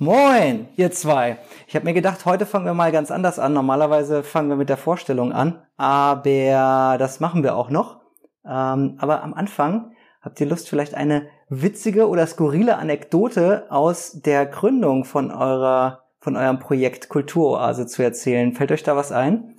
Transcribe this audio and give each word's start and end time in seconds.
Moin, 0.00 0.68
ihr 0.76 0.92
zwei. 0.92 1.38
Ich 1.66 1.74
habe 1.74 1.84
mir 1.84 1.92
gedacht, 1.92 2.24
heute 2.24 2.46
fangen 2.46 2.66
wir 2.66 2.74
mal 2.74 2.92
ganz 2.92 3.10
anders 3.10 3.40
an. 3.40 3.52
Normalerweise 3.52 4.22
fangen 4.22 4.48
wir 4.48 4.54
mit 4.54 4.68
der 4.68 4.76
Vorstellung 4.76 5.32
an, 5.32 5.60
aber 5.76 6.96
das 7.00 7.18
machen 7.18 7.42
wir 7.42 7.56
auch 7.56 7.68
noch. 7.68 8.00
Ähm, 8.46 8.94
aber 8.98 9.24
am 9.24 9.34
Anfang 9.34 9.96
habt 10.20 10.40
ihr 10.40 10.46
Lust, 10.46 10.68
vielleicht 10.68 10.94
eine 10.94 11.26
witzige 11.48 12.08
oder 12.08 12.28
skurrile 12.28 12.76
Anekdote 12.76 13.66
aus 13.70 14.20
der 14.22 14.46
Gründung 14.46 15.04
von 15.04 15.32
eurer, 15.32 16.04
von 16.20 16.36
eurem 16.36 16.60
Projekt 16.60 17.08
Kulturoase 17.08 17.88
zu 17.88 18.04
erzählen? 18.04 18.52
Fällt 18.52 18.70
euch 18.70 18.84
da 18.84 18.94
was 18.94 19.10
ein? 19.10 19.56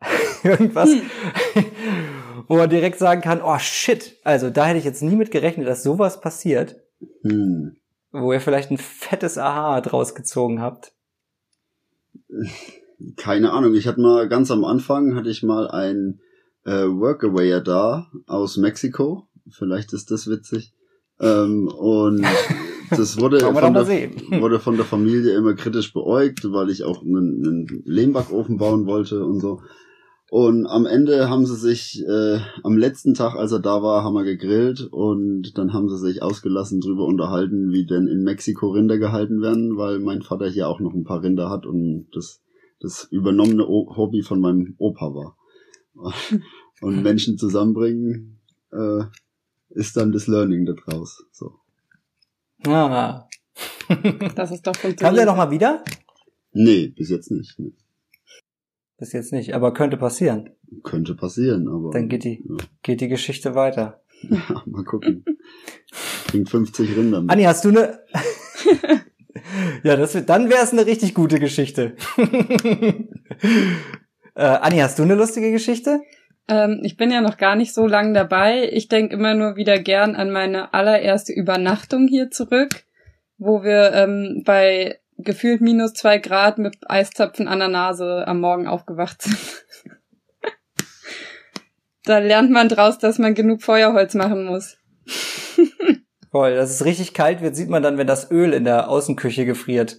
Irgendwas, 0.44 0.90
hm. 0.90 1.02
wo 2.46 2.58
man 2.58 2.70
direkt 2.70 3.00
sagen 3.00 3.22
kann, 3.22 3.42
oh 3.42 3.58
shit, 3.58 4.20
also 4.22 4.50
da 4.50 4.66
hätte 4.66 4.78
ich 4.78 4.84
jetzt 4.84 5.02
nie 5.02 5.16
mit 5.16 5.32
gerechnet, 5.32 5.66
dass 5.66 5.82
sowas 5.82 6.20
passiert. 6.20 6.76
Hm. 7.22 7.77
Wo 8.12 8.32
ihr 8.32 8.40
vielleicht 8.40 8.70
ein 8.70 8.78
fettes 8.78 9.38
Aha 9.38 9.80
draus 9.80 10.14
gezogen 10.14 10.60
habt. 10.60 10.92
Keine 13.16 13.52
Ahnung, 13.52 13.74
ich 13.74 13.86
hatte 13.86 14.00
mal 14.00 14.28
ganz 14.28 14.50
am 14.50 14.64
Anfang 14.64 15.14
hatte 15.14 15.30
ich 15.30 15.42
mal 15.42 15.68
ein 15.68 16.20
äh, 16.64 16.86
Workawayer 16.86 17.60
da 17.60 18.10
aus 18.26 18.56
Mexiko. 18.56 19.28
Vielleicht 19.50 19.92
ist 19.92 20.10
das 20.10 20.28
witzig. 20.28 20.74
Ähm, 21.20 21.68
und 21.68 22.24
das 22.90 23.18
wurde, 23.18 23.40
von 23.40 23.74
der, 23.74 23.86
wurde 24.40 24.58
von 24.58 24.76
der 24.76 24.84
Familie 24.84 25.34
immer 25.34 25.54
kritisch 25.54 25.92
beäugt, 25.92 26.50
weil 26.50 26.70
ich 26.70 26.84
auch 26.84 27.02
einen, 27.02 27.44
einen 27.44 27.82
Lehmbackofen 27.84 28.56
bauen 28.56 28.86
wollte 28.86 29.24
und 29.24 29.40
so. 29.40 29.62
Und 30.30 30.66
am 30.66 30.84
Ende 30.84 31.30
haben 31.30 31.46
sie 31.46 31.56
sich, 31.56 32.04
äh, 32.06 32.38
am 32.62 32.76
letzten 32.76 33.14
Tag, 33.14 33.34
als 33.34 33.50
er 33.52 33.60
da 33.60 33.82
war, 33.82 34.04
haben 34.04 34.14
wir 34.14 34.24
gegrillt 34.24 34.82
und 34.90 35.56
dann 35.56 35.72
haben 35.72 35.88
sie 35.88 35.98
sich 35.98 36.22
ausgelassen 36.22 36.80
drüber 36.80 37.06
unterhalten, 37.06 37.72
wie 37.72 37.86
denn 37.86 38.06
in 38.06 38.24
Mexiko 38.24 38.68
Rinder 38.68 38.98
gehalten 38.98 39.40
werden, 39.40 39.78
weil 39.78 40.00
mein 40.00 40.20
Vater 40.20 40.48
hier 40.48 40.68
auch 40.68 40.80
noch 40.80 40.92
ein 40.92 41.04
paar 41.04 41.22
Rinder 41.22 41.48
hat 41.48 41.64
und 41.64 42.08
das 42.12 42.42
das 42.80 43.04
übernommene 43.10 43.66
o 43.66 43.96
Hobby 43.96 44.22
von 44.22 44.40
meinem 44.40 44.74
Opa 44.78 45.14
war. 45.14 45.36
und 46.80 47.02
Menschen 47.02 47.38
zusammenbringen 47.38 48.38
äh, 48.72 49.04
ist 49.70 49.96
dann 49.96 50.12
das 50.12 50.26
Learning 50.26 50.64
da 50.64 50.74
draus. 50.74 51.24
So. 51.32 51.54
Ah. 52.66 53.28
das 54.36 54.52
ist 54.52 54.66
doch 54.66 54.76
funktioniert. 54.76 55.00
Kam 55.00 55.14
der 55.14 55.26
noch 55.26 55.36
mal 55.36 55.50
wieder? 55.50 55.82
Nee, 56.52 56.88
bis 56.88 57.10
jetzt 57.10 57.30
nicht. 57.30 57.58
Nee. 57.58 57.72
Bis 58.98 59.12
jetzt 59.12 59.32
nicht, 59.32 59.54
aber 59.54 59.72
könnte 59.72 59.96
passieren. 59.96 60.50
Könnte 60.82 61.14
passieren, 61.14 61.68
aber. 61.68 61.90
Dann 61.92 62.08
geht 62.08 62.24
die, 62.24 62.44
ja. 62.48 62.56
geht 62.82 63.00
die 63.00 63.06
Geschichte 63.08 63.54
weiter. 63.54 64.02
Ja, 64.22 64.62
mal 64.66 64.82
gucken. 64.82 65.24
Bringt 66.26 66.50
50 66.50 66.96
Rinder 66.96 67.22
mit. 67.22 67.30
Anni, 67.30 67.44
hast 67.44 67.64
du 67.64 67.68
eine. 67.68 68.00
ja, 69.84 69.94
das, 69.96 70.12
dann 70.26 70.50
wäre 70.50 70.64
es 70.64 70.72
eine 70.72 70.84
richtig 70.84 71.14
gute 71.14 71.38
Geschichte. 71.38 71.94
äh, 74.34 74.42
Anni, 74.42 74.78
hast 74.78 74.98
du 74.98 75.04
eine 75.04 75.14
lustige 75.14 75.52
Geschichte? 75.52 76.00
Ähm, 76.48 76.80
ich 76.82 76.96
bin 76.96 77.12
ja 77.12 77.20
noch 77.20 77.36
gar 77.36 77.54
nicht 77.54 77.74
so 77.74 77.86
lang 77.86 78.14
dabei. 78.14 78.68
Ich 78.72 78.88
denke 78.88 79.14
immer 79.14 79.34
nur 79.34 79.54
wieder 79.54 79.78
gern 79.78 80.16
an 80.16 80.32
meine 80.32 80.74
allererste 80.74 81.32
Übernachtung 81.32 82.08
hier 82.08 82.32
zurück, 82.32 82.82
wo 83.36 83.62
wir 83.62 83.92
ähm, 83.92 84.42
bei 84.44 84.98
gefühlt 85.18 85.60
minus 85.60 85.92
zwei 85.94 86.18
Grad 86.18 86.58
mit 86.58 86.78
Eiszapfen 86.88 87.48
an 87.48 87.58
der 87.58 87.68
Nase 87.68 88.24
am 88.26 88.40
Morgen 88.40 88.66
aufgewacht 88.66 89.22
sind. 89.22 89.38
da 92.04 92.18
lernt 92.18 92.50
man 92.50 92.68
draus, 92.68 92.98
dass 92.98 93.18
man 93.18 93.34
genug 93.34 93.62
Feuerholz 93.62 94.14
machen 94.14 94.44
muss. 94.44 94.78
Voll, 96.30 96.54
dass 96.54 96.70
es 96.70 96.84
richtig 96.84 97.14
kalt 97.14 97.40
wird, 97.40 97.56
sieht 97.56 97.68
man 97.68 97.82
dann, 97.82 97.98
wenn 97.98 98.06
das 98.06 98.30
Öl 98.30 98.52
in 98.52 98.64
der 98.64 98.88
Außenküche 98.88 99.44
gefriert. 99.44 99.98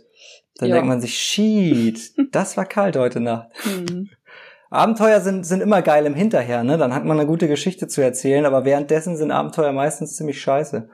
Dann 0.57 0.69
ja. 0.69 0.75
denkt 0.75 0.89
man 0.89 1.01
sich, 1.01 1.17
shit, 1.17 2.11
das 2.31 2.57
war 2.57 2.65
kalt 2.65 2.95
heute 2.97 3.19
Nacht. 3.19 3.49
Mhm. 3.65 4.09
Abenteuer 4.69 5.19
sind, 5.19 5.45
sind 5.45 5.61
immer 5.61 5.81
geil 5.81 6.05
im 6.05 6.13
Hinterher, 6.13 6.63
ne? 6.63 6.77
Dann 6.77 6.93
hat 6.93 7.03
man 7.03 7.17
eine 7.17 7.25
gute 7.27 7.47
Geschichte 7.47 7.87
zu 7.87 8.01
erzählen, 8.01 8.45
aber 8.45 8.65
währenddessen 8.65 9.17
sind 9.17 9.31
Abenteuer 9.31 9.71
meistens 9.71 10.15
ziemlich 10.15 10.39
scheiße. 10.39 10.87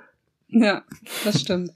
Ja, 0.47 0.83
das 1.25 1.41
stimmt. 1.41 1.71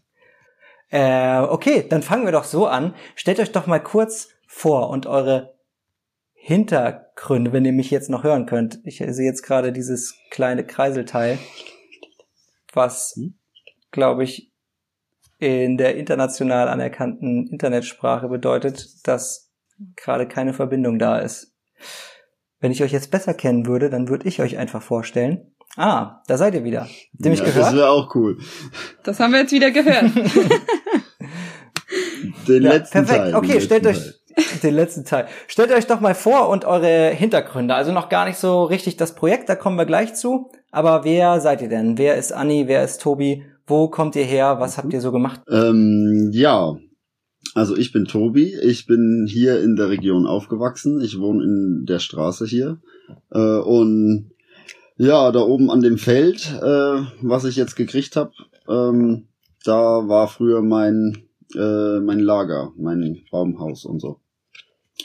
Äh, 0.89 1.39
okay, 1.39 1.85
dann 1.87 2.01
fangen 2.01 2.25
wir 2.25 2.31
doch 2.31 2.43
so 2.43 2.67
an. 2.67 2.95
Stellt 3.15 3.39
euch 3.39 3.51
doch 3.51 3.67
mal 3.67 3.79
kurz 3.79 4.29
vor 4.47 4.89
und 4.89 5.05
eure 5.05 5.55
Hintergründe, 6.33 7.53
wenn 7.53 7.65
ihr 7.65 7.73
mich 7.73 7.91
jetzt 7.91 8.09
noch 8.09 8.23
hören 8.23 8.45
könnt. 8.45 8.79
Ich 8.83 8.97
sehe 8.97 9.25
jetzt 9.25 9.43
gerade 9.43 9.71
dieses 9.71 10.17
kleine 10.31 10.65
Kreiselteil, 10.65 11.37
was, 12.73 13.19
glaube 13.91 14.23
ich, 14.23 14.51
in 15.37 15.77
der 15.77 15.95
international 15.95 16.67
anerkannten 16.67 17.47
Internetsprache 17.47 18.27
bedeutet, 18.27 19.07
dass 19.07 19.51
gerade 19.95 20.27
keine 20.27 20.53
Verbindung 20.53 20.99
da 20.99 21.19
ist. 21.19 21.55
Wenn 22.59 22.71
ich 22.71 22.83
euch 22.83 22.91
jetzt 22.91 23.11
besser 23.11 23.33
kennen 23.33 23.65
würde, 23.65 23.89
dann 23.89 24.09
würde 24.09 24.27
ich 24.27 24.41
euch 24.41 24.57
einfach 24.57 24.81
vorstellen. 24.81 25.55
Ah, 25.75 26.21
da 26.27 26.37
seid 26.37 26.55
ihr 26.55 26.63
wieder. 26.63 26.81
Habt 26.81 26.91
ihr 27.19 27.31
mich 27.31 27.39
ja, 27.39 27.45
gehört? 27.45 27.65
Das 27.67 27.75
wäre 27.75 27.89
auch 27.89 28.13
cool. 28.15 28.37
Das 29.03 29.19
haben 29.19 29.31
wir 29.31 29.41
jetzt 29.41 29.51
wieder 29.51 29.71
gehört. 29.71 30.11
den 32.47 32.63
ja, 32.63 32.71
letzten 32.73 32.93
perfekt. 32.93 33.19
Teil. 33.19 33.35
Okay, 33.35 33.61
stellt 33.61 33.85
euch 33.85 33.97
Teil. 33.97 34.13
den 34.63 34.75
letzten 34.75 35.05
Teil. 35.05 35.27
Stellt 35.47 35.71
euch 35.71 35.87
doch 35.87 35.99
mal 35.99 36.15
vor 36.15 36.49
und 36.49 36.65
eure 36.65 37.09
Hintergründe. 37.09 37.75
Also 37.75 37.91
noch 37.91 38.09
gar 38.09 38.25
nicht 38.25 38.37
so 38.37 38.63
richtig 38.63 38.97
das 38.97 39.15
Projekt, 39.15 39.49
da 39.49 39.55
kommen 39.55 39.77
wir 39.77 39.85
gleich 39.85 40.15
zu. 40.15 40.49
Aber 40.71 41.03
wer 41.03 41.39
seid 41.39 41.61
ihr 41.61 41.69
denn? 41.69 41.97
Wer 41.97 42.15
ist 42.15 42.31
Anni? 42.31 42.67
Wer 42.67 42.83
ist 42.83 43.01
Tobi? 43.01 43.45
Wo 43.65 43.87
kommt 43.87 44.15
ihr 44.15 44.23
her? 44.23 44.57
Was 44.59 44.77
habt 44.77 44.93
ihr 44.93 45.01
so 45.01 45.11
gemacht? 45.11 45.41
Ähm, 45.49 46.29
ja, 46.33 46.75
also 47.53 47.75
ich 47.75 47.91
bin 47.91 48.05
Tobi. 48.05 48.55
Ich 48.63 48.85
bin 48.85 49.27
hier 49.29 49.61
in 49.61 49.75
der 49.75 49.89
Region 49.89 50.25
aufgewachsen. 50.27 51.01
Ich 51.01 51.19
wohne 51.19 51.43
in 51.43 51.85
der 51.87 51.99
Straße 51.99 52.45
hier. 52.45 52.79
Äh, 53.31 53.59
und 53.59 54.31
ja, 54.99 55.31
da 55.31 55.39
oben 55.39 55.71
an 55.71 55.81
dem 55.81 55.97
Feld, 55.97 56.53
äh, 56.61 57.01
was 57.21 57.45
ich 57.45 57.55
jetzt 57.55 57.75
gekriegt 57.75 58.15
habe, 58.15 58.33
ähm, 58.67 59.27
da 59.63 60.07
war 60.07 60.27
früher 60.27 60.61
mein 60.61 61.29
äh, 61.55 61.99
mein 61.99 62.19
Lager, 62.19 62.73
mein 62.77 63.21
Baumhaus 63.31 63.85
und 63.85 63.99
so. 63.99 64.19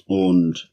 Und 0.07 0.71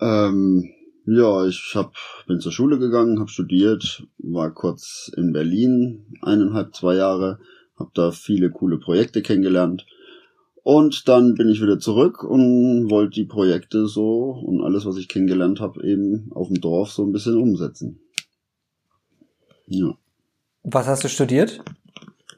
ähm, 0.00 0.70
ja, 1.06 1.46
ich 1.46 1.72
hab, 1.74 1.94
bin 2.26 2.40
zur 2.40 2.52
Schule 2.52 2.78
gegangen, 2.78 3.20
habe 3.20 3.30
studiert, 3.30 4.04
war 4.18 4.52
kurz 4.52 5.12
in 5.16 5.32
Berlin, 5.32 6.06
eineinhalb, 6.22 6.74
zwei 6.74 6.96
Jahre, 6.96 7.38
habe 7.78 7.90
da 7.94 8.10
viele 8.10 8.50
coole 8.50 8.78
Projekte 8.78 9.22
kennengelernt. 9.22 9.86
Und 10.62 11.08
dann 11.08 11.34
bin 11.34 11.50
ich 11.50 11.60
wieder 11.60 11.78
zurück 11.78 12.24
und 12.24 12.90
wollte 12.90 13.20
die 13.20 13.26
Projekte 13.26 13.86
so 13.86 14.30
und 14.30 14.62
alles, 14.62 14.86
was 14.86 14.96
ich 14.96 15.08
kennengelernt 15.08 15.60
habe, 15.60 15.86
eben 15.86 16.30
auf 16.32 16.48
dem 16.48 16.60
Dorf 16.60 16.90
so 16.90 17.04
ein 17.04 17.12
bisschen 17.12 17.36
umsetzen. 17.36 18.00
Ja. 19.66 19.96
Was 20.62 20.86
hast 20.86 21.04
du 21.04 21.08
studiert? 21.08 21.62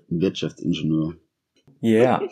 Wirtschaftsingenieur. 0.08 1.14
Yeah. 1.82 2.22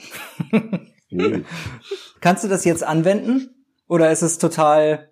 Kannst 2.21 2.45
du 2.45 2.49
das 2.49 2.65
jetzt 2.65 2.83
anwenden? 2.83 3.51
Oder 3.87 4.11
ist 4.11 4.23
es 4.23 4.39
total 4.39 5.11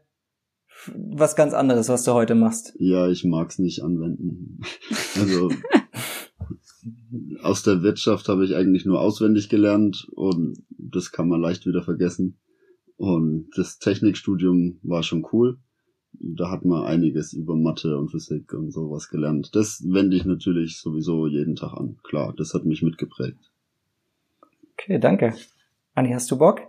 was 0.94 1.36
ganz 1.36 1.52
anderes, 1.52 1.88
was 1.88 2.04
du 2.04 2.12
heute 2.12 2.34
machst? 2.34 2.74
Ja, 2.78 3.08
ich 3.08 3.24
mag's 3.24 3.58
nicht 3.58 3.82
anwenden. 3.82 4.60
Also 5.16 5.50
aus 7.42 7.62
der 7.62 7.82
Wirtschaft 7.82 8.28
habe 8.28 8.44
ich 8.44 8.56
eigentlich 8.56 8.84
nur 8.84 9.00
auswendig 9.00 9.48
gelernt 9.48 10.08
und 10.12 10.64
das 10.70 11.12
kann 11.12 11.28
man 11.28 11.40
leicht 11.40 11.66
wieder 11.66 11.82
vergessen. 11.82 12.38
Und 12.96 13.50
das 13.56 13.78
Technikstudium 13.78 14.78
war 14.82 15.02
schon 15.02 15.26
cool 15.32 15.58
da 16.22 16.50
hat 16.50 16.64
man 16.64 16.84
einiges 16.84 17.32
über 17.32 17.56
Mathe 17.56 17.98
und 17.98 18.10
Physik 18.10 18.52
und 18.54 18.70
sowas 18.70 19.08
gelernt. 19.08 19.54
Das 19.54 19.82
wende 19.86 20.16
ich 20.16 20.24
natürlich 20.24 20.78
sowieso 20.78 21.26
jeden 21.26 21.56
Tag 21.56 21.72
an. 21.74 21.98
Klar, 22.04 22.32
das 22.36 22.54
hat 22.54 22.64
mich 22.64 22.82
mitgeprägt. 22.82 23.50
Okay, 24.74 24.98
danke. 24.98 25.34
Anni, 25.94 26.12
hast 26.12 26.30
du 26.30 26.38
Bock? 26.38 26.60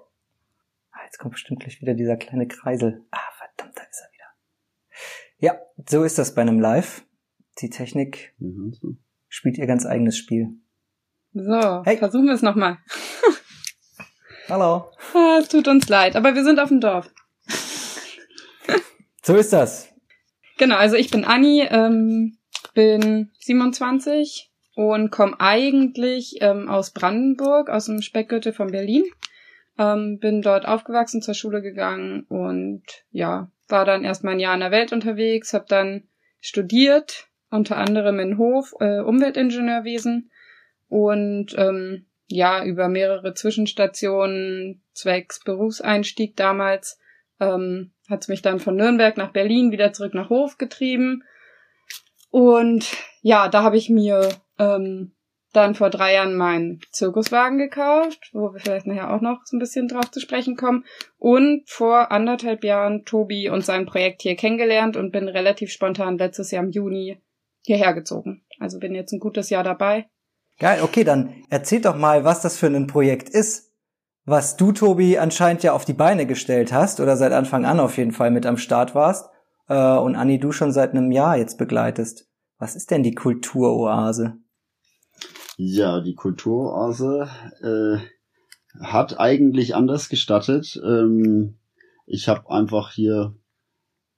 Ah, 0.91 0.99
jetzt 1.05 1.19
kommt 1.19 1.33
bestimmt 1.33 1.61
gleich 1.61 1.81
wieder 1.81 1.93
dieser 1.93 2.17
kleine 2.17 2.47
Kreisel. 2.47 3.05
Ah, 3.11 3.19
verdammt, 3.37 3.77
da 3.77 3.83
ist 3.83 4.01
er 4.01 4.13
wieder. 4.13 5.53
Ja, 5.53 5.59
so 5.87 6.03
ist 6.03 6.17
das 6.17 6.33
bei 6.33 6.41
einem 6.41 6.59
Live. 6.59 7.05
Die 7.59 7.69
Technik 7.69 8.33
ja, 8.39 8.49
so. 8.71 8.95
spielt 9.27 9.59
ihr 9.59 9.67
ganz 9.67 9.85
eigenes 9.85 10.17
Spiel. 10.17 10.49
So, 11.33 11.83
hey. 11.85 11.97
versuchen 11.97 12.25
wir 12.25 12.33
es 12.33 12.41
nochmal. 12.41 12.79
Hallo. 14.49 14.91
Ah, 15.13 15.37
es 15.39 15.47
tut 15.47 15.67
uns 15.67 15.87
leid, 15.89 16.15
aber 16.15 16.33
wir 16.33 16.43
sind 16.43 16.59
auf 16.59 16.69
dem 16.69 16.79
Dorf. 16.79 17.11
So 19.23 19.35
ist 19.35 19.53
das. 19.53 19.89
Genau, 20.57 20.75
also 20.75 20.97
ich 20.97 21.09
bin 21.09 21.23
Anni, 21.23 21.65
ähm, 21.69 22.37
bin 22.73 23.31
27 23.39 24.51
und 24.75 25.11
komme 25.11 25.39
eigentlich 25.39 26.37
ähm, 26.41 26.67
aus 26.67 26.91
Brandenburg, 26.91 27.69
aus 27.69 27.85
dem 27.85 28.01
Speckgürtel 28.01 28.51
von 28.51 28.71
Berlin. 28.71 29.05
Ähm, 29.79 30.19
bin 30.19 30.41
dort 30.41 30.67
aufgewachsen, 30.67 31.21
zur 31.21 31.33
Schule 31.33 31.61
gegangen 31.61 32.25
und 32.27 32.83
ja, 33.11 33.49
war 33.69 33.85
dann 33.85 34.03
erstmal 34.03 34.33
ein 34.33 34.39
Jahr 34.39 34.53
in 34.53 34.59
der 34.59 34.71
Welt 34.71 34.91
unterwegs, 34.91 35.53
habe 35.53 35.65
dann 35.67 36.03
studiert, 36.41 37.29
unter 37.49 37.77
anderem 37.77 38.19
in 38.19 38.37
Hof, 38.37 38.73
äh, 38.79 38.99
Umweltingenieurwesen 38.99 40.29
und 40.89 41.55
ähm, 41.57 42.05
ja, 42.27 42.63
über 42.63 42.87
mehrere 42.89 43.33
Zwischenstationen, 43.33 44.83
zwecks 44.93 45.39
Berufseinstieg 45.43 46.35
damals, 46.35 46.99
ähm, 47.39 47.92
hat 48.09 48.21
es 48.21 48.27
mich 48.27 48.41
dann 48.41 48.59
von 48.59 48.75
Nürnberg 48.75 49.17
nach 49.17 49.31
Berlin 49.31 49.71
wieder 49.71 49.93
zurück 49.93 50.13
nach 50.13 50.29
Hof 50.29 50.57
getrieben. 50.57 51.23
Und 52.29 52.91
ja, 53.21 53.47
da 53.47 53.63
habe 53.63 53.77
ich 53.77 53.89
mir 53.89 54.29
ähm, 54.59 55.13
dann 55.53 55.75
vor 55.75 55.89
drei 55.89 56.15
Jahren 56.15 56.35
meinen 56.35 56.81
Zirkuswagen 56.91 57.59
gekauft, 57.59 58.31
wo 58.33 58.53
wir 58.53 58.59
vielleicht 58.59 58.87
nachher 58.87 59.13
auch 59.13 59.21
noch 59.21 59.41
so 59.45 59.55
ein 59.55 59.59
bisschen 59.59 59.87
drauf 59.87 60.09
zu 60.11 60.19
sprechen 60.19 60.57
kommen. 60.57 60.83
Und 61.17 61.69
vor 61.69 62.11
anderthalb 62.11 62.63
Jahren 62.63 63.05
Tobi 63.05 63.49
und 63.49 63.63
sein 63.63 63.85
Projekt 63.85 64.23
hier 64.23 64.35
kennengelernt 64.35 64.97
und 64.97 65.11
bin 65.11 65.27
relativ 65.27 65.71
spontan 65.71 66.17
letztes 66.17 66.51
Jahr 66.51 66.63
im 66.63 66.71
Juni 66.71 67.21
hierher 67.61 67.93
gezogen. 67.93 68.43
Also 68.59 68.79
bin 68.79 68.95
jetzt 68.95 69.13
ein 69.13 69.19
gutes 69.19 69.49
Jahr 69.49 69.63
dabei. 69.63 70.07
Geil, 70.59 70.81
okay, 70.83 71.03
dann 71.03 71.43
erzähl 71.49 71.81
doch 71.81 71.95
mal, 71.95 72.23
was 72.23 72.41
das 72.41 72.57
für 72.57 72.67
ein 72.67 72.87
Projekt 72.87 73.29
ist, 73.29 73.72
was 74.25 74.57
du, 74.57 74.71
Tobi, 74.71 75.17
anscheinend 75.17 75.63
ja 75.63 75.73
auf 75.73 75.85
die 75.85 75.93
Beine 75.93 76.25
gestellt 76.25 76.71
hast 76.71 76.99
oder 76.99 77.17
seit 77.17 77.31
Anfang 77.31 77.65
an 77.65 77.79
auf 77.79 77.97
jeden 77.97 78.11
Fall 78.11 78.31
mit 78.31 78.45
am 78.45 78.57
Start 78.57 78.95
warst 78.95 79.29
äh, 79.67 79.97
und 79.97 80.15
Anni, 80.15 80.39
du 80.39 80.51
schon 80.51 80.71
seit 80.71 80.91
einem 80.91 81.11
Jahr 81.11 81.37
jetzt 81.37 81.57
begleitest. 81.57 82.27
Was 82.57 82.75
ist 82.75 82.91
denn 82.91 83.03
die 83.03 83.15
Kulturoase? 83.15 84.37
Ja, 85.57 86.01
die 86.01 86.15
Kulturoase 86.15 87.27
äh, 87.61 87.97
hat 88.83 89.19
eigentlich 89.19 89.75
anders 89.75 90.09
gestattet. 90.09 90.81
Ähm, 90.83 91.57
ich 92.05 92.27
habe 92.27 92.49
einfach 92.49 92.91
hier 92.91 93.35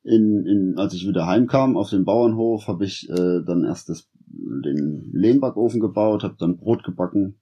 in, 0.03 0.45
in, 0.45 0.75
als 0.77 0.93
ich 0.93 1.07
wieder 1.07 1.25
heimkam 1.25 1.77
auf 1.77 1.89
den 1.89 2.05
Bauernhof, 2.05 2.67
habe 2.67 2.85
ich 2.85 3.09
äh, 3.09 3.41
dann 3.45 3.65
erst 3.65 3.89
das, 3.89 4.07
den 4.27 5.09
Lehmbackofen 5.13 5.79
gebaut, 5.79 6.23
habe 6.23 6.35
dann 6.37 6.57
Brot 6.57 6.83
gebacken 6.83 7.39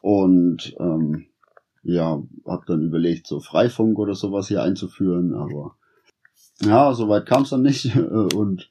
und 0.00 0.74
ähm, 0.80 1.26
ja, 1.82 2.22
habe 2.46 2.64
dann 2.66 2.82
überlegt, 2.82 3.26
so 3.26 3.40
Freifunk 3.40 3.98
oder 3.98 4.14
sowas 4.14 4.48
hier 4.48 4.62
einzuführen, 4.62 5.34
aber 5.34 5.76
ja, 6.62 6.92
soweit 6.92 7.26
kam 7.26 7.42
es 7.42 7.50
dann 7.50 7.62
nicht 7.62 7.96
und 8.34 8.70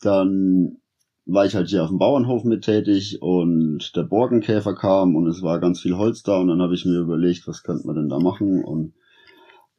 dann 0.00 0.78
war 1.26 1.46
ich 1.46 1.54
halt 1.54 1.68
hier 1.68 1.82
auf 1.82 1.88
dem 1.88 1.98
Bauernhof 1.98 2.44
mit 2.44 2.64
tätig 2.64 3.22
und 3.22 3.96
der 3.96 4.02
Borkenkäfer 4.02 4.74
kam 4.74 5.16
und 5.16 5.26
es 5.26 5.42
war 5.42 5.58
ganz 5.58 5.80
viel 5.80 5.96
Holz 5.96 6.22
da 6.22 6.38
und 6.38 6.48
dann 6.48 6.60
habe 6.60 6.74
ich 6.74 6.84
mir 6.84 6.98
überlegt, 6.98 7.48
was 7.48 7.62
könnte 7.62 7.86
man 7.86 7.96
denn 7.96 8.08
da 8.10 8.18
machen 8.18 8.62
und 8.62 8.92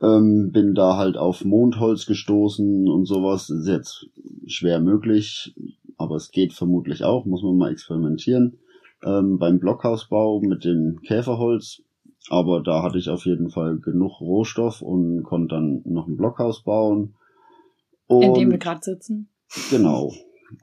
ähm, 0.01 0.51
bin 0.51 0.75
da 0.75 0.97
halt 0.97 1.17
auf 1.17 1.45
Mondholz 1.45 2.05
gestoßen 2.05 2.87
und 2.87 3.05
sowas. 3.05 3.49
Ist 3.49 3.67
jetzt 3.67 4.07
schwer 4.47 4.79
möglich, 4.79 5.55
aber 5.97 6.15
es 6.15 6.31
geht 6.31 6.53
vermutlich 6.53 7.03
auch, 7.03 7.25
muss 7.25 7.43
man 7.43 7.57
mal 7.57 7.71
experimentieren. 7.71 8.57
Ähm, 9.03 9.37
beim 9.37 9.59
Blockhausbau 9.59 10.41
mit 10.41 10.65
dem 10.65 11.01
Käferholz, 11.01 11.83
aber 12.29 12.61
da 12.61 12.81
hatte 12.83 12.97
ich 12.97 13.09
auf 13.09 13.25
jeden 13.25 13.49
Fall 13.49 13.77
genug 13.77 14.19
Rohstoff 14.21 14.81
und 14.81 15.23
konnte 15.23 15.55
dann 15.55 15.81
noch 15.85 16.07
ein 16.07 16.17
Blockhaus 16.17 16.63
bauen. 16.63 17.15
Und 18.07 18.23
In 18.23 18.33
dem 18.33 18.51
wir 18.51 18.57
gerade 18.57 18.81
sitzen. 18.81 19.29
Genau. 19.69 20.11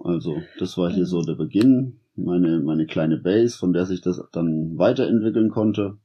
Also 0.05 0.37
das 0.59 0.77
war 0.79 0.91
hier 0.91 1.07
so 1.07 1.23
der 1.23 1.35
Beginn, 1.35 2.01
meine, 2.17 2.61
meine 2.61 2.87
kleine 2.87 3.17
Base, 3.17 3.57
von 3.57 3.73
der 3.73 3.87
sich 3.87 4.01
das 4.01 4.23
dann 4.33 4.79
weiterentwickeln 4.79 5.51
konnte. 5.51 5.99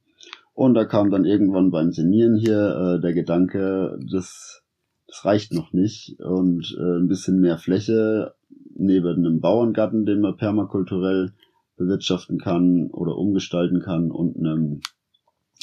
Und 0.54 0.74
da 0.74 0.84
kam 0.84 1.10
dann 1.10 1.24
irgendwann 1.24 1.70
beim 1.70 1.92
Senieren 1.92 2.36
hier 2.36 2.96
äh, 2.96 3.00
der 3.00 3.12
Gedanke, 3.12 3.98
das, 4.10 4.62
das 5.06 5.24
reicht 5.24 5.52
noch 5.52 5.72
nicht 5.72 6.18
und 6.20 6.76
äh, 6.78 6.98
ein 6.98 7.06
bisschen 7.06 7.40
mehr 7.40 7.58
Fläche 7.58 8.34
neben 8.74 9.24
einem 9.24 9.40
Bauerngarten, 9.40 10.04
den 10.04 10.20
man 10.20 10.36
permakulturell 10.36 11.32
bewirtschaften 11.76 12.38
kann 12.38 12.88
oder 12.90 13.16
umgestalten 13.16 13.80
kann 13.80 14.10
und 14.10 14.36
einem 14.36 14.80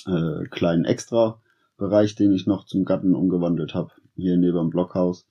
äh, 0.06 0.46
kleinen 0.50 0.86
Extra-Bereich, 0.86 2.16
den 2.16 2.31
ich 2.34 2.48
noch 2.48 2.66
zum 2.66 2.86
Garten 2.86 3.16
umgewandelt 3.16 3.74
habe, 3.74 3.92
hier 4.16 4.38
neben 4.38 4.57
dem 4.57 4.69
Blockhaus. 4.69 5.28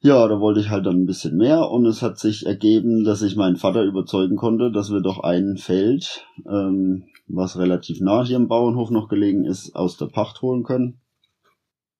Ja, 0.00 0.28
da 0.28 0.38
wollte 0.38 0.60
ich 0.60 0.68
halt 0.68 0.84
dann 0.84 0.96
ein 0.96 1.06
bisschen 1.06 1.36
mehr 1.38 1.70
und 1.70 1.86
es 1.86 2.02
hat 2.02 2.18
sich 2.18 2.44
ergeben, 2.44 3.04
dass 3.04 3.22
ich 3.22 3.36
meinen 3.36 3.56
Vater 3.56 3.82
überzeugen 3.84 4.36
konnte, 4.36 4.70
dass 4.70 4.92
wir 4.92 5.00
doch 5.00 5.20
ein 5.20 5.56
Feld, 5.56 6.26
ähm, 6.46 7.04
was 7.26 7.58
relativ 7.58 8.00
nah 8.02 8.22
hier 8.22 8.36
im 8.36 8.48
Bauernhof 8.48 8.90
noch 8.90 9.08
gelegen 9.08 9.46
ist, 9.46 9.74
aus 9.74 9.96
der 9.96 10.06
Pacht 10.06 10.42
holen 10.42 10.62
können. 10.62 11.00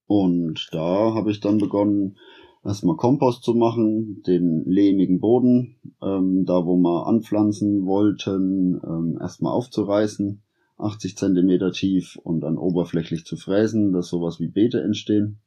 Und 0.06 0.68
da 0.72 1.14
habe 1.14 1.30
ich 1.30 1.40
dann 1.40 1.56
begonnen, 1.56 2.18
erstmal 2.62 2.96
Kompost 2.96 3.42
zu 3.42 3.54
machen, 3.54 4.22
den 4.26 4.64
lehmigen 4.66 5.18
Boden, 5.18 5.76
ähm, 6.02 6.44
da 6.44 6.66
wo 6.66 6.76
wir 6.76 7.06
anpflanzen 7.06 7.86
wollten, 7.86 8.80
ähm, 8.84 9.18
erstmal 9.18 9.54
aufzureißen, 9.54 10.42
80 10.78 11.16
Zentimeter 11.16 11.72
tief 11.72 12.16
und 12.22 12.40
dann 12.40 12.58
oberflächlich 12.58 13.24
zu 13.24 13.36
fräsen, 13.36 13.92
dass 13.92 14.08
sowas 14.08 14.40
wie 14.40 14.48
Beete 14.48 14.82
entstehen 14.82 15.38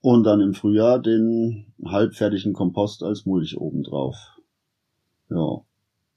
und 0.00 0.22
dann 0.22 0.40
im 0.40 0.54
Frühjahr 0.54 1.00
den 1.00 1.66
halbfertigen 1.84 2.52
Kompost 2.52 3.02
als 3.02 3.26
Mulch 3.26 3.58
obendrauf. 3.58 4.38
Ja. 5.30 5.62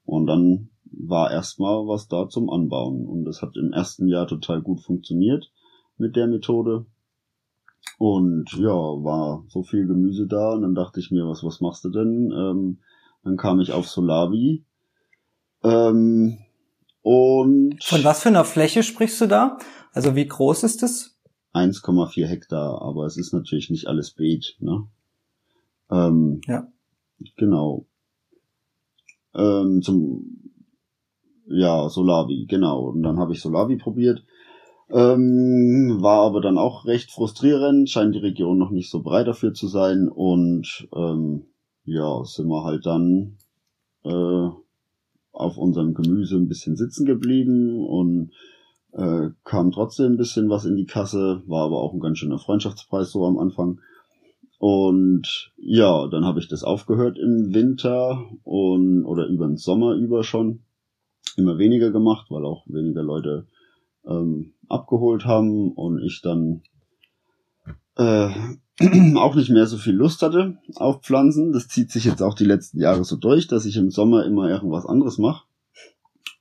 Und 0.04 0.26
dann 0.26 0.70
war 0.84 1.30
erstmal 1.30 1.88
was 1.88 2.06
da 2.06 2.28
zum 2.28 2.50
Anbauen. 2.50 3.06
Und 3.06 3.24
das 3.24 3.42
hat 3.42 3.56
im 3.56 3.72
ersten 3.72 4.06
Jahr 4.06 4.28
total 4.28 4.62
gut 4.62 4.80
funktioniert 4.80 5.50
mit 5.96 6.14
der 6.14 6.28
Methode. 6.28 6.86
Und 7.98 8.52
ja, 8.52 8.70
war 8.70 9.44
so 9.48 9.64
viel 9.64 9.88
Gemüse 9.88 10.28
da. 10.28 10.52
Und 10.52 10.62
dann 10.62 10.76
dachte 10.76 11.00
ich 11.00 11.10
mir, 11.10 11.26
was, 11.26 11.42
was 11.42 11.60
machst 11.60 11.84
du 11.84 11.90
denn? 11.90 12.32
Ähm, 12.32 12.78
dann 13.24 13.36
kam 13.36 13.60
ich 13.60 13.72
auf 13.72 13.88
Solavi. 13.88 14.64
Ähm, 15.64 16.38
und. 17.02 17.82
Von 17.82 18.04
was 18.04 18.22
für 18.22 18.28
einer 18.28 18.44
Fläche 18.44 18.82
sprichst 18.82 19.20
du 19.20 19.26
da? 19.26 19.58
Also 19.92 20.14
wie 20.16 20.26
groß 20.26 20.64
ist 20.64 20.82
es? 20.82 21.18
1,4 21.52 22.26
Hektar, 22.26 22.80
aber 22.82 23.06
es 23.06 23.16
ist 23.16 23.32
natürlich 23.32 23.70
nicht 23.70 23.88
alles 23.88 24.12
Beet, 24.12 24.56
ne? 24.60 24.86
Ähm, 25.90 26.40
ja. 26.46 26.68
Genau. 27.36 27.86
Ähm, 29.34 29.82
zum 29.82 30.40
ja, 31.46 31.88
Solavi, 31.88 32.46
genau. 32.48 32.90
Und 32.90 33.02
dann 33.02 33.18
habe 33.18 33.32
ich 33.32 33.40
Solavi 33.40 33.76
probiert. 33.76 34.24
Ähm, 34.88 35.98
war 36.00 36.26
aber 36.26 36.40
dann 36.40 36.58
auch 36.58 36.84
recht 36.84 37.10
frustrierend, 37.10 37.90
scheint 37.90 38.14
die 38.14 38.20
Region 38.20 38.58
noch 38.58 38.70
nicht 38.70 38.90
so 38.90 39.02
breit 39.02 39.26
dafür 39.26 39.52
zu 39.52 39.66
sein. 39.66 40.08
Und 40.08 40.88
ähm, 40.94 41.46
ja, 41.84 42.24
sind 42.24 42.48
wir 42.48 42.64
halt 42.64 42.86
dann 42.86 43.38
äh, 44.04 44.48
auf 45.40 45.56
unserem 45.56 45.94
Gemüse 45.94 46.36
ein 46.36 46.48
bisschen 46.48 46.76
sitzen 46.76 47.06
geblieben 47.06 47.84
und 47.84 48.32
äh, 48.92 49.30
kam 49.44 49.70
trotzdem 49.70 50.12
ein 50.12 50.16
bisschen 50.16 50.48
was 50.50 50.64
in 50.64 50.76
die 50.76 50.86
Kasse, 50.86 51.42
war 51.46 51.64
aber 51.64 51.80
auch 51.80 51.92
ein 51.92 52.00
ganz 52.00 52.18
schöner 52.18 52.38
Freundschaftspreis 52.38 53.10
so 53.10 53.24
am 53.24 53.38
Anfang. 53.38 53.80
Und 54.58 55.52
ja, 55.56 56.06
dann 56.08 56.24
habe 56.24 56.38
ich 56.38 56.48
das 56.48 56.64
aufgehört 56.64 57.18
im 57.18 57.54
Winter 57.54 58.26
und 58.44 59.04
oder 59.06 59.26
über 59.26 59.46
den 59.46 59.56
Sommer 59.56 59.94
über 59.94 60.22
schon. 60.22 60.60
Immer 61.36 61.58
weniger 61.58 61.90
gemacht, 61.90 62.26
weil 62.30 62.44
auch 62.44 62.66
weniger 62.66 63.02
Leute 63.02 63.46
ähm, 64.04 64.52
abgeholt 64.68 65.24
haben 65.24 65.72
und 65.72 66.02
ich 66.02 66.20
dann 66.22 66.62
äh, 67.96 68.28
auch 69.16 69.34
nicht 69.34 69.50
mehr 69.50 69.66
so 69.66 69.76
viel 69.76 69.94
Lust 69.94 70.22
hatte 70.22 70.56
auf 70.76 71.02
Pflanzen. 71.02 71.52
Das 71.52 71.68
zieht 71.68 71.90
sich 71.90 72.04
jetzt 72.04 72.22
auch 72.22 72.34
die 72.34 72.46
letzten 72.46 72.80
Jahre 72.80 73.04
so 73.04 73.16
durch, 73.16 73.46
dass 73.46 73.66
ich 73.66 73.76
im 73.76 73.90
Sommer 73.90 74.24
immer 74.24 74.48
irgendwas 74.48 74.86
anderes 74.86 75.18
mache. 75.18 75.44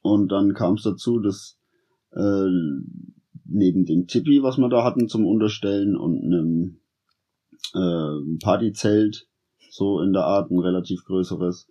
Und 0.02 0.32
dann 0.32 0.54
kam 0.54 0.76
es 0.76 0.84
dazu, 0.84 1.20
dass 1.20 1.58
äh, 2.14 2.48
neben 3.46 3.86
dem 3.86 4.08
Tippi, 4.08 4.42
was 4.42 4.58
wir 4.58 4.70
da 4.70 4.86
hatten 4.86 5.10
zum 5.10 5.26
Unterstellen 5.26 5.98
und 5.98 6.24
einem 6.24 6.80
äh, 7.74 8.38
Partyzelt, 8.42 9.28
so 9.70 10.00
in 10.00 10.14
der 10.14 10.24
Art, 10.24 10.50
ein 10.50 10.60
relativ 10.60 11.04
größeres, 11.04 11.68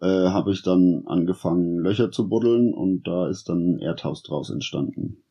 äh, 0.00 0.06
habe 0.06 0.50
ich 0.50 0.62
dann 0.62 1.04
angefangen, 1.06 1.78
Löcher 1.78 2.10
zu 2.10 2.28
buddeln 2.28 2.74
und 2.74 3.06
da 3.06 3.28
ist 3.28 3.48
dann 3.48 3.76
ein 3.76 3.78
Erdhaus 3.78 4.24
draus 4.24 4.50
entstanden. 4.50 5.22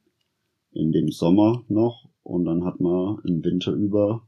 In 0.71 0.93
dem 0.93 1.09
Sommer 1.11 1.63
noch 1.67 2.07
und 2.23 2.45
dann 2.45 2.63
hat 2.63 2.79
man 2.79 3.17
im 3.25 3.43
Winter 3.43 3.73
über 3.73 4.27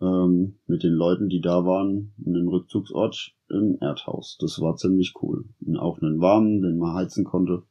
ähm, 0.00 0.58
mit 0.66 0.82
den 0.82 0.92
Leuten, 0.92 1.28
die 1.28 1.40
da 1.40 1.64
waren, 1.64 2.12
einen 2.24 2.48
Rückzugsort 2.48 3.32
im 3.48 3.78
Erdhaus. 3.80 4.38
Das 4.40 4.60
war 4.60 4.76
ziemlich 4.76 5.14
cool. 5.22 5.44
Und 5.66 5.76
auch 5.76 6.00
einen 6.00 6.20
warmen, 6.20 6.62
den 6.62 6.78
man 6.78 6.94
heizen 6.94 7.24
konnte. 7.24 7.62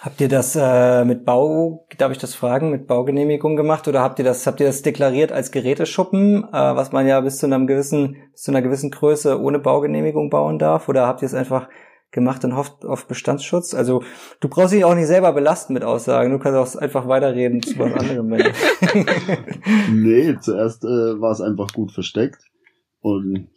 Habt 0.00 0.20
ihr 0.20 0.28
das 0.28 0.56
äh, 0.56 1.04
mit 1.04 1.24
Bau, 1.24 1.86
darf 1.98 2.10
ich 2.10 2.18
das 2.18 2.34
fragen, 2.34 2.70
mit 2.70 2.86
Baugenehmigung 2.86 3.54
gemacht 3.56 3.86
oder 3.86 4.00
habt 4.00 4.18
ihr 4.18 4.24
das, 4.24 4.46
habt 4.46 4.60
ihr 4.60 4.66
das 4.66 4.82
deklariert 4.82 5.30
als 5.30 5.50
Geräteschuppen, 5.50 6.44
äh, 6.44 6.52
was 6.52 6.92
man 6.92 7.06
ja 7.06 7.20
bis 7.20 7.38
zu 7.38 7.46
einem 7.46 7.66
gewissen, 7.66 8.16
bis 8.32 8.42
zu 8.42 8.50
einer 8.50 8.62
gewissen 8.62 8.90
Größe 8.90 9.40
ohne 9.40 9.58
Baugenehmigung 9.58 10.30
bauen 10.30 10.58
darf? 10.58 10.88
Oder 10.88 11.06
habt 11.06 11.22
ihr 11.22 11.26
es 11.26 11.34
einfach 11.34 11.68
gemacht 12.14 12.44
und 12.44 12.56
hofft 12.56 12.86
auf 12.86 13.06
Bestandsschutz? 13.06 13.74
Also 13.74 14.02
du 14.40 14.48
brauchst 14.48 14.72
dich 14.72 14.84
auch 14.84 14.94
nicht 14.94 15.06
selber 15.06 15.32
belasten 15.34 15.74
mit 15.74 15.84
Aussagen, 15.84 16.32
du 16.32 16.38
kannst 16.38 16.56
auch 16.56 16.80
einfach 16.80 17.06
weiterreden 17.06 17.60
zu 17.62 17.78
was 17.78 17.92
anderem. 17.92 18.28
nee, 19.92 20.34
zuerst 20.40 20.84
äh, 20.84 21.20
war 21.20 21.32
es 21.32 21.42
einfach 21.42 21.72
gut 21.72 21.92
versteckt 21.92 22.42
und 23.00 23.48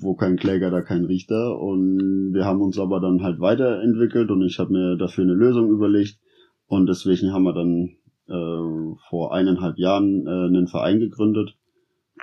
wo 0.00 0.14
kein 0.14 0.36
Kläger, 0.36 0.70
da 0.70 0.80
kein 0.80 1.04
Richter. 1.04 1.60
Und 1.60 2.32
wir 2.32 2.44
haben 2.44 2.60
uns 2.60 2.78
aber 2.78 3.00
dann 3.00 3.22
halt 3.22 3.40
weiterentwickelt 3.40 4.30
und 4.30 4.42
ich 4.42 4.58
habe 4.58 4.72
mir 4.72 4.96
dafür 4.96 5.24
eine 5.24 5.34
Lösung 5.34 5.70
überlegt. 5.70 6.18
Und 6.66 6.86
deswegen 6.86 7.32
haben 7.32 7.44
wir 7.44 7.54
dann 7.54 7.96
äh, 8.28 8.96
vor 9.08 9.34
eineinhalb 9.34 9.78
Jahren 9.78 10.26
äh, 10.26 10.30
einen 10.30 10.68
Verein 10.68 11.00
gegründet 11.00 11.56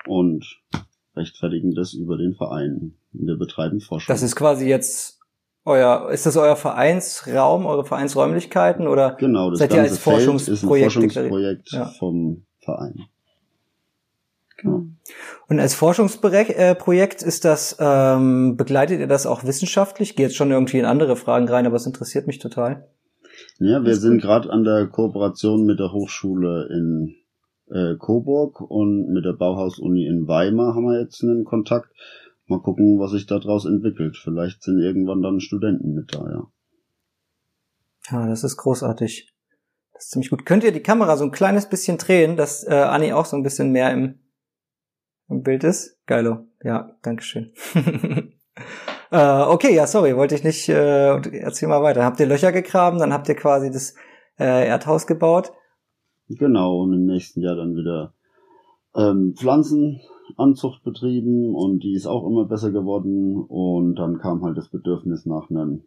und 0.07 0.45
rechtfertigen 1.15 1.73
das 1.73 1.93
über 1.93 2.17
den 2.17 2.35
Verein. 2.35 2.95
Wir 3.11 3.37
betreiben 3.37 3.79
Forschung. 3.79 4.13
Das 4.13 4.21
ist 4.21 4.35
quasi 4.35 4.67
jetzt 4.67 5.19
euer, 5.65 6.09
ist 6.11 6.25
das 6.25 6.37
euer 6.37 6.55
Vereinsraum, 6.55 7.65
eure 7.65 7.85
Vereinsräumlichkeiten 7.85 8.87
oder 8.87 9.15
genau, 9.19 9.49
das 9.49 9.59
seid 9.59 9.73
ihr 9.73 9.81
als 9.81 9.97
Forschungsprojekt, 9.97 10.57
ist 10.57 10.63
ein 10.63 11.11
Forschungsprojekt 11.11 11.71
ja. 11.71 11.85
vom 11.85 12.45
Verein. 12.59 13.01
Genau. 14.57 14.85
Und 15.47 15.59
als 15.59 15.75
Forschungsprojekt 15.75 17.21
ist 17.21 17.45
das, 17.45 17.75
ähm, 17.79 18.55
begleitet 18.57 18.99
ihr 18.99 19.07
das 19.07 19.25
auch 19.25 19.43
wissenschaftlich? 19.43 20.15
Geht 20.15 20.27
jetzt 20.27 20.35
schon 20.35 20.51
irgendwie 20.51 20.79
in 20.79 20.85
andere 20.85 21.15
Fragen 21.15 21.47
rein, 21.49 21.65
aber 21.65 21.75
es 21.75 21.85
interessiert 21.85 22.25
mich 22.25 22.39
total. 22.39 22.87
Ja, 23.59 23.83
wir 23.83 23.95
sind 23.95 24.21
gerade 24.21 24.49
an 24.49 24.63
der 24.63 24.87
Kooperation 24.87 25.65
mit 25.65 25.79
der 25.79 25.91
Hochschule 25.91 26.69
in 26.71 27.15
äh, 27.69 27.95
Coburg 27.97 28.61
und 28.61 29.11
mit 29.11 29.25
der 29.25 29.33
Bauhaus-Uni 29.33 30.05
in 30.05 30.27
Weimar 30.27 30.75
haben 30.75 30.85
wir 30.85 30.99
jetzt 30.99 31.21
einen 31.23 31.43
Kontakt. 31.43 31.89
Mal 32.47 32.61
gucken, 32.61 32.99
was 32.99 33.11
sich 33.11 33.25
daraus 33.25 33.65
entwickelt. 33.65 34.17
Vielleicht 34.17 34.61
sind 34.63 34.79
irgendwann 34.79 35.21
dann 35.21 35.39
Studenten 35.39 35.93
mit 35.93 36.13
da, 36.13 36.29
ja. 36.29 36.47
Ja, 38.11 38.27
das 38.27 38.43
ist 38.43 38.57
großartig. 38.57 39.33
Das 39.93 40.05
ist 40.05 40.11
ziemlich 40.11 40.29
gut. 40.29 40.45
Könnt 40.45 40.63
ihr 40.63 40.71
die 40.71 40.83
Kamera 40.83 41.17
so 41.17 41.23
ein 41.23 41.31
kleines 41.31 41.67
bisschen 41.67 41.97
drehen, 41.97 42.37
dass 42.37 42.63
äh, 42.63 42.73
Anni 42.73 43.13
auch 43.13 43.25
so 43.25 43.35
ein 43.35 43.43
bisschen 43.43 43.71
mehr 43.71 43.91
im, 43.91 44.19
im 45.27 45.41
Bild 45.41 45.63
ist? 45.63 45.97
Geilo. 46.05 46.45
Ja, 46.63 46.95
Dankeschön. 47.01 47.53
äh, 49.11 49.41
okay, 49.41 49.73
ja, 49.73 49.87
sorry, 49.87 50.15
wollte 50.15 50.35
ich 50.35 50.43
nicht. 50.43 50.69
Äh, 50.69 51.17
erzähl 51.39 51.67
mal 51.67 51.81
weiter. 51.81 52.03
Habt 52.03 52.19
ihr 52.19 52.27
Löcher 52.27 52.51
gegraben, 52.51 52.99
dann 52.99 53.13
habt 53.13 53.27
ihr 53.27 53.35
quasi 53.35 53.71
das 53.71 53.95
äh, 54.37 54.67
Erdhaus 54.67 55.07
gebaut. 55.07 55.51
Genau, 56.27 56.81
und 56.81 56.93
im 56.93 57.05
nächsten 57.05 57.41
Jahr 57.41 57.55
dann 57.55 57.75
wieder 57.75 58.13
ähm, 58.95 59.35
Pflanzenanzucht 60.25 60.83
betrieben 60.83 61.53
und 61.55 61.83
die 61.83 61.93
ist 61.93 62.07
auch 62.07 62.25
immer 62.27 62.45
besser 62.45 62.71
geworden. 62.71 63.37
Und 63.37 63.95
dann 63.95 64.19
kam 64.19 64.43
halt 64.43 64.57
das 64.57 64.69
Bedürfnis 64.69 65.25
nach 65.25 65.49
einem 65.49 65.83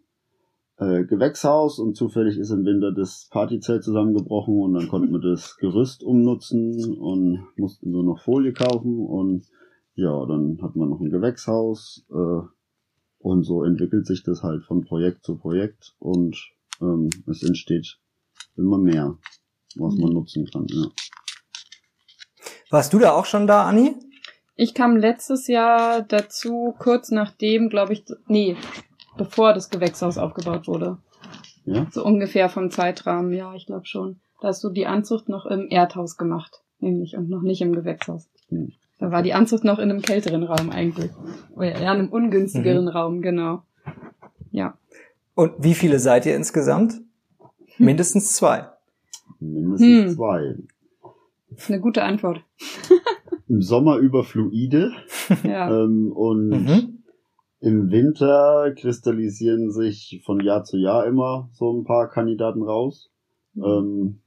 äh, 0.79 1.05
Gewächshaus 1.05 1.79
und 1.79 1.97
zufällig 1.97 2.39
ist 2.39 2.51
im 2.51 2.65
Winter 2.65 2.93
das 2.93 3.29
Partyzelt 3.31 3.83
zusammengebrochen 3.83 4.61
und 4.61 4.75
dann 4.75 4.89
konnten 4.89 5.13
wir 5.13 5.21
das 5.21 5.57
Gerüst 5.61 6.03
umnutzen 6.03 6.97
und 6.99 7.47
mussten 7.57 7.91
nur 7.91 8.05
noch 8.05 8.21
Folie 8.21 8.53
kaufen 8.53 9.05
und 9.05 9.47
ja, 9.95 10.25
dann 10.27 10.61
hatten 10.63 10.79
wir 10.79 10.87
noch 10.87 11.01
ein 11.01 11.11
Gewächshaus 11.11 12.07
äh, 12.11 12.47
und 13.19 13.43
so 13.43 13.65
entwickelt 13.65 14.07
sich 14.07 14.23
das 14.23 14.45
halt 14.45 14.63
von 14.65 14.85
Projekt 14.85 15.25
zu 15.25 15.37
Projekt 15.37 15.97
und 15.99 16.37
ähm, 16.81 17.11
es 17.27 17.43
entsteht 17.43 17.99
immer 18.57 18.79
mehr, 18.79 19.19
was 19.75 19.97
man 19.97 20.13
nutzen 20.13 20.47
kann. 20.47 20.67
Ja. 20.69 20.87
Warst 22.71 22.93
du 22.93 23.01
da 23.01 23.15
auch 23.15 23.25
schon 23.25 23.49
da, 23.49 23.67
Anni? 23.67 23.97
Ich 24.61 24.75
kam 24.75 24.97
letztes 24.97 25.47
Jahr 25.47 26.03
dazu, 26.03 26.75
kurz 26.81 27.13
nachdem, 27.13 27.69
glaube 27.69 27.93
ich, 27.93 28.05
nee, 28.27 28.57
bevor 29.17 29.53
das 29.53 29.71
Gewächshaus 29.71 30.19
aufgebaut 30.19 30.67
wurde. 30.67 30.99
Ja? 31.65 31.87
So 31.93 32.05
ungefähr 32.05 32.49
vom 32.49 32.73
Zeitrahmen, 32.73 33.33
ja, 33.33 33.55
ich 33.55 33.67
glaube 33.67 33.87
schon. 33.87 34.19
Da 34.41 34.49
hast 34.49 34.65
du 34.65 34.71
die 34.71 34.87
Anzucht 34.87 35.29
noch 35.29 35.47
im 35.47 35.69
Erdhaus 35.71 36.17
gemacht, 36.17 36.61
nämlich, 36.81 37.17
und 37.17 37.31
noch 37.31 37.43
nicht 37.43 37.61
im 37.61 37.73
Gewächshaus. 37.73 38.29
Hm. 38.49 38.73
Da 38.99 39.13
war 39.13 39.23
die 39.23 39.33
Anzucht 39.33 39.63
noch 39.63 39.79
in 39.79 39.91
einem 39.91 40.03
kälteren 40.03 40.43
Raum 40.43 40.71
eigentlich. 40.71 41.13
Oder 41.55 41.71
eher 41.71 41.93
in 41.93 42.01
einem 42.01 42.09
ungünstigeren 42.09 42.89
Raum, 42.89 43.23
genau. 43.23 43.63
Ja. 44.51 44.77
Und 45.37 45.53
wie 45.59 45.75
viele 45.75 46.01
seid 46.01 46.27
ihr 46.27 46.35
insgesamt? 46.35 46.95
Mindestens 47.79 48.35
zwei. 48.35 48.69
Mindestens 49.39 49.87
Hm. 50.11 50.17
zwei. 50.17 50.57
Das 51.51 51.63
ist 51.63 51.71
eine 51.71 51.81
gute 51.81 52.03
Antwort. 52.03 52.41
Im 53.49 53.63
Sommer 53.63 53.97
über 53.97 54.25
Fluide 54.25 54.93
Ja. 55.45 55.85
ähm, 55.85 56.13
und 56.13 56.49
Mhm. 56.51 56.99
im 57.61 57.91
Winter 57.91 58.73
kristallisieren 58.77 59.71
sich 59.73 60.23
von 60.25 60.41
Jahr 60.41 60.65
zu 60.65 60.77
Jahr 60.77 61.07
immer 61.07 61.49
so 61.53 61.73
ein 61.73 61.85
paar 61.85 62.09
Kandidaten 62.11 62.63
raus. 62.63 63.11
Ähm, 63.57 64.21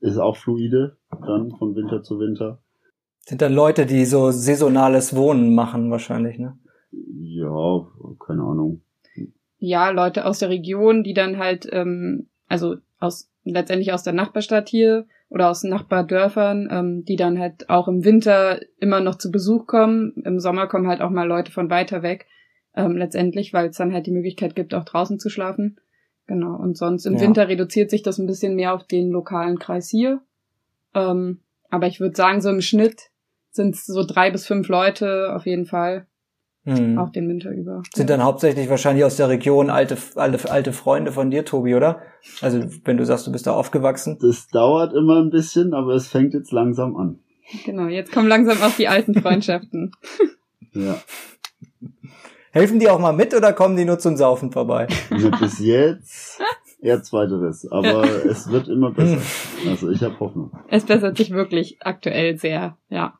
ist 0.00 0.18
auch 0.18 0.36
fluide 0.36 0.96
dann 1.26 1.52
von 1.58 1.74
Winter 1.76 2.02
zu 2.02 2.18
Winter. 2.18 2.60
Sind 3.20 3.42
dann 3.42 3.52
Leute, 3.52 3.84
die 3.86 4.04
so 4.04 4.30
saisonales 4.30 5.14
Wohnen 5.14 5.54
machen 5.54 5.90
wahrscheinlich, 5.90 6.38
ne? 6.38 6.58
Ja, 6.90 7.86
keine 8.24 8.42
Ahnung. 8.42 8.80
ja, 9.58 9.90
Leute 9.90 10.24
aus 10.24 10.38
der 10.38 10.48
Region, 10.48 11.02
die 11.04 11.14
dann 11.14 11.36
halt, 11.38 11.68
ähm, 11.70 12.28
also 12.48 12.76
aus 12.98 13.30
letztendlich 13.44 13.92
aus 13.92 14.02
der 14.02 14.12
Nachbarstadt 14.14 14.68
hier 14.68 15.06
oder 15.28 15.50
aus 15.50 15.62
Nachbardörfern, 15.62 16.68
ähm, 16.70 17.04
die 17.04 17.16
dann 17.16 17.38
halt 17.38 17.68
auch 17.68 17.88
im 17.88 18.04
Winter 18.04 18.60
immer 18.78 19.00
noch 19.00 19.16
zu 19.16 19.30
Besuch 19.30 19.66
kommen. 19.66 20.14
Im 20.24 20.40
Sommer 20.40 20.66
kommen 20.66 20.88
halt 20.88 21.00
auch 21.00 21.10
mal 21.10 21.26
Leute 21.26 21.52
von 21.52 21.70
weiter 21.70 22.02
weg, 22.02 22.26
ähm, 22.74 22.96
letztendlich, 22.96 23.52
weil 23.52 23.68
es 23.68 23.76
dann 23.76 23.92
halt 23.92 24.06
die 24.06 24.12
Möglichkeit 24.12 24.56
gibt, 24.56 24.74
auch 24.74 24.84
draußen 24.84 25.18
zu 25.18 25.28
schlafen. 25.28 25.78
Genau. 26.26 26.56
Und 26.56 26.76
sonst 26.76 27.06
im 27.06 27.14
Ja. 27.14 27.20
Winter 27.20 27.48
reduziert 27.48 27.90
sich 27.90 28.02
das 28.02 28.18
ein 28.18 28.26
bisschen 28.26 28.54
mehr 28.54 28.74
auf 28.74 28.84
den 28.84 29.10
lokalen 29.10 29.58
Kreis 29.58 29.88
hier. 29.88 30.20
Ähm, 30.94 31.40
aber 31.70 31.86
ich 31.86 32.00
würde 32.00 32.16
sagen, 32.16 32.40
so 32.40 32.48
im 32.50 32.60
Schnitt 32.60 33.10
sind 33.50 33.74
es 33.74 33.86
so 33.86 34.04
drei 34.04 34.30
bis 34.30 34.46
fünf 34.46 34.68
Leute 34.68 35.34
auf 35.34 35.46
jeden 35.46 35.66
Fall, 35.66 36.06
Hm. 36.76 36.98
auch 36.98 37.10
den 37.10 37.28
Winter 37.28 37.50
über. 37.50 37.82
Sind 37.94 38.10
dann 38.10 38.22
hauptsächlich 38.22 38.68
wahrscheinlich 38.68 39.04
aus 39.04 39.16
der 39.16 39.28
Region 39.28 39.70
alte, 39.70 39.96
alte, 40.16 40.50
alte 40.50 40.72
Freunde 40.72 41.12
von 41.12 41.30
dir, 41.30 41.44
Tobi, 41.44 41.74
oder? 41.74 42.02
Also 42.42 42.60
wenn 42.84 42.96
du 42.96 43.06
sagst, 43.06 43.26
du 43.26 43.32
bist 43.32 43.46
da 43.46 43.52
aufgewachsen. 43.52 44.18
Das 44.20 44.48
dauert 44.48 44.92
immer 44.92 45.20
ein 45.22 45.30
bisschen, 45.30 45.72
aber 45.72 45.94
es 45.94 46.08
fängt 46.08 46.34
jetzt 46.34 46.52
langsam 46.52 46.96
an. 46.96 47.20
Genau, 47.64 47.86
jetzt 47.86 48.12
kommen 48.12 48.28
langsam 48.28 48.60
auch 48.62 48.74
die 48.76 48.88
alten 48.88 49.14
Freundschaften. 49.14 49.92
Ja. 50.74 50.96
Helfen 52.52 52.78
die 52.78 52.88
auch 52.90 52.98
mal 52.98 53.12
mit 53.12 53.34
oder 53.34 53.54
kommen 53.54 53.74
die 53.76 53.86
nur 53.86 53.98
zum 53.98 54.16
Saufen 54.16 54.52
vorbei? 54.52 54.86
Ja, 55.10 55.30
bis 55.40 55.58
jetzt 55.58 56.40
eher 56.80 57.02
zweiteres, 57.02 57.66
aber 57.70 58.04
es 58.26 58.50
wird 58.50 58.68
immer 58.68 58.92
besser. 58.92 59.18
Also 59.66 59.90
ich 59.90 60.02
habe 60.02 60.20
Hoffnung. 60.20 60.52
Es 60.68 60.84
bessert 60.84 61.16
sich 61.16 61.30
wirklich 61.30 61.78
aktuell 61.80 62.38
sehr, 62.38 62.76
ja. 62.90 63.16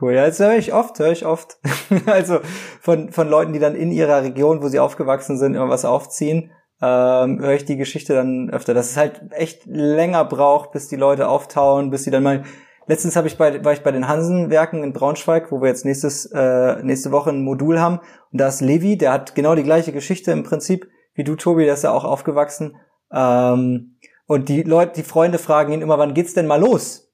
Cool, 0.00 0.14
ja, 0.14 0.26
das 0.26 0.38
höre 0.40 0.56
ich 0.56 0.72
oft, 0.72 0.98
höre 0.98 1.12
ich 1.12 1.26
oft. 1.26 1.58
also 2.06 2.40
von, 2.80 3.10
von 3.10 3.28
Leuten, 3.28 3.52
die 3.52 3.58
dann 3.58 3.74
in 3.74 3.92
ihrer 3.92 4.22
Region, 4.22 4.62
wo 4.62 4.68
sie 4.68 4.78
aufgewachsen 4.78 5.36
sind, 5.38 5.54
immer 5.54 5.68
was 5.68 5.84
aufziehen, 5.84 6.50
ähm, 6.80 7.40
höre 7.40 7.54
ich 7.54 7.66
die 7.66 7.76
Geschichte 7.76 8.14
dann 8.14 8.50
öfter, 8.50 8.72
dass 8.72 8.90
es 8.90 8.96
halt 8.96 9.20
echt 9.32 9.66
länger 9.66 10.24
braucht, 10.24 10.72
bis 10.72 10.88
die 10.88 10.96
Leute 10.96 11.28
auftauen, 11.28 11.90
bis 11.90 12.04
sie 12.04 12.10
dann 12.10 12.22
mal. 12.22 12.44
Letztens 12.86 13.14
habe 13.14 13.28
ich 13.28 13.36
bei, 13.36 13.62
war 13.62 13.72
ich 13.72 13.82
bei 13.82 13.92
den 13.92 14.08
Hansenwerken 14.08 14.82
in 14.82 14.92
Braunschweig, 14.92 15.52
wo 15.52 15.60
wir 15.60 15.68
jetzt 15.68 15.84
nächstes, 15.84 16.26
äh, 16.26 16.82
nächste 16.82 17.12
Woche 17.12 17.30
ein 17.30 17.44
Modul 17.44 17.78
haben. 17.78 18.00
Und 18.32 18.40
da 18.40 18.48
ist 18.48 18.62
Levi, 18.62 18.96
der 18.96 19.12
hat 19.12 19.34
genau 19.34 19.54
die 19.54 19.62
gleiche 19.62 19.92
Geschichte 19.92 20.32
im 20.32 20.42
Prinzip 20.42 20.88
wie 21.14 21.24
du, 21.24 21.36
Tobi, 21.36 21.64
der 21.64 21.74
ist 21.74 21.84
ja 21.84 21.92
auch 21.92 22.04
aufgewachsen. 22.04 22.76
Ähm, 23.12 23.96
und 24.26 24.48
die 24.48 24.62
Leute, 24.62 24.92
die 24.96 25.02
Freunde 25.02 25.38
fragen 25.38 25.72
ihn 25.72 25.82
immer, 25.82 25.98
wann 25.98 26.14
geht's 26.14 26.34
denn 26.34 26.46
mal 26.46 26.60
los? 26.60 27.09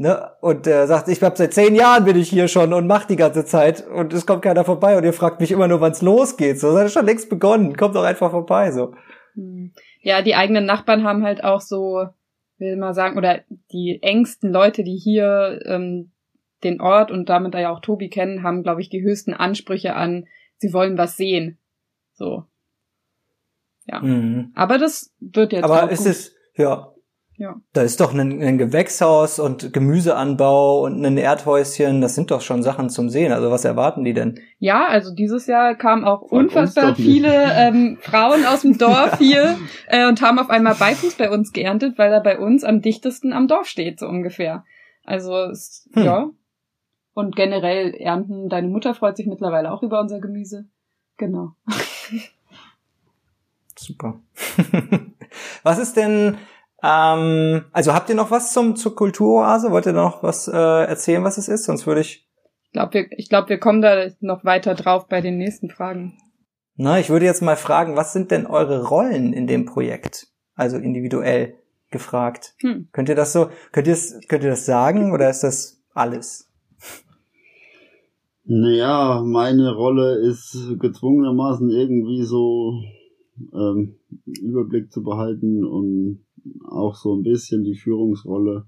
Ne? 0.00 0.30
Und 0.40 0.66
er 0.66 0.86
sagt, 0.86 1.08
ich 1.08 1.22
hab 1.22 1.36
seit 1.36 1.52
zehn 1.52 1.74
Jahren 1.74 2.06
bin 2.06 2.16
ich 2.16 2.30
hier 2.30 2.48
schon 2.48 2.72
und 2.72 2.86
mach 2.86 3.04
die 3.04 3.16
ganze 3.16 3.44
Zeit 3.44 3.86
und 3.86 4.14
es 4.14 4.24
kommt 4.24 4.40
keiner 4.40 4.64
vorbei 4.64 4.96
und 4.96 5.04
ihr 5.04 5.12
fragt 5.12 5.42
mich 5.42 5.52
immer 5.52 5.68
nur, 5.68 5.82
wann's 5.82 6.00
losgeht. 6.00 6.58
So, 6.58 6.72
das 6.72 6.84
hat 6.84 6.90
schon 6.92 7.04
längst 7.04 7.28
begonnen. 7.28 7.76
Kommt 7.76 7.94
doch 7.94 8.04
einfach 8.04 8.30
vorbei. 8.30 8.70
So. 8.70 8.94
Hm. 9.34 9.74
Ja, 10.00 10.22
die 10.22 10.34
eigenen 10.34 10.64
Nachbarn 10.64 11.04
haben 11.04 11.22
halt 11.22 11.44
auch 11.44 11.60
so, 11.60 12.06
will 12.56 12.78
mal 12.78 12.94
sagen, 12.94 13.18
oder 13.18 13.40
die 13.72 13.98
engsten 14.00 14.50
Leute, 14.50 14.84
die 14.84 14.96
hier 14.96 15.60
ähm, 15.66 16.12
den 16.64 16.80
Ort 16.80 17.10
und 17.10 17.28
damit 17.28 17.52
ja 17.52 17.70
auch 17.70 17.80
Tobi 17.80 18.08
kennen, 18.08 18.42
haben, 18.42 18.62
glaube 18.62 18.80
ich, 18.80 18.88
die 18.88 19.02
höchsten 19.02 19.34
Ansprüche 19.34 19.96
an, 19.96 20.26
sie 20.56 20.72
wollen 20.72 20.96
was 20.96 21.18
sehen. 21.18 21.58
So. 22.14 22.44
Ja. 23.84 24.00
Mhm. 24.00 24.52
Aber 24.54 24.78
das 24.78 25.12
wird 25.20 25.52
jetzt 25.52 25.64
Aber 25.64 25.90
ist 25.90 26.04
gut. 26.04 26.06
es, 26.06 26.34
ja, 26.56 26.90
Ja. 27.40 27.56
da 27.72 27.80
ist 27.80 28.02
doch 28.02 28.12
ein, 28.12 28.42
ein 28.42 28.58
Gewächshaus 28.58 29.38
und 29.38 29.72
Gemüseanbau 29.72 30.82
und 30.82 31.02
ein 31.02 31.16
Erdhäuschen, 31.16 32.02
das 32.02 32.14
sind 32.14 32.30
doch 32.30 32.42
schon 32.42 32.62
Sachen 32.62 32.90
zum 32.90 33.08
Sehen. 33.08 33.32
Also 33.32 33.50
was 33.50 33.64
erwarten 33.64 34.04
die 34.04 34.12
denn? 34.12 34.38
Ja, 34.58 34.86
also 34.86 35.14
dieses 35.14 35.46
Jahr 35.46 35.74
kamen 35.74 36.04
auch 36.04 36.20
uns 36.20 36.32
unfassbar 36.32 36.94
viele 36.96 37.32
ähm, 37.54 37.96
Frauen 38.02 38.44
aus 38.44 38.60
dem 38.60 38.76
Dorf 38.76 39.16
hier 39.16 39.56
äh, 39.88 40.06
und 40.06 40.20
haben 40.20 40.38
auf 40.38 40.50
einmal 40.50 40.74
Beifuß 40.74 41.14
bei 41.14 41.30
uns 41.30 41.52
geerntet, 41.52 41.96
weil 41.96 42.12
er 42.12 42.20
bei 42.20 42.38
uns 42.38 42.62
am 42.62 42.82
dichtesten 42.82 43.32
am 43.32 43.48
Dorf 43.48 43.66
steht, 43.66 44.00
so 44.00 44.06
ungefähr. 44.06 44.64
Also 45.04 45.34
es, 45.44 45.88
Hm. 45.94 46.04
ja. 46.04 46.30
Und 47.14 47.36
generell 47.36 47.94
ernten, 47.94 48.50
deine 48.50 48.68
Mutter 48.68 48.94
freut 48.94 49.16
sich 49.16 49.26
mittlerweile 49.26 49.72
auch 49.72 49.82
über 49.82 49.98
unser 49.98 50.20
Gemüse. 50.20 50.66
Genau. 51.16 51.52
Super. 53.78 54.20
was 55.62 55.78
ist 55.78 55.96
denn, 55.96 56.36
ähm, 56.82 57.64
also 57.72 57.94
habt 57.94 58.08
ihr 58.08 58.14
noch 58.14 58.30
was 58.30 58.52
zum, 58.52 58.76
zur 58.76 58.94
Kulturoase? 58.94 59.70
Wollt 59.70 59.86
ihr 59.86 59.92
noch 59.92 60.22
was 60.22 60.48
äh, 60.48 60.56
erzählen, 60.56 61.24
was 61.24 61.38
es 61.38 61.48
ist? 61.48 61.64
Sonst 61.64 61.86
würde 61.86 62.00
ich 62.00 62.28
Ich 62.64 62.72
glaube, 62.72 62.94
wir, 62.94 63.06
ich 63.12 63.28
glaub, 63.28 63.48
wir 63.48 63.58
kommen 63.58 63.82
da 63.82 64.08
noch 64.20 64.44
weiter 64.44 64.74
drauf 64.74 65.08
bei 65.08 65.20
den 65.20 65.36
nächsten 65.38 65.70
Fragen. 65.70 66.18
Na, 66.76 66.98
ich 66.98 67.10
würde 67.10 67.26
jetzt 67.26 67.42
mal 67.42 67.56
fragen, 67.56 67.96
was 67.96 68.12
sind 68.12 68.30
denn 68.30 68.46
eure 68.46 68.88
Rollen 68.88 69.32
in 69.32 69.46
dem 69.46 69.66
Projekt? 69.66 70.28
Also 70.54 70.78
individuell 70.78 71.54
gefragt. 71.90 72.54
Hm. 72.60 72.88
Könnt 72.92 73.08
ihr 73.08 73.14
das 73.14 73.32
so, 73.32 73.50
könnt 73.72 73.86
ihr 73.86 73.92
das, 73.92 74.18
könnt 74.28 74.44
ihr 74.44 74.50
das 74.50 74.64
sagen 74.64 75.12
oder 75.12 75.28
ist 75.28 75.42
das 75.42 75.82
alles? 75.92 76.50
Naja, 78.44 79.22
meine 79.24 79.74
Rolle 79.74 80.26
ist 80.26 80.56
gezwungenermaßen 80.78 81.70
irgendwie 81.70 82.24
so 82.24 82.80
ähm, 83.52 83.96
Überblick 84.24 84.90
zu 84.90 85.02
behalten 85.02 85.64
und 85.64 86.24
auch 86.68 86.94
so 86.94 87.14
ein 87.14 87.22
bisschen 87.22 87.64
die 87.64 87.76
Führungsrolle. 87.76 88.66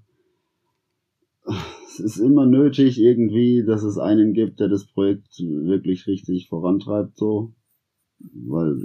Es 1.85 1.99
ist 1.99 2.17
immer 2.17 2.45
nötig 2.45 2.99
irgendwie, 2.99 3.63
dass 3.63 3.83
es 3.83 3.97
einen 3.97 4.33
gibt, 4.33 4.59
der 4.59 4.67
das 4.67 4.85
Projekt 4.85 5.39
wirklich 5.39 6.07
richtig 6.07 6.47
vorantreibt, 6.47 7.17
so. 7.17 7.53
Weil, 8.19 8.77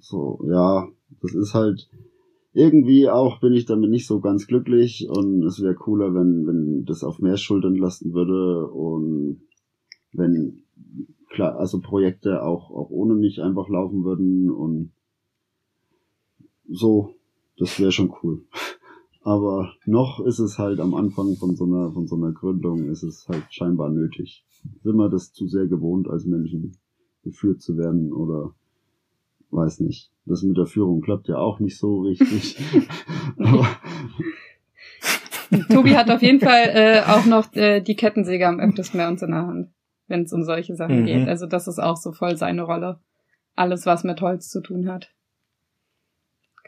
so, 0.00 0.40
ja, 0.48 0.88
das 1.20 1.34
ist 1.34 1.54
halt, 1.54 1.88
irgendwie 2.54 3.08
auch 3.08 3.40
bin 3.40 3.52
ich 3.52 3.66
damit 3.66 3.90
nicht 3.90 4.06
so 4.06 4.20
ganz 4.20 4.46
glücklich 4.46 5.08
und 5.08 5.42
es 5.42 5.60
wäre 5.60 5.74
cooler, 5.74 6.14
wenn, 6.14 6.46
wenn 6.46 6.84
das 6.84 7.02
auf 7.02 7.18
mehr 7.18 7.36
Schultern 7.36 7.74
lasten 7.74 8.14
würde 8.14 8.68
und 8.68 9.42
wenn 10.12 10.62
klar, 11.30 11.58
also 11.58 11.80
Projekte 11.80 12.42
auch, 12.44 12.70
auch 12.70 12.90
ohne 12.90 13.14
mich 13.14 13.42
einfach 13.42 13.68
laufen 13.68 14.04
würden 14.04 14.50
und 14.50 14.92
so, 16.68 17.10
das 17.58 17.78
wäre 17.78 17.92
schon 17.92 18.12
cool. 18.22 18.44
Aber 19.22 19.72
noch 19.86 20.20
ist 20.20 20.38
es 20.38 20.58
halt 20.58 20.80
am 20.80 20.94
Anfang 20.94 21.36
von 21.36 21.56
so 21.56 21.64
einer, 21.64 21.92
von 21.92 22.06
so 22.06 22.16
einer 22.16 22.32
Gründung 22.32 22.90
ist 22.90 23.02
es 23.02 23.26
halt 23.26 23.44
scheinbar 23.48 23.88
nötig. 23.88 24.44
Sind 24.82 24.96
wir 24.96 25.08
das 25.08 25.32
zu 25.32 25.46
sehr 25.46 25.66
gewohnt, 25.66 26.08
als 26.08 26.26
Menschen 26.26 26.76
geführt 27.22 27.62
zu 27.62 27.78
werden 27.78 28.12
oder 28.12 28.54
weiß 29.50 29.80
nicht. 29.80 30.10
Das 30.26 30.42
mit 30.42 30.58
der 30.58 30.66
Führung 30.66 31.00
klappt 31.00 31.28
ja 31.28 31.38
auch 31.38 31.58
nicht 31.58 31.78
so 31.78 32.02
richtig. 32.02 32.58
Tobi 35.70 35.96
hat 35.96 36.10
auf 36.10 36.22
jeden 36.22 36.40
Fall 36.40 36.70
äh, 36.74 37.02
auch 37.06 37.26
noch 37.26 37.52
äh, 37.54 37.80
die 37.80 37.94
Kettensäge 37.94 38.46
am 38.46 38.60
öftesten 38.60 38.98
bei 38.98 39.08
uns 39.08 39.22
in 39.22 39.30
der 39.30 39.46
Hand, 39.46 39.70
wenn 40.08 40.22
es 40.22 40.32
um 40.32 40.42
solche 40.42 40.74
Sachen 40.74 41.02
mhm. 41.02 41.06
geht. 41.06 41.28
Also 41.28 41.46
das 41.46 41.68
ist 41.68 41.78
auch 41.78 41.96
so 41.96 42.12
voll 42.12 42.36
seine 42.36 42.62
Rolle. 42.62 42.98
Alles, 43.54 43.86
was 43.86 44.04
mit 44.04 44.20
Holz 44.20 44.50
zu 44.50 44.60
tun 44.60 44.88
hat. 44.88 45.10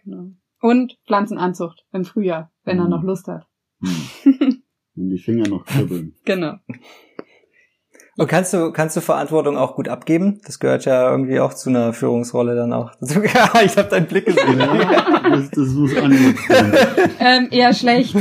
Genau. 0.05 0.31
Und 0.67 0.99
Pflanzenanzucht 1.07 1.85
im 1.93 2.05
Frühjahr, 2.05 2.51
wenn 2.65 2.79
mhm. 2.79 2.83
er 2.83 2.89
noch 2.89 3.05
Lust 3.05 3.29
hat. 3.29 3.47
Mhm. 3.79 4.63
wenn 4.97 5.11
die 5.11 5.19
Finger 5.19 5.47
noch 5.49 5.65
kribbeln. 5.65 6.17
genau. 6.25 6.55
Und 8.17 8.27
kannst 8.27 8.53
du, 8.53 8.73
kannst 8.73 8.97
du 8.97 9.01
Verantwortung 9.01 9.57
auch 9.57 9.77
gut 9.77 9.89
abgeben? 9.89 10.41
Das 10.45 10.59
gehört 10.59 10.85
ja 10.85 11.09
irgendwie 11.09 11.39
auch 11.39 11.55
zu 11.55 11.71
einer 11.71 11.93
Führungsrolle 11.93 12.57
dann 12.57 12.73
auch. 12.73 12.91
ich 13.01 13.77
habe 13.77 13.89
deinen 13.89 14.07
Blick 14.07 14.27
gesehen. 14.27 14.59
Ja, 14.59 15.21
das, 15.31 15.51
das 15.51 15.69
muss 15.69 15.93
ähm, 17.21 17.49
Eher 17.53 17.73
schlecht. 17.73 18.17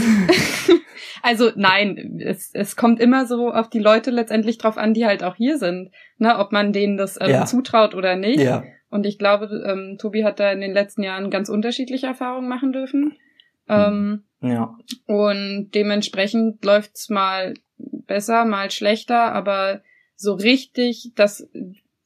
also 1.23 1.49
nein, 1.55 2.19
es, 2.23 2.51
es 2.53 2.75
kommt 2.75 2.99
immer 2.99 3.25
so 3.25 3.49
auf 3.49 3.71
die 3.71 3.79
Leute 3.79 4.11
letztendlich 4.11 4.59
drauf 4.59 4.77
an, 4.77 4.93
die 4.93 5.07
halt 5.07 5.23
auch 5.23 5.35
hier 5.35 5.57
sind. 5.57 5.89
Ne, 6.19 6.37
ob 6.37 6.51
man 6.51 6.73
denen 6.73 6.95
das 6.95 7.17
ähm, 7.19 7.31
ja. 7.31 7.45
zutraut 7.45 7.95
oder 7.95 8.15
nicht. 8.15 8.39
Ja. 8.39 8.61
Und 8.95 9.05
ich 9.05 9.19
glaube, 9.19 9.47
ähm, 9.67 9.97
Tobi 9.99 10.23
hat 10.23 10.39
da 10.39 10.53
in 10.53 10.61
den 10.61 10.71
letzten 10.71 11.03
Jahren 11.03 11.29
ganz 11.29 11.49
unterschiedliche 11.49 12.07
Erfahrungen 12.07 12.47
machen 12.47 12.71
dürfen. 12.71 13.17
Ähm, 13.67 14.23
ja. 14.39 14.77
Und 15.05 15.71
dementsprechend 15.75 16.63
läuft's 16.63 17.09
mal 17.09 17.55
besser, 17.77 18.45
mal 18.45 18.71
schlechter, 18.71 19.33
aber 19.33 19.81
so 20.15 20.33
richtig, 20.33 21.11
dass 21.15 21.49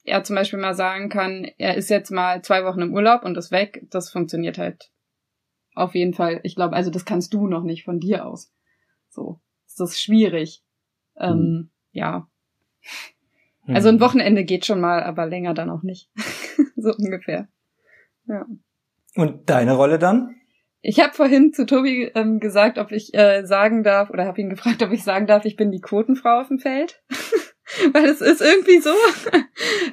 er 0.03 0.23
zum 0.23 0.35
Beispiel 0.35 0.57
mal 0.57 0.73
sagen 0.73 1.09
kann, 1.09 1.47
er 1.59 1.75
ist 1.75 1.91
jetzt 1.91 2.09
mal 2.09 2.41
zwei 2.41 2.65
Wochen 2.65 2.81
im 2.81 2.95
Urlaub 2.95 3.23
und 3.23 3.37
ist 3.37 3.51
weg, 3.51 3.85
das 3.91 4.09
funktioniert 4.09 4.57
halt 4.57 4.89
auf 5.75 5.93
jeden 5.93 6.15
Fall. 6.15 6.39
Ich 6.41 6.55
glaube, 6.55 6.75
also 6.75 6.89
das 6.89 7.05
kannst 7.05 7.35
du 7.35 7.45
noch 7.45 7.63
nicht 7.63 7.83
von 7.83 7.99
dir 7.99 8.25
aus. 8.25 8.51
So, 9.09 9.39
ist 9.67 9.79
das 9.79 10.01
schwierig. 10.01 10.63
Ähm, 11.19 11.29
hm. 11.29 11.69
Ja. 11.91 12.27
Hm. 13.65 13.75
Also 13.75 13.89
ein 13.89 14.01
Wochenende 14.01 14.43
geht 14.43 14.65
schon 14.65 14.81
mal, 14.81 15.03
aber 15.03 15.27
länger 15.27 15.53
dann 15.53 15.69
auch 15.69 15.83
nicht. 15.83 16.09
so 16.75 16.93
ungefähr. 16.97 17.47
Ja. 18.27 18.45
Und 19.15 19.49
deine 19.49 19.75
Rolle 19.75 19.99
dann? 19.99 20.35
Ich 20.81 20.99
habe 21.01 21.13
vorhin 21.13 21.51
zu 21.51 21.65
Tobi 21.65 22.09
ähm, 22.15 22.39
gesagt, 22.39 22.77
ob 22.77 22.91
ich 22.91 23.13
äh, 23.13 23.43
sagen 23.45 23.83
darf, 23.83 24.09
oder 24.09 24.25
habe 24.25 24.39
ihn 24.39 24.49
gefragt, 24.51 24.81
ob 24.81 24.91
ich 24.91 25.03
sagen 25.03 25.27
darf, 25.27 25.45
ich 25.45 25.55
bin 25.55 25.71
die 25.71 25.81
Quotenfrau 25.81 26.41
auf 26.41 26.47
dem 26.47 26.59
Feld. 26.59 27.01
Weil 27.93 28.05
es 28.05 28.19
ist 28.21 28.41
irgendwie 28.41 28.79
so. 28.79 28.89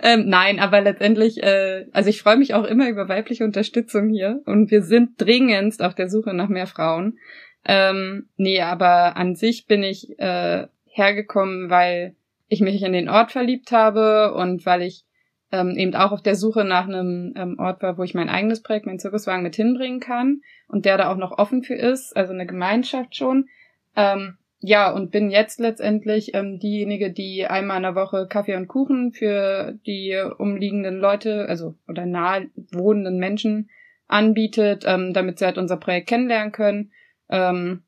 ähm, 0.03 0.29
nein, 0.29 0.61
aber 0.61 0.81
letztendlich, 0.81 1.43
äh, 1.43 1.87
also 1.93 2.09
ich 2.09 2.23
freue 2.23 2.39
mich 2.39 2.55
auch 2.55 2.65
immer 2.65 2.89
über 2.89 3.09
weibliche 3.09 3.45
Unterstützung 3.45 4.09
hier 4.09 4.41
und 4.47 4.71
wir 4.71 4.83
sind 4.83 5.21
dringendst 5.21 5.83
auf 5.83 5.95
der 5.95 6.09
Suche 6.09 6.33
nach 6.33 6.49
mehr 6.49 6.67
Frauen. 6.67 7.19
Ähm, 7.67 8.29
nee, 8.37 8.63
aber 8.63 9.17
an 9.17 9.35
sich 9.35 9.67
bin 9.67 9.83
ich 9.83 10.19
äh, 10.19 10.69
hergekommen, 10.87 11.69
weil 11.69 12.17
ich 12.49 12.61
mich 12.61 12.83
in 12.83 12.93
den 12.93 13.09
Ort 13.11 13.33
verliebt 13.33 13.73
habe 13.73 14.33
und 14.35 14.65
weil 14.65 14.83
ich 14.83 15.05
ähm, 15.53 15.77
eben 15.77 15.95
auch 15.95 16.13
auf 16.13 16.23
der 16.23 16.35
Suche 16.35 16.65
nach 16.65 16.87
einem 16.87 17.33
ähm, 17.37 17.59
Ort 17.59 17.83
war, 17.83 17.99
wo 17.99 18.03
ich 18.03 18.15
mein 18.15 18.29
eigenes 18.29 18.63
Projekt, 18.63 18.87
meinen 18.87 18.99
Zirkuswagen 18.99 19.43
mit 19.43 19.57
hinbringen 19.57 20.01
kann 20.01 20.43
und 20.69 20.85
der 20.85 20.99
da 20.99 21.11
auch 21.11 21.17
noch 21.17 21.39
offen 21.39 21.63
für 21.63 21.75
ist, 21.75 22.17
also 22.17 22.33
eine 22.33 22.47
Gemeinschaft 22.47 23.17
schon. 23.17 23.49
Ähm, 23.95 24.39
ja, 24.61 24.91
und 24.91 25.11
bin 25.11 25.31
jetzt 25.31 25.61
letztendlich 25.61 26.35
ähm, 26.35 26.59
diejenige, 26.59 27.13
die 27.13 27.47
einmal 27.47 27.77
in 27.77 27.83
der 27.85 27.95
Woche 27.95 28.27
Kaffee 28.29 28.57
und 28.57 28.69
Kuchen 28.69 29.13
für 29.13 29.79
die 29.87 30.21
umliegenden 30.39 30.99
Leute, 30.99 31.47
also 31.49 31.75
oder 31.87 32.07
nahe 32.07 32.49
wohnenden 32.73 33.19
Menschen 33.19 33.71
anbietet, 34.09 34.85
ähm, 34.87 35.13
damit 35.13 35.39
sie 35.39 35.45
halt 35.45 35.59
unser 35.59 35.77
Projekt 35.77 36.09
kennenlernen 36.09 36.53
können. 36.53 36.93
Ähm, 37.29 37.83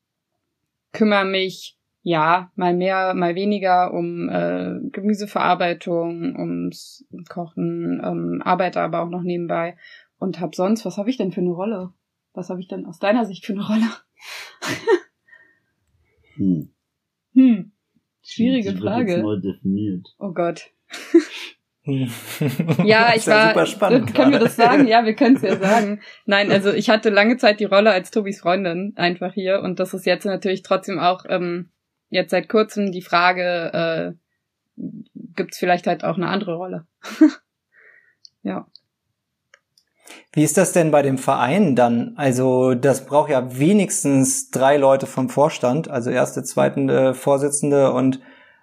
kümmere 0.91 1.25
mich 1.25 1.78
ja, 2.01 2.51
mal 2.55 2.73
mehr, 2.73 3.13
mal 3.13 3.35
weniger 3.35 3.93
um 3.93 4.29
äh, 4.29 4.79
Gemüseverarbeitung, 4.91 6.35
ums 6.37 7.05
Kochen, 7.27 8.01
ähm, 8.03 8.41
arbeite 8.43 8.81
aber 8.81 9.01
auch 9.01 9.09
noch 9.09 9.23
nebenbei 9.23 9.75
und 10.17 10.39
hab 10.39 10.55
sonst, 10.55 10.85
was 10.85 10.97
habe 10.97 11.09
ich 11.09 11.17
denn 11.17 11.31
für 11.31 11.41
eine 11.41 11.51
Rolle? 11.51 11.93
Was 12.33 12.49
habe 12.49 12.61
ich 12.61 12.67
denn 12.67 12.85
aus 12.85 12.99
deiner 12.99 13.25
Sicht 13.25 13.45
für 13.45 13.53
eine 13.53 13.65
Rolle? 13.65 13.87
hm. 16.35 16.69
Hm. 17.33 17.71
Schwierige 18.21 18.73
Die 18.73 18.79
Frage. 18.79 19.07
Wird 19.07 19.17
jetzt 19.17 19.23
neu 19.23 19.39
definiert. 19.39 20.07
Oh 20.19 20.31
Gott. 20.31 20.71
ja, 21.83 23.13
ich 23.15 23.27
war. 23.27 23.49
Super 23.49 23.65
spannend 23.65 24.13
können 24.13 24.31
gerade. 24.31 24.31
wir 24.31 24.39
das 24.39 24.55
sagen? 24.55 24.87
Ja, 24.87 25.05
wir 25.05 25.15
können 25.15 25.37
es 25.37 25.41
ja 25.41 25.55
sagen. 25.59 26.01
Nein, 26.25 26.51
also 26.51 26.71
ich 26.71 26.89
hatte 26.89 27.09
lange 27.09 27.37
Zeit 27.37 27.59
die 27.59 27.65
Rolle 27.65 27.91
als 27.91 28.11
Tobis 28.11 28.41
Freundin 28.41 28.93
einfach 28.95 29.33
hier 29.33 29.61
und 29.61 29.79
das 29.79 29.93
ist 29.93 30.05
jetzt 30.05 30.25
natürlich 30.25 30.61
trotzdem 30.61 30.99
auch 30.99 31.25
ähm, 31.27 31.71
jetzt 32.09 32.31
seit 32.31 32.49
kurzem 32.49 32.91
die 32.91 33.01
Frage, 33.01 34.15
äh, 34.77 34.83
gibt 35.35 35.53
es 35.53 35.57
vielleicht 35.57 35.87
halt 35.87 36.03
auch 36.03 36.17
eine 36.17 36.27
andere 36.27 36.55
Rolle. 36.55 36.87
ja. 38.43 38.67
Wie 40.31 40.43
ist 40.43 40.57
das 40.57 40.73
denn 40.73 40.91
bei 40.91 41.01
dem 41.01 41.17
Verein 41.17 41.75
dann? 41.75 42.13
Also 42.15 42.73
das 42.73 43.05
braucht 43.05 43.29
ja 43.29 43.57
wenigstens 43.57 44.49
drei 44.51 44.77
Leute 44.77 45.07
vom 45.07 45.29
Vorstand, 45.29 45.89
also 45.89 46.09
erste, 46.09 46.43
zweite 46.43 47.13
Vorsitzende 47.13 47.91
und 47.91 48.19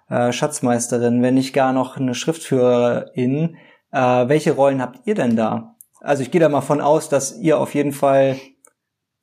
äh, 0.09 0.31
Schatzmeisterin, 0.31 1.21
wenn 1.21 1.35
nicht 1.35 1.53
gar 1.53 1.73
noch 1.73 1.97
eine 1.97 2.15
Schriftführerin. 2.15 3.57
Äh, 3.91 3.99
welche 4.29 4.53
Rollen 4.53 4.81
habt 4.81 5.05
ihr 5.05 5.15
denn 5.15 5.35
da? 5.35 5.75
Also 5.99 6.23
ich 6.23 6.31
gehe 6.31 6.41
da 6.41 6.49
mal 6.49 6.61
von 6.61 6.81
aus, 6.81 7.09
dass 7.09 7.37
ihr 7.37 7.59
auf 7.59 7.75
jeden 7.75 7.91
Fall 7.91 8.37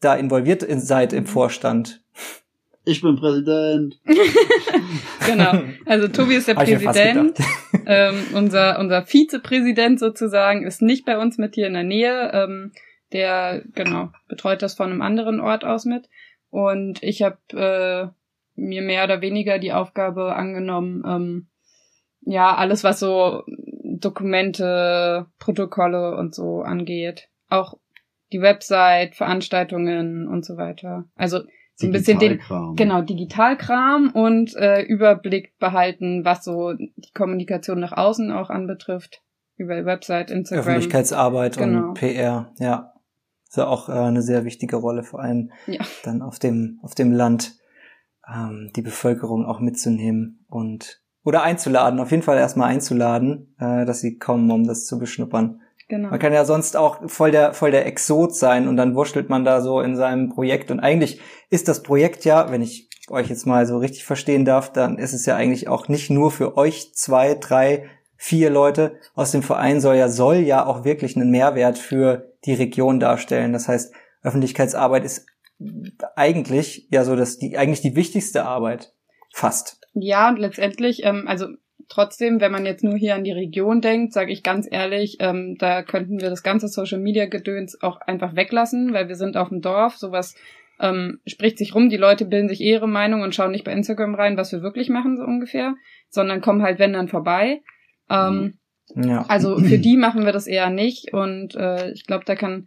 da 0.00 0.14
involviert 0.14 0.64
seid 0.68 1.12
im 1.12 1.26
Vorstand 1.26 2.03
ich 2.84 3.00
bin 3.00 3.16
Präsident. 3.16 3.98
genau. 5.26 5.62
Also 5.86 6.08
Tobi 6.08 6.34
ist 6.34 6.48
der 6.48 6.54
Präsident. 6.54 7.38
ähm, 7.86 8.26
unser, 8.34 8.78
unser 8.78 9.04
Vizepräsident 9.06 9.98
sozusagen 9.98 10.66
ist 10.66 10.82
nicht 10.82 11.04
bei 11.06 11.18
uns 11.18 11.38
mit 11.38 11.54
hier 11.54 11.66
in 11.66 11.74
der 11.74 11.84
Nähe. 11.84 12.30
Ähm, 12.32 12.72
der, 13.12 13.62
genau, 13.74 14.10
betreut 14.28 14.62
das 14.62 14.74
von 14.74 14.90
einem 14.90 15.02
anderen 15.02 15.40
Ort 15.40 15.64
aus 15.64 15.84
mit. 15.84 16.08
Und 16.50 17.02
ich 17.02 17.22
habe 17.22 17.38
äh, 17.52 18.60
mir 18.60 18.82
mehr 18.82 19.04
oder 19.04 19.20
weniger 19.20 19.58
die 19.58 19.72
Aufgabe 19.72 20.34
angenommen, 20.34 21.02
ähm, 21.06 21.46
ja, 22.26 22.54
alles, 22.54 22.84
was 22.84 23.00
so 23.00 23.42
Dokumente, 23.46 25.26
Protokolle 25.38 26.16
und 26.16 26.34
so 26.34 26.62
angeht. 26.62 27.28
Auch 27.48 27.74
die 28.32 28.40
Website, 28.40 29.14
Veranstaltungen 29.14 30.26
und 30.26 30.44
so 30.44 30.56
weiter. 30.56 31.04
Also 31.16 31.40
so 31.76 31.86
ein 31.86 31.92
bisschen 31.92 32.18
den 32.18 32.40
genau 32.76 33.02
Digitalkram 33.02 34.10
und 34.14 34.54
äh, 34.56 34.82
Überblick 34.82 35.58
behalten, 35.58 36.24
was 36.24 36.44
so 36.44 36.72
die 36.74 37.12
Kommunikation 37.14 37.80
nach 37.80 37.92
außen 37.92 38.30
auch 38.30 38.50
anbetrifft 38.50 39.22
über 39.56 39.84
Website, 39.84 40.30
Instagram, 40.30 40.64
Öffentlichkeitsarbeit 40.64 41.56
genau. 41.56 41.88
und 41.88 41.94
PR, 41.94 42.52
ja, 42.58 42.92
ist 43.48 43.56
ja 43.56 43.66
auch 43.66 43.88
äh, 43.88 43.92
eine 43.92 44.22
sehr 44.22 44.44
wichtige 44.44 44.76
Rolle, 44.76 45.02
vor 45.02 45.20
allem 45.20 45.52
ja. 45.66 45.84
dann 46.04 46.22
auf 46.22 46.38
dem 46.38 46.78
auf 46.82 46.94
dem 46.94 47.12
Land 47.12 47.56
ähm, 48.32 48.70
die 48.76 48.82
Bevölkerung 48.82 49.44
auch 49.44 49.60
mitzunehmen 49.60 50.44
und 50.48 51.02
oder 51.24 51.42
einzuladen, 51.42 52.00
auf 52.00 52.10
jeden 52.10 52.22
Fall 52.22 52.36
erstmal 52.36 52.68
einzuladen, 52.70 53.54
äh, 53.58 53.84
dass 53.84 54.00
sie 54.00 54.18
kommen, 54.18 54.50
um 54.50 54.64
das 54.64 54.86
zu 54.86 54.98
beschnuppern. 54.98 55.60
Genau. 55.88 56.10
Man 56.10 56.18
kann 56.18 56.32
ja 56.32 56.44
sonst 56.44 56.76
auch 56.76 57.08
voll 57.08 57.30
der, 57.30 57.52
voll 57.52 57.70
der 57.70 57.86
Exot 57.86 58.34
sein 58.34 58.68
und 58.68 58.76
dann 58.76 58.94
wurschtelt 58.94 59.28
man 59.28 59.44
da 59.44 59.60
so 59.60 59.80
in 59.80 59.96
seinem 59.96 60.30
Projekt. 60.30 60.70
Und 60.70 60.80
eigentlich 60.80 61.20
ist 61.50 61.68
das 61.68 61.82
Projekt 61.82 62.24
ja, 62.24 62.50
wenn 62.50 62.62
ich 62.62 62.88
euch 63.10 63.28
jetzt 63.28 63.46
mal 63.46 63.66
so 63.66 63.78
richtig 63.78 64.04
verstehen 64.04 64.44
darf, 64.44 64.72
dann 64.72 64.98
ist 64.98 65.12
es 65.12 65.26
ja 65.26 65.36
eigentlich 65.36 65.68
auch 65.68 65.88
nicht 65.88 66.10
nur 66.10 66.30
für 66.30 66.56
euch 66.56 66.94
zwei, 66.94 67.34
drei, 67.34 67.88
vier 68.16 68.48
Leute 68.48 68.98
aus 69.14 69.32
dem 69.32 69.42
Verein 69.42 69.80
soll 69.80 69.96
ja, 69.96 70.08
soll 70.08 70.36
ja 70.36 70.64
auch 70.64 70.84
wirklich 70.84 71.16
einen 71.16 71.30
Mehrwert 71.30 71.78
für 71.78 72.32
die 72.46 72.54
Region 72.54 73.00
darstellen. 73.00 73.52
Das 73.52 73.68
heißt, 73.68 73.92
Öffentlichkeitsarbeit 74.22 75.04
ist 75.04 75.26
eigentlich 76.16 76.88
ja 76.90 77.04
so, 77.04 77.16
dass 77.16 77.38
die, 77.38 77.58
eigentlich 77.58 77.82
die 77.82 77.96
wichtigste 77.96 78.44
Arbeit. 78.44 78.92
Fast. 79.36 79.80
Ja, 79.94 80.28
und 80.28 80.38
letztendlich, 80.38 81.02
ähm, 81.02 81.24
also 81.26 81.48
trotzdem, 81.88 82.40
wenn 82.40 82.52
man 82.52 82.66
jetzt 82.66 82.84
nur 82.84 82.96
hier 82.96 83.14
an 83.14 83.24
die 83.24 83.32
Region 83.32 83.80
denkt, 83.80 84.12
sage 84.12 84.32
ich 84.32 84.42
ganz 84.42 84.68
ehrlich, 84.70 85.16
ähm, 85.20 85.56
da 85.58 85.82
könnten 85.82 86.20
wir 86.20 86.30
das 86.30 86.42
ganze 86.42 86.68
Social 86.68 86.98
Media 86.98 87.26
Gedöns 87.26 87.80
auch 87.82 88.00
einfach 88.00 88.36
weglassen, 88.36 88.92
weil 88.92 89.08
wir 89.08 89.16
sind 89.16 89.36
auf 89.36 89.48
dem 89.48 89.60
Dorf, 89.60 89.96
sowas 89.96 90.34
ähm, 90.80 91.20
spricht 91.26 91.58
sich 91.58 91.74
rum, 91.74 91.88
die 91.88 91.96
Leute 91.96 92.24
bilden 92.24 92.48
sich 92.48 92.60
ihre 92.60 92.88
Meinung 92.88 93.22
und 93.22 93.34
schauen 93.34 93.52
nicht 93.52 93.64
bei 93.64 93.72
Instagram 93.72 94.14
rein, 94.14 94.36
was 94.36 94.52
wir 94.52 94.62
wirklich 94.62 94.88
machen, 94.88 95.16
so 95.16 95.22
ungefähr, 95.22 95.74
sondern 96.08 96.40
kommen 96.40 96.62
halt, 96.62 96.78
wenn 96.78 96.92
dann 96.92 97.08
vorbei. 97.08 97.62
Ähm, 98.10 98.58
ja. 98.94 99.24
Also 99.28 99.58
für 99.58 99.78
die 99.78 99.96
machen 99.96 100.24
wir 100.24 100.32
das 100.32 100.46
eher 100.46 100.70
nicht 100.70 101.12
und 101.12 101.54
äh, 101.54 101.90
ich 101.92 102.06
glaube, 102.06 102.24
da 102.26 102.34
kann 102.34 102.66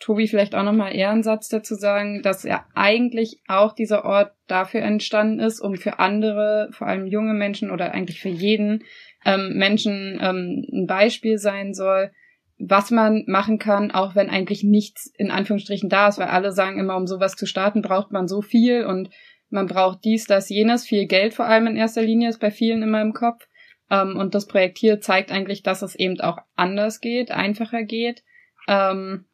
Tobi 0.00 0.26
vielleicht 0.26 0.54
auch 0.54 0.64
nochmal 0.64 0.94
eher 0.94 1.10
einen 1.10 1.22
Satz 1.22 1.48
dazu 1.48 1.74
sagen, 1.74 2.22
dass 2.22 2.42
ja 2.42 2.66
eigentlich 2.74 3.40
auch 3.48 3.72
dieser 3.72 4.04
Ort 4.04 4.32
dafür 4.46 4.82
entstanden 4.82 5.40
ist, 5.40 5.60
um 5.60 5.76
für 5.76 5.98
andere, 5.98 6.68
vor 6.72 6.86
allem 6.86 7.06
junge 7.06 7.32
Menschen 7.32 7.70
oder 7.70 7.92
eigentlich 7.92 8.20
für 8.20 8.28
jeden 8.28 8.84
ähm, 9.24 9.54
Menschen 9.54 10.18
ähm, 10.20 10.66
ein 10.72 10.86
Beispiel 10.86 11.38
sein 11.38 11.74
soll, 11.74 12.10
was 12.58 12.90
man 12.90 13.24
machen 13.26 13.58
kann, 13.58 13.90
auch 13.90 14.14
wenn 14.14 14.30
eigentlich 14.30 14.62
nichts 14.62 15.12
in 15.16 15.30
Anführungsstrichen 15.30 15.88
da 15.88 16.08
ist, 16.08 16.18
weil 16.18 16.28
alle 16.28 16.52
sagen 16.52 16.78
immer, 16.78 16.96
um 16.96 17.06
sowas 17.06 17.34
zu 17.34 17.46
starten, 17.46 17.82
braucht 17.82 18.12
man 18.12 18.28
so 18.28 18.42
viel 18.42 18.84
und 18.84 19.10
man 19.50 19.66
braucht 19.66 20.04
dies, 20.04 20.26
das, 20.26 20.48
jenes, 20.48 20.84
viel 20.84 21.06
Geld 21.06 21.34
vor 21.34 21.46
allem 21.46 21.66
in 21.66 21.76
erster 21.76 22.02
Linie 22.02 22.28
ist 22.28 22.40
bei 22.40 22.50
vielen 22.50 22.82
immer 22.82 23.00
im 23.00 23.12
Kopf. 23.12 23.46
Ähm, 23.90 24.16
und 24.16 24.34
das 24.34 24.46
Projekt 24.46 24.78
hier 24.78 25.00
zeigt 25.00 25.30
eigentlich, 25.30 25.62
dass 25.62 25.82
es 25.82 25.94
eben 25.94 26.20
auch 26.20 26.38
anders 26.56 27.00
geht, 27.00 27.30
einfacher 27.30 27.84
geht. 27.84 28.22
Ähm, 28.66 29.26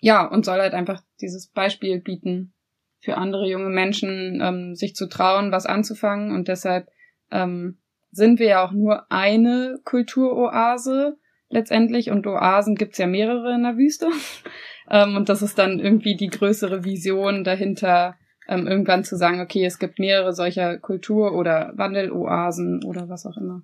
ja, 0.00 0.26
und 0.26 0.44
soll 0.44 0.60
halt 0.60 0.74
einfach 0.74 1.02
dieses 1.20 1.48
Beispiel 1.48 2.00
bieten 2.00 2.52
für 3.00 3.16
andere 3.16 3.48
junge 3.48 3.68
Menschen, 3.68 4.40
ähm, 4.42 4.74
sich 4.74 4.94
zu 4.94 5.08
trauen, 5.08 5.52
was 5.52 5.66
anzufangen. 5.66 6.32
Und 6.32 6.48
deshalb 6.48 6.88
ähm, 7.30 7.78
sind 8.10 8.38
wir 8.38 8.48
ja 8.48 8.64
auch 8.64 8.72
nur 8.72 9.10
eine 9.10 9.78
Kulturoase 9.84 11.16
letztendlich. 11.48 12.10
Und 12.10 12.26
Oasen 12.26 12.74
gibt's 12.74 12.98
ja 12.98 13.06
mehrere 13.06 13.54
in 13.54 13.62
der 13.62 13.76
Wüste. 13.76 14.08
ähm, 14.90 15.16
und 15.16 15.28
das 15.28 15.42
ist 15.42 15.58
dann 15.58 15.78
irgendwie 15.78 16.16
die 16.16 16.28
größere 16.28 16.84
Vision 16.84 17.44
dahinter, 17.44 18.16
ähm, 18.48 18.66
irgendwann 18.66 19.04
zu 19.04 19.16
sagen, 19.16 19.40
okay, 19.40 19.64
es 19.64 19.78
gibt 19.78 19.98
mehrere 19.98 20.32
solcher 20.32 20.78
Kultur- 20.78 21.34
oder 21.34 21.72
Wandeloasen 21.76 22.82
oder 22.84 23.08
was 23.08 23.26
auch 23.26 23.36
immer. 23.36 23.62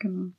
Genau. 0.00 0.30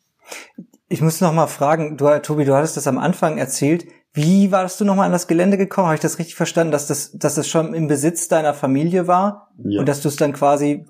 Ich 0.90 1.02
muss 1.02 1.22
noch 1.22 1.32
mal 1.32 1.48
fragen, 1.48 1.96
du, 1.98 2.08
Tobi, 2.22 2.44
du 2.44 2.54
hattest 2.54 2.76
das 2.76 2.88
am 2.88 2.98
Anfang 2.98 3.38
erzählt. 3.38 3.86
Wie 4.14 4.52
warst 4.52 4.82
du 4.82 4.86
nochmal 4.86 5.06
an 5.06 5.14
das 5.14 5.28
Gelände 5.28 5.58
gekommen? 5.58 5.88
Habe 5.88 5.96
ich 5.96 6.02
das 6.02 6.20
richtig 6.20 6.36
verstanden, 6.36 6.72
dass 6.72 6.88
das, 6.88 7.12
dass 7.14 7.36
das 7.36 7.48
schon 7.48 7.74
im 7.74 7.88
Besitz 7.88 8.28
deiner 8.28 8.54
Familie 8.54 9.08
war 9.08 9.52
ja. 9.64 9.80
und 9.80 9.88
dass 9.88 10.02
du 10.02 10.10
es 10.10 10.18
dann 10.18 10.34
quasi 10.34 10.86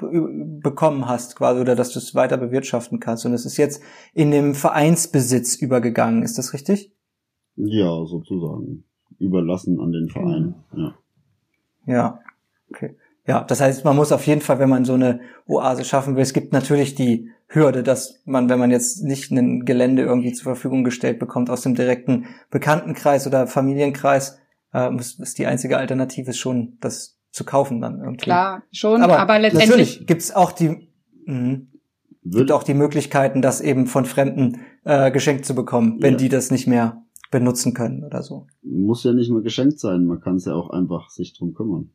äh, 0.00 0.06
bekommen 0.60 1.08
hast, 1.08 1.36
quasi, 1.36 1.60
oder 1.60 1.74
dass 1.74 1.92
du 1.92 1.98
es 1.98 2.14
weiter 2.14 2.36
bewirtschaften 2.36 3.00
kannst 3.00 3.24
und 3.24 3.32
es 3.32 3.46
ist 3.46 3.56
jetzt 3.56 3.82
in 4.12 4.30
dem 4.30 4.54
Vereinsbesitz 4.54 5.56
übergegangen. 5.56 6.22
Ist 6.22 6.36
das 6.36 6.52
richtig? 6.52 6.92
Ja, 7.56 8.04
sozusagen. 8.04 8.84
Überlassen 9.18 9.80
an 9.80 9.92
den 9.92 10.10
Verein. 10.10 10.54
Ja. 10.76 10.94
Ja. 11.86 12.20
Okay. 12.70 12.96
Ja, 13.26 13.42
das 13.42 13.60
heißt, 13.60 13.84
man 13.84 13.96
muss 13.96 14.12
auf 14.12 14.26
jeden 14.26 14.42
Fall, 14.42 14.58
wenn 14.58 14.68
man 14.68 14.84
so 14.84 14.92
eine 14.92 15.20
Oase 15.46 15.84
schaffen 15.84 16.14
will, 16.14 16.22
es 16.22 16.34
gibt 16.34 16.52
natürlich 16.52 16.94
die 16.94 17.30
Hürde, 17.48 17.82
dass 17.82 18.22
man, 18.24 18.48
wenn 18.48 18.58
man 18.58 18.70
jetzt 18.70 19.04
nicht 19.04 19.30
ein 19.30 19.64
Gelände 19.64 20.02
irgendwie 20.02 20.32
zur 20.32 20.44
Verfügung 20.44 20.84
gestellt 20.84 21.18
bekommt 21.18 21.48
aus 21.48 21.62
dem 21.62 21.74
direkten 21.74 22.26
Bekanntenkreis 22.50 23.26
oder 23.26 23.46
Familienkreis, 23.46 24.38
äh, 24.72 24.94
ist 24.96 25.38
die 25.38 25.46
einzige 25.46 25.78
Alternative 25.78 26.32
schon, 26.32 26.76
das 26.80 27.18
zu 27.30 27.44
kaufen 27.44 27.80
dann 27.80 28.00
irgendwie. 28.00 28.24
Klar, 28.24 28.62
schon, 28.72 29.02
aber, 29.02 29.18
aber 29.18 29.38
letztendlich 29.38 29.70
natürlich 29.70 30.06
gibt's 30.06 30.34
auch 30.34 30.52
die 30.52 30.88
mh, 31.26 31.60
gibt 32.24 32.52
auch 32.52 32.62
die 32.62 32.74
Möglichkeiten, 32.74 33.42
das 33.42 33.60
eben 33.60 33.86
von 33.86 34.04
Fremden 34.04 34.60
äh, 34.84 35.10
geschenkt 35.10 35.44
zu 35.44 35.54
bekommen, 35.54 35.98
wenn 36.00 36.14
ja. 36.14 36.18
die 36.18 36.28
das 36.28 36.50
nicht 36.50 36.66
mehr 36.66 37.02
benutzen 37.30 37.74
können 37.74 38.04
oder 38.04 38.22
so. 38.22 38.46
Muss 38.62 39.04
ja 39.04 39.12
nicht 39.12 39.30
mal 39.30 39.42
geschenkt 39.42 39.78
sein, 39.78 40.06
man 40.06 40.20
kann 40.20 40.36
es 40.36 40.44
ja 40.44 40.54
auch 40.54 40.70
einfach 40.70 41.10
sich 41.10 41.36
drum 41.36 41.54
kümmern. 41.54 41.90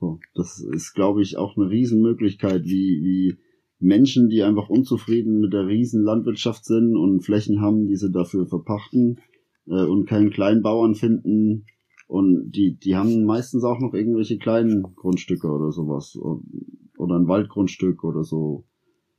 So, 0.00 0.20
das 0.34 0.60
ist, 0.60 0.94
glaube 0.94 1.22
ich, 1.22 1.36
auch 1.36 1.56
eine 1.56 1.68
Riesenmöglichkeit, 1.70 2.64
wie, 2.64 3.00
wie 3.02 3.38
Menschen, 3.80 4.28
die 4.28 4.42
einfach 4.42 4.68
unzufrieden 4.68 5.40
mit 5.40 5.52
der 5.52 5.66
riesen 5.66 6.02
Landwirtschaft 6.02 6.64
sind 6.64 6.96
und 6.96 7.24
Flächen 7.24 7.60
haben, 7.60 7.86
die 7.86 7.96
sie 7.96 8.10
dafür 8.10 8.46
verpachten 8.46 9.20
äh, 9.66 9.84
und 9.84 10.06
keinen 10.06 10.30
Kleinbauern 10.30 10.94
finden. 10.94 11.66
Und 12.06 12.50
die, 12.52 12.76
die 12.76 12.96
haben 12.96 13.24
meistens 13.24 13.64
auch 13.64 13.78
noch 13.78 13.94
irgendwelche 13.94 14.38
kleinen 14.38 14.82
Grundstücke 14.96 15.48
oder 15.48 15.70
sowas. 15.70 16.18
Oder 16.96 17.16
ein 17.16 17.28
Waldgrundstück 17.28 18.02
oder 18.02 18.24
so. 18.24 18.64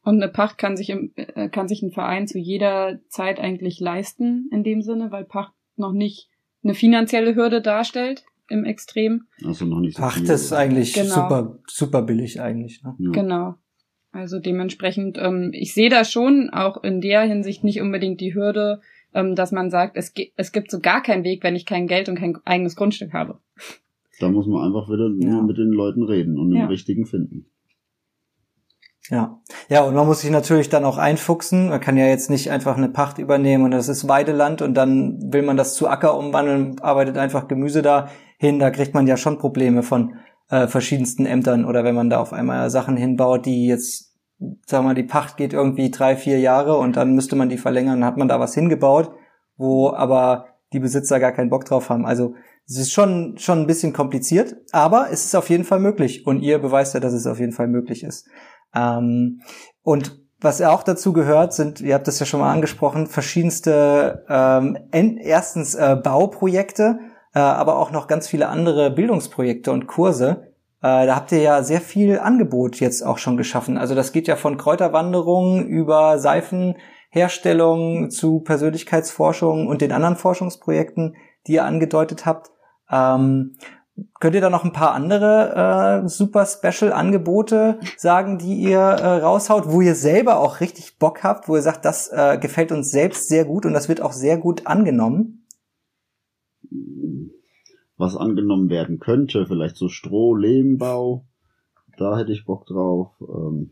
Und 0.04 0.22
eine 0.22 0.32
Pacht 0.32 0.58
kann 0.58 0.76
sich, 0.76 0.89
im, 0.89 1.12
äh, 1.15 1.50
kann 1.50 1.67
sich 1.67 1.82
ein 1.82 1.91
Verein 1.91 2.28
zu 2.28 2.39
jeder 2.39 3.00
Zeit 3.10 3.39
eigentlich 3.39 3.80
leisten, 3.80 4.50
in 4.52 4.63
dem 4.63 4.82
Sinne, 4.82 5.12
weil 5.12 5.24
Pacht 5.24 5.54
noch 5.76 5.93
nicht 5.93 6.30
eine 6.63 6.74
finanzielle 6.74 7.36
Hürde 7.36 7.62
darstellt 7.62 8.26
im 8.50 8.65
Extrem. 8.65 9.28
Also 9.45 9.65
noch 9.65 9.80
nicht 9.80 9.98
so 9.98 10.04
Pacht 10.04 10.19
viel, 10.19 10.30
ist 10.30 10.52
eigentlich 10.52 10.93
genau. 10.93 11.13
super, 11.13 11.60
super 11.67 12.02
billig 12.02 12.41
eigentlich. 12.41 12.82
Ne? 12.84 12.95
Ja. 12.98 13.12
Genau. 13.12 13.56
Also 14.12 14.39
dementsprechend, 14.39 15.17
ähm, 15.19 15.52
ich 15.54 15.74
sehe 15.74 15.89
da 15.89 16.04
schon 16.04 16.50
auch 16.50 16.84
in 16.84 17.00
der 17.02 17.22
Hinsicht 17.22 17.63
nicht 17.63 17.82
unbedingt 17.82 18.22
die 18.22 18.34
Hürde, 18.34 18.82
ähm, 19.13 19.36
dass 19.36 19.52
man 19.52 19.69
sagt, 19.69 19.95
es, 19.98 20.13
es 20.36 20.52
gibt 20.52 20.72
so 20.72 20.80
gar 20.80 21.04
keinen 21.04 21.24
Weg, 21.24 21.43
wenn 21.43 21.56
ich 21.56 21.65
kein 21.65 21.88
Geld 21.88 22.10
und 22.10 22.15
kein 22.15 22.38
eigenes 22.45 22.76
Grundstück 22.76 23.13
habe. 23.13 23.39
Da 24.19 24.30
muss 24.30 24.48
man 24.48 24.65
einfach 24.65 24.89
wieder 24.89 25.10
ja. 25.19 25.34
nur 25.34 25.43
mit 25.43 25.58
den 25.58 25.72
Leuten 25.72 26.04
reden 26.04 26.38
und 26.38 26.50
den 26.50 26.62
ja. 26.62 26.67
richtigen 26.67 27.06
finden. 27.06 27.45
Ja, 29.10 29.39
ja, 29.69 29.84
und 29.84 29.95
man 29.95 30.06
muss 30.06 30.22
sich 30.22 30.30
natürlich 30.30 30.69
dann 30.69 30.86
auch 30.86 30.98
einfuchsen. 30.98 31.69
Man 31.69 31.80
kann 31.80 31.98
ja 31.98 32.06
jetzt 32.06 32.30
nicht 32.30 32.52
einfach 32.52 32.78
eine 32.78 32.89
Pacht 32.89 33.17
übernehmen 33.17 33.63
und 33.63 33.72
das 33.72 33.89
ist 33.89 34.08
Weideland 34.08 34.62
und 34.62 34.76
dann 34.76 35.34
will 35.34 35.41
man 35.41 35.58
das 35.58 35.74
zu 35.74 35.88
Acker 35.88 36.15
umwandeln, 36.15 36.80
arbeitet 36.80 37.17
einfach 37.17 37.48
Gemüse 37.48 37.82
da 37.82 38.10
hin. 38.38 38.60
Da 38.60 38.69
kriegt 38.69 38.93
man 38.93 39.08
ja 39.08 39.17
schon 39.17 39.39
Probleme 39.39 39.82
von 39.82 40.13
äh, 40.49 40.67
verschiedensten 40.67 41.25
Ämtern 41.25 41.65
oder 41.65 41.83
wenn 41.83 41.95
man 41.95 42.09
da 42.09 42.19
auf 42.19 42.33
einmal 42.33 42.69
Sachen 42.69 42.97
hinbaut, 42.97 43.45
die 43.45 43.67
jetzt, 43.67 44.15
sagen 44.65 44.83
wir 44.85 44.89
mal, 44.89 44.95
die 44.95 45.03
Pacht 45.03 45.38
geht 45.38 45.53
irgendwie 45.53 45.91
drei, 45.91 46.15
vier 46.15 46.39
Jahre 46.39 46.77
und 46.77 46.95
dann 46.97 47.13
müsste 47.13 47.35
man 47.35 47.49
die 47.49 47.57
verlängern, 47.57 48.01
dann 48.01 48.09
hat 48.09 48.17
man 48.17 48.27
da 48.27 48.39
was 48.39 48.53
hingebaut, 48.53 49.12
wo 49.57 49.91
aber 49.91 50.45
die 50.73 50.79
Besitzer 50.79 51.19
gar 51.19 51.31
keinen 51.31 51.49
Bock 51.49 51.65
drauf 51.65 51.89
haben. 51.89 52.05
Also 52.05 52.35
es 52.67 52.77
ist 52.77 52.91
schon, 52.91 53.38
schon 53.38 53.59
ein 53.59 53.67
bisschen 53.67 53.93
kompliziert, 53.93 54.55
aber 54.71 55.07
es 55.12 55.25
ist 55.25 55.35
auf 55.35 55.49
jeden 55.49 55.63
Fall 55.63 55.79
möglich 55.79 56.25
und 56.27 56.41
ihr 56.41 56.59
beweist 56.59 56.93
ja, 56.93 56.99
dass 56.99 57.13
es 57.13 57.25
auf 57.25 57.39
jeden 57.39 57.51
Fall 57.51 57.67
möglich 57.67 58.03
ist. 58.03 58.27
Ähm, 58.75 59.41
und 59.81 60.19
was 60.41 60.62
auch 60.62 60.83
dazu 60.83 61.12
gehört, 61.12 61.53
sind, 61.53 61.81
ihr 61.81 61.95
habt 61.95 62.07
das 62.07 62.19
ja 62.19 62.25
schon 62.25 62.39
mal 62.39 62.53
angesprochen, 62.53 63.07
verschiedenste 63.07 64.23
ähm, 64.29 64.77
erstens 64.91 65.75
äh, 65.75 65.97
Bauprojekte, 66.01 66.99
äh, 67.34 67.39
aber 67.39 67.78
auch 67.78 67.92
noch 67.92 68.08
ganz 68.08 68.28
viele 68.28 68.48
andere 68.48 68.92
Bildungsprojekte 68.92 69.72
und 69.72 69.88
Kurse. 69.88 70.54
Äh, 70.82 71.06
da 71.06 71.15
habt 71.15 71.32
ihr 71.32 71.42
ja 71.42 71.63
sehr 71.63 71.82
viel 71.82 72.20
Angebot 72.20 72.80
jetzt 72.80 73.02
auch 73.06 73.18
schon 73.18 73.38
geschaffen. 73.38 73.78
Also 73.78 73.96
das 73.96 74.12
geht 74.12 74.28
ja 74.28 74.36
von 74.36 74.58
Kräuterwanderungen 74.58 75.68
über 75.68 76.20
Seifenherstellung 76.20 78.10
zu 78.10 78.39
Persönlichkeitsforschung 78.39 79.68
und 79.68 79.82
den 79.82 79.92
anderen 79.92 80.15
Forschungsprojekten, 80.15 81.15
die 81.48 81.54
ihr 81.54 81.65
angedeutet 81.65 82.26
habt. 82.26 82.52
Ähm, 82.89 83.58
könnt 84.20 84.36
ihr 84.36 84.42
da 84.42 84.50
noch 84.50 84.63
ein 84.63 84.72
paar 84.72 84.94
andere 84.94 86.04
äh, 86.06 86.08
super 86.08 86.46
Special 86.46 86.94
Angebote 86.94 87.80
sagen, 87.98 88.38
die 88.38 88.56
ihr 88.56 88.80
äh, 88.80 89.18
raushaut, 89.20 89.72
wo 89.72 89.82
ihr 89.82 89.96
selber 89.96 90.39
auch 90.39 90.62
richtig 90.62 90.98
Bock 90.98 91.24
habt, 91.24 91.50
wo 91.50 91.56
ihr 91.56 91.62
sagt, 91.62 91.86
das 91.86 92.08
äh, 92.08 92.38
gefällt 92.38 92.72
uns 92.72 92.92
selbst 92.92 93.28
sehr 93.28 93.46
gut 93.46 93.65
und 93.65 93.74
das 93.74 93.89
wird 93.89 94.02
auch 94.02 94.13
sehr 94.13 94.38
gut 94.38 94.65
angenommen? 94.68 95.38
Was 97.97 98.15
angenommen 98.15 98.69
werden 98.69 98.99
könnte, 98.99 99.45
vielleicht 99.45 99.75
so 99.75 99.89
Stroh, 99.89 100.36
Lehmbau, 100.36 101.25
da 101.97 102.17
hätte 102.17 102.32
ich 102.32 102.45
Bock 102.45 102.65
drauf. 102.65 103.12
Ähm, 103.21 103.71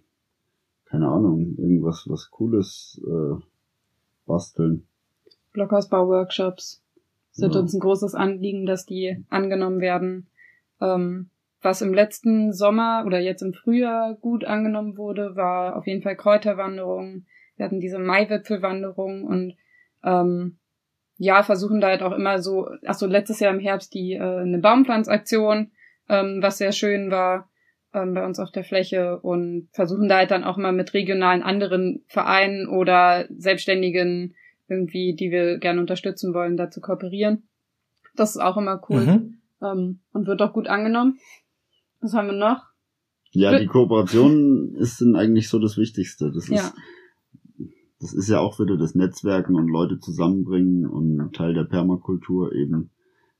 keine 0.85 1.07
Ahnung, 1.07 1.55
irgendwas 1.57 2.05
was 2.07 2.29
Cooles 2.29 3.01
äh, 3.05 3.41
basteln. 4.25 4.87
Blockhausbau-Workshops 5.53 6.83
sind 7.31 7.55
ja. 7.55 7.61
uns 7.61 7.73
ein 7.73 7.79
großes 7.79 8.15
Anliegen, 8.15 8.65
dass 8.65 8.85
die 8.85 9.23
angenommen 9.29 9.79
werden. 9.79 10.27
Ähm, 10.81 11.29
was 11.61 11.81
im 11.81 11.93
letzten 11.93 12.53
Sommer 12.53 13.03
oder 13.05 13.19
jetzt 13.19 13.41
im 13.41 13.53
Frühjahr 13.53 14.15
gut 14.15 14.45
angenommen 14.45 14.97
wurde, 14.97 15.35
war 15.35 15.75
auf 15.75 15.87
jeden 15.87 16.03
Fall 16.03 16.15
Kräuterwanderung. 16.15 17.25
Wir 17.55 17.65
hatten 17.65 17.79
diese 17.79 17.99
Maiwipfelwanderung 17.99 19.23
und 19.23 19.55
ähm, 20.03 20.57
ja, 21.17 21.43
versuchen 21.43 21.81
da 21.81 21.87
halt 21.87 22.03
auch 22.03 22.11
immer 22.11 22.39
so, 22.39 22.69
ach 22.85 22.93
so, 22.93 23.07
letztes 23.07 23.39
Jahr 23.39 23.53
im 23.53 23.59
Herbst 23.59 23.93
die 23.93 24.13
äh, 24.13 24.21
eine 24.21 24.59
Baumpflanzaktion, 24.59 25.71
ähm, 26.09 26.39
was 26.41 26.57
sehr 26.57 26.71
schön 26.71 27.11
war 27.11 27.49
ähm, 27.93 28.13
bei 28.13 28.25
uns 28.25 28.39
auf 28.39 28.51
der 28.51 28.63
Fläche 28.63 29.19
und 29.19 29.69
versuchen 29.71 30.07
da 30.07 30.17
halt 30.17 30.31
dann 30.31 30.43
auch 30.43 30.57
mal 30.57 30.73
mit 30.73 30.93
regionalen 30.93 31.43
anderen 31.43 32.03
Vereinen 32.07 32.67
oder 32.67 33.27
Selbstständigen 33.35 34.35
irgendwie, 34.67 35.15
die 35.15 35.31
wir 35.31 35.57
gerne 35.57 35.79
unterstützen 35.79 36.33
wollen, 36.33 36.57
da 36.57 36.69
zu 36.69 36.81
kooperieren. 36.81 37.47
Das 38.15 38.31
ist 38.31 38.41
auch 38.41 38.57
immer 38.57 38.81
cool 38.89 39.01
mhm. 39.01 39.41
ähm, 39.61 39.99
und 40.11 40.27
wird 40.27 40.41
auch 40.41 40.53
gut 40.53 40.67
angenommen. 40.67 41.19
Was 42.01 42.13
haben 42.13 42.27
wir 42.27 42.33
noch? 42.33 42.63
Ja, 43.31 43.57
die 43.57 43.67
Kooperation 43.67 44.75
ist 44.75 45.01
dann 45.01 45.15
eigentlich 45.15 45.49
so 45.49 45.59
das 45.59 45.77
Wichtigste. 45.77 46.31
Das 46.31 46.47
ja. 46.47 46.71
Das 47.99 48.13
ist 48.13 48.29
ja 48.29 48.39
auch 48.39 48.59
wieder 48.59 48.77
das 48.77 48.95
Netzwerken 48.95 49.55
und 49.55 49.67
Leute 49.67 49.99
zusammenbringen 49.99 50.85
und 50.85 51.35
Teil 51.35 51.53
der 51.53 51.63
Permakultur 51.63 52.53
eben 52.53 52.91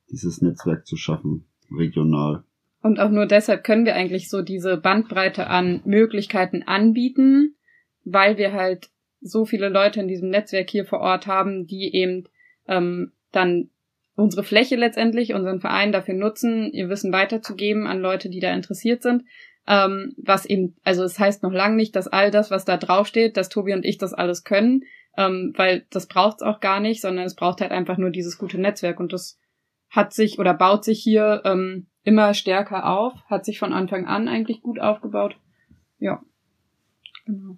dieses 0.10 0.42
Netzwerk 0.42 0.88
zu 0.88 0.96
schaffen, 0.98 1.46
regional. 1.72 2.44
Und 2.82 3.00
auch 3.00 3.10
nur 3.10 3.26
deshalb 3.26 3.64
können 3.64 3.86
wir 3.86 3.96
eigentlich 3.96 4.30
so 4.30 4.42
diese 4.42 4.78
Bandbreite 4.78 5.48
an 5.48 5.82
Möglichkeiten 5.86 6.64
anbieten, 6.64 7.56
weil 8.04 8.38
wir 8.38 8.54
halt 8.54 8.90
so 9.22 9.46
viele 9.46 9.70
Leute 9.70 10.00
in 10.00 10.08
diesem 10.08 10.30
Netzwerk 10.30 10.70
hier 10.70 10.86
vor 10.86 11.00
Ort 11.00 11.28
haben, 11.28 11.68
die 11.68 11.94
eben 11.94 12.26
ähm, 12.68 13.12
dann 13.32 13.70
unsere 14.16 14.44
Fläche 14.44 14.76
letztendlich, 14.76 15.34
unseren 15.34 15.60
Verein 15.60 15.92
dafür 15.92 16.16
nutzen, 16.16 16.72
ihr 16.72 16.90
Wissen 16.90 17.12
weiterzugeben 17.12 17.88
an 17.88 18.00
Leute, 18.00 18.30
die 18.30 18.40
da 18.40 18.54
interessiert 18.54 19.04
sind. 19.04 19.24
Ähm, 19.68 20.14
was 20.18 20.46
eben, 20.46 20.76
also 20.84 21.04
es 21.04 21.14
das 21.14 21.20
heißt 21.20 21.44
noch 21.44 21.52
lange 21.52 21.76
nicht, 21.76 21.96
dass 21.96 22.08
all 22.08 22.32
das, 22.32 22.52
was 22.52 22.66
da 22.66 22.78
draufsteht, 22.78 23.36
dass 23.36 23.50
Tobi 23.50 23.74
und 23.74 23.86
ich 23.86 23.98
das 23.98 24.14
alles 24.14 24.44
können, 24.44 24.84
ähm, 25.18 25.54
weil 25.58 25.86
das 25.90 26.08
braucht's 26.08 26.44
auch 26.44 26.60
gar 26.60 26.80
nicht, 26.80 27.02
sondern 27.02 27.26
es 27.26 27.36
braucht 27.36 27.62
halt 27.62 27.72
einfach 27.72 27.98
nur 27.98 28.10
dieses 28.10 28.38
gute 28.38 28.60
Netzwerk 28.60 29.00
und 29.00 29.12
das 29.12 29.38
hat 29.90 30.14
sich 30.14 30.40
oder 30.40 30.54
baut 30.54 30.84
sich 30.84 31.02
hier 31.02 31.42
ähm, 31.46 31.88
immer 32.04 32.34
stärker 32.34 32.86
auf, 32.86 33.14
hat 33.26 33.46
sich 33.46 33.60
von 33.60 33.74
Anfang 33.74 34.06
an 34.06 34.28
eigentlich 34.28 34.62
gut 34.62 34.80
aufgebaut. 34.80 35.38
Ja. 36.00 36.22
Genau. 37.26 37.58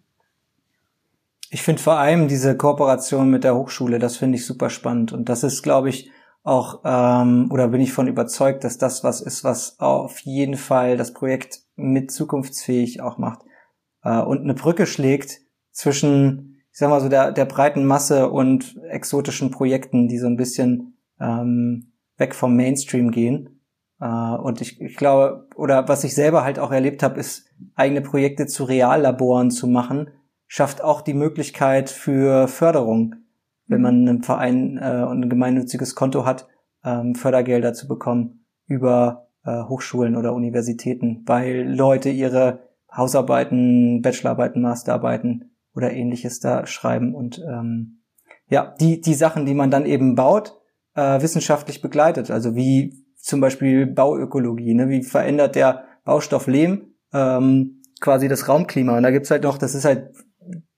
Ich 1.52 1.62
finde 1.63 1.82
vor 1.82 1.98
allem 1.98 2.28
diese 2.28 2.56
Kooperation 2.56 3.30
mit 3.30 3.43
der 3.43 3.56
Hochschule, 3.56 4.00
das 4.00 4.17
finde 4.17 4.38
ich 4.38 4.45
super 4.45 4.69
spannend. 4.69 5.13
Und 5.13 5.30
das 5.30 5.43
ist, 5.43 5.63
glaube 5.63 5.89
ich, 5.89 6.12
auch, 6.43 6.82
ähm, 6.86 7.50
oder 7.52 7.67
bin 7.67 7.82
ich 7.82 7.91
von 7.91 8.08
überzeugt, 8.08 8.63
dass 8.63 8.78
das 8.78 9.04
was 9.04 9.22
ist, 9.22 9.43
was 9.43 9.80
auf 9.80 10.19
jeden 10.19 10.56
Fall 10.56 10.95
das 10.98 11.13
Projekt 11.13 11.62
mit 11.79 12.11
zukunftsfähig 12.11 13.01
auch 13.01 13.17
macht. 13.17 13.41
Äh, 14.03 14.21
und 14.21 14.41
eine 14.41 14.53
Brücke 14.53 14.85
schlägt 14.85 15.41
zwischen, 15.71 16.61
ich 16.71 16.79
sag 16.79 16.89
mal 16.89 17.01
so, 17.01 17.09
der, 17.09 17.31
der 17.31 17.45
breiten 17.45 17.85
Masse 17.85 18.29
und 18.29 18.79
exotischen 18.89 19.51
Projekten, 19.51 20.07
die 20.07 20.17
so 20.17 20.27
ein 20.27 20.37
bisschen 20.37 20.97
ähm, 21.19 21.93
weg 22.17 22.35
vom 22.35 22.55
Mainstream 22.55 23.11
gehen. 23.11 23.61
Äh, 23.99 24.05
und 24.05 24.61
ich, 24.61 24.79
ich 24.81 24.95
glaube, 24.95 25.47
oder 25.55 25.87
was 25.87 26.03
ich 26.03 26.15
selber 26.15 26.43
halt 26.43 26.59
auch 26.59 26.71
erlebt 26.71 27.03
habe, 27.03 27.19
ist, 27.19 27.45
eigene 27.75 28.01
Projekte 28.01 28.47
zu 28.47 28.63
Reallaboren 28.63 29.51
zu 29.51 29.67
machen, 29.67 30.11
schafft 30.47 30.83
auch 30.83 31.01
die 31.01 31.13
Möglichkeit 31.13 31.89
für 31.89 32.47
Förderung 32.47 33.15
wenn 33.69 33.81
man 33.81 34.07
einen 34.07 34.23
Verein 34.23 34.77
äh, 34.77 35.05
und 35.07 35.23
ein 35.23 35.29
gemeinnütziges 35.29 35.95
Konto 35.95 36.25
hat, 36.25 36.47
ähm, 36.83 37.15
Fördergelder 37.15 37.73
zu 37.73 37.87
bekommen 37.87 38.45
über 38.65 39.28
Hochschulen 39.45 40.15
oder 40.15 40.34
Universitäten, 40.34 41.23
weil 41.25 41.73
Leute 41.73 42.10
ihre 42.10 42.60
Hausarbeiten, 42.95 44.02
Bachelorarbeiten, 44.02 44.62
Masterarbeiten 44.62 45.52
oder 45.75 45.91
ähnliches 45.91 46.39
da 46.39 46.65
schreiben 46.65 47.13
und 47.15 47.39
ähm, 47.47 48.02
ja, 48.49 48.73
die, 48.80 48.99
die 48.99 49.13
Sachen, 49.13 49.45
die 49.45 49.54
man 49.54 49.69
dann 49.71 49.86
eben 49.86 50.15
baut, 50.15 50.60
äh, 50.95 51.21
wissenschaftlich 51.21 51.82
begleitet. 51.82 52.32
Also 52.32 52.56
wie 52.56 53.06
zum 53.15 53.41
Beispiel 53.41 53.86
Bauökologie, 53.86 54.73
ne? 54.73 54.89
wie 54.89 55.04
verändert 55.04 55.56
der 55.56 55.84
Baustoff 56.04 56.47
Lehm 56.47 56.95
ähm, 57.13 57.82
quasi 57.99 58.28
das 58.28 58.47
Raumklima. 58.47 58.97
Und 58.97 59.04
da 59.04 59.12
gibt's 59.12 59.32
halt 59.32 59.43
noch, 59.43 59.58
das 59.58 59.75
ist 59.75 59.86
halt 59.86 60.12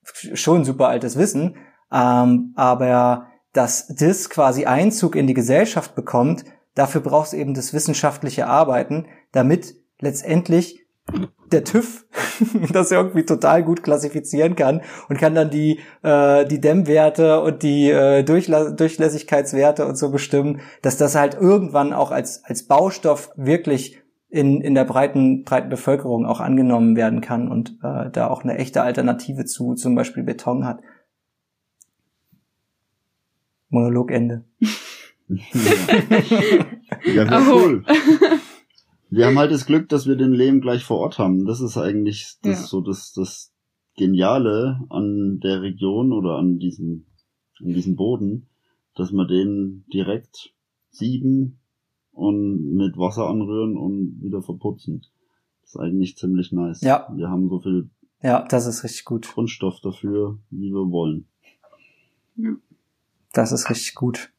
schon 0.03 0.65
super 0.65 0.89
altes 0.89 1.17
Wissen, 1.17 1.55
ähm, 1.91 2.53
aber 2.55 3.27
dass 3.53 3.87
das 3.87 4.29
quasi 4.29 4.65
Einzug 4.65 5.15
in 5.15 5.27
die 5.27 5.33
Gesellschaft 5.33 5.95
bekommt, 5.95 6.45
dafür 6.75 7.01
brauchst 7.01 7.33
du 7.33 7.37
eben 7.37 7.53
das 7.53 7.73
wissenschaftliche 7.73 8.47
Arbeiten, 8.47 9.07
damit 9.31 9.75
letztendlich 9.99 10.81
der 11.51 11.63
TÜV 11.63 12.05
das 12.71 12.91
irgendwie 12.91 13.25
total 13.25 13.63
gut 13.63 13.83
klassifizieren 13.83 14.55
kann 14.55 14.81
und 15.09 15.17
kann 15.17 15.35
dann 15.35 15.49
die 15.49 15.79
äh, 16.03 16.45
die 16.45 16.61
Dämmwerte 16.61 17.41
und 17.41 17.63
die 17.63 17.89
äh, 17.89 18.23
Durchla 18.23 18.71
Durchlässigkeitswerte 18.71 19.85
und 19.85 19.97
so 19.97 20.11
bestimmen, 20.11 20.61
dass 20.81 20.97
das 20.97 21.15
halt 21.15 21.35
irgendwann 21.35 21.93
auch 21.93 22.11
als 22.11 22.43
als 22.45 22.63
Baustoff 22.63 23.31
wirklich 23.35 24.01
in 24.29 24.61
in 24.61 24.75
der 24.75 24.85
breiten 24.85 25.43
breiten 25.43 25.69
Bevölkerung 25.69 26.25
auch 26.25 26.39
angenommen 26.39 26.95
werden 26.95 27.19
kann 27.19 27.49
und 27.49 27.77
äh, 27.83 28.09
da 28.09 28.29
auch 28.29 28.43
eine 28.43 28.57
echte 28.57 28.81
Alternative 28.81 29.45
zu 29.45 29.73
zum 29.73 29.95
Beispiel 29.95 30.23
Beton 30.23 30.65
hat. 30.65 30.79
Monologende. 33.69 34.45
ja, 37.13 37.49
cool. 37.49 37.85
Wir 39.09 39.25
haben 39.25 39.37
halt 39.37 39.51
das 39.51 39.65
Glück, 39.65 39.89
dass 39.89 40.07
wir 40.07 40.15
den 40.15 40.33
Lehm 40.33 40.61
gleich 40.61 40.83
vor 40.83 40.99
Ort 40.99 41.19
haben. 41.19 41.45
Das 41.45 41.61
ist 41.61 41.77
eigentlich 41.77 42.37
das 42.41 42.61
ja. 42.61 42.67
so 42.67 42.81
das, 42.81 43.13
das 43.13 43.53
Geniale 43.95 44.81
an 44.89 45.39
der 45.41 45.61
Region 45.61 46.13
oder 46.13 46.37
an 46.37 46.59
diesem, 46.59 47.05
an 47.59 47.73
diesem 47.73 47.95
Boden, 47.95 48.49
dass 48.95 49.11
wir 49.11 49.25
den 49.25 49.85
direkt 49.93 50.53
sieben 50.89 51.59
und 52.11 52.75
mit 52.75 52.97
Wasser 52.97 53.27
anrühren 53.27 53.77
und 53.77 54.21
wieder 54.21 54.41
verputzen. 54.41 55.05
Das 55.61 55.75
ist 55.75 55.77
eigentlich 55.77 56.17
ziemlich 56.17 56.51
nice. 56.51 56.81
Ja. 56.81 57.07
Wir 57.15 57.29
haben 57.29 57.49
so 57.49 57.59
viel 57.59 57.89
ja, 58.23 58.45
das 58.47 58.67
ist 58.67 58.83
richtig 58.83 59.05
gut. 59.05 59.27
Grundstoff 59.27 59.79
dafür, 59.81 60.37
wie 60.51 60.71
wir 60.71 60.91
wollen. 60.91 61.27
Ja. 62.35 62.55
Das 63.33 63.51
ist 63.51 63.69
richtig 63.69 63.95
gut. 63.95 64.31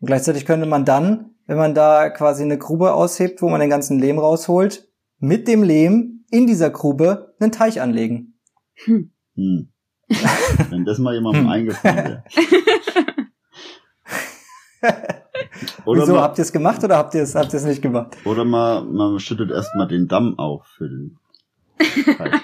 Und 0.00 0.06
gleichzeitig 0.06 0.46
könnte 0.46 0.66
man 0.66 0.84
dann, 0.84 1.30
wenn 1.46 1.56
man 1.56 1.74
da 1.74 2.10
quasi 2.10 2.42
eine 2.42 2.58
Grube 2.58 2.92
aushebt, 2.92 3.40
wo 3.42 3.48
man 3.48 3.60
den 3.60 3.70
ganzen 3.70 3.98
Lehm 3.98 4.18
rausholt, 4.18 4.88
mit 5.18 5.48
dem 5.48 5.62
Lehm 5.62 6.24
in 6.30 6.46
dieser 6.46 6.70
Grube 6.70 7.34
einen 7.40 7.52
Teich 7.52 7.80
anlegen. 7.80 8.38
Hm. 8.84 9.12
Hm. 9.34 9.72
wenn 10.70 10.84
das 10.84 10.98
mal 10.98 11.14
jemandem 11.14 11.44
hm. 11.44 11.50
eingefallen 11.50 11.96
wäre. 11.96 12.24
oder 15.84 16.02
Wieso, 16.02 16.12
mal, 16.14 16.22
habt 16.22 16.38
ihr 16.38 16.42
es 16.42 16.52
gemacht 16.52 16.84
oder 16.84 16.96
habt 16.96 17.14
ihr 17.14 17.22
es 17.22 17.34
habt 17.34 17.52
nicht 17.52 17.82
gemacht? 17.82 18.16
Oder 18.24 18.44
man, 18.44 18.92
man 18.92 19.18
schüttet 19.18 19.50
erstmal 19.50 19.88
den 19.88 20.06
Damm 20.08 20.38
auf 20.38 20.66
für 20.76 20.88
den 20.88 21.18
Teich. 21.78 22.32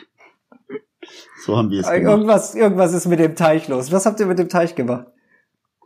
So 1.45 1.57
haben 1.57 1.71
wir 1.71 1.81
es 1.81 1.87
gemacht. 1.87 2.03
Irgendwas, 2.03 2.55
irgendwas 2.55 2.93
ist 2.93 3.09
mit 3.09 3.19
dem 3.19 3.35
Teich 3.35 3.67
los. 3.67 3.91
Was 3.91 4.07
habt 4.07 4.21
ihr 4.21 4.27
mit 4.27 4.38
dem 4.38 4.49
Teich 4.49 4.77
gemacht? 4.77 5.09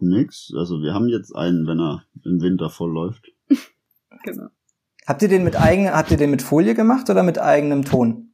Nix. 0.00 0.52
Also 0.56 0.82
wir 0.82 0.94
haben 0.94 1.08
jetzt 1.08 1.34
einen, 1.34 1.66
wenn 1.66 1.80
er 1.80 2.04
im 2.24 2.40
Winter 2.40 2.70
voll 2.70 2.92
läuft. 2.92 3.26
genau. 4.24 4.48
Habt 5.06 5.22
ihr 5.22 5.28
den 5.28 5.44
mit 5.44 5.56
eigen, 5.56 5.90
habt 5.90 6.10
ihr 6.10 6.16
den 6.16 6.30
mit 6.30 6.42
Folie 6.42 6.74
gemacht 6.74 7.08
oder 7.08 7.22
mit 7.22 7.38
eigenem 7.38 7.84
Ton? 7.84 8.30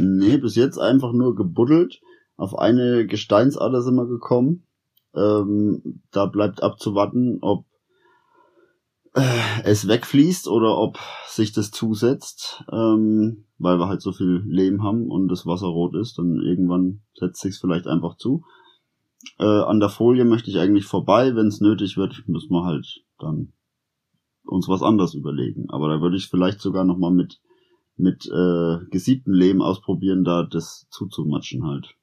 Nee, 0.00 0.36
bis 0.38 0.54
jetzt 0.54 0.78
einfach 0.78 1.12
nur 1.12 1.34
gebuddelt. 1.34 2.00
Auf 2.36 2.56
eine 2.58 3.06
Gesteinsader 3.06 3.82
sind 3.82 3.96
wir 3.96 4.06
gekommen. 4.06 4.64
Ähm, 5.14 6.02
da 6.12 6.26
bleibt 6.26 6.62
abzuwarten, 6.62 7.38
ob 7.40 7.64
äh, 9.14 9.62
es 9.64 9.88
wegfließt 9.88 10.46
oder 10.46 10.76
ob 10.78 10.98
sich 11.26 11.52
das 11.52 11.70
zusetzt, 11.70 12.64
ähm, 12.70 13.46
weil 13.58 13.78
wir 13.78 13.88
halt 13.88 14.02
so 14.02 14.12
viel 14.12 14.44
Lehm 14.46 14.82
haben 14.82 15.10
und 15.10 15.28
das 15.28 15.46
Wasser 15.46 15.68
rot 15.68 15.96
ist, 15.96 16.18
dann 16.18 16.40
irgendwann 16.40 17.00
setzt 17.14 17.40
sich's 17.40 17.58
vielleicht 17.58 17.86
einfach 17.86 18.16
zu. 18.16 18.44
Äh, 19.38 19.44
an 19.44 19.80
der 19.80 19.88
Folie 19.88 20.24
möchte 20.24 20.50
ich 20.50 20.58
eigentlich 20.58 20.86
vorbei, 20.86 21.34
wenn 21.34 21.48
es 21.48 21.60
nötig 21.60 21.96
wird, 21.96 22.24
müssen 22.26 22.52
wir 22.52 22.64
halt 22.64 23.04
dann 23.18 23.52
uns 24.44 24.68
was 24.68 24.82
anderes 24.82 25.14
überlegen. 25.14 25.66
Aber 25.70 25.88
da 25.88 26.00
würde 26.00 26.16
ich 26.16 26.28
vielleicht 26.28 26.60
sogar 26.60 26.84
noch 26.84 26.98
mal 26.98 27.10
mit 27.10 27.40
mit 27.96 28.26
äh, 28.26 28.84
gesiebtem 28.90 29.32
Lehm 29.32 29.62
ausprobieren, 29.62 30.24
da 30.24 30.42
das 30.42 30.86
zuzumatschen 30.90 31.64
halt. 31.66 31.94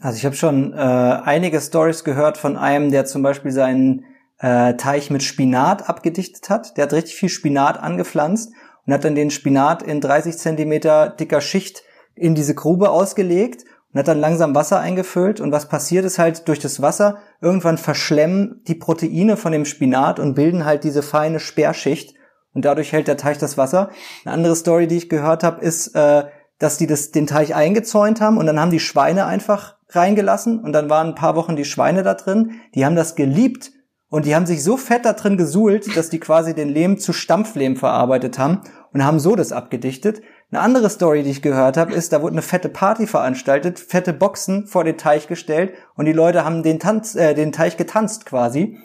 Also 0.00 0.16
ich 0.18 0.24
habe 0.24 0.34
schon 0.34 0.72
äh, 0.72 0.76
einige 0.76 1.60
Stories 1.60 2.04
gehört 2.04 2.38
von 2.38 2.56
einem, 2.56 2.90
der 2.90 3.04
zum 3.04 3.22
Beispiel 3.22 3.52
seinen 3.52 4.04
äh, 4.38 4.74
Teich 4.74 5.10
mit 5.10 5.22
Spinat 5.22 5.88
abgedichtet 5.88 6.50
hat. 6.50 6.76
Der 6.76 6.84
hat 6.84 6.92
richtig 6.92 7.14
viel 7.14 7.28
Spinat 7.28 7.78
angepflanzt 7.78 8.52
und 8.86 8.92
hat 8.92 9.04
dann 9.04 9.14
den 9.14 9.30
Spinat 9.30 9.82
in 9.82 10.00
30 10.00 10.36
Zentimeter 10.36 11.10
dicker 11.10 11.40
Schicht 11.40 11.82
in 12.16 12.34
diese 12.34 12.54
Grube 12.54 12.90
ausgelegt 12.90 13.64
und 13.94 14.00
hat 14.00 14.08
dann 14.08 14.18
langsam 14.18 14.54
Wasser 14.54 14.80
eingefüllt. 14.80 15.40
Und 15.40 15.52
was 15.52 15.68
passiert 15.68 16.04
ist 16.04 16.18
halt 16.18 16.48
durch 16.48 16.58
das 16.58 16.82
Wasser, 16.82 17.18
irgendwann 17.40 17.78
verschlemmen 17.78 18.60
die 18.66 18.74
Proteine 18.74 19.36
von 19.36 19.52
dem 19.52 19.64
Spinat 19.64 20.18
und 20.18 20.34
bilden 20.34 20.64
halt 20.64 20.84
diese 20.84 21.02
feine 21.02 21.40
Sperrschicht. 21.40 22.14
und 22.52 22.64
dadurch 22.64 22.92
hält 22.92 23.08
der 23.08 23.16
Teich 23.16 23.38
das 23.38 23.58
Wasser. 23.58 23.90
Eine 24.24 24.34
andere 24.34 24.54
Story, 24.54 24.86
die 24.86 24.96
ich 24.96 25.08
gehört 25.08 25.42
habe, 25.42 25.60
ist, 25.60 25.88
äh, 25.96 26.24
dass 26.58 26.76
die 26.78 26.86
das, 26.86 27.10
den 27.10 27.26
Teich 27.26 27.54
eingezäunt 27.54 28.20
haben 28.20 28.38
und 28.38 28.46
dann 28.46 28.60
haben 28.60 28.70
die 28.70 28.78
Schweine 28.78 29.26
einfach 29.26 29.76
reingelassen 29.90 30.60
und 30.60 30.72
dann 30.72 30.88
waren 30.88 31.08
ein 31.08 31.14
paar 31.16 31.34
Wochen 31.34 31.56
die 31.56 31.64
Schweine 31.64 32.04
da 32.04 32.14
drin. 32.14 32.60
Die 32.76 32.84
haben 32.84 32.94
das 32.94 33.16
geliebt 33.16 33.72
und 34.08 34.24
die 34.24 34.36
haben 34.36 34.46
sich 34.46 34.62
so 34.62 34.76
fett 34.76 35.04
da 35.04 35.14
drin 35.14 35.36
gesuhlt, 35.36 35.96
dass 35.96 36.10
die 36.10 36.20
quasi 36.20 36.54
den 36.54 36.68
Lehm 36.68 36.98
zu 36.98 37.12
Stampflehm 37.12 37.74
verarbeitet 37.74 38.38
haben 38.38 38.60
und 38.92 39.04
haben 39.04 39.18
so 39.18 39.34
das 39.34 39.50
abgedichtet. 39.50 40.22
Eine 40.50 40.60
andere 40.60 40.88
Story, 40.88 41.22
die 41.22 41.30
ich 41.30 41.42
gehört 41.42 41.76
habe, 41.76 41.92
ist, 41.94 42.12
da 42.12 42.22
wurde 42.22 42.34
eine 42.34 42.42
fette 42.42 42.68
Party 42.68 43.06
veranstaltet, 43.06 43.80
fette 43.80 44.12
Boxen 44.12 44.66
vor 44.66 44.84
den 44.84 44.96
Teich 44.96 45.26
gestellt 45.26 45.72
und 45.96 46.04
die 46.04 46.12
Leute 46.12 46.44
haben 46.44 46.62
den, 46.62 46.78
Tanz, 46.78 47.14
äh, 47.14 47.34
den 47.34 47.50
Teich 47.50 47.76
getanzt 47.76 48.26
quasi 48.26 48.78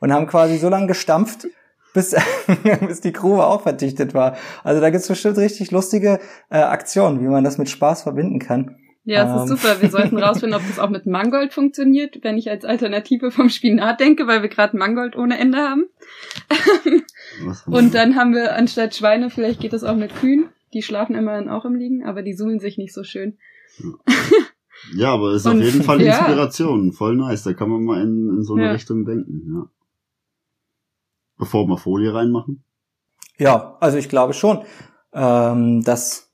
und 0.00 0.12
haben 0.12 0.26
quasi 0.26 0.58
so 0.58 0.68
lange 0.68 0.88
gestampft, 0.88 1.46
bis, 1.94 2.16
bis 2.86 3.00
die 3.00 3.12
Grube 3.12 3.46
auch 3.46 3.62
verdichtet 3.62 4.14
war. 4.14 4.36
Also 4.64 4.80
da 4.80 4.90
gibt's 4.90 5.08
bestimmt 5.08 5.38
richtig 5.38 5.70
lustige 5.70 6.18
äh, 6.50 6.58
Aktionen, 6.58 7.20
wie 7.20 7.28
man 7.28 7.44
das 7.44 7.58
mit 7.58 7.68
Spaß 7.68 8.02
verbinden 8.02 8.38
kann. 8.38 8.76
Ja, 9.04 9.24
es 9.24 9.30
ähm. 9.30 9.42
ist 9.42 9.48
super. 9.48 9.82
Wir 9.82 9.90
sollten 9.90 10.18
rausfinden, 10.18 10.58
ob 10.58 10.66
das 10.66 10.78
auch 10.78 10.90
mit 10.90 11.06
Mangold 11.06 11.52
funktioniert, 11.52 12.18
wenn 12.22 12.38
ich 12.38 12.50
als 12.50 12.64
Alternative 12.64 13.30
vom 13.30 13.48
Spinat 13.48 14.00
denke, 14.00 14.26
weil 14.26 14.42
wir 14.42 14.48
gerade 14.48 14.76
Mangold 14.76 15.16
ohne 15.16 15.38
Ende 15.38 15.58
haben. 15.58 15.86
Und 17.66 17.94
dann 17.94 18.16
haben 18.16 18.32
wir 18.34 18.54
anstatt 18.54 18.94
Schweine, 18.94 19.30
vielleicht 19.30 19.60
geht 19.60 19.72
das 19.72 19.82
auch 19.82 19.96
mit 19.96 20.14
Kühen. 20.14 20.50
Die 20.72 20.82
schlafen 20.82 21.14
immerhin 21.14 21.48
auch 21.48 21.64
im 21.64 21.74
Liegen, 21.74 22.04
aber 22.04 22.22
die 22.22 22.34
suhlen 22.34 22.60
sich 22.60 22.78
nicht 22.78 22.94
so 22.94 23.04
schön. 23.04 23.38
Ja, 24.94 25.12
aber 25.12 25.32
ist 25.34 25.46
Und, 25.46 25.58
auf 25.58 25.64
jeden 25.64 25.82
Fall 25.82 26.00
Inspiration. 26.00 26.86
Ja. 26.86 26.92
Voll 26.92 27.16
nice. 27.16 27.44
Da 27.44 27.52
kann 27.52 27.70
man 27.70 27.84
mal 27.84 28.02
in, 28.02 28.28
in 28.28 28.42
so 28.42 28.54
eine 28.54 28.66
ja. 28.66 28.72
Richtung 28.72 29.04
denken, 29.04 29.42
ja. 29.54 29.66
Bevor 31.38 31.66
wir 31.66 31.76
Folie 31.76 32.14
reinmachen? 32.14 32.64
Ja, 33.38 33.76
also 33.80 33.98
ich 33.98 34.08
glaube 34.08 34.32
schon, 34.32 34.64
ähm, 35.12 35.82
dass 35.82 36.32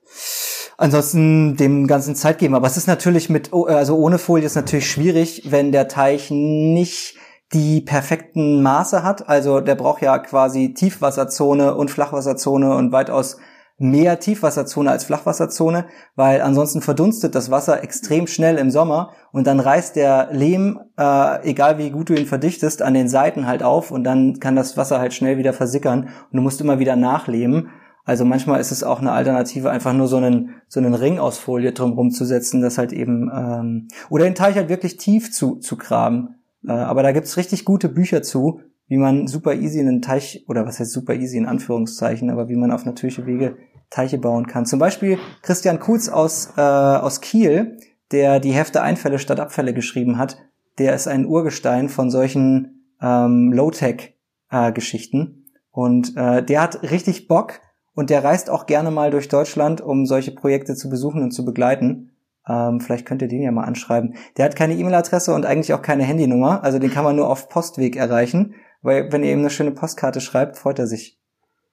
ansonsten 0.77 1.57
dem 1.57 1.87
ganzen 1.87 2.14
Zeit 2.14 2.38
geben. 2.38 2.55
Aber 2.55 2.66
es 2.66 2.77
ist 2.77 2.87
natürlich 2.87 3.31
mit, 3.31 3.53
also 3.53 3.96
ohne 3.96 4.18
Folie 4.18 4.46
ist 4.46 4.55
natürlich 4.55 4.90
schwierig, 4.90 5.51
wenn 5.51 5.72
der 5.72 5.88
Teich 5.88 6.31
nicht 6.31 7.16
die 7.53 7.81
perfekten 7.81 8.62
Maße 8.62 9.03
hat. 9.03 9.29
Also 9.29 9.61
der 9.61 9.74
braucht 9.74 10.03
ja 10.03 10.18
quasi 10.18 10.74
Tiefwasserzone 10.74 11.74
und 11.74 11.90
Flachwasserzone 11.90 12.74
und 12.74 12.92
weitaus 12.92 13.38
mehr 13.78 14.18
Tiefwasserzone 14.18 14.90
als 14.90 15.04
Flachwasserzone, 15.04 15.86
weil 16.16 16.42
ansonsten 16.42 16.82
verdunstet 16.82 17.34
das 17.34 17.50
Wasser 17.50 17.82
extrem 17.82 18.26
schnell 18.26 18.56
im 18.58 18.70
Sommer 18.70 19.12
und 19.32 19.46
dann 19.46 19.60
reißt 19.60 19.94
der 19.94 20.28
Lehm, 20.32 20.80
äh, 20.98 21.48
egal 21.48 21.78
wie 21.78 21.90
gut 21.90 22.10
du 22.10 22.14
ihn 22.14 22.26
verdichtest, 22.26 22.82
an 22.82 22.94
den 22.94 23.08
Seiten 23.08 23.46
halt 23.46 23.62
auf 23.62 23.90
und 23.92 24.04
dann 24.04 24.40
kann 24.40 24.56
das 24.56 24.76
Wasser 24.76 24.98
halt 24.98 25.14
schnell 25.14 25.38
wieder 25.38 25.52
versickern 25.52 26.08
und 26.30 26.36
du 26.36 26.42
musst 26.42 26.60
immer 26.60 26.80
wieder 26.80 26.96
nachleben. 26.96 27.70
Also 28.04 28.24
manchmal 28.24 28.58
ist 28.58 28.72
es 28.72 28.82
auch 28.82 29.00
eine 29.00 29.12
Alternative, 29.12 29.70
einfach 29.70 29.92
nur 29.92 30.08
so 30.08 30.16
einen, 30.16 30.54
so 30.66 30.80
einen 30.80 30.94
Ring 30.94 31.18
aus 31.18 31.38
Folie 31.38 31.72
drumherum 31.72 32.10
zu 32.10 32.24
setzen, 32.24 32.62
das 32.62 32.78
halt 32.78 32.92
eben, 32.92 33.30
ähm, 33.32 33.88
oder 34.08 34.24
den 34.24 34.34
Teich 34.34 34.56
halt 34.56 34.70
wirklich 34.70 34.96
tief 34.96 35.30
zu, 35.30 35.56
zu 35.56 35.76
graben. 35.76 36.36
Äh, 36.66 36.72
aber 36.72 37.02
da 37.02 37.12
gibt's 37.12 37.36
richtig 37.36 37.64
gute 37.64 37.88
Bücher 37.88 38.22
zu, 38.22 38.62
wie 38.88 38.96
man 38.96 39.27
super 39.27 39.55
easy 39.55 39.81
einen 39.81 40.03
Teich, 40.03 40.44
oder 40.48 40.66
was 40.66 40.81
heißt 40.81 40.92
super 40.92 41.14
easy 41.14 41.37
in 41.37 41.46
Anführungszeichen, 41.46 42.31
aber 42.31 42.48
wie 42.48 42.57
man 42.57 42.72
auf 42.72 42.85
natürliche 42.85 43.27
Wege 43.27 43.57
Teiche 43.90 44.18
bauen 44.18 44.46
kann. 44.46 44.66
Zum 44.66 44.79
Beispiel 44.79 45.18
Christian 45.42 45.81
Kutz 45.81 46.09
aus, 46.09 46.53
äh, 46.57 46.61
aus 46.61 47.20
Kiel, 47.20 47.79
der 48.12 48.40
die 48.40 48.53
Hefte 48.53 48.83
Einfälle 48.83 49.18
statt 49.18 49.40
Abfälle 49.40 49.72
geschrieben 49.72 50.18
hat, 50.18 50.38
der 50.79 50.94
ist 50.94 51.09
ein 51.09 51.27
Urgestein 51.27 51.88
von 51.88 52.11
solchen 52.11 52.85
ähm, 53.01 53.53
Low-Tech-Geschichten. 53.53 55.20
Äh, 55.20 55.48
und 55.70 56.16
äh, 56.16 56.42
der 56.42 56.62
hat 56.62 56.83
richtig 56.90 57.29
Bock, 57.29 57.61
und 57.98 58.11
der 58.11 58.22
reist 58.22 58.48
auch 58.48 58.66
gerne 58.66 58.92
mal 58.92 59.11
durch 59.11 59.27
Deutschland, 59.27 59.81
um 59.81 60.07
solche 60.07 60.31
Projekte 60.31 60.77
zu 60.77 60.88
besuchen 60.88 61.20
und 61.20 61.33
zu 61.33 61.44
begleiten. 61.44 62.12
Ähm, 62.48 62.79
vielleicht 62.79 63.07
könnt 63.07 63.22
ihr 63.22 63.27
den 63.27 63.42
ja 63.42 63.51
mal 63.51 63.64
anschreiben. 63.64 64.14
Der 64.37 64.44
hat 64.44 64.55
keine 64.55 64.74
E-Mail-Adresse 64.74 65.35
und 65.35 65.44
eigentlich 65.44 65.74
auch 65.74 65.83
keine 65.83 66.05
Handynummer. 66.05 66.62
Also 66.62 66.79
den 66.79 66.92
kann 66.92 67.03
man 67.03 67.16
nur 67.16 67.29
auf 67.29 67.48
Postweg 67.48 67.96
erreichen. 67.96 68.55
Weil 68.82 69.10
wenn 69.12 69.24
ihr 69.24 69.32
ihm 69.32 69.40
eine 69.40 69.50
schöne 69.50 69.72
Postkarte 69.72 70.20
schreibt, 70.20 70.56
freut 70.56 70.78
er 70.78 70.86
sich. 70.86 71.18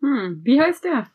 Hm, 0.02 0.42
wie 0.44 0.60
heißt 0.60 0.84
der? 0.84 1.08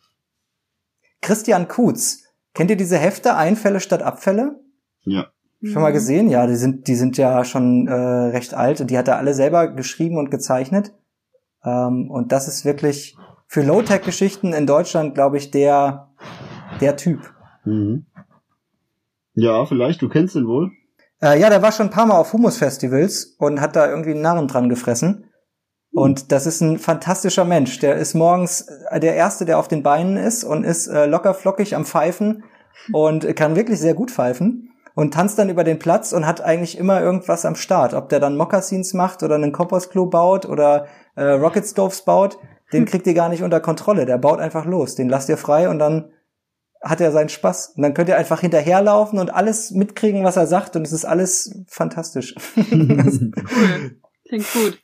Christian 1.21 1.69
Kutz. 1.69 2.25
Kennt 2.55 2.71
ihr 2.71 2.77
diese 2.77 2.99
Hefte 2.99 3.37
Einfälle 3.37 3.81
statt 3.81 4.03
Abfälle? 4.03 4.61
Ja. 5.05 5.29
Schon 5.63 5.83
mal 5.83 5.93
gesehen? 5.93 6.31
Ja, 6.31 6.47
die 6.47 6.57
sind, 6.57 6.89
die 6.89 6.95
sind 6.95 7.19
ja 7.19 7.45
schon 7.45 7.87
äh, 7.87 7.93
recht 7.93 8.55
alt 8.55 8.81
und 8.81 8.91
die 8.91 8.97
hat 8.97 9.09
er 9.09 9.19
alle 9.19 9.35
selber 9.35 9.69
geschrieben 9.69 10.17
und 10.17 10.31
gezeichnet. 10.31 10.95
Ähm, 11.63 12.11
und 12.11 12.33
das 12.33 12.49
ist 12.49 12.65
wirklich 12.65 13.17
für 13.47 13.63
Low-Tech-Geschichten 13.63 14.55
in 14.55 14.67
Deutschland, 14.67 15.15
glaube 15.15 15.37
ich, 15.37 15.51
der, 15.51 16.13
der 16.81 16.97
Typ. 16.97 17.35
Mhm. 17.65 18.07
Ja, 19.35 19.67
vielleicht, 19.67 20.01
du 20.01 20.09
kennst 20.09 20.35
ihn 20.35 20.47
wohl. 20.47 20.71
Äh, 21.21 21.39
ja, 21.39 21.51
der 21.51 21.61
war 21.61 21.73
schon 21.73 21.89
ein 21.89 21.93
paar 21.93 22.07
Mal 22.07 22.17
auf 22.17 22.33
Humus-Festivals 22.33 23.37
und 23.39 23.61
hat 23.61 23.77
da 23.77 23.89
irgendwie 23.89 24.13
einen 24.13 24.23
Narren 24.23 24.49
dran 24.49 24.71
gefressen. 24.71 25.27
Und 25.93 26.31
das 26.33 26.47
ist 26.47 26.61
ein 26.61 26.79
fantastischer 26.79 27.45
Mensch. 27.45 27.79
Der 27.81 27.97
ist 27.97 28.15
morgens 28.15 28.67
äh, 28.91 29.01
der 29.01 29.15
Erste, 29.17 29.45
der 29.45 29.59
auf 29.59 29.69
den 29.69 29.83
Beinen 29.83 30.17
ist 30.17 30.45
und 30.45 30.65
ist 30.65 30.87
äh, 30.87 31.07
locker 31.07 31.35
flockig 31.35 31.75
am 31.75 31.85
Pfeifen 31.85 32.45
und 32.93 33.35
kann 33.37 33.57
wirklich 33.57 33.81
sehr 33.81 33.95
gut 33.95 34.11
pfeifen 34.11 34.71
und 34.95 35.15
tanzt 35.15 35.39
dann 35.39 35.51
über 35.51 35.65
den 35.65 35.79
Platz 35.79 36.13
und 36.13 36.27
hat 36.27 36.41
eigentlich 36.41 36.79
immer 36.79 37.01
irgendwas 37.01 37.45
am 37.45 37.57
Start. 37.57 37.95
Ob 37.95 38.09
der 38.09 38.21
dann 38.21 38.37
Mokassins 38.37 38.95
macht 38.95 39.23
oder 39.23 39.35
einen 39.35 39.53
Kompostklo 39.53 40.07
baut 40.07 40.47
oder 40.47 40.87
äh, 41.17 41.25
Rocket 41.25 41.67
Stoves 41.67 42.05
baut 42.05 42.39
den 42.73 42.85
kriegt 42.85 43.07
ihr 43.07 43.15
gar 43.15 43.29
nicht 43.29 43.43
unter 43.43 43.61
Kontrolle. 43.61 44.07
Der 44.07 44.19
baut 44.19 44.41
einfach 44.41 44.65
los. 44.65 44.95
Den 44.95 45.09
lasst 45.09 45.29
ihr 45.29 45.37
frei 45.37 45.69
und 45.69 45.79
dann 45.79 46.13
hat 46.83 47.01
er 47.01 47.13
seinen 47.13 47.29
Spaß. 47.29 47.75
Und 47.77 47.83
dann 47.83 47.95
könnt 47.95 48.09
ihr 48.09 48.17
einfach 48.17 48.41
hinterherlaufen 48.41 49.19
und 49.19 49.35
alles 49.35 49.71
mitkriegen, 49.71 50.25
was 50.25 50.37
er 50.37 50.47
sagt. 50.47 50.77
Und 50.77 50.87
es 50.87 50.93
ist 50.93 51.05
alles 51.05 51.65
fantastisch. 51.69 52.35
cool. 52.57 53.33
Klingt 54.29 54.53
gut. 54.53 54.79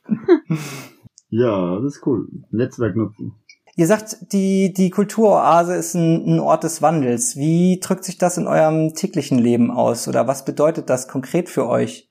ja, 1.29 1.79
das 1.79 1.95
ist 1.95 2.07
cool. 2.07 2.27
Netzwerk 2.51 2.95
nutzen. 2.95 3.33
Ihr 3.75 3.85
sagt, 3.85 4.33
die, 4.33 4.73
die 4.73 4.89
Kulturoase 4.89 5.75
ist 5.75 5.93
ein, 5.93 6.25
ein 6.25 6.39
Ort 6.39 6.63
des 6.63 6.81
Wandels. 6.81 7.35
Wie 7.35 7.79
drückt 7.79 8.05
sich 8.05 8.17
das 8.17 8.37
in 8.37 8.47
eurem 8.47 8.95
täglichen 8.95 9.37
Leben 9.37 9.69
aus? 9.69 10.07
Oder 10.07 10.27
was 10.27 10.45
bedeutet 10.45 10.89
das 10.89 11.07
konkret 11.07 11.47
für 11.47 11.67
euch? 11.67 12.09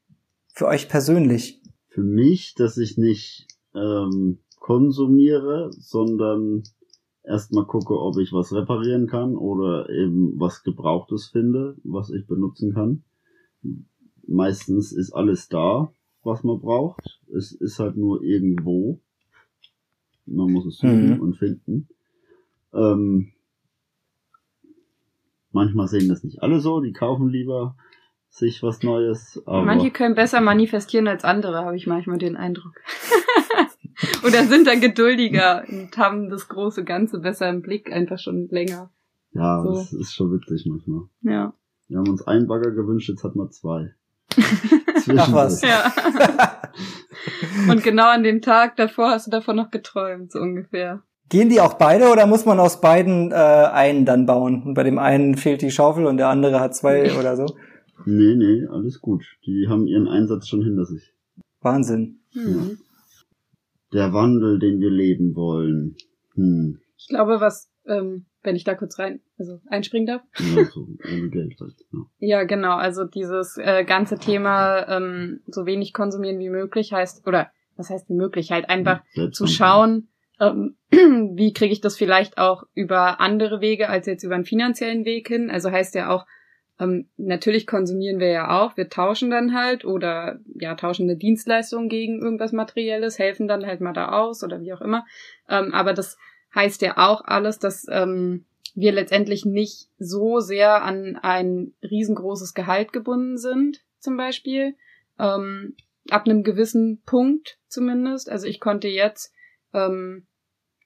Für 0.55 0.66
euch 0.68 0.88
persönlich? 0.88 1.61
Für 1.88 2.05
mich, 2.05 2.55
dass 2.55 2.79
ich 2.79 2.98
nicht 2.98 3.48
ähm, 3.74 4.38
konsumiere, 4.61 5.70
sondern 5.72 6.62
erstmal 7.24 7.66
gucke, 7.66 7.98
ob 7.98 8.16
ich 8.18 8.33
was 8.33 8.52
reparieren 8.52 9.09
kann 9.09 9.37
oder 9.37 9.88
eben 9.90 10.38
was 10.38 10.62
Gebrauchtes 10.62 11.26
finde, 11.26 11.76
was 11.83 12.11
ich 12.11 12.26
benutzen 12.26 12.74
kann. 12.74 13.02
Meistens 14.26 14.92
ist 14.92 15.12
alles 15.12 15.48
da, 15.48 15.92
was 16.22 16.44
man 16.44 16.61
braucht. 16.61 17.20
Es 17.37 17.52
ist 17.52 17.79
halt 17.79 17.96
nur 17.96 18.22
irgendwo. 18.22 19.00
Man 20.26 20.52
muss 20.52 20.66
es 20.66 20.78
suchen 20.78 21.14
mhm. 21.14 21.20
und 21.20 21.36
finden. 21.36 21.88
Ähm, 22.74 23.32
manchmal 25.52 25.88
sehen 25.88 26.08
das 26.08 26.24
nicht 26.24 26.42
alle 26.42 26.60
so, 26.60 26.80
die 26.80 26.92
kaufen 26.92 27.28
lieber 27.28 27.76
sich 28.28 28.62
was 28.62 28.82
Neues. 28.82 29.42
Manche 29.46 29.90
können 29.90 30.14
besser 30.14 30.40
manifestieren 30.40 31.08
als 31.08 31.24
andere, 31.24 31.64
habe 31.64 31.76
ich 31.76 31.86
manchmal 31.86 32.18
den 32.18 32.36
Eindruck. 32.36 32.74
Oder 34.26 34.44
sind 34.44 34.66
dann 34.66 34.80
geduldiger 34.80 35.64
und 35.68 35.96
haben 35.96 36.28
das 36.28 36.48
große 36.48 36.84
Ganze 36.84 37.18
besser 37.18 37.48
im 37.48 37.62
Blick, 37.62 37.90
einfach 37.90 38.18
schon 38.18 38.48
länger. 38.48 38.90
Ja, 39.32 39.62
so. 39.62 39.70
das 39.70 39.92
ist 39.92 40.14
schon 40.14 40.32
witzig 40.32 40.66
manchmal. 40.66 41.04
Ja. 41.22 41.54
Wir 41.88 41.98
haben 41.98 42.08
uns 42.08 42.26
einen 42.26 42.46
Bagger 42.46 42.72
gewünscht, 42.72 43.08
jetzt 43.08 43.24
hat 43.24 43.36
man 43.36 43.50
zwei. 43.50 43.94
Ach 45.16 45.32
was. 45.32 45.62
Ja. 45.62 45.92
und 47.70 47.82
genau 47.82 48.08
an 48.08 48.22
dem 48.22 48.42
Tag 48.42 48.76
davor 48.76 49.10
hast 49.10 49.26
du 49.26 49.30
davon 49.30 49.56
noch 49.56 49.70
geträumt, 49.70 50.32
so 50.32 50.40
ungefähr. 50.40 51.02
Gehen 51.28 51.48
die 51.48 51.60
auch 51.60 51.74
beide 51.74 52.10
oder 52.10 52.26
muss 52.26 52.44
man 52.44 52.60
aus 52.60 52.80
beiden 52.80 53.32
äh, 53.32 53.34
einen 53.34 54.04
dann 54.04 54.26
bauen? 54.26 54.62
Und 54.62 54.74
bei 54.74 54.84
dem 54.84 54.98
einen 54.98 55.36
fehlt 55.36 55.62
die 55.62 55.72
Schaufel 55.72 56.06
und 56.06 56.18
der 56.18 56.28
andere 56.28 56.60
hat 56.60 56.76
zwei 56.76 57.18
oder 57.18 57.36
so? 57.36 57.46
Nee, 58.04 58.37
nee, 58.37 58.66
alles 58.70 59.00
gut. 59.00 59.24
Die 59.44 59.66
haben 59.68 59.87
ihren 59.87 60.06
Einsatz 60.06 60.46
schon 60.46 60.62
hinter 60.62 60.85
sich. 60.85 61.12
Wahnsinn. 61.60 62.20
Mhm 62.33 62.79
der 63.92 64.12
Wandel, 64.12 64.58
den 64.58 64.81
wir 64.81 64.90
leben 64.90 65.35
wollen. 65.35 65.96
Hm. 66.35 66.79
Ich 66.96 67.08
glaube, 67.08 67.40
was, 67.40 67.70
ähm, 67.87 68.26
wenn 68.42 68.56
ich 68.56 68.64
da 68.64 68.74
kurz 68.74 68.98
rein, 68.98 69.20
also 69.38 69.60
einspringen 69.68 70.06
darf. 70.06 70.22
Ja, 70.38 70.64
so, 70.64 70.87
ohne 71.04 71.30
Geld 71.30 71.60
halt. 71.60 71.74
Ja. 71.92 71.98
ja, 72.18 72.44
genau. 72.44 72.76
Also 72.76 73.04
dieses 73.04 73.56
äh, 73.58 73.84
ganze 73.84 74.18
Thema 74.18 74.87
ähm, 74.88 75.40
so 75.46 75.66
wenig 75.66 75.92
konsumieren 75.92 76.38
wie 76.38 76.50
möglich 76.50 76.92
heißt, 76.92 77.26
oder 77.26 77.50
was 77.76 77.90
heißt 77.90 78.08
wie 78.08 78.14
möglich, 78.14 78.52
halt 78.52 78.68
einfach 78.70 79.02
ja, 79.14 79.30
zu 79.30 79.46
schauen, 79.46 80.08
ähm, 80.40 80.76
wie 80.90 81.52
kriege 81.52 81.72
ich 81.72 81.80
das 81.80 81.96
vielleicht 81.96 82.38
auch 82.38 82.64
über 82.74 83.20
andere 83.20 83.60
Wege 83.60 83.88
als 83.88 84.06
jetzt 84.06 84.22
über 84.22 84.34
einen 84.34 84.44
finanziellen 84.44 85.04
Weg 85.04 85.28
hin. 85.28 85.50
Also 85.50 85.70
heißt 85.70 85.94
ja 85.94 86.10
auch, 86.10 86.26
ähm, 86.78 87.08
natürlich 87.16 87.66
konsumieren 87.66 88.20
wir 88.20 88.28
ja 88.28 88.62
auch, 88.62 88.76
wir 88.76 88.88
tauschen 88.88 89.30
dann 89.30 89.54
halt 89.54 89.84
oder 89.84 90.38
ja, 90.54 90.74
tauschen 90.74 91.08
eine 91.08 91.16
Dienstleistung 91.16 91.88
gegen 91.88 92.20
irgendwas 92.20 92.52
Materielles, 92.52 93.18
helfen 93.18 93.48
dann 93.48 93.64
halt 93.64 93.80
mal 93.80 93.94
da 93.94 94.10
aus 94.10 94.44
oder 94.44 94.60
wie 94.60 94.74
auch 94.74 94.82
immer. 94.82 95.06
Ähm, 95.48 95.72
aber 95.72 95.94
das 95.94 96.18
heißt 96.55 96.83
ja 96.83 96.97
auch 96.97 97.25
alles, 97.25 97.59
dass 97.59 97.87
ähm, 97.90 98.44
wir 98.75 98.92
letztendlich 98.92 99.44
nicht 99.44 99.88
so 99.99 100.40
sehr 100.40 100.83
an 100.83 101.17
ein 101.17 101.73
riesengroßes 101.83 102.55
Gehalt 102.55 102.92
gebunden 102.92 103.38
sind, 103.38 103.83
zum 103.99 104.17
Beispiel. 104.17 104.75
Ähm, 105.19 105.75
ab 106.11 106.27
einem 106.27 106.42
gewissen 106.42 107.03
Punkt 107.05 107.59
zumindest. 107.69 108.31
Also 108.31 108.47
ich 108.47 108.61
konnte 108.61 108.88
jetzt 108.88 109.33
ähm, 109.73 110.27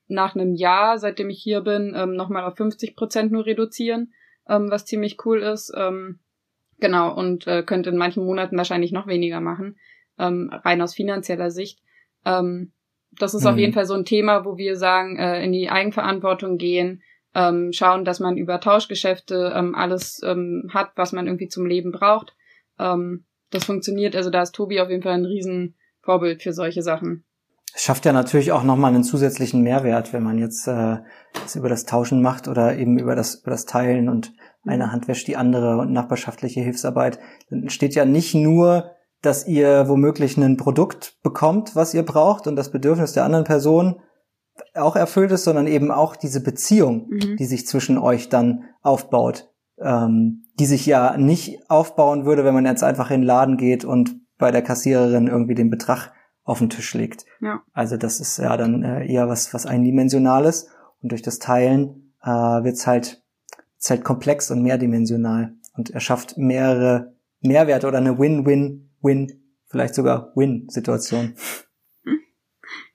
nach 0.09 0.35
einem 0.35 0.55
Jahr, 0.55 0.99
seitdem 0.99 1.31
ich 1.31 1.43
hier 1.43 1.61
bin, 1.61 1.95
ähm, 1.97 2.15
nochmal 2.15 2.45
auf 2.45 2.57
50 2.57 2.97
Prozent 2.97 3.33
nur 3.33 3.47
reduzieren, 3.47 4.13
ähm, 4.49 4.71
was 4.71 4.87
ziemlich 4.87 5.25
cool 5.25 5.43
ist. 5.43 5.73
Ähm, 5.77 6.21
genau, 6.79 7.15
und 7.15 7.47
äh, 7.47 7.63
könnte 7.63 7.91
in 7.91 7.97
manchen 7.97 8.25
Monaten 8.25 8.57
wahrscheinlich 8.57 8.93
noch 8.93 9.07
weniger 9.07 9.41
machen, 9.41 9.79
ähm, 10.19 10.51
rein 10.53 10.83
aus 10.83 10.95
finanzieller 10.95 11.51
Sicht. 11.51 11.81
Ähm, 12.25 12.73
das 13.13 13.35
ist 13.35 13.43
mhm. 13.43 13.49
auf 13.49 13.59
jeden 13.59 13.73
Fall 13.73 13.87
so 13.87 13.95
ein 13.95 14.05
Thema, 14.05 14.45
wo 14.45 14.57
wir 14.57 14.77
sagen, 14.77 15.17
äh, 15.19 15.43
in 15.45 15.53
die 15.53 15.71
Eigenverantwortung 15.71 16.59
gehen, 16.59 17.03
ähm, 17.35 17.73
schauen, 17.73 18.05
dass 18.05 18.21
man 18.21 18.37
über 18.37 18.61
Tauschgeschäfte 18.61 19.53
ähm, 19.55 19.75
alles 19.75 20.21
ähm, 20.25 20.71
hat, 20.73 20.93
was 20.97 21.13
man 21.13 21.27
irgendwie 21.27 21.49
zum 21.49 21.67
Leben 21.67 21.93
braucht. 21.93 22.35
Ähm, 22.79 23.25
das 23.51 23.65
funktioniert, 23.65 24.17
also 24.17 24.31
da 24.31 24.43
ist 24.43 24.55
Tobi 24.55 24.81
auf 24.81 24.91
jeden 24.91 25.03
Fall 25.03 25.15
ein 25.15 25.25
Riesenvorbild 25.25 26.43
für 26.43 26.53
solche 26.53 26.83
Sachen 26.83 27.25
schafft 27.75 28.05
ja 28.05 28.13
natürlich 28.13 28.53
auch 28.53 28.63
nochmal 28.63 28.93
einen 28.93 29.05
zusätzlichen 29.05 29.63
Mehrwert, 29.63 30.13
wenn 30.13 30.23
man 30.23 30.39
jetzt 30.39 30.67
äh, 30.67 30.99
das 31.35 31.57
über 31.57 31.69
das 31.69 31.87
Tauschen 31.87 32.23
macht 32.23 32.49
oder 32.49 32.77
eben 32.77 32.99
über 32.99 33.15
das, 33.15 33.37
über 33.37 33.51
das 33.51 33.65
Teilen 33.65 34.09
und 34.09 34.33
eine 34.67 34.87
mhm. 34.87 34.93
Hand 34.93 35.09
wäscht 35.09 35.27
die 35.29 35.37
andere 35.37 35.79
und 35.79 35.93
nachbarschaftliche 35.93 36.61
Hilfsarbeit. 36.61 37.19
Dann 37.49 37.63
entsteht 37.63 37.95
ja 37.95 38.05
nicht 38.05 38.35
nur, 38.35 38.91
dass 39.23 39.47
ihr 39.47 39.89
womöglich 39.89 40.37
ein 40.37 40.57
Produkt 40.57 41.18
bekommt, 41.23 41.77
was 41.77 41.95
ihr 41.95 42.05
braucht 42.05 42.47
und 42.47 42.57
das 42.57 42.71
Bedürfnis 42.71 43.12
der 43.12 43.25
anderen 43.25 43.45
Person 43.45 44.01
auch 44.75 44.97
erfüllt 44.97 45.31
ist, 45.33 45.45
sondern 45.45 45.66
eben 45.66 45.91
auch 45.91 46.16
diese 46.16 46.43
Beziehung, 46.43 47.09
mhm. 47.09 47.37
die 47.37 47.47
sich 47.47 47.66
zwischen 47.66 47.99
euch 47.99 48.29
dann 48.29 48.64
aufbaut, 48.83 49.51
ähm, 49.79 50.45
die 50.59 50.66
sich 50.66 50.87
ja 50.87 51.16
nicht 51.16 51.71
aufbauen 51.71 52.25
würde, 52.25 52.45
wenn 52.45 52.55
man 52.55 52.66
jetzt 52.66 52.83
einfach 52.83 53.11
in 53.11 53.21
den 53.21 53.27
Laden 53.27 53.57
geht 53.57 53.85
und 53.85 54.16
bei 54.39 54.51
der 54.51 54.62
Kassiererin 54.62 55.29
irgendwie 55.29 55.55
den 55.55 55.71
Betrag 55.71 56.12
auf 56.45 56.59
den 56.59 56.71
Tisch 56.71 56.95
legt. 56.95 57.27
Ja. 57.41 57.62
Also 57.73 57.97
das 57.97 58.21
ist 58.21 58.39
ja 58.39 58.57
dann 58.57 58.83
äh, 58.83 59.07
eher 59.07 59.29
was, 59.29 59.53
was 59.55 59.66
eindimensionales 59.66 60.68
und 61.03 61.12
durch 61.12 61.23
das 61.23 61.39
Teilen 61.39 62.14
äh, 62.23 62.29
wird 62.29 62.77
es 62.77 62.87
halt, 62.87 63.23
wird's 63.75 63.91
halt 63.91 64.05
komplex 64.05 64.51
und 64.51 64.62
mehrdimensional 64.62 65.55
und 65.77 65.91
erschafft 65.91 66.37
mehrere 66.39 67.14
Mehrwerte 67.41 67.87
oder 67.87 67.99
eine 67.99 68.18
Win-Win-Win, 69.03 69.40
vielleicht 69.68 69.94
sogar 69.94 70.32
Win-Situation. 70.34 71.34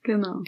Genau. 0.03 0.41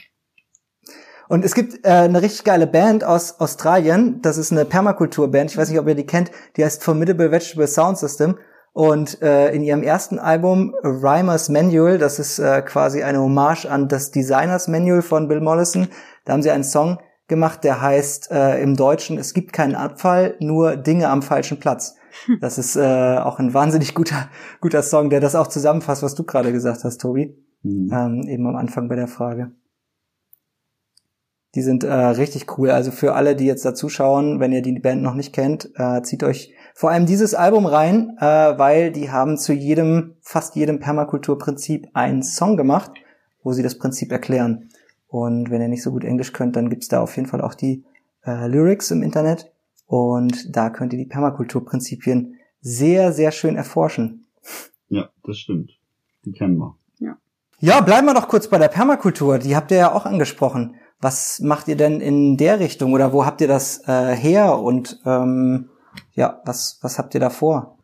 Und 1.29 1.43
es 1.43 1.53
gibt 1.53 1.85
äh, 1.85 1.89
eine 1.89 2.21
richtig 2.21 2.45
geile 2.45 2.67
Band 2.67 3.03
aus 3.03 3.39
Australien, 3.39 4.21
das 4.21 4.37
ist 4.37 4.51
eine 4.51 4.65
Permakultur-Band, 4.65 5.51
ich 5.51 5.57
weiß 5.57 5.69
nicht, 5.69 5.79
ob 5.79 5.87
ihr 5.87 5.95
die 5.95 6.05
kennt, 6.05 6.31
die 6.55 6.63
heißt 6.63 6.83
Formidable 6.83 7.31
Vegetable 7.31 7.67
Sound 7.67 7.97
System 7.97 8.37
und 8.71 9.21
äh, 9.21 9.49
in 9.49 9.63
ihrem 9.63 9.83
ersten 9.83 10.19
Album 10.19 10.73
Rhymer's 10.83 11.49
Manual, 11.49 11.97
das 11.97 12.19
ist 12.19 12.39
äh, 12.39 12.61
quasi 12.61 13.03
eine 13.03 13.19
Hommage 13.19 13.65
an 13.65 13.89
das 13.89 14.11
Designers 14.11 14.69
Manual 14.69 15.01
von 15.01 15.27
Bill 15.27 15.41
Mollison, 15.41 15.89
da 16.23 16.33
haben 16.33 16.43
sie 16.43 16.51
einen 16.51 16.63
Song 16.63 16.99
gemacht, 17.27 17.65
der 17.65 17.81
heißt 17.81 18.31
äh, 18.31 18.61
im 18.61 18.77
Deutschen, 18.77 19.17
es 19.17 19.33
gibt 19.33 19.51
keinen 19.51 19.75
Abfall, 19.75 20.37
nur 20.39 20.77
Dinge 20.77 21.09
am 21.09 21.21
falschen 21.21 21.59
Platz. 21.59 21.96
Das 22.41 22.57
ist 22.57 22.75
äh, 22.75 23.17
auch 23.17 23.39
ein 23.39 23.53
wahnsinnig 23.53 23.93
guter, 23.93 24.29
guter 24.61 24.83
Song, 24.83 25.09
der 25.09 25.19
das 25.19 25.35
auch 25.35 25.47
zusammenfasst, 25.47 26.03
was 26.03 26.15
du 26.15 26.23
gerade 26.23 26.51
gesagt 26.51 26.83
hast, 26.83 26.99
Tobi. 26.99 27.35
Mhm. 27.63 27.91
Ähm, 27.91 28.27
eben 28.27 28.47
am 28.47 28.55
Anfang 28.55 28.89
bei 28.89 28.95
der 28.95 29.07
Frage. 29.07 29.51
Die 31.55 31.61
sind 31.61 31.83
äh, 31.83 31.91
richtig 31.91 32.57
cool. 32.57 32.69
Also 32.69 32.91
für 32.91 33.15
alle, 33.15 33.35
die 33.35 33.45
jetzt 33.45 33.65
da 33.65 33.73
zuschauen, 33.73 34.39
wenn 34.39 34.51
ihr 34.51 34.61
die 34.61 34.79
Band 34.79 35.01
noch 35.01 35.15
nicht 35.15 35.33
kennt, 35.33 35.71
äh, 35.75 36.01
zieht 36.03 36.23
euch 36.23 36.53
vor 36.75 36.91
allem 36.91 37.07
dieses 37.07 37.33
Album 37.33 37.65
rein, 37.65 38.15
äh, 38.19 38.25
weil 38.25 38.91
die 38.91 39.09
haben 39.09 39.37
zu 39.37 39.53
jedem, 39.53 40.17
fast 40.21 40.55
jedem 40.55 40.79
Permakulturprinzip 40.79 41.87
einen 41.93 42.21
Song 42.21 42.57
gemacht, 42.57 42.91
wo 43.41 43.53
sie 43.53 43.63
das 43.63 43.77
Prinzip 43.77 44.11
erklären. 44.11 44.69
Und 45.07 45.49
wenn 45.49 45.61
ihr 45.61 45.69
nicht 45.69 45.81
so 45.81 45.91
gut 45.91 46.03
Englisch 46.03 46.33
könnt, 46.33 46.55
dann 46.55 46.69
gibt's 46.69 46.89
da 46.89 47.01
auf 47.01 47.15
jeden 47.15 47.27
Fall 47.27 47.41
auch 47.41 47.55
die 47.55 47.85
äh, 48.25 48.47
Lyrics 48.47 48.91
im 48.91 49.01
Internet. 49.01 49.51
Und 49.87 50.55
da 50.55 50.69
könnt 50.69 50.93
ihr 50.93 50.99
die 50.99 51.05
Permakulturprinzipien 51.05 52.35
sehr, 52.61 53.11
sehr 53.11 53.31
schön 53.31 53.55
erforschen. 53.55 54.27
Ja, 54.89 55.09
das 55.23 55.39
stimmt. 55.39 55.71
Die 56.25 56.33
kennen 56.33 56.57
wir. 56.57 56.77
Ja. 56.99 57.17
Ja, 57.59 57.81
bleiben 57.81 58.05
wir 58.05 58.13
doch 58.13 58.27
kurz 58.27 58.47
bei 58.47 58.57
der 58.57 58.67
Permakultur. 58.67 59.39
Die 59.39 59.55
habt 59.55 59.71
ihr 59.71 59.77
ja 59.77 59.93
auch 59.93 60.05
angesprochen. 60.05 60.75
Was 60.99 61.39
macht 61.39 61.67
ihr 61.67 61.75
denn 61.75 62.01
in 62.01 62.37
der 62.37 62.59
Richtung 62.59 62.93
oder 62.93 63.13
wo 63.13 63.25
habt 63.25 63.41
ihr 63.41 63.47
das 63.47 63.87
äh, 63.87 64.15
her 64.15 64.59
und 64.59 64.99
ähm, 65.05 65.69
ja, 66.13 66.41
was, 66.45 66.79
was 66.81 66.99
habt 66.99 67.13
ihr 67.13 67.19
da 67.19 67.29
vor? 67.29 67.77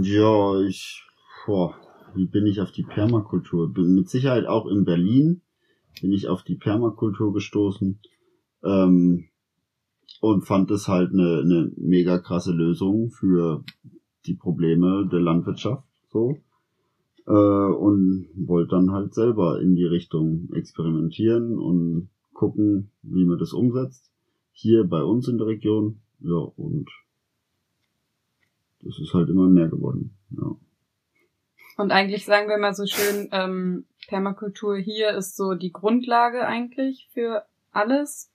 Ja, 0.00 0.60
ich, 0.60 1.04
boah, 1.46 1.74
wie 2.14 2.26
bin 2.26 2.46
ich 2.46 2.60
auf 2.60 2.72
die 2.72 2.84
Permakultur? 2.84 3.72
Bin 3.72 3.94
mit 3.94 4.08
Sicherheit 4.08 4.46
auch 4.46 4.66
in 4.66 4.84
Berlin 4.84 5.42
bin 6.00 6.12
ich 6.12 6.28
auf 6.28 6.42
die 6.42 6.56
Permakultur 6.56 7.32
gestoßen 7.32 8.00
ähm, 8.64 9.28
und 10.22 10.42
fand 10.42 10.70
es 10.70 10.86
halt 10.86 11.12
eine, 11.12 11.40
eine 11.40 11.72
mega 11.76 12.16
krasse 12.16 12.52
Lösung 12.52 13.10
für 13.10 13.64
die 14.24 14.34
Probleme 14.34 15.08
der 15.10 15.18
Landwirtschaft 15.18 15.82
so 16.10 16.38
äh, 17.26 17.32
und 17.32 18.28
wollte 18.36 18.76
dann 18.76 18.92
halt 18.92 19.14
selber 19.14 19.60
in 19.60 19.74
die 19.74 19.84
Richtung 19.84 20.48
experimentieren 20.54 21.58
und 21.58 22.08
gucken, 22.34 22.92
wie 23.02 23.24
man 23.24 23.36
das 23.36 23.52
umsetzt 23.52 24.12
hier 24.52 24.84
bei 24.84 25.02
uns 25.02 25.26
in 25.26 25.38
der 25.38 25.48
Region. 25.48 26.00
Ja, 26.20 26.36
und 26.36 26.88
das 28.84 29.00
ist 29.00 29.14
halt 29.14 29.28
immer 29.28 29.48
mehr 29.48 29.68
geworden. 29.68 30.14
Ja. 30.30 30.54
Und 31.78 31.90
eigentlich 31.90 32.26
sagen 32.26 32.48
wir 32.48 32.58
mal 32.58 32.74
so 32.74 32.86
schön, 32.86 33.28
ähm, 33.32 33.86
Permakultur 34.06 34.76
hier 34.76 35.10
ist 35.16 35.36
so 35.36 35.54
die 35.54 35.72
Grundlage 35.72 36.46
eigentlich 36.46 37.08
für 37.12 37.42
alles. 37.72 38.31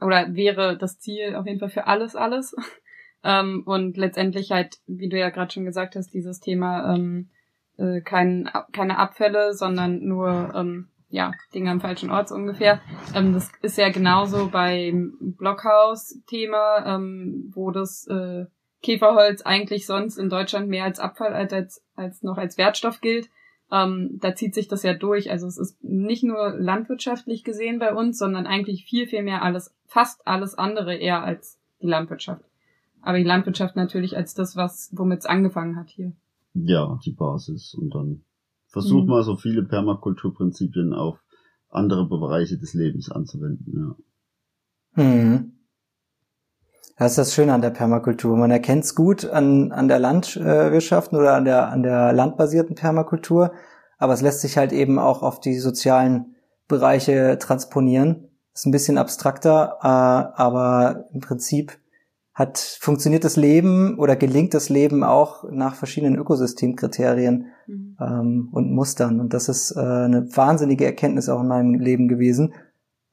Oder 0.00 0.34
wäre 0.34 0.76
das 0.76 0.98
Ziel 0.98 1.34
auf 1.34 1.46
jeden 1.46 1.60
Fall 1.60 1.70
für 1.70 1.86
alles, 1.86 2.16
alles. 2.16 2.54
ähm, 3.24 3.62
und 3.66 3.96
letztendlich 3.96 4.52
halt, 4.52 4.78
wie 4.86 5.08
du 5.08 5.18
ja 5.18 5.30
gerade 5.30 5.52
schon 5.52 5.64
gesagt 5.64 5.96
hast, 5.96 6.12
dieses 6.14 6.40
Thema 6.40 6.94
ähm, 6.94 7.30
äh, 7.76 8.00
kein, 8.00 8.50
keine 8.72 8.98
Abfälle, 8.98 9.54
sondern 9.54 10.04
nur 10.04 10.52
ähm, 10.54 10.88
ja, 11.10 11.32
Dinge 11.54 11.70
am 11.70 11.80
falschen 11.80 12.10
Ort 12.10 12.28
so 12.28 12.34
ungefähr. 12.34 12.80
Ähm, 13.14 13.32
das 13.32 13.50
ist 13.62 13.78
ja 13.78 13.88
genauso 13.90 14.48
beim 14.48 15.16
Blockhaus-Thema, 15.20 16.84
ähm, 16.86 17.50
wo 17.54 17.70
das 17.70 18.06
äh, 18.08 18.44
Käferholz 18.82 19.42
eigentlich 19.42 19.86
sonst 19.86 20.18
in 20.18 20.28
Deutschland 20.28 20.68
mehr 20.68 20.84
als 20.84 21.00
Abfall 21.00 21.32
als, 21.32 21.52
als, 21.52 21.84
als 21.94 22.22
noch 22.22 22.36
als 22.36 22.58
Wertstoff 22.58 23.00
gilt. 23.00 23.28
Ähm, 23.70 24.18
da 24.20 24.34
zieht 24.34 24.54
sich 24.54 24.68
das 24.68 24.82
ja 24.82 24.94
durch. 24.94 25.30
Also 25.30 25.46
es 25.46 25.58
ist 25.58 25.82
nicht 25.84 26.24
nur 26.24 26.54
landwirtschaftlich 26.58 27.44
gesehen 27.44 27.78
bei 27.78 27.94
uns, 27.94 28.18
sondern 28.18 28.46
eigentlich 28.46 28.84
viel, 28.84 29.06
viel 29.06 29.22
mehr 29.22 29.42
alles, 29.42 29.74
fast 29.86 30.26
alles 30.26 30.54
andere 30.54 30.94
eher 30.94 31.22
als 31.22 31.58
die 31.82 31.86
Landwirtschaft. 31.86 32.44
Aber 33.02 33.18
die 33.18 33.24
Landwirtschaft 33.24 33.76
natürlich 33.76 34.16
als 34.16 34.34
das, 34.34 34.56
was, 34.56 34.90
womit 34.94 35.20
es 35.20 35.26
angefangen 35.26 35.76
hat 35.76 35.90
hier. 35.90 36.12
Ja, 36.54 36.98
die 37.04 37.12
Basis. 37.12 37.74
Und 37.74 37.94
dann 37.94 38.22
versucht 38.66 39.04
mhm. 39.04 39.10
mal 39.10 39.22
so 39.22 39.36
viele 39.36 39.62
Permakulturprinzipien 39.62 40.92
auf 40.92 41.18
andere 41.70 42.08
Bereiche 42.08 42.58
des 42.58 42.74
Lebens 42.74 43.10
anzuwenden, 43.10 43.96
ja. 44.96 45.02
Mhm. 45.04 45.57
Das 46.98 47.12
ist 47.12 47.18
das 47.18 47.34
Schöne 47.34 47.54
an 47.54 47.62
der 47.62 47.70
Permakultur. 47.70 48.36
Man 48.36 48.50
erkennt 48.50 48.82
es 48.84 48.96
gut 48.96 49.24
an, 49.24 49.70
an 49.70 49.86
der 49.86 50.00
Landwirtschaft 50.00 51.12
oder 51.12 51.34
an 51.34 51.44
der, 51.44 51.68
an 51.68 51.84
der 51.84 52.12
landbasierten 52.12 52.74
Permakultur, 52.74 53.52
aber 53.98 54.14
es 54.14 54.20
lässt 54.20 54.40
sich 54.40 54.58
halt 54.58 54.72
eben 54.72 54.98
auch 54.98 55.22
auf 55.22 55.38
die 55.38 55.58
sozialen 55.58 56.34
Bereiche 56.66 57.38
transponieren. 57.38 58.28
Ist 58.52 58.66
ein 58.66 58.72
bisschen 58.72 58.98
abstrakter, 58.98 59.78
äh, 59.80 59.86
aber 59.86 61.04
im 61.12 61.20
Prinzip 61.20 61.78
hat 62.34 62.58
funktioniert 62.58 63.24
das 63.24 63.36
Leben 63.36 63.96
oder 63.98 64.16
gelingt 64.16 64.52
das 64.54 64.68
Leben 64.68 65.04
auch 65.04 65.44
nach 65.50 65.76
verschiedenen 65.76 66.16
Ökosystemkriterien 66.16 67.46
mhm. 67.68 67.96
ähm, 68.00 68.48
und 68.50 68.72
Mustern. 68.72 69.20
Und 69.20 69.34
das 69.34 69.48
ist 69.48 69.70
äh, 69.76 69.80
eine 69.80 70.26
wahnsinnige 70.36 70.84
Erkenntnis 70.84 71.28
auch 71.28 71.40
in 71.40 71.48
meinem 71.48 71.74
Leben 71.74 72.08
gewesen, 72.08 72.54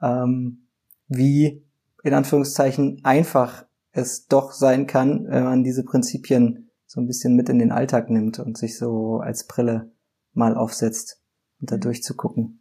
ähm, 0.02 0.68
wie 1.08 1.64
in 2.04 2.14
Anführungszeichen 2.14 3.02
einfach 3.04 3.65
es 3.96 4.28
doch 4.28 4.52
sein 4.52 4.88
kann, 4.88 5.26
wenn 5.28 5.44
man 5.44 5.64
diese 5.64 5.84
Prinzipien 5.84 6.70
so 6.86 7.02
ein 7.02 7.08
bisschen 7.08 7.36
mit 7.36 7.50
in 7.50 7.60
den 7.60 7.72
Alltag 7.72 8.10
nimmt 8.10 8.40
und 8.40 8.58
sich 8.58 8.78
so 8.78 9.20
als 9.20 9.48
Brille 9.48 9.92
mal 10.34 10.56
aufsetzt 10.56 11.22
und 11.60 11.72
da 11.72 11.78
durchzugucken. 11.78 12.60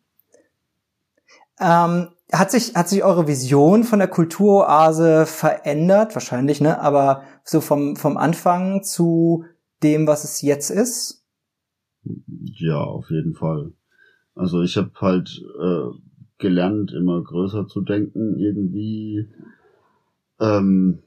Ähm, 1.60 2.08
hat 2.32 2.50
sich, 2.50 2.74
hat 2.74 2.88
sich 2.88 3.04
eure 3.04 3.28
Vision 3.28 3.84
von 3.84 3.98
der 3.98 4.08
Kulturoase 4.08 5.26
verändert? 5.26 6.14
Wahrscheinlich, 6.14 6.60
ne? 6.60 6.80
Aber 6.80 7.22
so 7.44 7.60
vom, 7.60 7.96
vom 7.96 8.16
Anfang 8.16 8.82
zu 8.82 9.44
dem, 9.82 10.06
was 10.06 10.24
es 10.24 10.40
jetzt 10.42 10.70
ist? 10.70 11.24
Ja, 12.02 12.80
auf 12.80 13.10
jeden 13.10 13.34
Fall. 13.34 13.72
Also 14.34 14.62
ich 14.62 14.76
habe 14.76 14.90
halt 15.00 15.42
äh, 15.60 15.96
gelernt, 16.38 16.92
immer 16.92 17.22
größer 17.22 17.68
zu 17.68 17.82
denken 17.82 18.38
irgendwie. 18.38 19.28
Ähm, 20.40 21.02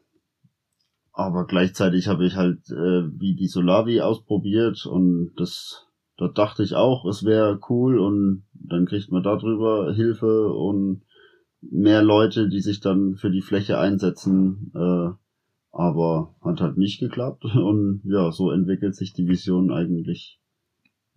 aber 1.17 1.47
gleichzeitig 1.47 2.07
habe 2.07 2.27
ich 2.27 2.35
halt 2.35 2.69
äh, 2.69 3.09
wie 3.19 3.35
die 3.35 3.47
Solavi 3.47 4.01
ausprobiert 4.01 4.85
und 4.85 5.31
das 5.35 5.87
da 6.15 6.27
dachte 6.27 6.61
ich 6.63 6.75
auch, 6.75 7.05
es 7.05 7.25
wäre 7.25 7.59
cool 7.69 7.99
und 7.99 8.43
dann 8.53 8.85
kriegt 8.85 9.11
man 9.11 9.23
darüber 9.23 9.93
Hilfe 9.93 10.51
und 10.51 11.01
mehr 11.61 12.03
Leute, 12.03 12.49
die 12.49 12.61
sich 12.61 12.81
dann 12.81 13.15
für 13.15 13.31
die 13.31 13.41
Fläche 13.41 13.79
einsetzen. 13.79 14.71
Äh, 14.75 15.09
aber 15.71 16.35
hat 16.43 16.61
halt 16.61 16.77
nicht 16.77 16.99
geklappt 16.99 17.45
und 17.55 18.01
ja, 18.03 18.31
so 18.31 18.51
entwickelt 18.51 18.95
sich 18.95 19.13
die 19.13 19.27
Vision 19.27 19.71
eigentlich 19.71 20.39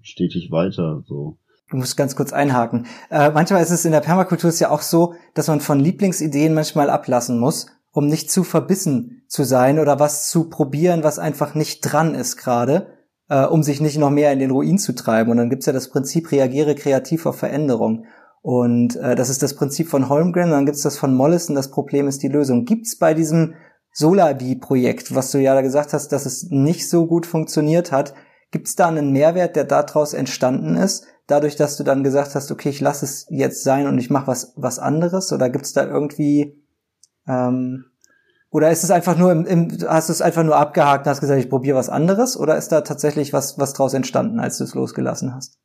stetig 0.00 0.50
weiter. 0.50 1.02
So. 1.06 1.38
Du 1.70 1.76
musst 1.76 1.98
ganz 1.98 2.16
kurz 2.16 2.32
einhaken. 2.32 2.86
Äh, 3.10 3.30
manchmal 3.32 3.62
ist 3.62 3.70
es 3.70 3.84
in 3.84 3.92
der 3.92 4.00
Permakultur 4.00 4.50
ja 4.50 4.70
auch 4.70 4.82
so, 4.82 5.14
dass 5.34 5.48
man 5.48 5.60
von 5.60 5.78
Lieblingsideen 5.78 6.54
manchmal 6.54 6.88
ablassen 6.88 7.38
muss, 7.38 7.66
um 7.92 8.06
nicht 8.06 8.30
zu 8.30 8.44
verbissen 8.44 9.22
zu 9.26 9.44
sein 9.44 9.78
oder 9.78 9.98
was 9.98 10.28
zu 10.28 10.48
probieren, 10.48 11.02
was 11.02 11.18
einfach 11.18 11.54
nicht 11.54 11.80
dran 11.80 12.14
ist 12.14 12.36
gerade, 12.36 12.98
äh, 13.28 13.44
um 13.44 13.62
sich 13.62 13.80
nicht 13.80 13.98
noch 13.98 14.10
mehr 14.10 14.32
in 14.32 14.38
den 14.38 14.50
Ruin 14.50 14.78
zu 14.78 14.94
treiben. 14.94 15.30
Und 15.30 15.38
dann 15.38 15.50
gibt's 15.50 15.66
ja 15.66 15.72
das 15.72 15.90
Prinzip, 15.90 16.30
reagiere 16.30 16.74
kreativ 16.74 17.26
auf 17.26 17.36
Veränderung. 17.36 18.06
Und 18.42 18.96
äh, 18.96 19.14
das 19.14 19.28
ist 19.28 19.42
das 19.42 19.54
Prinzip 19.54 19.88
von 19.88 20.08
Holmgren, 20.08 20.50
dann 20.50 20.66
gibt's 20.66 20.82
das 20.82 20.96
von 20.96 21.14
Mollison, 21.14 21.54
das 21.54 21.70
Problem 21.70 22.08
ist 22.08 22.22
die 22.22 22.28
Lösung. 22.28 22.64
Gibt's 22.64 22.96
bei 22.96 23.12
diesem 23.12 23.54
Solabi-Projekt, 23.92 25.14
was 25.14 25.30
du 25.30 25.38
ja 25.38 25.54
da 25.54 25.62
gesagt 25.62 25.92
hast, 25.92 26.08
dass 26.12 26.24
es 26.24 26.46
nicht 26.48 26.88
so 26.88 27.06
gut 27.06 27.26
funktioniert 27.26 27.92
hat, 27.92 28.14
gibt's 28.50 28.76
da 28.76 28.88
einen 28.88 29.12
Mehrwert, 29.12 29.56
der 29.56 29.64
daraus 29.64 30.14
entstanden 30.14 30.76
ist, 30.76 31.06
dadurch, 31.26 31.56
dass 31.56 31.76
du 31.76 31.84
dann 31.84 32.02
gesagt 32.02 32.34
hast, 32.34 32.50
okay, 32.50 32.70
ich 32.70 32.80
lasse 32.80 33.04
es 33.04 33.26
jetzt 33.30 33.62
sein 33.62 33.86
und 33.86 33.98
ich 33.98 34.10
mache 34.10 34.28
was 34.28 34.54
was 34.56 34.78
anderes? 34.78 35.32
Oder 35.32 35.50
gibt's 35.50 35.72
da 35.72 35.86
irgendwie 35.86 36.60
ähm, 37.30 37.84
oder 38.50 38.70
ist 38.72 38.82
es 38.82 38.90
einfach 38.90 39.16
nur 39.16 39.30
im, 39.30 39.46
im 39.46 39.68
hast 39.88 40.08
du 40.08 40.12
es 40.12 40.22
einfach 40.22 40.42
nur 40.42 40.56
abgehakt 40.56 41.06
und 41.06 41.10
hast 41.10 41.20
gesagt, 41.20 41.40
ich 41.40 41.48
probiere 41.48 41.76
was 41.76 41.88
anderes? 41.88 42.36
Oder 42.36 42.56
ist 42.56 42.68
da 42.68 42.80
tatsächlich 42.80 43.32
was 43.32 43.58
was 43.58 43.74
draus 43.74 43.94
entstanden, 43.94 44.40
als 44.40 44.58
du 44.58 44.64
es 44.64 44.74
losgelassen 44.74 45.34
hast? 45.34 45.60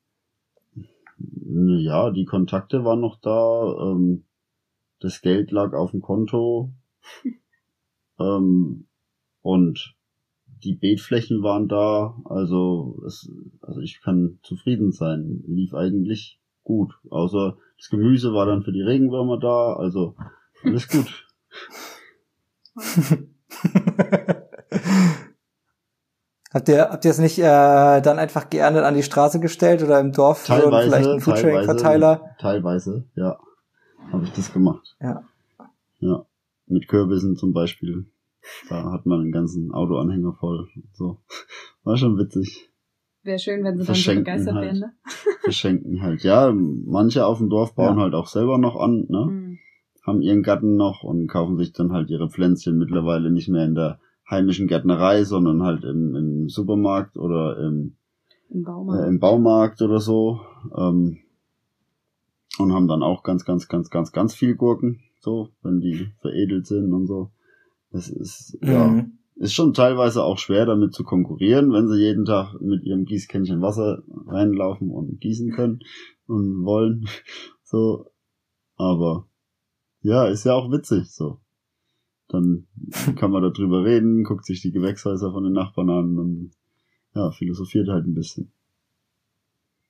Ja, 1.17 2.11
die 2.11 2.25
Kontakte 2.25 2.85
waren 2.85 2.99
noch 2.99 3.19
da. 3.19 3.91
Ähm, 3.91 4.25
das 4.99 5.21
Geld 5.21 5.51
lag 5.51 5.73
auf 5.73 5.91
dem 5.91 6.01
Konto. 6.01 6.71
ähm, 8.19 8.87
und 9.41 9.95
die 10.63 10.75
Beetflächen 10.75 11.43
waren 11.43 11.67
da, 11.67 12.15
also, 12.25 13.01
es, 13.05 13.29
also 13.61 13.81
ich 13.81 14.01
kann 14.01 14.39
zufrieden 14.41 14.91
sein. 14.91 15.43
Lief 15.47 15.73
eigentlich 15.73 16.39
gut. 16.63 16.93
Außer 17.09 17.57
das 17.77 17.89
Gemüse 17.89 18.33
war 18.33 18.45
dann 18.45 18.63
für 18.63 18.71
die 18.71 18.81
Regenwürmer 18.81 19.39
da, 19.39 19.73
also 19.73 20.15
alles 20.63 20.87
gut. 20.87 21.24
habt 26.53 26.69
ihr 26.69 26.89
habt 26.89 27.05
ihr 27.05 27.11
es 27.11 27.19
nicht 27.19 27.39
äh, 27.39 28.01
dann 28.01 28.19
einfach 28.19 28.49
geerntet 28.49 28.83
an 28.83 28.95
die 28.95 29.03
Straße 29.03 29.39
gestellt 29.39 29.83
oder 29.83 29.99
im 29.99 30.11
Dorf 30.11 30.45
teilweise, 30.45 30.89
vielleicht 30.89 31.07
einen 31.07 31.21
Foodsharing-Verteiler? 31.21 32.35
Teilweise, 32.39 33.05
ja, 33.15 33.39
habe 34.11 34.25
ich 34.25 34.31
das 34.33 34.51
gemacht. 34.51 34.95
Ja. 34.99 35.23
Ja, 35.99 36.25
mit 36.67 36.87
Kürbissen 36.87 37.37
zum 37.37 37.53
Beispiel. 37.53 38.05
Da 38.69 38.91
hat 38.91 39.05
man 39.05 39.23
den 39.23 39.31
ganzen 39.31 39.71
Autoanhänger 39.71 40.33
voll. 40.33 40.67
So. 40.93 41.19
War 41.83 41.97
schon 41.97 42.17
witzig. 42.17 42.69
Wäre 43.23 43.39
schön, 43.39 43.63
wenn 43.63 43.77
sie 43.79 43.85
dann 43.85 43.95
so 43.95 44.13
begeistert 44.13 44.53
halt. 44.53 44.65
wären, 44.65 44.79
ne? 44.79 44.93
Verschenken 45.41 46.01
halt. 46.03 46.23
Ja, 46.23 46.53
manche 46.53 47.25
auf 47.25 47.39
dem 47.39 47.49
Dorf 47.49 47.73
bauen 47.73 47.97
ja. 47.97 48.03
halt 48.03 48.13
auch 48.13 48.27
selber 48.27 48.59
noch 48.59 48.75
an, 48.75 49.05
ne? 49.09 49.25
Mhm. 49.25 49.59
Haben 50.05 50.21
ihren 50.21 50.43
Garten 50.43 50.75
noch 50.75 51.03
und 51.03 51.27
kaufen 51.27 51.57
sich 51.57 51.73
dann 51.73 51.91
halt 51.91 52.09
ihre 52.09 52.29
Pflänzchen 52.29 52.77
mittlerweile 52.77 53.31
nicht 53.31 53.49
mehr 53.49 53.65
in 53.65 53.75
der 53.75 53.99
heimischen 54.29 54.67
Gärtnerei, 54.67 55.23
sondern 55.23 55.63
halt 55.63 55.83
im, 55.83 56.15
im 56.15 56.49
Supermarkt 56.49 57.17
oder 57.17 57.57
im, 57.59 57.95
Im 58.49 58.63
Baumarkt. 58.63 59.03
Äh, 59.03 59.07
im 59.07 59.19
Baumarkt 59.19 59.81
oder 59.81 59.99
so. 59.99 60.41
Ähm, 60.75 61.19
und 62.57 62.73
haben 62.73 62.87
dann 62.87 63.03
auch 63.03 63.23
ganz, 63.23 63.45
ganz, 63.45 63.67
ganz, 63.67 63.89
ganz, 63.89 64.11
ganz 64.11 64.33
viel 64.33 64.55
Gurken, 64.55 65.01
so, 65.19 65.49
wenn 65.61 65.81
die 65.81 66.07
veredelt 66.21 66.65
sind 66.65 66.93
und 66.93 67.07
so. 67.07 67.31
Es 67.91 68.09
ist, 68.09 68.57
mhm. 68.61 68.69
ja, 68.69 69.05
ist 69.35 69.53
schon 69.53 69.73
teilweise 69.73 70.23
auch 70.23 70.37
schwer 70.37 70.65
damit 70.65 70.93
zu 70.93 71.03
konkurrieren, 71.03 71.71
wenn 71.73 71.89
sie 71.89 71.99
jeden 71.99 72.25
Tag 72.25 72.59
mit 72.61 72.83
ihrem 72.83 73.05
Gießkännchen 73.05 73.61
Wasser 73.61 74.03
reinlaufen 74.27 74.89
und 74.89 75.19
gießen 75.19 75.51
können 75.51 75.79
und 76.27 76.63
wollen. 76.65 77.07
So. 77.67 78.05
Aber 78.77 79.27
ja, 80.05 80.27
ist 80.27 80.45
ja 80.45 80.53
auch 80.53 80.71
witzig 80.71 81.11
so. 81.11 81.39
Dann 82.27 82.67
kann 83.15 83.31
man 83.31 83.43
darüber 83.43 83.83
reden, 83.83 84.23
guckt 84.23 84.45
sich 84.45 84.61
die 84.61 84.71
Gewächshäuser 84.71 85.31
von 85.31 85.43
den 85.43 85.53
Nachbarn 85.53 85.89
an 85.89 86.19
und 86.19 86.51
ja, 87.13 87.31
philosophiert 87.31 87.87
halt 87.87 88.05
ein 88.05 88.13
bisschen. 88.13 88.51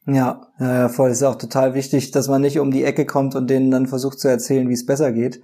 Ja, 0.07 0.47
ja, 0.59 0.87
voll. 0.89 1.09
Ist 1.09 1.23
auch 1.23 1.35
total 1.35 1.73
wichtig, 1.73 2.11
dass 2.11 2.27
man 2.27 2.41
nicht 2.41 2.59
um 2.59 2.69
die 2.71 2.83
Ecke 2.83 3.05
kommt 3.05 3.35
und 3.35 3.49
denen 3.49 3.71
dann 3.71 3.87
versucht 3.87 4.19
zu 4.19 4.27
erzählen, 4.27 4.69
wie 4.69 4.73
es 4.73 4.85
besser 4.85 5.11
geht, 5.11 5.41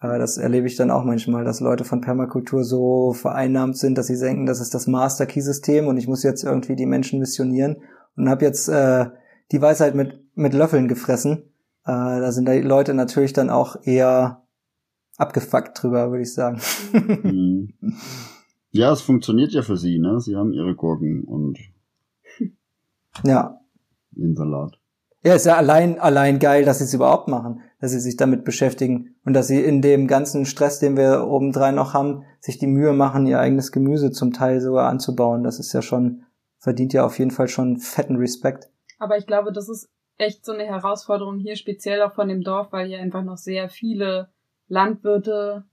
das 0.00 0.38
erlebe 0.38 0.66
ich 0.66 0.76
dann 0.76 0.90
auch 0.90 1.04
manchmal, 1.04 1.44
dass 1.44 1.60
Leute 1.60 1.84
von 1.84 2.00
Permakultur 2.00 2.64
so 2.64 3.12
vereinnahmt 3.12 3.76
sind, 3.76 3.98
dass 3.98 4.06
sie 4.06 4.18
denken, 4.18 4.46
das 4.46 4.60
ist 4.60 4.72
das 4.72 4.86
Master-Key-System 4.86 5.86
und 5.86 5.98
ich 5.98 6.08
muss 6.08 6.22
jetzt 6.22 6.42
irgendwie 6.42 6.74
die 6.74 6.86
Menschen 6.86 7.18
missionieren 7.18 7.76
und 8.16 8.30
habe 8.30 8.46
jetzt 8.46 8.68
äh, 8.68 9.06
die 9.52 9.60
Weisheit 9.60 9.94
mit, 9.94 10.24
mit 10.34 10.54
Löffeln 10.54 10.88
gefressen. 10.88 11.49
Äh, 11.84 12.20
da 12.20 12.32
sind 12.32 12.48
die 12.48 12.60
Leute 12.60 12.94
natürlich 12.94 13.32
dann 13.32 13.50
auch 13.50 13.76
eher 13.82 14.42
abgefuckt 15.16 15.82
drüber, 15.82 16.10
würde 16.10 16.22
ich 16.22 16.34
sagen. 16.34 16.60
Mhm. 16.92 17.74
Ja, 18.72 18.92
es 18.92 19.00
funktioniert 19.00 19.52
ja 19.52 19.62
für 19.62 19.76
sie, 19.76 19.98
ne? 19.98 20.20
Sie 20.20 20.36
haben 20.36 20.52
ihre 20.52 20.76
Gurken 20.76 21.24
und 21.24 21.58
ja. 23.24 23.60
ihren 24.14 24.36
Salat. 24.36 24.78
Ja, 25.22 25.34
ist 25.34 25.44
ja 25.44 25.56
allein, 25.56 25.98
allein 25.98 26.38
geil, 26.38 26.64
dass 26.64 26.78
sie 26.78 26.84
es 26.84 26.94
überhaupt 26.94 27.28
machen, 27.28 27.60
dass 27.78 27.90
sie 27.90 28.00
sich 28.00 28.16
damit 28.16 28.44
beschäftigen 28.44 29.16
und 29.24 29.34
dass 29.34 29.48
sie 29.48 29.60
in 29.60 29.82
dem 29.82 30.06
ganzen 30.06 30.46
Stress, 30.46 30.78
den 30.78 30.96
wir 30.96 31.26
obendrein 31.26 31.74
noch 31.74 31.92
haben, 31.92 32.22
sich 32.40 32.58
die 32.58 32.66
Mühe 32.66 32.94
machen, 32.94 33.26
ihr 33.26 33.38
eigenes 33.38 33.70
Gemüse 33.70 34.12
zum 34.12 34.32
Teil 34.32 34.62
sogar 34.62 34.88
anzubauen. 34.88 35.42
Das 35.42 35.58
ist 35.58 35.74
ja 35.74 35.82
schon, 35.82 36.22
verdient 36.58 36.94
ja 36.94 37.04
auf 37.04 37.18
jeden 37.18 37.32
Fall 37.32 37.48
schon 37.48 37.76
fetten 37.76 38.16
Respekt. 38.16 38.70
Aber 38.98 39.18
ich 39.18 39.26
glaube, 39.26 39.52
das 39.52 39.68
ist 39.68 39.90
echt 40.20 40.44
so 40.44 40.52
eine 40.52 40.64
Herausforderung 40.64 41.38
hier, 41.38 41.56
speziell 41.56 42.02
auch 42.02 42.14
von 42.14 42.28
dem 42.28 42.42
Dorf, 42.42 42.72
weil 42.72 42.88
hier 42.88 43.00
einfach 43.00 43.24
noch 43.24 43.36
sehr 43.36 43.68
viele 43.68 44.30
Landwirte 44.68 45.64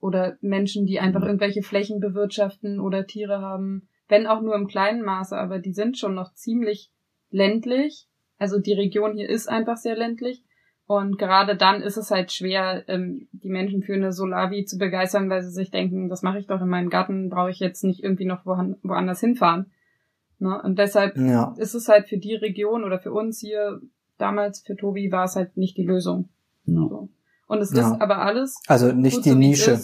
oder 0.00 0.36
Menschen, 0.40 0.86
die 0.86 1.00
einfach 1.00 1.22
irgendwelche 1.22 1.62
Flächen 1.62 2.00
bewirtschaften 2.00 2.80
oder 2.80 3.06
Tiere 3.06 3.40
haben, 3.40 3.88
wenn 4.08 4.26
auch 4.26 4.40
nur 4.40 4.54
im 4.54 4.66
kleinen 4.66 5.02
Maße, 5.02 5.36
aber 5.36 5.58
die 5.58 5.72
sind 5.72 5.98
schon 5.98 6.14
noch 6.14 6.32
ziemlich 6.34 6.90
ländlich 7.30 8.08
also 8.38 8.58
die 8.58 8.74
Region 8.74 9.14
hier 9.14 9.28
ist 9.28 9.48
einfach 9.48 9.76
sehr 9.76 9.96
ländlich. 9.96 10.42
Und 10.88 11.18
gerade 11.18 11.56
dann 11.56 11.82
ist 11.82 11.96
es 11.96 12.12
halt 12.12 12.30
schwer, 12.30 12.84
ähm, 12.86 13.28
die 13.32 13.48
Menschen 13.48 13.82
für 13.82 13.94
eine 13.94 14.12
Solavi 14.12 14.66
zu 14.66 14.78
begeistern, 14.78 15.28
weil 15.28 15.42
sie 15.42 15.50
sich 15.50 15.72
denken, 15.72 16.08
das 16.08 16.22
mache 16.22 16.38
ich 16.38 16.46
doch 16.46 16.60
in 16.60 16.68
meinem 16.68 16.90
Garten, 16.90 17.28
brauche 17.28 17.50
ich 17.50 17.58
jetzt 17.58 17.82
nicht 17.82 18.04
irgendwie 18.04 18.24
noch 18.24 18.46
woanders 18.46 19.18
hinfahren. 19.18 19.72
Ne? 20.38 20.62
Und 20.62 20.78
deshalb 20.78 21.16
ja. 21.16 21.54
ist 21.58 21.74
es 21.74 21.88
halt 21.88 22.08
für 22.08 22.18
die 22.18 22.36
Region 22.36 22.84
oder 22.84 23.00
für 23.00 23.12
uns 23.12 23.40
hier, 23.40 23.80
damals 24.18 24.60
für 24.60 24.76
Tobi, 24.76 25.12
war 25.12 25.24
es 25.24 25.36
halt 25.36 25.56
nicht 25.56 25.76
die 25.76 25.84
Lösung. 25.84 26.28
Ja. 26.64 26.86
So. 26.88 27.08
Und 27.46 27.58
es 27.58 27.72
ja. 27.72 27.92
ist 27.92 28.00
aber 28.00 28.18
alles. 28.18 28.60
Also 28.66 28.92
nicht 28.92 29.24
die 29.24 29.30
so, 29.30 29.36
Nische. 29.36 29.80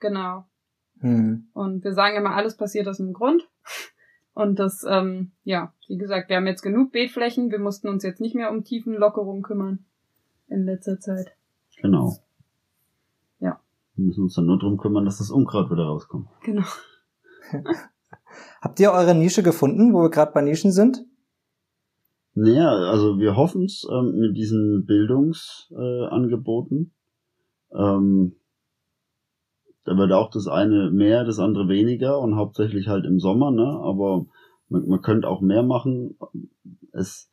Genau. 0.00 0.44
Hm. 1.00 1.48
Und 1.52 1.84
wir 1.84 1.94
sagen 1.94 2.16
immer, 2.16 2.34
alles 2.34 2.56
passiert 2.56 2.88
aus 2.88 3.00
einem 3.00 3.12
Grund. 3.12 3.48
Und 4.34 4.58
das, 4.58 4.84
ähm, 4.88 5.32
ja, 5.44 5.72
wie 5.88 5.96
gesagt, 5.96 6.28
wir 6.28 6.36
haben 6.36 6.46
jetzt 6.46 6.62
genug 6.62 6.92
Beetflächen. 6.92 7.50
Wir 7.50 7.58
mussten 7.58 7.88
uns 7.88 8.02
jetzt 8.02 8.20
nicht 8.20 8.34
mehr 8.34 8.50
um 8.50 8.64
Tiefenlockerung 8.64 9.42
kümmern 9.42 9.84
in 10.48 10.64
letzter 10.64 11.00
Zeit. 11.00 11.32
Genau. 11.80 12.16
Ja. 13.40 13.60
Wir 13.94 14.04
müssen 14.04 14.24
uns 14.24 14.34
dann 14.34 14.46
nur 14.46 14.58
drum 14.58 14.76
kümmern, 14.76 15.04
dass 15.04 15.18
das 15.18 15.30
Unkraut 15.30 15.70
wieder 15.70 15.84
rauskommt. 15.84 16.28
Genau. 16.42 16.66
Habt 18.60 18.80
ihr 18.80 18.92
eure 18.92 19.14
Nische 19.14 19.42
gefunden, 19.42 19.92
wo 19.92 20.02
wir 20.02 20.10
gerade 20.10 20.32
bei 20.32 20.42
Nischen 20.42 20.72
sind? 20.72 21.04
Naja, 22.38 22.68
also 22.68 23.18
wir 23.18 23.34
hoffen 23.34 23.64
es 23.64 23.88
ähm, 23.90 24.18
mit 24.18 24.36
diesen 24.36 24.84
Bildungsangeboten. 24.84 26.92
Äh, 27.70 27.82
ähm, 27.82 28.36
da 29.84 29.96
wird 29.96 30.12
auch 30.12 30.30
das 30.30 30.46
eine 30.46 30.90
mehr, 30.90 31.24
das 31.24 31.38
andere 31.38 31.66
weniger 31.68 32.20
und 32.20 32.36
hauptsächlich 32.36 32.88
halt 32.88 33.06
im 33.06 33.20
Sommer, 33.20 33.52
ne? 33.52 33.66
Aber 33.66 34.26
man, 34.68 34.86
man 34.86 35.00
könnte 35.00 35.28
auch 35.28 35.40
mehr 35.40 35.62
machen. 35.62 36.18
Es, 36.92 37.30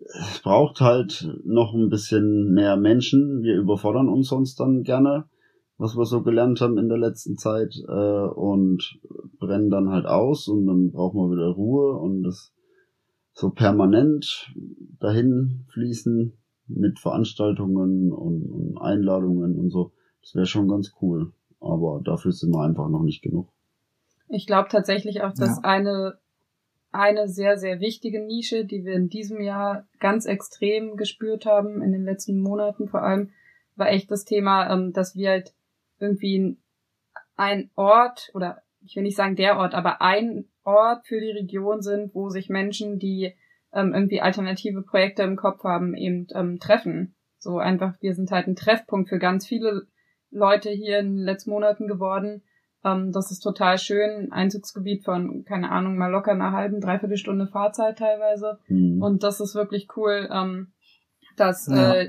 es 0.00 0.40
braucht 0.42 0.80
halt 0.80 1.28
noch 1.44 1.74
ein 1.74 1.90
bisschen 1.90 2.54
mehr 2.54 2.78
Menschen. 2.78 3.42
Wir 3.42 3.58
überfordern 3.58 4.08
uns 4.08 4.28
sonst 4.28 4.58
dann 4.58 4.84
gerne, 4.84 5.28
was 5.76 5.98
wir 5.98 6.06
so 6.06 6.22
gelernt 6.22 6.62
haben 6.62 6.78
in 6.78 6.88
der 6.88 6.96
letzten 6.96 7.36
Zeit, 7.36 7.74
äh, 7.86 8.26
und 8.26 9.00
brennen 9.38 9.68
dann 9.68 9.90
halt 9.90 10.06
aus 10.06 10.48
und 10.48 10.66
dann 10.66 10.92
brauchen 10.92 11.20
wir 11.20 11.30
wieder 11.36 11.50
Ruhe 11.50 11.98
und 11.98 12.22
das 12.22 12.54
so 13.40 13.50
permanent 13.50 14.52
dahin 15.00 15.64
fließen 15.72 16.32
mit 16.66 17.00
Veranstaltungen 17.00 18.12
und, 18.12 18.42
und 18.42 18.78
Einladungen 18.78 19.58
und 19.58 19.70
so. 19.70 19.92
Das 20.22 20.34
wäre 20.34 20.46
schon 20.46 20.68
ganz 20.68 20.92
cool. 21.00 21.32
Aber 21.60 22.00
dafür 22.04 22.32
sind 22.32 22.52
wir 22.52 22.62
einfach 22.62 22.88
noch 22.88 23.02
nicht 23.02 23.22
genug. 23.22 23.48
Ich 24.28 24.46
glaube 24.46 24.68
tatsächlich 24.70 25.22
auch, 25.22 25.32
dass 25.32 25.56
Ja. 25.56 25.62
eine, 25.62 26.18
eine 26.92 27.28
sehr, 27.28 27.58
sehr 27.58 27.80
wichtige 27.80 28.24
Nische, 28.24 28.64
die 28.64 28.84
wir 28.84 28.94
in 28.94 29.08
diesem 29.08 29.40
Jahr 29.40 29.86
ganz 29.98 30.26
extrem 30.26 30.96
gespürt 30.96 31.46
haben, 31.46 31.82
in 31.82 31.92
den 31.92 32.04
letzten 32.04 32.40
Monaten 32.40 32.88
vor 32.88 33.02
allem, 33.02 33.30
war 33.76 33.88
echt 33.88 34.10
das 34.10 34.24
Thema, 34.24 34.72
ähm, 34.72 34.92
dass 34.92 35.16
wir 35.16 35.30
halt 35.30 35.54
irgendwie 35.98 36.56
ein 37.36 37.70
Ort 37.74 38.30
oder 38.34 38.62
ich 38.84 38.96
will 38.96 39.02
nicht 39.02 39.16
sagen 39.16 39.36
der 39.36 39.58
Ort, 39.58 39.74
aber 39.74 40.00
ein 40.02 40.46
Ort 40.64 41.06
für 41.06 41.20
die 41.20 41.30
Region 41.30 41.82
sind, 41.82 42.14
wo 42.14 42.28
sich 42.28 42.48
Menschen, 42.48 42.98
die 42.98 43.34
ähm, 43.72 43.94
irgendwie 43.94 44.20
alternative 44.20 44.82
Projekte 44.82 45.22
im 45.22 45.36
Kopf 45.36 45.64
haben, 45.64 45.94
eben 45.94 46.26
ähm, 46.34 46.58
treffen. 46.58 47.14
So 47.38 47.58
einfach, 47.58 47.94
wir 48.00 48.14
sind 48.14 48.30
halt 48.30 48.46
ein 48.46 48.56
Treffpunkt 48.56 49.08
für 49.08 49.18
ganz 49.18 49.46
viele 49.46 49.86
Leute 50.30 50.70
hier 50.70 50.98
in 50.98 51.16
den 51.16 51.24
letzten 51.24 51.50
Monaten 51.50 51.86
geworden. 51.88 52.42
Ähm, 52.84 53.12
das 53.12 53.30
ist 53.30 53.40
total 53.40 53.78
schön. 53.78 54.32
Einzugsgebiet 54.32 55.04
von, 55.04 55.44
keine 55.44 55.70
Ahnung, 55.70 55.96
mal 55.96 56.10
locker 56.10 56.32
einer 56.32 56.52
halben, 56.52 56.80
dreiviertel 56.80 57.16
Stunde 57.16 57.46
Fahrzeit 57.46 57.98
teilweise. 57.98 58.58
Hm. 58.66 59.00
Und 59.02 59.22
das 59.22 59.40
ist 59.40 59.54
wirklich 59.54 59.88
cool, 59.96 60.28
ähm, 60.32 60.72
dass 61.36 61.66
Ja. 61.68 61.94
äh, 61.94 62.08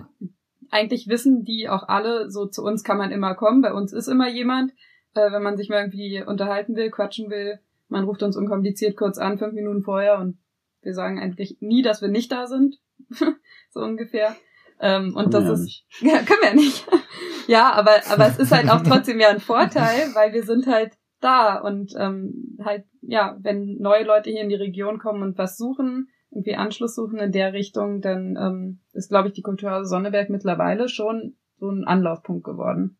eigentlich 0.70 1.08
wissen 1.08 1.44
die 1.44 1.68
auch 1.70 1.88
alle, 1.88 2.30
so 2.30 2.46
zu 2.46 2.64
uns 2.64 2.84
kann 2.84 2.98
man 2.98 3.12
immer 3.12 3.36
kommen, 3.36 3.62
bei 3.62 3.74
uns 3.74 3.94
ist 3.94 4.08
immer 4.08 4.30
jemand, 4.30 4.72
äh, 5.14 5.32
wenn 5.32 5.43
man 5.43 5.57
sich 5.57 5.70
mal 5.70 5.82
irgendwie 5.82 6.24
unterhalten 6.24 6.76
will, 6.76 6.89
quatschen 6.89 7.30
will, 7.30 7.59
man 7.88 8.05
ruft 8.05 8.24
uns 8.24 8.38
unkompliziert 8.38 8.95
kurz 8.95 9.18
an, 9.18 9.38
fünf 9.38 9.53
Minuten 9.53 9.84
vorher 9.84 10.20
und 10.20 10.38
wir 10.82 10.93
sagen 10.93 11.20
eigentlich 11.20 11.57
nie, 11.59 11.82
dass 11.82 12.01
wir 12.01 12.09
nicht 12.09 12.32
da 12.32 12.47
sind, 12.47 12.80
so 13.70 13.82
ungefähr. 13.82 14.36
Ähm, 14.80 15.16
und 15.16 15.34
das 15.34 15.43
ja 15.43 15.53
ist, 15.53 15.59
nicht. 15.62 15.86
ja, 16.01 16.18
können 16.24 16.39
wir 16.41 16.49
ja 16.49 16.55
nicht. 16.55 16.88
ja, 17.47 17.72
aber, 17.74 17.91
aber 18.09 18.28
es 18.28 18.39
ist 18.39 18.51
halt 18.51 18.70
auch 18.70 18.82
trotzdem 18.82 19.20
ja 19.20 19.30
ein 19.30 19.39
Vorteil, 19.39 20.09
weil 20.16 20.34
wir 20.34 20.43
sind 20.43 20.66
halt 20.68 20.97
da 21.20 21.59
und 21.59 21.93
ähm, 21.97 22.57
halt, 22.64 22.86
ja, 23.01 23.38
wenn 23.41 23.78
neue 23.78 24.03
Leute 24.03 24.32
hier 24.32 24.41
in 24.41 24.49
die 24.49 24.55
Region 24.55 24.97
kommen 24.97 25.22
und 25.22 25.38
was 25.38 25.57
suchen, 25.57 26.09
irgendwie 26.32 26.55
Anschluss 26.55 26.95
suchen 26.95 27.20
in 27.20 27.32
der 27.32 27.53
Richtung, 27.53 28.01
dann 28.01 28.38
ähm, 28.38 28.80
ist, 28.93 29.09
glaube 29.09 29.28
ich, 29.28 29.34
die 29.34 29.43
Kulturhaus 29.43 29.89
Sonneberg 29.89 30.30
mittlerweile 30.30 30.89
schon 30.89 31.36
so 31.57 31.70
ein 31.70 31.84
Anlaufpunkt 31.84 32.43
geworden. 32.43 32.97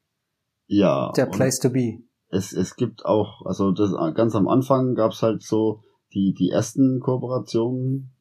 Ja. 0.72 1.12
Der 1.18 1.26
Place 1.26 1.60
to 1.60 1.70
be. 1.70 2.00
es, 2.30 2.54
es 2.54 2.78
gibt 2.78 3.06
auch, 3.06 3.46
also 3.46 3.72
das 3.72 3.92
ganz 4.16 4.36
am 4.36 4.48
Anfang 4.48 4.96
gab's 4.96 5.22
halt 5.22 5.44
so 5.44 5.84
die, 6.14 6.34
die 6.34 6.50
ersten 6.50 7.02
Kooperationen, 7.02 8.12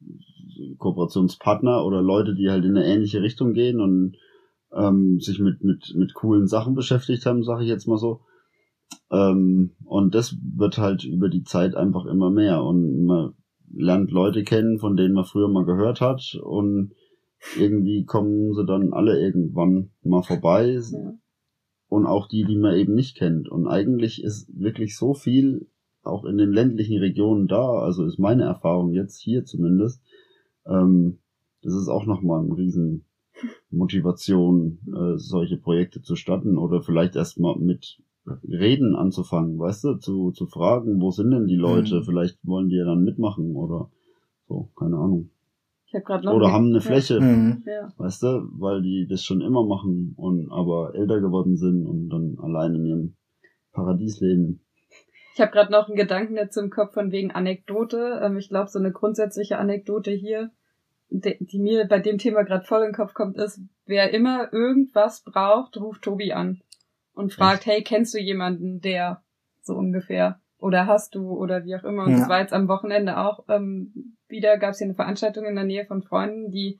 Kooperationspartner 0.77 1.85
oder 1.85 2.01
Leute, 2.01 2.35
die 2.35 2.49
halt 2.49 2.65
in 2.65 2.75
eine 2.75 2.85
ähnliche 2.85 3.21
Richtung 3.21 3.53
gehen 3.53 3.79
und 3.79 4.17
ähm, 4.73 5.19
sich 5.21 5.39
mit, 5.39 5.63
mit, 5.63 5.93
mit 5.95 6.13
coolen 6.13 6.47
Sachen 6.47 6.75
beschäftigt 6.75 7.25
haben, 7.25 7.43
sage 7.43 7.63
ich 7.63 7.69
jetzt 7.69 7.87
mal 7.87 7.97
so. 7.97 8.21
Ähm, 9.09 9.71
und 9.85 10.13
das 10.13 10.35
wird 10.55 10.77
halt 10.77 11.05
über 11.05 11.29
die 11.29 11.43
Zeit 11.43 11.75
einfach 11.75 12.05
immer 12.05 12.29
mehr 12.29 12.63
und 12.63 13.05
man 13.05 13.33
lernt 13.73 14.11
Leute 14.11 14.43
kennen, 14.43 14.77
von 14.77 14.97
denen 14.97 15.13
man 15.13 15.23
früher 15.23 15.47
mal 15.47 15.65
gehört 15.65 16.01
hat 16.01 16.37
und 16.43 16.91
irgendwie 17.57 18.03
kommen 18.03 18.53
sie 18.53 18.65
dann 18.65 18.91
alle 18.91 19.19
irgendwann 19.19 19.91
mal 20.03 20.21
vorbei 20.21 20.77
Ja. 20.91 21.13
Und 21.91 22.05
auch 22.05 22.29
die, 22.29 22.45
die 22.45 22.55
man 22.55 22.77
eben 22.77 22.95
nicht 22.95 23.17
kennt. 23.17 23.49
Und 23.49 23.67
eigentlich 23.67 24.23
ist 24.23 24.47
wirklich 24.57 24.95
so 24.95 25.13
viel 25.13 25.67
auch 26.03 26.23
in 26.23 26.37
den 26.37 26.53
ländlichen 26.53 26.97
Regionen 26.99 27.49
da, 27.49 27.79
also 27.79 28.05
ist 28.05 28.17
meine 28.17 28.43
Erfahrung 28.43 28.93
jetzt 28.93 29.19
hier 29.19 29.43
zumindest. 29.43 30.01
Ähm, 30.65 31.17
das 31.61 31.73
ist 31.75 31.89
auch 31.89 32.05
nochmal 32.05 32.45
eine 32.45 32.55
riesen 32.55 33.03
Motivation, 33.71 34.79
äh, 34.87 35.17
solche 35.17 35.57
Projekte 35.57 36.01
zu 36.01 36.15
starten 36.15 36.57
oder 36.57 36.81
vielleicht 36.81 37.17
erstmal 37.17 37.57
mit 37.59 38.01
Reden 38.47 38.95
anzufangen, 38.95 39.59
weißt 39.59 39.83
du, 39.83 39.95
zu, 39.95 40.31
zu 40.31 40.45
fragen, 40.45 41.01
wo 41.01 41.11
sind 41.11 41.31
denn 41.31 41.47
die 41.47 41.57
Leute, 41.57 41.95
Mhm. 41.99 42.03
vielleicht 42.03 42.37
wollen 42.43 42.69
die 42.69 42.77
ja 42.77 42.85
dann 42.85 43.03
mitmachen 43.03 43.57
oder 43.57 43.89
so, 44.47 44.69
keine 44.77 44.95
Ahnung. 44.95 45.29
Ich 45.91 45.95
habe 45.95 46.05
gerade 46.05 46.25
noch 46.25 46.33
Oder 46.33 46.53
haben 46.53 46.67
eine 46.67 46.75
ja. 46.75 46.79
Fläche, 46.79 47.19
Mhm. 47.19 47.63
Ja. 47.65 47.89
weißt 47.97 48.23
du, 48.23 48.47
weil 48.59 48.81
die 48.81 49.07
das 49.09 49.25
schon 49.25 49.41
immer 49.41 49.65
machen 49.65 50.13
und 50.15 50.49
aber 50.49 50.95
älter 50.95 51.19
geworden 51.19 51.57
sind 51.57 51.85
und 51.85 52.07
dann 52.09 52.37
allein 52.41 52.75
in 52.75 52.85
ihrem 52.85 53.15
Paradies 53.73 54.21
leben. 54.21 54.61
Ich 55.33 55.41
habe 55.41 55.51
gerade 55.51 55.69
noch 55.69 55.87
einen 55.89 55.97
Gedanken 55.97 56.37
jetzt 56.37 56.55
im 56.55 56.69
Kopf 56.69 56.93
von 56.93 57.11
wegen 57.11 57.31
Anekdote. 57.31 58.21
Ähm, 58.23 58.37
ich 58.37 58.47
glaube, 58.47 58.69
so 58.69 58.79
eine 58.79 58.93
grundsätzliche 58.93 59.57
Anekdote 59.57 60.11
hier, 60.11 60.51
die 61.09 61.59
mir 61.59 61.85
bei 61.89 61.99
dem 61.99 62.17
Thema 62.17 62.43
gerade 62.43 62.63
voll 62.63 62.79
in 62.83 62.89
den 62.91 62.95
Kopf 62.95 63.13
kommt, 63.13 63.37
ist, 63.37 63.59
wer 63.85 64.13
immer 64.13 64.53
irgendwas 64.53 65.23
braucht, 65.23 65.75
ruft 65.75 66.03
Tobi 66.03 66.31
an 66.31 66.61
und 67.13 67.33
fragt, 67.33 67.65
hey, 67.65 67.83
kennst 67.83 68.13
du 68.13 68.17
jemanden, 68.17 68.79
der 68.79 69.23
so 69.61 69.73
ungefähr 69.75 70.39
oder 70.57 70.87
hast 70.87 71.15
du 71.15 71.31
oder 71.31 71.65
wie 71.65 71.75
auch 71.75 71.83
immer. 71.83 72.05
Und 72.05 72.11
Ja. 72.11 72.19
das 72.19 72.29
war 72.29 72.39
jetzt 72.39 72.53
am 72.53 72.69
Wochenende 72.69 73.17
auch 73.17 73.43
ähm, 73.49 74.15
wieder, 74.31 74.57
gab 74.57 74.71
es 74.71 74.77
hier 74.79 74.85
eine 74.85 74.95
Veranstaltung 74.95 75.45
in 75.45 75.55
der 75.55 75.63
Nähe 75.63 75.85
von 75.85 76.01
Freunden, 76.01 76.51
die 76.51 76.79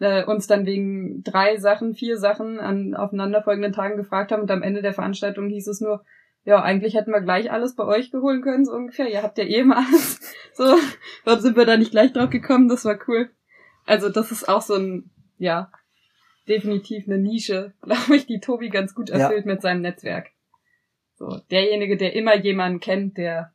äh, 0.00 0.24
uns 0.24 0.46
dann 0.46 0.66
wegen 0.66 1.22
drei 1.22 1.56
Sachen, 1.58 1.94
vier 1.94 2.16
Sachen 2.18 2.58
an 2.60 2.94
aufeinanderfolgenden 2.94 3.72
Tagen 3.72 3.96
gefragt 3.96 4.32
haben 4.32 4.42
und 4.42 4.50
am 4.50 4.62
Ende 4.62 4.82
der 4.82 4.94
Veranstaltung 4.94 5.48
hieß 5.48 5.68
es 5.68 5.80
nur, 5.80 6.04
ja, 6.44 6.60
eigentlich 6.60 6.94
hätten 6.94 7.12
wir 7.12 7.20
gleich 7.20 7.52
alles 7.52 7.76
bei 7.76 7.84
euch 7.84 8.10
geholen 8.10 8.42
können, 8.42 8.64
so 8.64 8.72
ungefähr. 8.72 9.08
Ihr 9.08 9.22
habt 9.22 9.38
ja 9.38 9.44
eh 9.44 9.60
immer 9.60 9.76
alles. 9.78 10.20
So, 10.54 10.64
warum 11.24 11.40
sind 11.40 11.56
wir 11.56 11.64
da 11.64 11.78
nicht 11.78 11.92
gleich 11.92 12.12
drauf 12.12 12.28
gekommen? 12.28 12.68
Das 12.68 12.84
war 12.84 12.98
cool. 13.08 13.30
Also 13.86 14.10
das 14.10 14.30
ist 14.32 14.50
auch 14.50 14.60
so 14.60 14.74
ein, 14.74 15.08
ja, 15.38 15.72
definitiv 16.46 17.06
eine 17.06 17.16
Nische, 17.16 17.72
glaube 17.82 18.16
ich, 18.16 18.26
die 18.26 18.38
Tobi 18.40 18.68
ganz 18.68 18.94
gut 18.94 19.08
Ja. 19.08 19.16
erfüllt 19.16 19.46
mit 19.46 19.62
seinem 19.62 19.80
Netzwerk. 19.80 20.28
So, 21.14 21.40
derjenige, 21.50 21.96
der 21.96 22.14
immer 22.14 22.36
jemanden 22.36 22.80
kennt, 22.80 23.16
der 23.16 23.54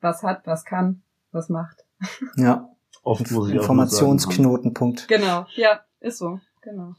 was 0.00 0.24
hat, 0.24 0.46
was 0.46 0.64
kann, 0.64 1.02
was 1.30 1.48
macht. 1.48 1.84
Ja, 2.36 2.68
Oft 3.02 3.30
muss 3.30 3.30
ich 3.30 3.34
auch 3.34 3.38
nur 3.38 3.50
sagen, 3.50 3.60
Informationsknotenpunkt. 3.60 5.08
Genau, 5.08 5.46
ja, 5.54 5.80
ist 6.00 6.18
so, 6.18 6.38
genau. 6.60 6.94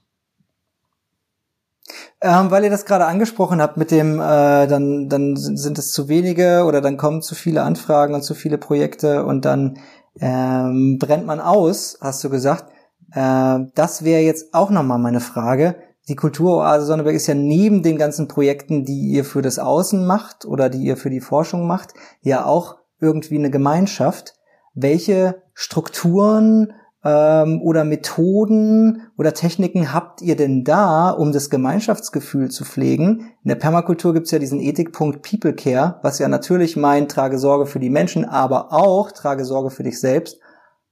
Ähm, 2.22 2.52
weil 2.52 2.64
ihr 2.64 2.70
das 2.70 2.86
gerade 2.86 3.06
angesprochen 3.06 3.62
habt 3.62 3.76
mit 3.78 3.92
dem, 3.92 4.16
äh, 4.16 4.68
dann, 4.68 5.10
dann 5.10 5.36
sind 5.36 5.58
sind 5.58 5.78
es 5.78 5.92
zu 5.92 6.08
wenige 6.08 6.64
oder 6.66 6.80
dann 6.80 6.96
kommen 6.96 7.22
zu 7.22 7.36
viele 7.36 7.64
Anfragen 7.64 8.14
und 8.14 8.24
zu 8.24 8.34
viele 8.34 8.58
Projekte 8.58 9.26
und 9.26 9.44
dann 9.44 9.80
ähm, 10.20 10.98
brennt 11.00 11.26
man 11.26 11.42
aus, 11.42 11.98
hast 12.02 12.24
du 12.24 12.30
gesagt. 12.30 12.72
Äh, 13.12 13.60
das 13.76 14.04
wäre 14.04 14.22
jetzt 14.22 14.54
auch 14.54 14.70
nochmal 14.70 15.00
meine 15.00 15.20
Frage. 15.20 15.76
Die 16.08 16.16
Kulturoase 16.16 16.86
Sonneberg 16.86 17.16
ist 17.16 17.28
ja 17.28 17.34
neben 17.34 17.84
den 17.84 17.98
ganzen 17.98 18.28
Projekten, 18.28 18.86
die 18.86 19.12
ihr 19.12 19.24
für 19.26 19.42
das 19.42 19.60
Außen 19.60 20.06
macht 20.06 20.46
oder 20.46 20.70
die 20.70 20.84
ihr 20.84 20.98
für 20.98 21.10
die 21.10 21.22
Forschung 21.22 21.68
macht, 21.68 21.94
ja 22.22 22.46
auch 22.46 22.78
irgendwie 23.00 23.38
eine 23.38 23.50
Gemeinschaft. 23.50 24.36
Welche 24.74 25.43
Strukturen 25.54 26.74
ähm, 27.04 27.62
oder 27.62 27.84
Methoden 27.84 29.04
oder 29.18 29.34
Techniken 29.34 29.94
habt 29.94 30.22
ihr 30.22 30.36
denn 30.36 30.64
da, 30.64 31.10
um 31.10 31.32
das 31.32 31.50
Gemeinschaftsgefühl 31.50 32.50
zu 32.50 32.66
pflegen? 32.66 33.32
In 33.44 33.50
der 33.50 33.56
Permakultur 33.56 34.14
gibt's 34.14 34.32
ja 34.32 34.40
diesen 34.40 34.60
Ethikpunkt 34.60 35.22
People 35.22 35.54
Care, 35.54 36.00
was 36.02 36.20
ja 36.20 36.28
natürlich 36.28 36.78
meint, 36.78 37.12
trage 37.12 37.38
Sorge 37.38 37.66
für 37.66 37.80
die 37.80 37.90
Menschen, 37.90 38.26
aber 38.26 38.72
auch 38.72 39.12
trage 39.12 39.46
Sorge 39.46 39.70
für 39.70 39.84
dich 39.84 40.00
selbst. 40.00 40.40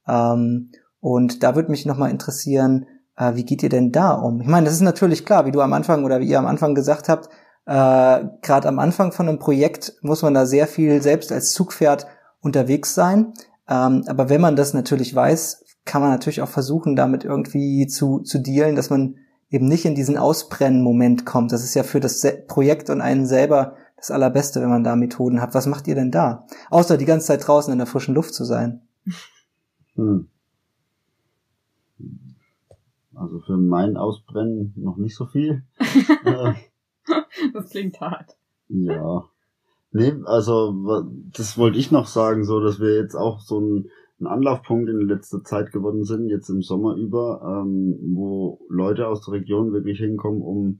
Ähm, 0.07 0.71
und 0.99 1.43
da 1.43 1.55
würde 1.55 1.71
mich 1.71 1.85
nochmal 1.85 2.11
interessieren, 2.11 2.85
äh, 3.15 3.35
wie 3.35 3.45
geht 3.45 3.63
ihr 3.63 3.69
denn 3.69 3.91
da 3.91 4.13
um? 4.13 4.41
Ich 4.41 4.47
meine, 4.47 4.65
das 4.65 4.75
ist 4.75 4.81
natürlich 4.81 5.25
klar, 5.25 5.45
wie 5.45 5.51
du 5.51 5.61
am 5.61 5.73
Anfang 5.73 6.03
oder 6.03 6.19
wie 6.19 6.27
ihr 6.27 6.39
am 6.39 6.45
Anfang 6.45 6.75
gesagt 6.75 7.09
habt, 7.09 7.29
äh, 7.65 8.25
gerade 8.41 8.67
am 8.67 8.79
Anfang 8.79 9.11
von 9.11 9.29
einem 9.29 9.39
Projekt 9.39 9.93
muss 10.01 10.23
man 10.23 10.33
da 10.33 10.45
sehr 10.45 10.67
viel 10.67 11.01
selbst 11.01 11.31
als 11.31 11.51
Zugpferd 11.51 12.07
unterwegs 12.41 12.95
sein. 12.95 13.33
Ähm, 13.71 14.03
aber 14.07 14.27
wenn 14.27 14.41
man 14.41 14.57
das 14.57 14.73
natürlich 14.73 15.15
weiß, 15.15 15.63
kann 15.85 16.01
man 16.01 16.11
natürlich 16.11 16.41
auch 16.41 16.49
versuchen, 16.49 16.97
damit 16.97 17.23
irgendwie 17.23 17.87
zu, 17.87 18.19
zu 18.19 18.39
dealen, 18.39 18.75
dass 18.75 18.89
man 18.89 19.15
eben 19.49 19.67
nicht 19.67 19.85
in 19.85 19.95
diesen 19.95 20.17
Ausbrennen-Moment 20.17 21.25
kommt. 21.25 21.53
Das 21.53 21.63
ist 21.63 21.73
ja 21.73 21.83
für 21.83 22.01
das 22.01 22.21
Projekt 22.47 22.89
und 22.89 22.99
einen 22.99 23.25
selber 23.25 23.75
das 23.95 24.11
Allerbeste, 24.11 24.61
wenn 24.61 24.69
man 24.69 24.83
da 24.83 24.95
Methoden 24.95 25.41
hat. 25.41 25.53
Was 25.53 25.67
macht 25.67 25.87
ihr 25.87 25.95
denn 25.95 26.11
da? 26.11 26.45
Außer 26.69 26.97
die 26.97 27.05
ganze 27.05 27.27
Zeit 27.27 27.47
draußen 27.47 27.71
in 27.71 27.77
der 27.77 27.87
frischen 27.87 28.13
Luft 28.13 28.33
zu 28.33 28.43
sein. 28.43 28.81
Hm. 29.95 30.27
Also 33.15 33.39
für 33.39 33.57
mein 33.57 33.95
Ausbrennen 33.95 34.73
noch 34.75 34.97
nicht 34.97 35.15
so 35.15 35.27
viel. 35.27 35.63
äh, 36.25 36.53
Das 37.53 37.69
klingt 37.69 37.99
hart. 38.01 38.35
Ja. 38.67 39.25
Nee, 39.91 40.13
also 40.23 41.03
das 41.35 41.57
wollte 41.57 41.77
ich 41.77 41.91
noch 41.91 42.07
sagen, 42.07 42.45
so 42.45 42.61
dass 42.61 42.79
wir 42.79 42.95
jetzt 42.95 43.15
auch 43.15 43.41
so 43.41 43.59
ein, 43.59 43.89
ein 44.21 44.27
Anlaufpunkt 44.27 44.89
in 44.89 45.07
letzter 45.07 45.43
Zeit 45.43 45.71
geworden 45.71 46.05
sind, 46.05 46.29
jetzt 46.29 46.49
im 46.49 46.61
Sommer 46.61 46.95
über, 46.95 47.63
ähm, 47.65 47.97
wo 48.13 48.61
Leute 48.69 49.07
aus 49.07 49.25
der 49.25 49.33
Region 49.33 49.73
wirklich 49.73 49.99
hinkommen, 49.99 50.41
um 50.41 50.79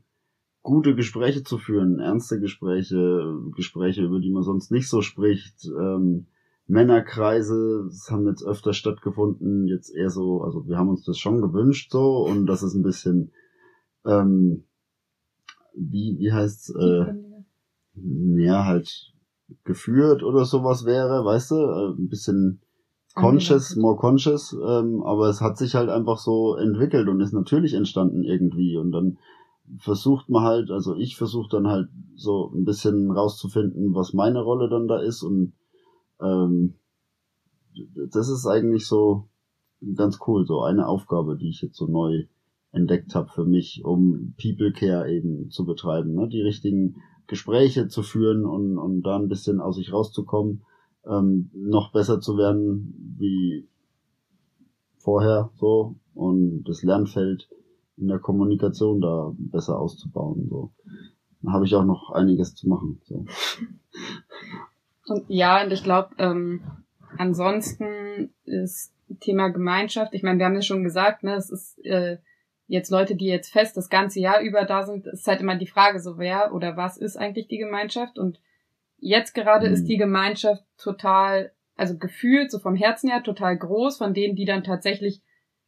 gute 0.62 0.96
Gespräche 0.96 1.44
zu 1.44 1.58
führen, 1.58 2.00
ernste 2.00 2.40
Gespräche, 2.40 3.38
Gespräche, 3.56 4.04
über 4.04 4.20
die 4.20 4.32
man 4.32 4.44
sonst 4.44 4.72
nicht 4.72 4.88
so 4.88 5.02
spricht, 5.02 5.66
ähm, 5.66 6.28
Männerkreise, 6.68 7.88
das 7.90 8.10
haben 8.12 8.28
jetzt 8.28 8.44
öfter 8.46 8.72
stattgefunden, 8.72 9.68
jetzt 9.68 9.94
eher 9.94 10.10
so, 10.10 10.42
also 10.42 10.66
wir 10.68 10.78
haben 10.78 10.88
uns 10.88 11.04
das 11.04 11.18
schon 11.18 11.42
gewünscht 11.42 11.92
so 11.92 12.26
und 12.26 12.46
das 12.46 12.64
ist 12.64 12.76
ein 12.76 12.84
bisschen, 12.84 13.32
ähm, 14.06 14.64
wie, 15.76 16.18
wie 16.18 16.32
heißt's, 16.32 16.70
äh, 16.70 17.14
ja, 17.96 18.66
halt 18.66 19.14
geführt 19.64 20.24
oder 20.24 20.46
sowas 20.46 20.86
wäre, 20.86 21.26
weißt 21.26 21.52
du, 21.52 21.56
äh, 21.56 21.90
ein 21.98 22.08
bisschen 22.08 22.62
conscious, 23.16 23.76
more 23.76 23.98
conscious, 23.98 24.54
ähm, 24.54 25.04
aber 25.04 25.28
es 25.30 25.42
hat 25.42 25.58
sich 25.58 25.76
halt 25.76 25.90
einfach 25.90 26.18
so 26.18 26.56
entwickelt 26.56 27.10
und 27.10 27.20
ist 27.20 27.34
natürlich 27.34 27.74
entstanden 27.74 28.24
irgendwie 28.24 28.78
und 28.78 28.92
dann 28.92 29.18
versucht 29.78 30.30
man 30.30 30.44
halt, 30.44 30.72
also 30.72 30.96
ich 30.96 31.18
versuche 31.18 31.50
dann 31.50 31.68
halt 31.68 31.90
so 32.16 32.52
ein 32.54 32.64
bisschen 32.64 33.12
rauszufinden, 33.12 33.94
was 33.94 34.14
meine 34.14 34.42
Rolle 34.42 34.70
dann 34.70 34.88
da 34.88 35.00
ist 35.00 35.24
und 35.24 35.54
ähm, 36.22 36.76
das 38.12 38.30
ist 38.30 38.46
eigentlich 38.48 38.88
so 38.88 39.28
ganz 39.96 40.20
cool, 40.28 40.46
so 40.46 40.62
eine 40.62 40.88
Aufgabe, 40.88 41.38
die 41.38 41.50
ich 41.50 41.62
jetzt 41.62 41.78
so 41.78 41.88
neu 41.88 42.26
entdeckt 42.72 43.16
habe 43.16 43.30
für 43.30 43.46
mich, 43.46 43.84
um 43.84 44.34
People 44.42 44.72
Care 44.72 45.12
eben 45.12 45.50
zu 45.50 45.66
betreiben, 45.66 46.14
ne? 46.14 46.28
die 46.30 46.42
richtigen 46.42 46.96
Gespräche 47.28 47.88
zu 47.88 48.04
führen 48.04 48.46
und, 48.46 48.78
und 48.78 49.04
da 49.04 49.18
ein 49.18 49.30
bisschen 49.30 49.60
aus 49.60 49.76
sich 49.76 49.94
rauszukommen, 49.94 50.64
ähm, 51.06 51.50
noch 51.54 51.92
besser 51.92 52.20
zu 52.20 52.38
werden 52.38 53.16
wie 53.18 53.68
vorher 54.98 55.52
so 55.56 55.96
und 56.14 56.64
das 56.64 56.84
Lernfeld 56.84 57.50
in 57.98 58.08
der 58.08 58.20
Kommunikation 58.20 59.02
da 59.02 59.34
besser 59.38 59.80
auszubauen. 59.80 60.48
So. 60.50 60.72
Da 61.42 61.54
habe 61.54 61.66
ich 61.66 61.76
auch 61.76 61.86
noch 61.86 62.12
einiges 62.12 62.56
zu 62.56 62.68
machen. 62.68 63.02
So. 63.04 63.26
Und 65.08 65.26
ja, 65.28 65.64
und 65.64 65.72
ich 65.72 65.84
glaube, 65.84 66.10
ähm, 66.18 66.62
ansonsten 67.18 68.32
ist 68.46 68.94
Thema 69.20 69.50
Gemeinschaft, 69.50 70.14
ich 70.14 70.24
meine, 70.24 70.40
wir 70.40 70.46
haben 70.46 70.56
ja 70.56 70.62
schon 70.62 70.84
gesagt, 70.84 71.24
ne, 71.24 71.36
es 71.36 71.50
ist 71.50 71.84
äh, 71.84 72.18
jetzt 72.72 72.90
Leute, 72.90 73.16
die 73.16 73.26
jetzt 73.26 73.52
fest 73.52 73.76
das 73.76 73.90
ganze 73.90 74.22
Jahr 74.22 74.40
über 74.40 74.64
da 74.64 74.84
sind, 74.84 75.06
ist 75.06 75.28
halt 75.28 75.42
immer 75.42 75.58
die 75.58 75.68
Frage, 75.68 76.00
so 76.00 76.18
wer 76.18 76.54
oder 76.54 76.78
was 76.78 76.96
ist 76.96 77.18
eigentlich 77.18 77.50
die 77.50 77.58
Gemeinschaft? 77.58 78.18
Und 78.18 78.40
jetzt 78.98 79.34
gerade 79.34 79.68
mhm. 79.68 79.74
ist 79.74 79.86
die 79.90 79.98
Gemeinschaft 79.98 80.64
total, 80.78 81.52
also 81.76 81.98
gefühlt, 81.98 82.50
so 82.50 82.60
vom 82.60 82.78
Herzen 82.78 83.10
her, 83.10 83.24
total 83.24 83.58
groß, 83.58 83.98
von 83.98 84.14
denen, 84.14 84.38
die 84.38 84.46
dann 84.46 84.64
tatsächlich 84.64 85.22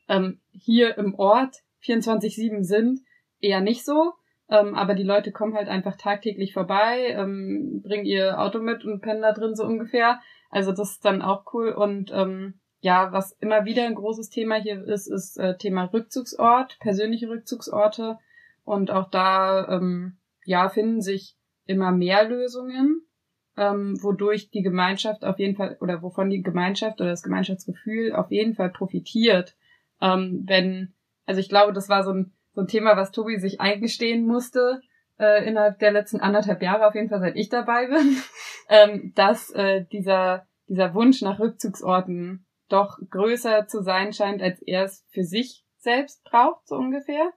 ähm, 0.07 0.39
hier 0.53 0.97
im 0.97 1.13
Ort 1.15 1.57
24-7 1.83 2.63
sind, 2.63 3.01
eher 3.41 3.59
nicht 3.59 3.83
so. 3.83 4.13
Ähm, 4.47 4.73
aber 4.73 4.93
die 4.93 5.03
Leute 5.03 5.33
kommen 5.33 5.55
halt 5.55 5.67
einfach 5.67 5.97
tagtäglich 5.97 6.53
vorbei, 6.53 7.07
ähm, 7.09 7.81
bringen 7.83 8.05
ihr 8.05 8.39
Auto 8.39 8.59
mit 8.59 8.85
und 8.85 9.01
pennen 9.01 9.21
da 9.21 9.33
drin 9.33 9.55
so 9.55 9.65
ungefähr. 9.65 10.21
Also 10.49 10.71
das 10.71 10.91
ist 10.91 11.05
dann 11.05 11.21
auch 11.21 11.53
cool. 11.53 11.73
Und 11.73 12.11
ähm, 12.13 12.61
ja, 12.83 13.13
was 13.13 13.31
immer 13.39 13.63
wieder 13.63 13.85
ein 13.85 13.95
großes 13.95 14.29
Thema 14.29 14.55
hier 14.55 14.83
ist, 14.83 15.07
ist 15.07 15.37
äh, 15.37 15.57
Thema 15.57 15.85
Rückzugsort, 15.85 16.77
persönliche 16.79 17.29
Rückzugsorte. 17.29 18.19
Und 18.65 18.91
auch 18.91 19.09
da 19.09 19.67
ähm, 19.69 20.17
ja 20.43 20.67
finden 20.67 21.01
sich 21.01 21.37
immer 21.65 21.93
mehr 21.93 22.27
Lösungen, 22.27 23.07
ähm, 23.55 23.97
wodurch 24.03 24.49
die 24.51 24.63
Gemeinschaft 24.63 25.23
auf 25.23 25.39
jeden 25.39 25.55
Fall 25.55 25.77
oder 25.79 26.01
wovon 26.01 26.29
die 26.29 26.41
Gemeinschaft 26.41 26.99
oder 26.99 27.11
das 27.11 27.23
Gemeinschaftsgefühl 27.23 28.13
auf 28.13 28.31
jeden 28.31 28.53
Fall 28.53 28.69
profitiert, 28.69 29.55
ähm, 30.01 30.43
wenn 30.45 30.93
also 31.25 31.39
ich 31.39 31.47
glaube, 31.47 31.71
das 31.71 31.87
war 31.87 32.03
so 32.03 32.11
ein, 32.11 32.33
so 32.53 32.61
ein 32.61 32.67
Thema, 32.67 32.97
was 32.97 33.11
Tobi 33.11 33.39
sich 33.39 33.61
eingestehen 33.61 34.25
musste, 34.25 34.81
äh, 35.17 35.47
innerhalb 35.47 35.79
der 35.79 35.91
letzten 35.91 36.19
anderthalb 36.19 36.61
Jahre, 36.61 36.85
auf 36.85 36.95
jeden 36.95 37.07
Fall 37.07 37.21
seit 37.21 37.37
ich 37.37 37.47
dabei 37.47 37.87
bin, 37.87 38.17
ähm, 38.69 39.13
dass 39.15 39.51
äh, 39.51 39.85
dieser, 39.91 40.47
dieser 40.67 40.93
Wunsch 40.93 41.21
nach 41.21 41.39
Rückzugsorten 41.39 42.45
doch 42.73 42.97
größer 43.09 43.67
zu 43.67 43.81
sein 43.81 44.13
scheint, 44.13 44.41
als 44.41 44.61
er 44.61 44.83
es 44.83 45.05
für 45.11 45.23
sich 45.23 45.63
selbst 45.77 46.23
braucht, 46.23 46.67
so 46.67 46.75
ungefähr. 46.75 47.31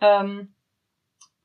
Ähm, 0.00 0.54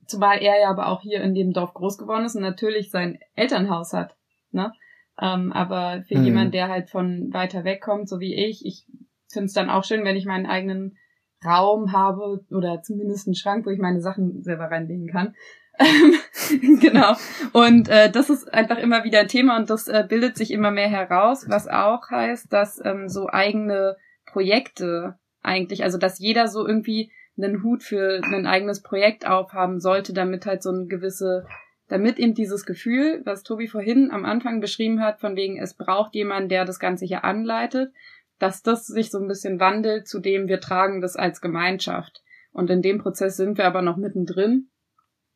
zumal 0.07 0.41
er 0.41 0.59
ja 0.59 0.69
aber 0.69 0.87
auch 0.87 1.01
hier 1.01 1.21
in 1.21 1.35
dem 1.35 1.53
Dorf 1.53 1.73
groß 1.73 1.97
geworden 1.97 2.25
ist 2.25 2.35
und 2.35 2.41
natürlich 2.41 2.89
sein 2.89 3.19
Elternhaus 3.35 3.93
hat. 3.93 4.17
Ne? 4.51 4.73
Ähm, 5.21 5.51
aber 5.53 6.03
für 6.07 6.17
mhm. 6.17 6.25
jemand, 6.25 6.53
der 6.53 6.69
halt 6.69 6.89
von 6.89 7.31
weiter 7.31 7.63
weg 7.63 7.81
kommt, 7.81 8.09
so 8.09 8.19
wie 8.19 8.33
ich, 8.33 8.65
ich 8.65 8.85
finde 9.31 9.45
es 9.45 9.53
dann 9.53 9.69
auch 9.69 9.83
schön, 9.83 10.03
wenn 10.03 10.15
ich 10.15 10.25
meinen 10.25 10.47
eigenen 10.47 10.97
Raum 11.45 11.93
habe 11.93 12.43
oder 12.51 12.81
zumindest 12.81 13.27
einen 13.27 13.35
Schrank, 13.35 13.65
wo 13.65 13.69
ich 13.69 13.79
meine 13.79 14.01
Sachen 14.01 14.43
selber 14.43 14.65
reinlegen 14.65 15.07
kann. 15.07 15.35
genau. 16.81 17.15
Und 17.53 17.87
äh, 17.89 18.11
das 18.11 18.29
ist 18.29 18.53
einfach 18.53 18.77
immer 18.77 19.03
wieder 19.03 19.21
ein 19.21 19.27
Thema 19.27 19.57
und 19.57 19.69
das 19.69 19.87
äh, 19.87 20.05
bildet 20.07 20.37
sich 20.37 20.51
immer 20.51 20.71
mehr 20.71 20.89
heraus, 20.89 21.45
was 21.47 21.67
auch 21.67 22.09
heißt, 22.09 22.51
dass 22.51 22.83
ähm, 22.83 23.07
so 23.07 23.29
eigene 23.29 23.95
Projekte 24.25 25.17
eigentlich, 25.41 25.83
also 25.83 25.97
dass 25.97 26.19
jeder 26.19 26.47
so 26.47 26.67
irgendwie 26.67 27.11
einen 27.37 27.63
Hut 27.63 27.83
für 27.83 28.21
ein 28.23 28.45
eigenes 28.45 28.81
Projekt 28.81 29.25
aufhaben 29.25 29.79
sollte, 29.79 30.13
damit 30.13 30.45
halt 30.45 30.61
so 30.61 30.71
ein 30.71 30.89
gewisse, 30.89 31.45
damit 31.87 32.19
eben 32.19 32.33
dieses 32.33 32.65
Gefühl, 32.65 33.21
was 33.23 33.43
Tobi 33.43 33.67
vorhin 33.67 34.11
am 34.11 34.25
Anfang 34.25 34.59
beschrieben 34.59 35.01
hat, 35.01 35.21
von 35.21 35.37
wegen 35.37 35.57
es 35.57 35.75
braucht 35.75 36.13
jemand, 36.13 36.51
der 36.51 36.65
das 36.65 36.79
Ganze 36.79 37.05
hier 37.05 37.23
anleitet, 37.23 37.93
dass 38.37 38.61
das 38.61 38.85
sich 38.85 39.09
so 39.11 39.19
ein 39.19 39.27
bisschen 39.27 39.59
wandelt, 39.61 40.07
zu 40.07 40.19
dem 40.19 40.49
wir 40.49 40.59
tragen 40.59 40.99
das 40.99 41.15
als 41.15 41.39
Gemeinschaft. 41.39 42.21
Und 42.51 42.69
in 42.69 42.81
dem 42.81 42.99
Prozess 42.99 43.37
sind 43.37 43.57
wir 43.57 43.65
aber 43.65 43.81
noch 43.81 43.97
mittendrin, 43.97 44.69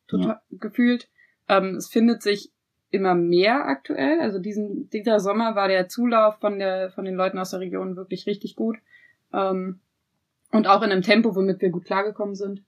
total 0.06 0.40
ja. 0.50 0.58
gefühlt. 0.58 1.08
Ähm, 1.48 1.76
es 1.76 1.88
findet 1.88 2.22
sich 2.22 2.52
immer 2.90 3.14
mehr 3.14 3.66
aktuell. 3.66 4.20
Also 4.20 4.38
diesen, 4.38 4.88
dieser 4.90 5.20
Sommer 5.20 5.56
war 5.56 5.68
der 5.68 5.88
Zulauf 5.88 6.36
von 6.38 6.58
der, 6.58 6.90
von 6.90 7.04
den 7.04 7.14
Leuten 7.14 7.38
aus 7.38 7.50
der 7.50 7.60
Region 7.60 7.96
wirklich 7.96 8.26
richtig 8.26 8.56
gut. 8.56 8.78
Ähm, 9.32 9.80
und 10.52 10.68
auch 10.68 10.82
in 10.82 10.92
einem 10.92 11.02
Tempo, 11.02 11.34
womit 11.34 11.60
wir 11.60 11.70
gut 11.70 11.84
klargekommen 11.84 12.36
sind. 12.36 12.62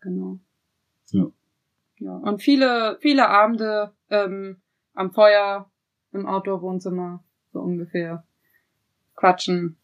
Genau. 0.00 0.38
Ja. 1.10 1.30
Ja. 1.98 2.16
Und 2.16 2.42
viele, 2.42 2.98
viele 3.00 3.28
Abende 3.28 3.92
ähm, 4.10 4.60
am 4.94 5.10
Feuer, 5.12 5.70
im 6.12 6.26
Outdoor-Wohnzimmer, 6.26 7.24
so 7.52 7.60
ungefähr 7.60 8.24
quatschen. 9.16 9.76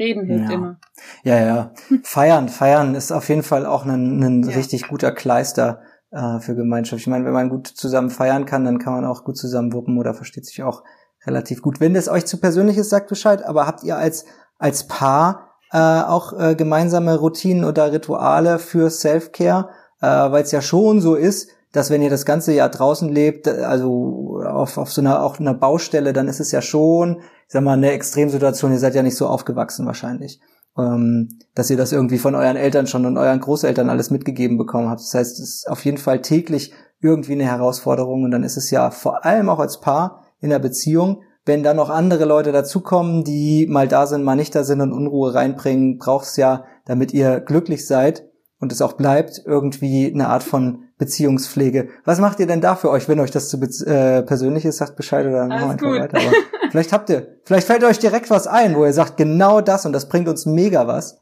Reden 0.00 0.24
hilft 0.24 0.48
ja. 0.48 0.54
immer. 0.54 0.76
Ja, 1.22 1.38
ja. 1.38 1.72
Feiern, 2.02 2.48
feiern 2.48 2.94
ist 2.94 3.12
auf 3.12 3.28
jeden 3.28 3.42
Fall 3.42 3.66
auch 3.66 3.84
ein, 3.84 4.20
ein 4.20 4.42
ja. 4.42 4.56
richtig 4.56 4.88
guter 4.88 5.12
Kleister 5.12 5.82
äh, 6.10 6.40
für 6.40 6.56
Gemeinschaft. 6.56 7.02
Ich 7.02 7.06
meine, 7.06 7.24
wenn 7.26 7.32
man 7.32 7.50
gut 7.50 7.68
zusammen 7.68 8.10
feiern 8.10 8.46
kann, 8.46 8.64
dann 8.64 8.78
kann 8.78 8.94
man 8.94 9.04
auch 9.04 9.22
gut 9.24 9.36
zusammen 9.36 9.72
wuppen 9.72 9.98
oder 9.98 10.14
versteht 10.14 10.46
sich 10.46 10.62
auch 10.62 10.82
relativ 11.26 11.62
gut. 11.62 11.80
Wenn 11.80 11.94
das 11.94 12.08
euch 12.08 12.26
zu 12.26 12.38
persönlich 12.38 12.78
ist, 12.78 12.90
sagt 12.90 13.08
Bescheid, 13.08 13.44
aber 13.44 13.66
habt 13.66 13.84
ihr 13.84 13.96
als, 13.96 14.24
als 14.58 14.86
Paar 14.88 15.50
äh, 15.70 15.78
auch 15.78 16.32
äh, 16.38 16.54
gemeinsame 16.54 17.16
Routinen 17.16 17.64
oder 17.64 17.92
Rituale 17.92 18.58
für 18.58 18.90
Self-Care? 18.90 19.68
Äh, 20.00 20.06
Weil 20.06 20.42
es 20.42 20.50
ja 20.50 20.62
schon 20.62 21.00
so 21.02 21.14
ist, 21.14 21.50
dass 21.72 21.90
wenn 21.90 22.02
ihr 22.02 22.10
das 22.10 22.24
ganze 22.24 22.52
Jahr 22.52 22.68
draußen 22.68 23.08
lebt, 23.08 23.46
also 23.46 24.42
auf, 24.44 24.76
auf 24.76 24.92
so 24.92 25.00
einer 25.00 25.22
auch 25.22 25.38
einer 25.38 25.54
Baustelle, 25.54 26.12
dann 26.12 26.28
ist 26.28 26.40
es 26.40 26.50
ja 26.52 26.62
schon, 26.62 27.18
ich 27.46 27.52
sag 27.52 27.62
mal, 27.62 27.74
eine 27.74 27.92
Extremsituation, 27.92 28.72
ihr 28.72 28.78
seid 28.78 28.94
ja 28.94 29.02
nicht 29.02 29.16
so 29.16 29.26
aufgewachsen 29.26 29.86
wahrscheinlich. 29.86 30.40
Ähm, 30.78 31.40
dass 31.54 31.70
ihr 31.70 31.76
das 31.76 31.92
irgendwie 31.92 32.18
von 32.18 32.34
euren 32.34 32.56
Eltern 32.56 32.86
schon 32.86 33.04
und 33.04 33.18
euren 33.18 33.40
Großeltern 33.40 33.90
alles 33.90 34.10
mitgegeben 34.10 34.56
bekommen 34.56 34.88
habt. 34.88 35.00
Das 35.00 35.14
heißt, 35.14 35.40
es 35.40 35.56
ist 35.56 35.68
auf 35.68 35.84
jeden 35.84 35.98
Fall 35.98 36.22
täglich 36.22 36.72
irgendwie 37.00 37.32
eine 37.32 37.44
Herausforderung 37.44 38.24
und 38.24 38.30
dann 38.30 38.44
ist 38.44 38.56
es 38.56 38.70
ja 38.70 38.90
vor 38.90 39.24
allem 39.24 39.48
auch 39.48 39.58
als 39.58 39.80
Paar 39.80 40.24
in 40.40 40.50
der 40.50 40.58
Beziehung, 40.58 41.22
wenn 41.44 41.62
dann 41.62 41.76
noch 41.76 41.90
andere 41.90 42.24
Leute 42.24 42.52
dazukommen, 42.52 43.24
die 43.24 43.66
mal 43.68 43.88
da 43.88 44.06
sind, 44.06 44.22
mal 44.22 44.36
nicht 44.36 44.54
da 44.54 44.62
sind 44.62 44.80
und 44.80 44.92
Unruhe 44.92 45.34
reinbringen, 45.34 45.98
braucht 45.98 46.26
es 46.26 46.36
ja, 46.36 46.64
damit 46.84 47.12
ihr 47.12 47.40
glücklich 47.40 47.86
seid 47.86 48.28
und 48.60 48.72
es 48.72 48.82
auch 48.82 48.92
bleibt, 48.92 49.42
irgendwie 49.44 50.12
eine 50.12 50.28
Art 50.28 50.42
von 50.42 50.84
Beziehungspflege. 51.00 51.88
Was 52.04 52.20
macht 52.20 52.38
ihr 52.40 52.46
denn 52.46 52.60
da 52.60 52.76
für 52.76 52.90
euch, 52.90 53.08
wenn 53.08 53.18
euch 53.20 53.30
das 53.30 53.48
zu 53.48 53.56
äh, 53.56 54.22
persönlich 54.22 54.66
ist? 54.66 54.76
Sagt 54.76 54.96
Bescheid 54.96 55.26
oder 55.26 55.46
machen 55.46 55.80
wir 55.80 56.02
einfach 56.02 56.14
weiter. 56.14 56.18
Aber 56.18 56.36
vielleicht 56.70 56.92
habt 56.92 57.08
ihr, 57.10 57.40
vielleicht 57.44 57.66
fällt 57.66 57.82
euch 57.82 57.98
direkt 57.98 58.30
was 58.30 58.46
ein, 58.46 58.76
wo 58.76 58.84
ihr 58.84 58.92
sagt, 58.92 59.16
genau 59.16 59.62
das 59.62 59.86
und 59.86 59.92
das 59.92 60.08
bringt 60.08 60.28
uns 60.28 60.44
mega 60.44 60.86
was. 60.86 61.20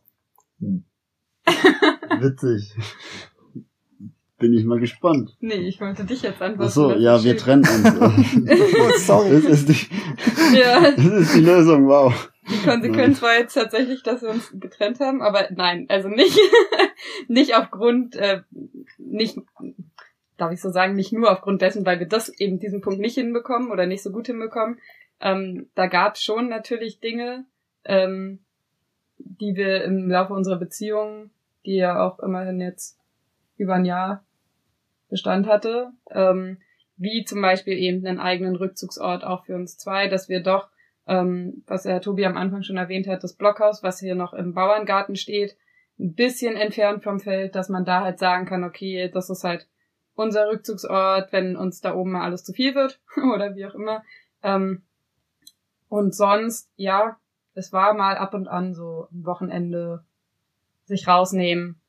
Hm. 0.60 0.84
Witzig. 2.20 2.76
Bin 4.38 4.52
ich 4.52 4.64
mal 4.64 4.80
gespannt. 4.80 5.36
Nee, 5.40 5.54
ich 5.54 5.80
wollte 5.80 6.04
dich 6.04 6.22
jetzt 6.22 6.42
antworten. 6.42 6.68
Ach 6.68 6.74
so, 6.74 6.92
ja, 6.92 7.22
wir 7.22 7.36
trennen 7.36 7.62
uns. 7.62 7.92
oh, 8.00 8.90
sorry. 8.98 9.30
Das 9.30 9.44
ist, 9.44 9.68
die, 9.68 10.56
ja. 10.56 10.90
das 10.90 11.04
ist 11.04 11.34
die 11.36 11.40
Lösung, 11.40 11.86
wow. 11.86 12.12
Die 12.50 12.64
Konsequenz 12.64 13.20
war 13.22 13.38
jetzt 13.38 13.54
tatsächlich, 13.54 14.02
dass 14.02 14.22
wir 14.22 14.30
uns 14.30 14.52
getrennt 14.58 15.00
haben, 15.00 15.22
aber 15.22 15.48
nein, 15.50 15.86
also 15.88 16.08
nicht, 16.08 16.38
nicht 17.28 17.54
aufgrund, 17.54 18.16
äh, 18.16 18.42
nicht, 18.98 19.38
darf 20.36 20.52
ich 20.52 20.60
so 20.60 20.70
sagen, 20.70 20.94
nicht 20.94 21.12
nur 21.12 21.30
aufgrund 21.30 21.62
dessen, 21.62 21.84
weil 21.84 21.98
wir 21.98 22.08
das 22.08 22.28
eben 22.28 22.58
diesen 22.58 22.80
Punkt 22.80 23.00
nicht 23.00 23.14
hinbekommen 23.14 23.70
oder 23.70 23.86
nicht 23.86 24.02
so 24.02 24.10
gut 24.10 24.26
hinbekommen. 24.26 24.78
Ähm, 25.20 25.68
da 25.74 25.86
gab 25.86 26.14
es 26.14 26.22
schon 26.22 26.48
natürlich 26.48 27.00
Dinge, 27.00 27.44
ähm, 27.84 28.40
die 29.18 29.56
wir 29.56 29.84
im 29.84 30.08
Laufe 30.08 30.32
unserer 30.32 30.58
Beziehung, 30.58 31.30
die 31.66 31.76
ja 31.76 32.06
auch 32.06 32.20
immerhin 32.20 32.60
jetzt 32.60 32.98
über 33.56 33.74
ein 33.74 33.84
Jahr 33.84 34.24
Bestand 35.08 35.46
hatte, 35.46 35.92
ähm, 36.10 36.58
wie 36.96 37.24
zum 37.24 37.40
Beispiel 37.40 37.78
eben 37.78 38.06
einen 38.06 38.20
eigenen 38.20 38.56
Rückzugsort 38.56 39.24
auch 39.24 39.44
für 39.44 39.54
uns 39.54 39.78
zwei, 39.78 40.08
dass 40.08 40.28
wir 40.28 40.42
doch, 40.42 40.68
ähm, 41.08 41.64
was 41.66 41.84
Herr 41.84 42.00
Tobi 42.00 42.26
am 42.26 42.36
Anfang 42.36 42.62
schon 42.62 42.76
erwähnt 42.76 43.08
hat, 43.08 43.24
das 43.24 43.34
Blockhaus, 43.34 43.82
was 43.82 43.98
hier 43.98 44.14
noch 44.14 44.34
im 44.34 44.54
Bauerngarten 44.54 45.16
steht, 45.16 45.56
ein 45.98 46.14
bisschen 46.14 46.54
entfernt 46.56 47.02
vom 47.02 47.18
Feld, 47.18 47.54
dass 47.54 47.68
man 47.68 47.84
da 47.84 48.02
halt 48.02 48.18
sagen 48.18 48.46
kann, 48.46 48.62
okay, 48.62 49.10
das 49.12 49.30
ist 49.30 49.42
halt 49.42 49.66
unser 50.14 50.48
Rückzugsort, 50.48 51.32
wenn 51.32 51.56
uns 51.56 51.80
da 51.80 51.94
oben 51.94 52.12
mal 52.12 52.24
alles 52.24 52.44
zu 52.44 52.52
viel 52.52 52.74
wird 52.74 53.00
oder 53.34 53.56
wie 53.56 53.66
auch 53.66 53.74
immer. 53.74 54.04
Ähm, 54.42 54.82
und 55.88 56.14
sonst, 56.14 56.70
ja, 56.76 57.16
es 57.54 57.72
war 57.72 57.94
mal 57.94 58.16
ab 58.16 58.34
und 58.34 58.46
an 58.46 58.74
so 58.74 59.08
ein 59.10 59.24
Wochenende 59.24 60.04
sich 60.84 61.08
rausnehmen, 61.08 61.80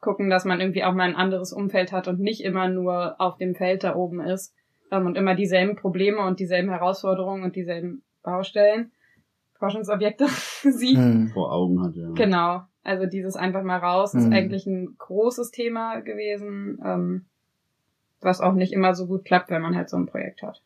gucken, 0.00 0.30
dass 0.30 0.44
man 0.44 0.60
irgendwie 0.60 0.84
auch 0.84 0.94
mal 0.94 1.08
ein 1.08 1.16
anderes 1.16 1.52
Umfeld 1.52 1.92
hat 1.92 2.08
und 2.08 2.20
nicht 2.20 2.42
immer 2.42 2.68
nur 2.68 3.20
auf 3.20 3.36
dem 3.36 3.54
Feld 3.54 3.84
da 3.84 3.94
oben 3.94 4.20
ist 4.20 4.54
ähm, 4.90 5.06
und 5.06 5.16
immer 5.16 5.34
dieselben 5.34 5.76
Probleme 5.76 6.20
und 6.20 6.40
dieselben 6.40 6.70
Herausforderungen 6.70 7.44
und 7.44 7.56
dieselben 7.56 8.02
Baustellen, 8.26 8.90
Forschungsobjekte 9.54 10.26
sieht. 10.62 10.98
Hm. 10.98 11.28
Vor 11.28 11.52
Augen 11.52 11.82
hat, 11.82 11.94
ja. 11.94 12.10
Genau. 12.10 12.62
Also 12.82 13.06
dieses 13.06 13.36
einfach 13.36 13.62
mal 13.62 13.78
raus 13.78 14.14
ist 14.14 14.26
hm. 14.26 14.32
eigentlich 14.32 14.66
ein 14.66 14.96
großes 14.98 15.50
Thema 15.50 16.00
gewesen, 16.00 16.78
ähm, 16.84 17.26
was 18.20 18.40
auch 18.40 18.52
nicht 18.52 18.72
immer 18.72 18.94
so 18.94 19.06
gut 19.06 19.24
klappt, 19.24 19.50
wenn 19.50 19.62
man 19.62 19.76
halt 19.76 19.88
so 19.88 19.96
ein 19.96 20.06
Projekt 20.06 20.42
hat. 20.42 20.62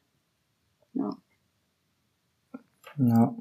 Ja. 0.94 1.10
Ja. 2.96 3.34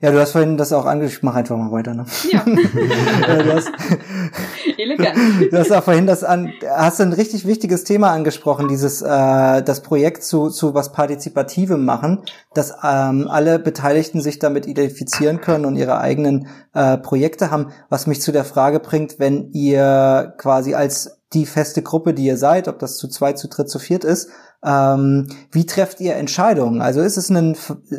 Ja, 0.00 0.10
du 0.10 0.20
hast 0.20 0.32
vorhin 0.32 0.56
das 0.56 0.72
auch 0.72 0.86
angesprochen. 0.86 1.26
Mach 1.26 1.34
einfach 1.34 1.56
mal 1.56 1.72
weiter, 1.72 1.94
ne? 1.94 2.06
Ja. 2.30 2.42
du 2.44 3.54
hast, 3.54 3.70
Elegant. 4.78 5.16
Du 5.50 5.58
hast 5.58 5.72
auch 5.72 5.84
vorhin 5.84 6.06
das 6.06 6.24
an, 6.24 6.52
hast 6.68 7.00
ein 7.00 7.12
richtig 7.12 7.46
wichtiges 7.46 7.84
Thema 7.84 8.10
angesprochen, 8.10 8.68
dieses, 8.68 9.02
äh, 9.02 9.62
das 9.62 9.82
Projekt 9.82 10.24
zu, 10.24 10.48
zu 10.48 10.74
was 10.74 10.92
Partizipativem 10.92 11.84
machen, 11.84 12.22
dass 12.54 12.72
ähm, 12.82 13.28
alle 13.28 13.58
Beteiligten 13.58 14.20
sich 14.20 14.38
damit 14.38 14.66
identifizieren 14.66 15.40
können 15.40 15.64
und 15.66 15.76
ihre 15.76 15.98
eigenen 15.98 16.48
äh, 16.74 16.96
Projekte 16.98 17.50
haben, 17.50 17.72
was 17.88 18.06
mich 18.06 18.22
zu 18.22 18.32
der 18.32 18.44
Frage 18.44 18.80
bringt, 18.80 19.18
wenn 19.18 19.50
ihr 19.52 20.34
quasi 20.38 20.74
als 20.74 21.20
die 21.32 21.46
feste 21.46 21.82
Gruppe, 21.82 22.14
die 22.14 22.24
ihr 22.24 22.36
seid, 22.36 22.66
ob 22.68 22.78
das 22.78 22.96
zu 22.96 23.08
zweit, 23.08 23.38
zu 23.38 23.48
dritt, 23.48 23.70
zu 23.70 23.78
viert 23.78 24.04
ist, 24.04 24.30
ähm, 24.64 25.28
wie 25.50 25.64
trefft 25.64 26.00
ihr 26.00 26.16
Entscheidungen? 26.16 26.82
Also 26.82 27.00
ist 27.00 27.16
es 27.16 27.30
ein 27.30 27.56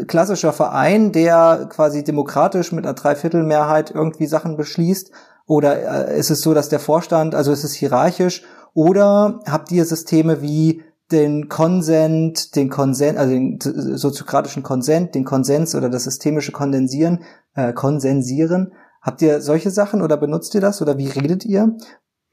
klassischer 0.07 0.53
Verein, 0.53 1.11
der 1.11 1.67
quasi 1.69 2.03
demokratisch 2.03 2.71
mit 2.71 2.85
einer 2.85 2.93
Dreiviertelmehrheit 2.93 3.91
irgendwie 3.91 4.27
Sachen 4.27 4.57
beschließt? 4.57 5.11
Oder 5.47 6.07
äh, 6.09 6.19
ist 6.19 6.29
es 6.29 6.41
so, 6.41 6.53
dass 6.53 6.69
der 6.69 6.79
Vorstand, 6.79 7.33
also 7.33 7.51
ist 7.51 7.63
es 7.63 7.73
hierarchisch? 7.73 8.43
Oder 8.73 9.39
habt 9.45 9.71
ihr 9.71 9.85
Systeme 9.85 10.41
wie 10.41 10.83
den 11.11 11.49
Konsent, 11.49 12.55
den 12.55 12.69
Konsent, 12.69 13.17
also 13.17 13.33
den 13.33 13.59
soziokratischen 13.59 14.63
Konsent, 14.63 15.13
den 15.15 15.25
Konsens 15.25 15.75
oder 15.75 15.89
das 15.89 16.05
systemische 16.05 16.51
Kondensieren, 16.51 17.23
äh, 17.55 17.73
Konsensieren? 17.73 18.73
Habt 19.01 19.23
ihr 19.23 19.41
solche 19.41 19.71
Sachen 19.71 20.01
oder 20.03 20.15
benutzt 20.15 20.53
ihr 20.53 20.61
das 20.61 20.81
oder 20.81 20.97
wie 20.97 21.07
redet 21.07 21.43
ihr? 21.43 21.75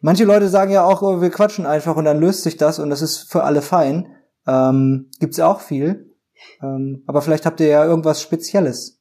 Manche 0.01 0.25
Leute 0.25 0.49
sagen 0.49 0.71
ja 0.71 0.85
auch, 0.85 1.03
oh, 1.03 1.21
wir 1.21 1.31
quatschen 1.31 1.67
einfach 1.67 1.97
und 1.97 2.05
dann 2.05 2.21
löst 2.21 2.43
sich 2.43 2.57
das 2.57 2.79
und 2.79 2.91
das 2.91 3.03
ist 3.03 3.33
für 3.33 3.43
alle 3.43 3.63
fein. 3.63 4.07
Ähm, 4.49 5.11
gibt's 5.21 5.39
auch 5.39 5.61
viel. 5.61 6.17
Ähm, 6.63 7.03
aber 7.07 7.21
vielleicht 7.21 7.47
habt 7.47 7.61
ihr 7.61 7.67
ja 7.67 7.85
irgendwas 7.85 8.23
Spezielles, 8.23 9.01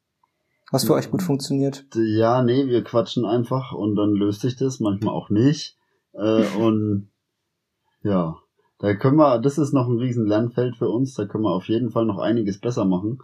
was 0.72 0.84
für 0.84 0.94
euch 0.94 1.10
gut 1.10 1.24
funktioniert. 1.24 1.86
Ja, 1.96 2.44
nee, 2.44 2.68
wir 2.68 2.84
quatschen 2.84 3.26
einfach 3.26 3.72
und 3.72 3.96
dann 3.96 4.12
löst 4.12 4.42
sich 4.42 4.58
das, 4.58 4.80
manchmal 4.80 5.14
auch 5.14 5.30
nicht. 5.30 5.78
Äh, 6.14 6.44
und 6.60 7.10
ja, 8.04 8.38
da 8.80 8.94
können 8.94 9.18
wir, 9.18 9.40
das 9.40 9.58
ist 9.58 9.74
noch 9.74 9.88
ein 9.88 9.98
riesen 9.98 10.28
Lernfeld 10.28 10.76
für 10.76 10.90
uns, 10.90 11.14
da 11.16 11.26
können 11.26 11.46
wir 11.46 11.56
auf 11.56 11.68
jeden 11.68 11.92
Fall 11.92 12.06
noch 12.06 12.20
einiges 12.20 12.60
besser 12.60 12.86
machen. 12.86 13.20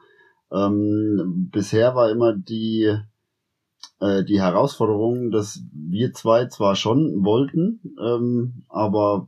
Ähm, 0.51 1.49
bisher 1.51 1.95
war 1.95 2.09
immer 2.09 2.33
die, 2.33 2.95
äh, 3.99 4.23
die 4.23 4.41
Herausforderung, 4.41 5.31
dass 5.31 5.61
wir 5.73 6.13
zwei 6.13 6.45
zwar 6.45 6.75
schon 6.75 7.23
wollten, 7.25 7.95
ähm, 8.01 8.63
aber 8.69 9.27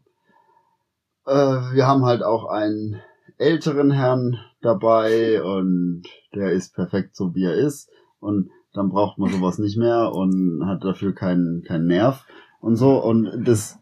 äh, 1.25 1.31
wir 1.73 1.87
haben 1.87 2.05
halt 2.05 2.23
auch 2.23 2.45
einen 2.45 3.01
älteren 3.37 3.91
Herrn 3.91 4.37
dabei 4.61 5.43
und 5.43 6.03
der 6.33 6.51
ist 6.51 6.73
perfekt 6.73 7.15
so 7.15 7.35
wie 7.35 7.45
er 7.45 7.55
ist 7.55 7.89
und 8.19 8.49
dann 8.73 8.89
braucht 8.89 9.17
man 9.17 9.31
sowas 9.31 9.59
nicht 9.59 9.77
mehr 9.77 10.11
und 10.13 10.65
hat 10.65 10.83
dafür 10.83 11.13
keinen 11.13 11.63
keinen 11.63 11.87
Nerv 11.87 12.25
und 12.59 12.75
so 12.75 12.97
und 12.97 13.43
das 13.45 13.79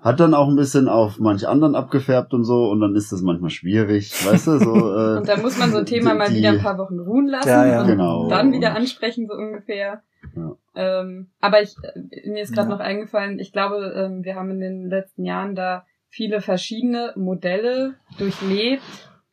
hat 0.00 0.20
dann 0.20 0.34
auch 0.34 0.48
ein 0.48 0.56
bisschen 0.56 0.88
auf 0.88 1.18
manch 1.18 1.48
anderen 1.48 1.74
abgefärbt 1.74 2.32
und 2.32 2.44
so 2.44 2.68
und 2.70 2.80
dann 2.80 2.94
ist 2.94 3.10
das 3.10 3.22
manchmal 3.22 3.50
schwierig, 3.50 4.12
weißt 4.24 4.46
du, 4.46 4.58
so 4.58 4.74
äh, 4.74 5.18
Und 5.18 5.28
dann 5.28 5.42
muss 5.42 5.58
man 5.58 5.72
so 5.72 5.78
ein 5.78 5.86
Thema 5.86 6.12
die, 6.12 6.18
mal 6.18 6.32
wieder 6.32 6.50
ein 6.50 6.60
paar 6.60 6.78
Wochen 6.78 7.00
ruhen 7.00 7.26
lassen 7.26 7.48
ja, 7.48 7.66
ja. 7.66 7.80
und 7.80 7.88
genau. 7.88 8.28
dann 8.28 8.52
wieder 8.52 8.76
ansprechen 8.76 9.26
so 9.28 9.34
ungefähr. 9.34 10.02
Ja. 10.36 10.56
Ähm, 10.74 11.28
aber 11.40 11.62
ich 11.62 11.74
mir 12.24 12.42
ist 12.42 12.54
gerade 12.54 12.68
ja. 12.68 12.76
noch 12.76 12.80
eingefallen, 12.80 13.38
ich 13.40 13.52
glaube, 13.52 13.92
ähm, 13.96 14.24
wir 14.24 14.36
haben 14.36 14.50
in 14.50 14.60
den 14.60 14.90
letzten 14.90 15.24
Jahren 15.24 15.56
da 15.56 15.84
viele 16.16 16.40
verschiedene 16.40 17.12
Modelle 17.14 17.96
durchlebt, 18.16 18.82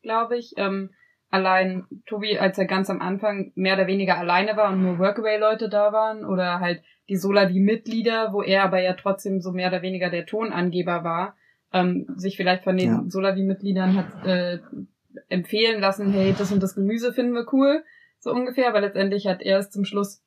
glaube 0.02 0.38
ich. 0.38 0.54
Ähm, 0.58 0.90
allein 1.30 1.86
Tobi, 2.06 2.38
als 2.38 2.58
er 2.58 2.66
ganz 2.66 2.90
am 2.90 3.02
Anfang 3.02 3.54
mehr 3.56 3.76
oder 3.76 3.88
weniger 3.88 4.18
alleine 4.18 4.58
war 4.58 4.72
und 4.72 4.84
nur 4.84 5.00
Workaway-Leute 5.00 5.70
da 5.70 5.94
waren 5.94 6.26
oder 6.26 6.60
halt 6.60 6.84
die 7.08 7.16
Solavi-Mitglieder, 7.16 8.34
wo 8.34 8.42
er 8.42 8.64
aber 8.64 8.82
ja 8.82 8.94
trotzdem 8.94 9.40
so 9.40 9.54
mehr 9.54 9.70
oder 9.70 9.82
weniger 9.82 10.10
der 10.10 10.26
Tonangeber 10.26 11.06
war, 11.06 11.38
ähm, 11.72 12.06
sich 12.18 12.36
vielleicht 12.36 12.66
von 12.66 12.76
den 12.76 12.90
ja. 12.90 13.04
Solavi-Mitgliedern 13.08 13.96
hat 13.96 14.26
äh, 14.28 14.60
empfehlen 15.30 15.80
lassen, 15.80 16.12
hey, 16.12 16.36
das 16.38 16.52
und 16.52 16.62
das 16.62 16.76
Gemüse 16.76 17.14
finden 17.14 17.34
wir 17.34 17.46
cool, 17.54 17.84
so 18.20 18.32
ungefähr, 18.32 18.68
aber 18.68 18.82
letztendlich 18.82 19.26
hat 19.28 19.42
er 19.42 19.60
es 19.60 19.70
zum 19.70 19.86
Schluss 19.86 20.22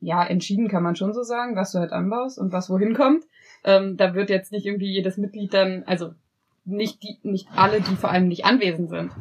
ja 0.00 0.22
entschieden, 0.22 0.68
kann 0.68 0.82
man 0.82 0.96
schon 0.96 1.14
so 1.14 1.22
sagen, 1.22 1.56
was 1.56 1.72
du 1.72 1.78
halt 1.78 1.92
anbaust 1.92 2.38
und 2.38 2.52
was 2.52 2.68
wohin 2.68 2.94
kommt. 2.94 3.24
Ähm, 3.64 3.96
da 3.96 4.14
wird 4.14 4.30
jetzt 4.30 4.52
nicht 4.52 4.66
irgendwie 4.66 4.90
jedes 4.90 5.16
Mitglied 5.16 5.54
dann, 5.54 5.84
also 5.84 6.12
nicht 6.64 7.02
die, 7.02 7.18
nicht 7.22 7.48
alle, 7.54 7.80
die 7.80 7.96
vor 7.96 8.10
allem 8.10 8.28
nicht 8.28 8.44
anwesend 8.44 8.90
sind. 8.90 9.12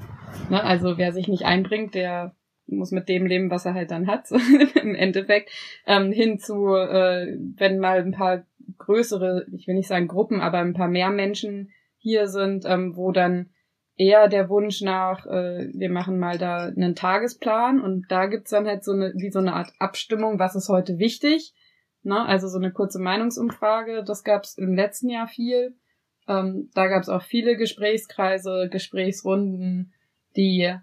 Ne? 0.49 0.63
Also 0.63 0.97
wer 0.97 1.13
sich 1.13 1.27
nicht 1.27 1.45
einbringt, 1.45 1.95
der 1.95 2.35
muss 2.67 2.91
mit 2.91 3.07
dem 3.07 3.25
leben, 3.25 3.49
was 3.49 3.65
er 3.65 3.73
halt 3.73 3.91
dann 3.91 4.07
hat, 4.07 4.29
im 4.81 4.93
Endeffekt. 4.95 5.49
Ähm, 5.85 6.11
hin 6.11 6.39
zu, 6.39 6.75
äh, 6.75 7.37
wenn 7.55 7.79
mal 7.79 7.99
ein 7.99 8.11
paar 8.11 8.43
größere, 8.77 9.45
ich 9.53 9.67
will 9.67 9.75
nicht 9.75 9.87
sagen 9.87 10.07
Gruppen, 10.07 10.41
aber 10.41 10.59
ein 10.59 10.73
paar 10.73 10.89
mehr 10.89 11.09
Menschen 11.09 11.71
hier 11.97 12.27
sind, 12.27 12.65
ähm, 12.65 12.95
wo 12.95 13.11
dann 13.11 13.49
eher 13.95 14.27
der 14.27 14.49
Wunsch 14.49 14.81
nach, 14.81 15.25
äh, 15.25 15.69
wir 15.73 15.89
machen 15.89 16.19
mal 16.19 16.37
da 16.37 16.65
einen 16.65 16.95
Tagesplan 16.95 17.81
und 17.81 18.05
da 18.09 18.27
gibt's 18.27 18.51
dann 18.51 18.67
halt 18.67 18.83
so 18.83 18.91
eine, 18.91 19.13
wie 19.15 19.31
so 19.31 19.39
eine 19.39 19.53
Art 19.53 19.71
Abstimmung, 19.79 20.37
was 20.37 20.55
ist 20.55 20.69
heute 20.69 20.99
wichtig 20.99 21.53
Ne? 22.07 22.25
Also 22.25 22.47
so 22.47 22.57
eine 22.57 22.71
kurze 22.71 22.99
Meinungsumfrage, 22.99 24.03
das 24.03 24.23
gab 24.23 24.45
es 24.45 24.57
im 24.57 24.73
letzten 24.73 25.09
Jahr 25.09 25.27
viel. 25.27 25.75
Ähm, 26.27 26.71
da 26.73 26.87
gab 26.87 27.03
es 27.03 27.09
auch 27.09 27.21
viele 27.21 27.57
Gesprächskreise, 27.57 28.69
Gesprächsrunden, 28.71 29.93
die 30.37 30.73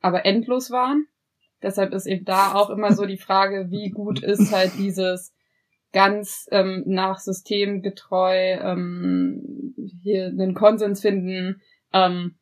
aber 0.00 0.26
endlos 0.26 0.70
waren. 0.70 1.06
Deshalb 1.62 1.94
ist 1.94 2.06
eben 2.06 2.26
da 2.26 2.52
auch 2.54 2.68
immer 2.68 2.92
so 2.92 3.06
die 3.06 3.16
Frage, 3.16 3.70
wie 3.70 3.88
gut 3.88 4.22
ist 4.22 4.52
halt 4.52 4.72
dieses 4.78 5.32
ganz 5.94 6.46
ähm, 6.50 6.82
nach 6.86 7.20
System 7.20 7.80
getreu 7.80 8.58
ähm, 8.60 9.74
hier 10.02 10.26
einen 10.26 10.52
Konsens 10.52 11.00
finden 11.00 11.62
ähm, 11.94 12.34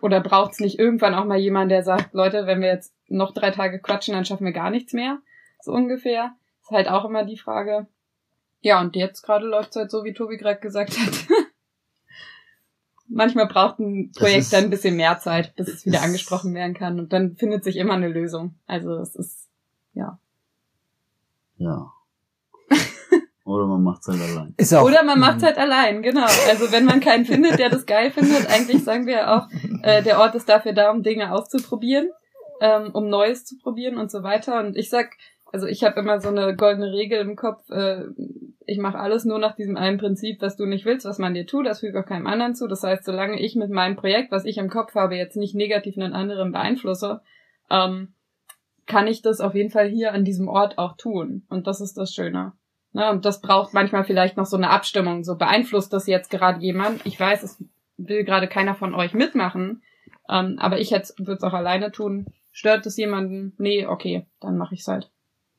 oder 0.00 0.20
braucht 0.20 0.52
es 0.52 0.60
nicht 0.60 0.78
irgendwann 0.78 1.14
auch 1.14 1.26
mal 1.26 1.38
jemand, 1.38 1.70
der 1.70 1.82
sagt, 1.82 2.14
Leute, 2.14 2.46
wenn 2.46 2.62
wir 2.62 2.68
jetzt 2.68 2.94
noch 3.08 3.34
drei 3.34 3.50
Tage 3.50 3.80
quatschen, 3.80 4.14
dann 4.14 4.24
schaffen 4.24 4.46
wir 4.46 4.52
gar 4.52 4.70
nichts 4.70 4.94
mehr, 4.94 5.18
so 5.60 5.72
ungefähr. 5.72 6.34
Ist 6.66 6.72
halt 6.72 6.88
auch 6.88 7.04
immer 7.04 7.24
die 7.24 7.38
Frage. 7.38 7.86
Ja, 8.60 8.80
und 8.80 8.96
jetzt 8.96 9.22
gerade 9.22 9.46
läuft 9.46 9.70
es 9.70 9.76
halt 9.76 9.90
so, 9.92 10.02
wie 10.02 10.14
Tobi 10.14 10.36
gerade 10.36 10.58
gesagt 10.58 10.98
hat. 10.98 11.28
Manchmal 13.08 13.46
braucht 13.46 13.78
ein 13.78 14.10
Projekt 14.10 14.40
ist, 14.40 14.52
dann 14.52 14.64
ein 14.64 14.70
bisschen 14.70 14.96
mehr 14.96 15.20
Zeit, 15.20 15.54
bis 15.54 15.68
es 15.68 15.86
wieder 15.86 16.02
angesprochen 16.02 16.54
werden 16.54 16.74
kann. 16.74 16.98
Und 16.98 17.12
dann 17.12 17.36
findet 17.36 17.62
sich 17.62 17.76
immer 17.76 17.94
eine 17.94 18.08
Lösung. 18.08 18.56
Also 18.66 18.96
es 18.96 19.14
ist, 19.14 19.48
ja. 19.94 20.18
Ja. 21.56 21.92
Oder 23.44 23.66
man 23.66 23.84
macht's 23.84 24.08
halt 24.08 24.20
allein. 24.20 24.54
Ist 24.56 24.74
auch, 24.74 24.84
Oder 24.84 25.04
man 25.04 25.20
macht's 25.20 25.44
halt 25.44 25.58
allein, 25.58 26.02
genau. 26.02 26.26
Also 26.48 26.72
wenn 26.72 26.84
man 26.84 26.98
keinen 26.98 27.26
findet, 27.26 27.60
der 27.60 27.70
das 27.70 27.86
geil 27.86 28.10
findet, 28.10 28.48
eigentlich 28.50 28.82
sagen 28.82 29.06
wir 29.06 29.32
auch, 29.32 29.48
äh, 29.84 30.02
der 30.02 30.18
Ort 30.18 30.34
ist 30.34 30.48
dafür 30.48 30.72
da, 30.72 30.90
um 30.90 31.04
Dinge 31.04 31.30
auszuprobieren, 31.30 32.10
ähm, 32.60 32.90
um 32.92 33.08
Neues 33.08 33.44
zu 33.44 33.56
probieren 33.56 33.98
und 33.98 34.10
so 34.10 34.24
weiter. 34.24 34.58
Und 34.58 34.76
ich 34.76 34.90
sag, 34.90 35.16
also 35.52 35.66
ich 35.66 35.84
habe 35.84 36.00
immer 36.00 36.20
so 36.20 36.28
eine 36.28 36.56
goldene 36.56 36.92
Regel 36.92 37.20
im 37.20 37.36
Kopf, 37.36 37.68
äh, 37.70 38.04
ich 38.66 38.78
mache 38.78 38.98
alles 38.98 39.24
nur 39.24 39.38
nach 39.38 39.54
diesem 39.54 39.76
einen 39.76 39.98
Prinzip, 39.98 40.42
was 40.42 40.56
du 40.56 40.66
nicht 40.66 40.84
willst, 40.84 41.06
was 41.06 41.18
man 41.18 41.34
dir 41.34 41.46
tut, 41.46 41.66
das 41.66 41.80
fügt 41.80 41.96
auch 41.96 42.04
keinem 42.04 42.26
anderen 42.26 42.54
zu. 42.54 42.66
Das 42.66 42.82
heißt, 42.82 43.04
solange 43.04 43.40
ich 43.40 43.54
mit 43.54 43.70
meinem 43.70 43.96
Projekt, 43.96 44.32
was 44.32 44.44
ich 44.44 44.58
im 44.58 44.68
Kopf 44.68 44.94
habe, 44.94 45.16
jetzt 45.16 45.36
nicht 45.36 45.54
negativ 45.54 45.96
einen 45.96 46.12
anderen 46.12 46.52
beeinflusse, 46.52 47.20
ähm, 47.70 48.14
kann 48.86 49.06
ich 49.06 49.22
das 49.22 49.40
auf 49.40 49.54
jeden 49.54 49.70
Fall 49.70 49.88
hier 49.88 50.12
an 50.12 50.24
diesem 50.24 50.48
Ort 50.48 50.78
auch 50.78 50.96
tun. 50.96 51.44
Und 51.48 51.66
das 51.66 51.80
ist 51.80 51.96
das 51.96 52.12
Schöne. 52.12 52.52
Ne? 52.92 53.10
Und 53.10 53.24
das 53.24 53.40
braucht 53.40 53.74
manchmal 53.74 54.04
vielleicht 54.04 54.36
noch 54.36 54.46
so 54.46 54.56
eine 54.56 54.70
Abstimmung. 54.70 55.24
So 55.24 55.36
beeinflusst 55.36 55.92
das 55.92 56.06
jetzt 56.06 56.30
gerade 56.30 56.60
jemand. 56.60 57.04
Ich 57.04 57.18
weiß, 57.18 57.42
es 57.42 57.64
will 57.96 58.24
gerade 58.24 58.48
keiner 58.48 58.74
von 58.74 58.94
euch 58.94 59.14
mitmachen, 59.14 59.82
ähm, 60.28 60.56
aber 60.58 60.78
ich 60.80 60.90
würde 60.90 61.32
es 61.32 61.42
auch 61.42 61.54
alleine 61.54 61.92
tun. 61.92 62.26
Stört 62.52 62.86
es 62.86 62.96
jemanden? 62.96 63.54
Nee, 63.58 63.86
okay, 63.86 64.26
dann 64.40 64.56
mache 64.56 64.74
ich 64.74 64.80
es 64.80 64.88
halt. 64.88 65.10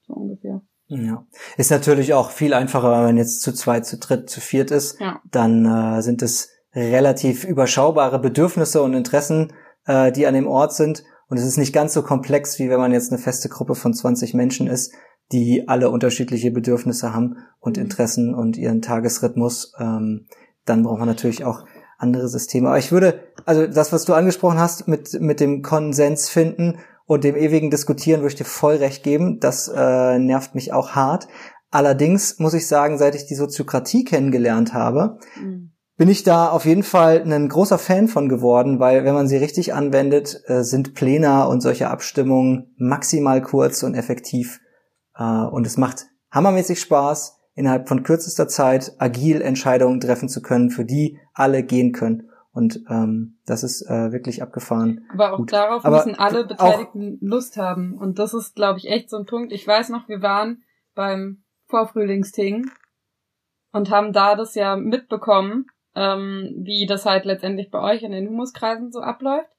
So 0.07 0.13
ungefähr. 0.13 0.61
Ja. 0.87 1.25
Ist 1.57 1.71
natürlich 1.71 2.13
auch 2.13 2.31
viel 2.31 2.53
einfacher, 2.53 2.91
wenn 2.91 3.03
man 3.03 3.17
jetzt 3.17 3.41
zu 3.41 3.53
zweit, 3.53 3.85
zu 3.85 3.97
dritt, 3.97 4.29
zu 4.29 4.39
viert 4.39 4.71
ist. 4.71 4.99
Ja. 4.99 5.21
Dann 5.29 5.65
äh, 5.65 6.01
sind 6.01 6.21
es 6.21 6.49
relativ 6.73 7.43
überschaubare 7.43 8.19
Bedürfnisse 8.19 8.81
und 8.81 8.93
Interessen, 8.93 9.53
äh, 9.85 10.11
die 10.11 10.27
an 10.27 10.33
dem 10.33 10.47
Ort 10.47 10.73
sind. 10.73 11.03
Und 11.29 11.37
es 11.37 11.45
ist 11.45 11.57
nicht 11.57 11.73
ganz 11.73 11.93
so 11.93 12.03
komplex, 12.03 12.57
wie 12.57 12.69
wenn 12.69 12.79
man 12.79 12.93
jetzt 12.93 13.11
eine 13.11 13.21
feste 13.21 13.49
Gruppe 13.49 13.75
von 13.75 13.93
20 13.93 14.33
Menschen 14.33 14.67
ist, 14.67 14.93
die 15.33 15.67
alle 15.67 15.89
unterschiedliche 15.89 16.51
Bedürfnisse 16.51 17.13
haben 17.13 17.37
und 17.59 17.77
Mhm. 17.77 17.83
Interessen 17.83 18.33
und 18.33 18.57
ihren 18.57 18.81
Tagesrhythmus. 18.81 19.73
Ähm, 19.79 20.27
dann 20.65 20.83
braucht 20.83 20.99
man 20.99 21.07
natürlich 21.07 21.43
auch 21.43 21.65
andere 21.97 22.29
Systeme. 22.29 22.69
Aber 22.69 22.77
ich 22.77 22.91
würde, 22.91 23.19
also 23.45 23.67
das, 23.67 23.91
was 23.91 24.05
du 24.05 24.13
angesprochen 24.13 24.59
hast, 24.59 24.87
mit, 24.87 25.19
mit 25.19 25.39
dem 25.39 25.63
Konsens 25.63 26.29
finden 26.29 26.77
und 27.07 27.23
dem 27.23 27.35
ewigen 27.35 27.71
Diskutieren, 27.71 28.21
würde 28.21 28.33
ich 28.33 28.37
dir 28.37 28.45
voll 28.45 28.75
recht 28.75 29.01
geben. 29.01 29.39
Das 29.39 29.71
äh, 29.73 30.19
nervt 30.19 30.53
mich 30.53 30.73
auch 30.73 30.91
hart. 30.91 31.27
Allerdings 31.71 32.37
muss 32.37 32.53
ich 32.53 32.67
sagen, 32.67 32.97
seit 32.97 33.15
ich 33.15 33.25
die 33.25 33.35
Soziokratie 33.35 34.03
kennengelernt 34.03 34.73
habe, 34.73 35.17
Mhm. 35.41 35.71
bin 35.97 36.09
ich 36.09 36.23
da 36.23 36.49
auf 36.49 36.65
jeden 36.65 36.83
Fall 36.83 37.23
ein 37.23 37.49
großer 37.49 37.77
Fan 37.77 38.07
von 38.07 38.29
geworden, 38.29 38.79
weil 38.79 39.03
wenn 39.03 39.13
man 39.13 39.27
sie 39.27 39.37
richtig 39.37 39.73
anwendet, 39.73 40.41
äh, 40.47 40.63
sind 40.63 40.93
Pläne 40.93 41.47
und 41.47 41.61
solche 41.61 41.89
Abstimmungen 41.89 42.75
maximal 42.77 43.41
kurz 43.41 43.83
und 43.83 43.95
effektiv. 43.95 44.59
Äh, 45.17 45.23
und 45.23 45.65
es 45.65 45.77
macht 45.77 46.07
hammermäßig 46.31 46.79
Spaß, 46.81 47.37
innerhalb 47.55 47.87
von 47.87 48.03
kürzester 48.03 48.47
Zeit 48.47 48.93
agil 48.99 49.41
Entscheidungen 49.41 49.99
treffen 49.99 50.29
zu 50.29 50.41
können, 50.41 50.69
für 50.69 50.85
die 50.85 51.17
alle 51.33 51.63
gehen 51.63 51.91
können. 51.91 52.26
Und 52.57 52.79
ähm, 52.89 53.37
das 53.45 53.61
ist 53.61 53.83
äh, 53.87 54.11
wirklich 54.11 54.41
abgefahren. 54.41 55.05
Aber 55.13 55.33
auch 55.33 55.37
Gut. 55.37 55.53
darauf 55.53 55.85
Aber 55.85 55.97
müssen 55.97 56.15
alle 56.15 56.43
Beteiligten 56.43 57.19
Lust 57.21 57.55
haben. 57.55 57.95
Und 57.99 58.17
das 58.17 58.33
ist, 58.33 58.55
glaube 58.55 58.79
ich, 58.79 58.89
echt 58.89 59.11
so 59.11 59.17
ein 59.17 59.27
Punkt. 59.27 59.53
Ich 59.53 59.67
weiß 59.67 59.89
noch, 59.89 60.09
wir 60.09 60.23
waren 60.23 60.63
beim 60.95 61.43
Vorfrühlingsting 61.67 62.65
und 63.73 63.91
haben 63.91 64.11
da 64.11 64.33
das 64.33 64.55
ja 64.55 64.75
mitbekommen, 64.75 65.67
ähm, 65.93 66.55
wie 66.63 66.87
das 66.87 67.05
halt 67.05 67.25
letztendlich 67.25 67.69
bei 67.69 67.79
euch 67.79 68.01
in 68.01 68.11
den 68.11 68.27
Humuskreisen 68.27 68.91
so 68.91 69.01
abläuft. 69.01 69.51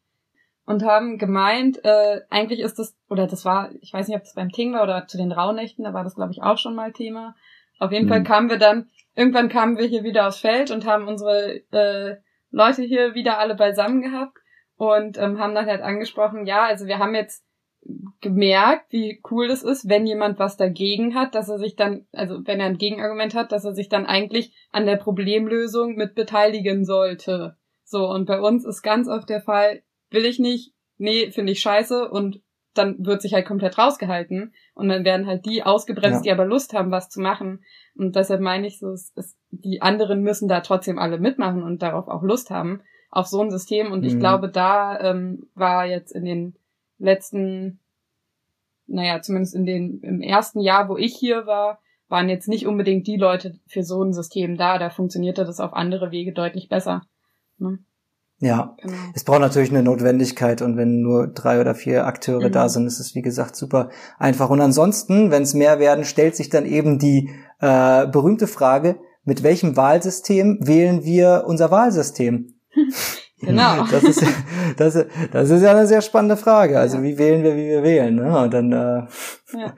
Und 0.65 0.83
haben 0.83 1.19
gemeint, 1.19 1.85
äh, 1.85 2.23
eigentlich 2.31 2.59
ist 2.59 2.81
das, 2.81 2.97
oder 3.09 3.29
das 3.29 3.45
war, 3.45 3.71
ich 3.81 3.93
weiß 3.93 4.09
nicht, 4.09 4.17
ob 4.17 4.25
das 4.25 4.35
beim 4.35 4.51
Ting 4.51 4.73
war 4.73 4.83
oder 4.83 5.07
zu 5.07 5.19
den 5.19 5.31
Rauhnächten, 5.31 5.85
da 5.85 5.95
war 5.95 6.03
das, 6.03 6.17
glaube 6.17 6.33
ich, 6.33 6.43
auch 6.43 6.59
schon 6.59 6.75
mal 6.75 6.93
Thema. 6.93 7.37
Auf 7.79 7.93
jeden 7.93 8.07
Mhm. 8.07 8.11
Fall 8.11 8.25
kamen 8.25 8.51
wir 8.51 8.59
dann, 8.59 8.91
irgendwann 9.15 9.49
kamen 9.49 9.79
wir 9.79 9.87
hier 9.87 10.03
wieder 10.03 10.27
aufs 10.27 10.41
Feld 10.41 10.73
und 10.73 10.85
haben 10.85 11.07
unsere 11.07 11.61
äh, 11.71 12.17
Leute 12.51 12.83
hier 12.83 13.15
wieder 13.15 13.39
alle 13.39 13.55
beisammen 13.55 14.03
gehabt 14.03 14.39
und 14.77 15.19
ähm, 15.19 15.39
haben 15.39 15.55
dann 15.55 15.67
halt 15.67 15.83
angesprochen, 15.83 16.47
ja, 16.47 16.65
also 16.65 16.87
wir 16.87 16.99
haben 16.99 17.15
jetzt 17.15 17.45
gemerkt, 18.21 18.93
wie 18.93 19.21
cool 19.31 19.49
das 19.49 19.63
ist, 19.63 19.89
wenn 19.89 20.07
jemand 20.07 20.39
was 20.39 20.57
dagegen 20.57 21.15
hat, 21.15 21.35
dass 21.35 21.49
er 21.49 21.59
sich 21.59 21.77
dann, 21.77 22.07
also 22.13 22.41
wenn 22.45 22.61
er 22.61 22.67
ein 22.67 22.79
Gegenargument 22.79 23.35
hat, 23.35 23.53
dass 23.53 23.65
er 23.65 23.73
sich 23.73 23.89
dann 23.89 24.07
eigentlich 24.07 24.55
an 24.73 24.87
der 24.87 24.97
Problemlösung 24.97 25.95
mit 25.95 26.15
beteiligen 26.15 26.85
sollte. 26.85 27.57
So, 27.85 28.09
und 28.09 28.27
bei 28.27 28.41
uns 28.41 28.65
ist 28.65 28.83
ganz 28.83 29.09
oft 29.09 29.29
der 29.29 29.41
Fall, 29.41 29.83
will 30.11 30.25
ich 30.25 30.39
nicht, 30.39 30.75
nee, 30.97 31.31
finde 31.31 31.53
ich 31.53 31.61
scheiße 31.61 32.11
und 32.11 32.43
dann 32.79 33.05
wird 33.05 33.21
sich 33.21 33.35
halt 33.35 33.47
komplett 33.47 33.77
rausgehalten 33.77 34.55
und 34.75 34.89
dann 34.89 35.05
werden 35.05 35.27
halt 35.27 35.45
die 35.45 35.63
ausgebremst, 35.65 36.25
Ja. 36.25 36.35
die 36.35 36.41
aber 36.41 36.47
Lust 36.49 36.73
haben, 36.73 36.91
was 36.91 37.11
zu 37.11 37.21
machen. 37.21 37.65
Und 37.97 38.17
deshalb 38.17 38.41
meine 38.41 38.67
ich 38.67 38.79
so, 38.79 38.91
es, 38.93 39.13
es, 39.17 39.37
die 39.51 39.83
anderen 39.83 40.23
müssen 40.23 40.49
da 40.49 40.61
trotzdem 40.61 40.99
alle 40.99 41.19
mitmachen 41.19 41.63
und 41.63 41.83
darauf 41.83 42.09
auch 42.09 42.23
Lust 42.23 42.51
haben, 42.51 42.81
auf 43.11 43.27
so 43.27 43.41
ein 43.43 43.51
System. 43.51 43.93
Und 43.93 44.05
ich 44.05 44.15
Mhm. 44.15 44.21
glaube, 44.21 44.49
da 44.49 45.01
ähm, 45.01 45.49
war 45.55 45.85
jetzt 45.87 46.13
in 46.13 46.25
den 46.25 46.55
letzten, 46.99 47.81
naja, 48.87 49.21
zumindest 49.21 49.55
in 49.55 49.67
den, 49.67 50.01
im 50.01 50.21
ersten 50.23 50.61
Jahr, 50.61 50.89
wo 50.89 50.97
ich 50.97 51.15
hier 51.17 51.47
war, 51.47 51.81
waren 52.09 52.29
jetzt 52.29 52.49
nicht 52.49 52.67
unbedingt 52.67 53.07
die 53.07 53.17
Leute 53.17 53.59
für 53.67 53.83
so 53.83 54.03
ein 54.03 54.13
System 54.15 54.57
da. 54.57 54.79
Da 54.79 54.89
funktionierte 54.91 55.45
das 55.45 55.61
auf 55.61 55.75
andere 55.75 56.11
Wege 56.11 56.33
deutlich 56.33 56.69
besser. 56.69 57.03
Ne? 57.59 57.79
Ja, 58.41 58.77
Genau. 58.81 58.95
es 59.15 59.25
braucht 59.25 59.41
natürlich 59.41 59.71
eine 59.71 59.83
Notwendigkeit 59.83 60.63
und 60.63 60.77
wenn 60.77 61.01
nur 61.01 61.27
drei 61.27 61.61
oder 61.61 61.75
vier 61.75 62.07
Akteure 62.07 62.49
Mhm. 62.49 62.53
da 62.53 62.69
sind, 62.69 62.87
ist 62.87 63.01
es 63.01 63.15
wie 63.17 63.23
gesagt 63.23 63.57
super 63.57 63.89
einfach. 64.19 64.49
Und 64.51 64.61
ansonsten, 64.61 65.31
wenn 65.33 65.43
es 65.43 65.55
mehr 65.55 65.81
werden, 65.81 66.05
stellt 66.05 66.37
sich 66.37 66.49
dann 66.49 66.65
eben 66.65 66.99
die 66.99 67.31
äh, 67.61 68.07
berühmte 68.07 68.47
Frage, 68.47 68.97
mit 69.25 69.43
welchem 69.43 69.77
Wahlsystem 69.77 70.59
wählen 70.63 71.03
wir 71.05 71.45
unser 71.47 71.71
Wahlsystem? 71.71 72.55
Genau. 73.41 73.85
Das 73.93 74.03
ist, 74.03 74.25
das, 74.79 74.95
ist- 74.97 75.07
das 75.33 75.49
ist 75.51 75.63
ja 75.63 75.71
eine 75.71 75.87
sehr 75.87 76.01
spannende 76.03 76.37
Frage. 76.37 76.77
Also 76.79 76.97
Ja. 76.97 77.03
wie 77.05 77.19
wählen 77.19 77.45
wir, 77.45 77.55
wie 77.55 77.67
wir 77.69 77.83
wählen? 77.85 78.17
Ne? 78.17 78.37
Und 78.37 78.53
dann 78.53 78.73
äh, 78.73 78.77
Ja. 79.57 79.75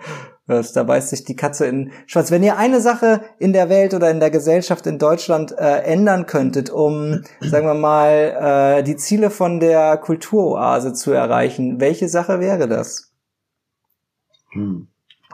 Das, 0.51 0.73
da 0.73 0.83
beißt 0.83 1.11
sich 1.11 1.25
die 1.25 1.37
Katze 1.37 1.67
in 1.67 1.87
den 1.87 1.93
Schwanz. 2.07 2.31
Wenn 2.31 2.43
ihr 2.43 2.57
eine 2.57 2.81
Sache 2.81 3.23
in 3.39 3.53
der 3.53 3.69
Welt 3.69 3.95
oder 3.95 4.11
in 4.11 4.21
der 4.21 4.31
Gesellschaft 4.31 4.87
in 4.87 4.99
Deutschland 4.99 5.53
äh, 5.53 5.83
ändern 5.83 6.27
könntet, 6.27 6.71
um, 6.71 7.23
sagen 7.41 7.67
wir 7.67 7.75
mal, 7.75 8.79
äh, 8.79 8.83
die 8.83 8.97
Ziele 8.97 9.31
von 9.31 9.61
der 9.61 9.97
Kulturoase 9.97 10.93
zu 10.93 11.13
erreichen, 11.13 11.81
welche 11.81 12.09
Sache 12.09 12.41
wäre 12.41 12.69
das? 12.69 13.13
Hm. 14.53 14.89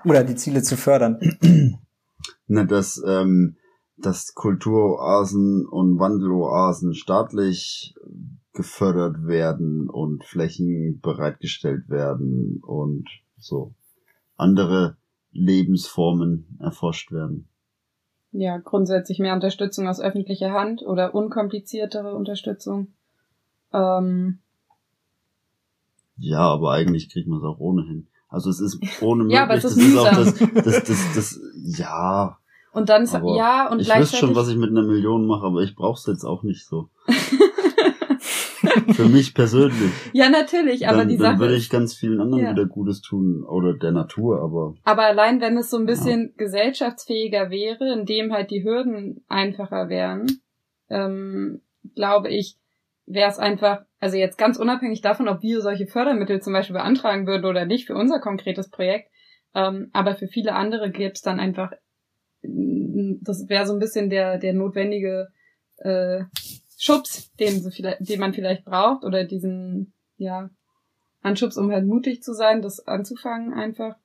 Oder 0.05 0.25
die 0.25 0.37
Ziele 0.37 0.63
zu 0.63 0.77
fördern? 0.77 1.19
Na, 2.47 2.65
dass, 2.65 3.03
ähm, 3.07 3.57
dass 3.97 4.35
Kulturoasen 4.35 5.67
und 5.67 5.99
Wandeloasen 5.99 6.95
staatlich 6.95 7.95
gefördert 8.53 9.27
werden 9.27 9.89
und 9.89 10.25
Flächen 10.25 11.01
bereitgestellt 11.01 11.89
werden 11.89 12.61
und 12.63 13.07
so 13.37 13.75
andere 14.37 14.97
Lebensformen 15.39 16.59
erforscht 16.61 17.13
werden. 17.13 17.49
Ja, 18.33 18.59
grundsätzlich 18.59 19.19
mehr 19.19 19.35
Unterstützung 19.35 19.89
aus 19.89 20.01
öffentlicher 20.01 20.51
Hand 20.53 20.83
oder 20.83 21.15
unkompliziertere 21.15 22.15
Unterstützung. 22.15 22.89
Ähm, 23.73 24.39
Ja, 26.19 26.41
aber 26.41 26.73
eigentlich 26.73 27.09
kriegt 27.11 27.29
man 27.29 27.39
es 27.39 27.45
auch 27.45 27.59
ohnehin. 27.61 28.09
Also 28.29 28.51
es 28.51 28.61
ist 28.61 28.81
ohne 29.03 29.23
möglich. 29.25 29.37
Ja, 29.37 29.45
aber 29.45 29.55
es 29.55 29.65
ist 29.65 29.77
das 29.77 29.85
ist 29.87 29.97
auch 29.99 30.11
das, 30.11 30.35
das, 30.65 30.85
das, 30.85 31.15
das, 31.15 31.41
ja. 31.79 32.39
und 32.73 32.89
dann, 32.89 33.05
ist- 33.05 33.13
ja, 33.13 33.69
und 33.71 33.81
ich 33.81 33.87
wüsste 33.87 33.97
gleichzeitig. 33.99 34.19
schon, 34.19 34.35
was 34.35 34.49
ich 34.49 34.57
mit 34.57 34.71
einer 34.71 34.83
Million 34.83 35.27
mache, 35.27 35.47
aber 35.47 35.63
ich 35.63 35.75
brauche 35.77 35.99
es 35.99 36.07
jetzt 36.07 36.25
auch 36.25 36.43
nicht 36.43 36.67
so. 36.67 36.89
Für 38.95 39.09
mich 39.09 39.35
persönlich. 39.35 39.91
ja, 40.13 40.29
natürlich, 40.29 40.89
aber 40.89 40.99
dann, 40.99 41.09
die 41.09 41.17
dann 41.17 41.33
Sache 41.33 41.39
würde 41.41 41.55
ist, 41.55 41.65
ich 41.65 41.71
ganz 41.71 41.95
vielen 41.95 42.21
anderen 42.21 42.45
Ja. 42.45 42.51
wieder 42.53 42.67
Gutes 42.67 43.01
tun 43.01 43.45
oder 43.45 43.75
der 43.75 43.93
Natur, 43.93 44.43
aber 44.43 44.75
aber 44.85 45.05
allein 45.05 45.41
wenn 45.41 45.57
es 45.57 45.71
so 45.71 45.77
ein 45.79 45.87
bisschen 45.87 46.35
gesellschaftsfähiger 46.37 47.51
wäre, 47.51 47.93
indem 47.93 48.33
halt 48.33 48.51
die 48.51 48.65
Hürden 48.65 49.25
einfacher 49.29 49.89
wären, 49.89 50.27
ähm, 50.91 51.61
glaube 51.95 52.29
ich, 52.29 52.57
wäre 53.07 53.31
es 53.31 53.39
einfach, 53.39 53.85
also 54.01 54.17
jetzt 54.17 54.39
ganz 54.39 54.59
unabhängig 54.59 55.01
davon, 55.01 55.29
ob 55.29 55.43
wir 55.43 55.61
solche 55.61 55.87
Fördermittel 55.87 56.41
zum 56.41 56.53
Beispiel 56.53 56.75
beantragen 56.75 57.27
würden 57.27 57.45
oder 57.47 57.65
nicht 57.65 57.87
für 57.87 57.95
unser 57.95 58.21
konkretes 58.21 58.69
Projekt, 58.71 59.11
ähm, 59.55 59.91
aber 59.93 60.15
für 60.15 60.27
viele 60.27 60.55
andere 60.55 60.91
gäbe 60.91 61.13
es 61.13 61.23
dann 61.23 61.41
einfach, 61.41 61.73
das 62.43 63.49
wäre 63.49 63.67
so 63.67 63.73
ein 63.73 63.79
bisschen 63.79 64.11
der, 64.11 64.39
der 64.39 64.53
notwendige 64.55 65.29
äh, 65.79 66.25
Schubs, 66.77 67.33
den, 67.37 67.63
so 67.63 67.71
vielleicht, 67.71 68.09
den 68.09 68.21
man 68.21 68.35
vielleicht 68.35 68.65
braucht 68.65 69.05
oder 69.05 69.25
diesen, 69.25 69.95
ja, 70.17 70.51
Anschubs, 71.23 71.57
um 71.57 71.71
halt 71.73 71.87
mutig 71.87 72.23
zu 72.23 72.33
sein, 72.35 72.63
das 72.63 72.87
anzufangen 72.87 73.55
einfach. 73.55 73.97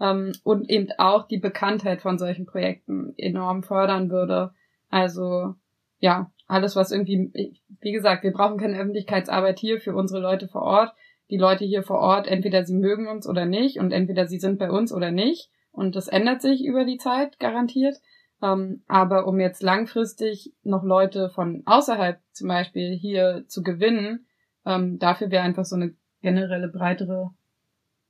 Ähm, 0.00 0.32
und 0.44 0.70
eben 0.70 0.88
auch 0.98 1.26
die 1.26 1.38
Bekanntheit 1.38 2.00
von 2.00 2.18
solchen 2.18 2.46
Projekten 2.46 3.14
enorm 3.16 3.62
fördern 3.62 4.10
würde. 4.10 4.52
Also, 4.88 5.54
ja, 5.98 6.32
alles, 6.46 6.74
was 6.74 6.90
irgendwie, 6.90 7.60
wie 7.80 7.92
gesagt, 7.92 8.24
wir 8.24 8.32
brauchen 8.32 8.58
keine 8.58 8.78
Öffentlichkeitsarbeit 8.78 9.58
hier 9.58 9.80
für 9.80 9.94
unsere 9.94 10.20
Leute 10.20 10.48
vor 10.48 10.62
Ort. 10.62 10.92
Die 11.30 11.36
Leute 11.36 11.64
hier 11.64 11.82
vor 11.82 11.98
Ort, 11.98 12.26
entweder 12.26 12.64
sie 12.64 12.74
mögen 12.74 13.06
uns 13.06 13.28
oder 13.28 13.44
nicht 13.44 13.78
und 13.78 13.92
entweder 13.92 14.26
sie 14.26 14.40
sind 14.40 14.58
bei 14.58 14.70
uns 14.70 14.92
oder 14.92 15.12
nicht. 15.12 15.50
Und 15.70 15.94
das 15.94 16.08
ändert 16.08 16.42
sich 16.42 16.64
über 16.64 16.84
die 16.84 16.98
Zeit, 16.98 17.38
garantiert. 17.38 17.96
Ähm, 18.42 18.82
aber 18.86 19.26
um 19.26 19.38
jetzt 19.38 19.62
langfristig 19.62 20.54
noch 20.62 20.82
Leute 20.82 21.28
von 21.28 21.62
außerhalb 21.66 22.20
zum 22.32 22.48
Beispiel 22.48 22.96
hier 22.96 23.44
zu 23.48 23.62
gewinnen, 23.62 24.26
ähm, 24.64 24.98
dafür 24.98 25.30
wäre 25.30 25.44
einfach 25.44 25.64
so 25.64 25.76
eine 25.76 25.94
generelle 26.22 26.68
breitere 26.68 27.30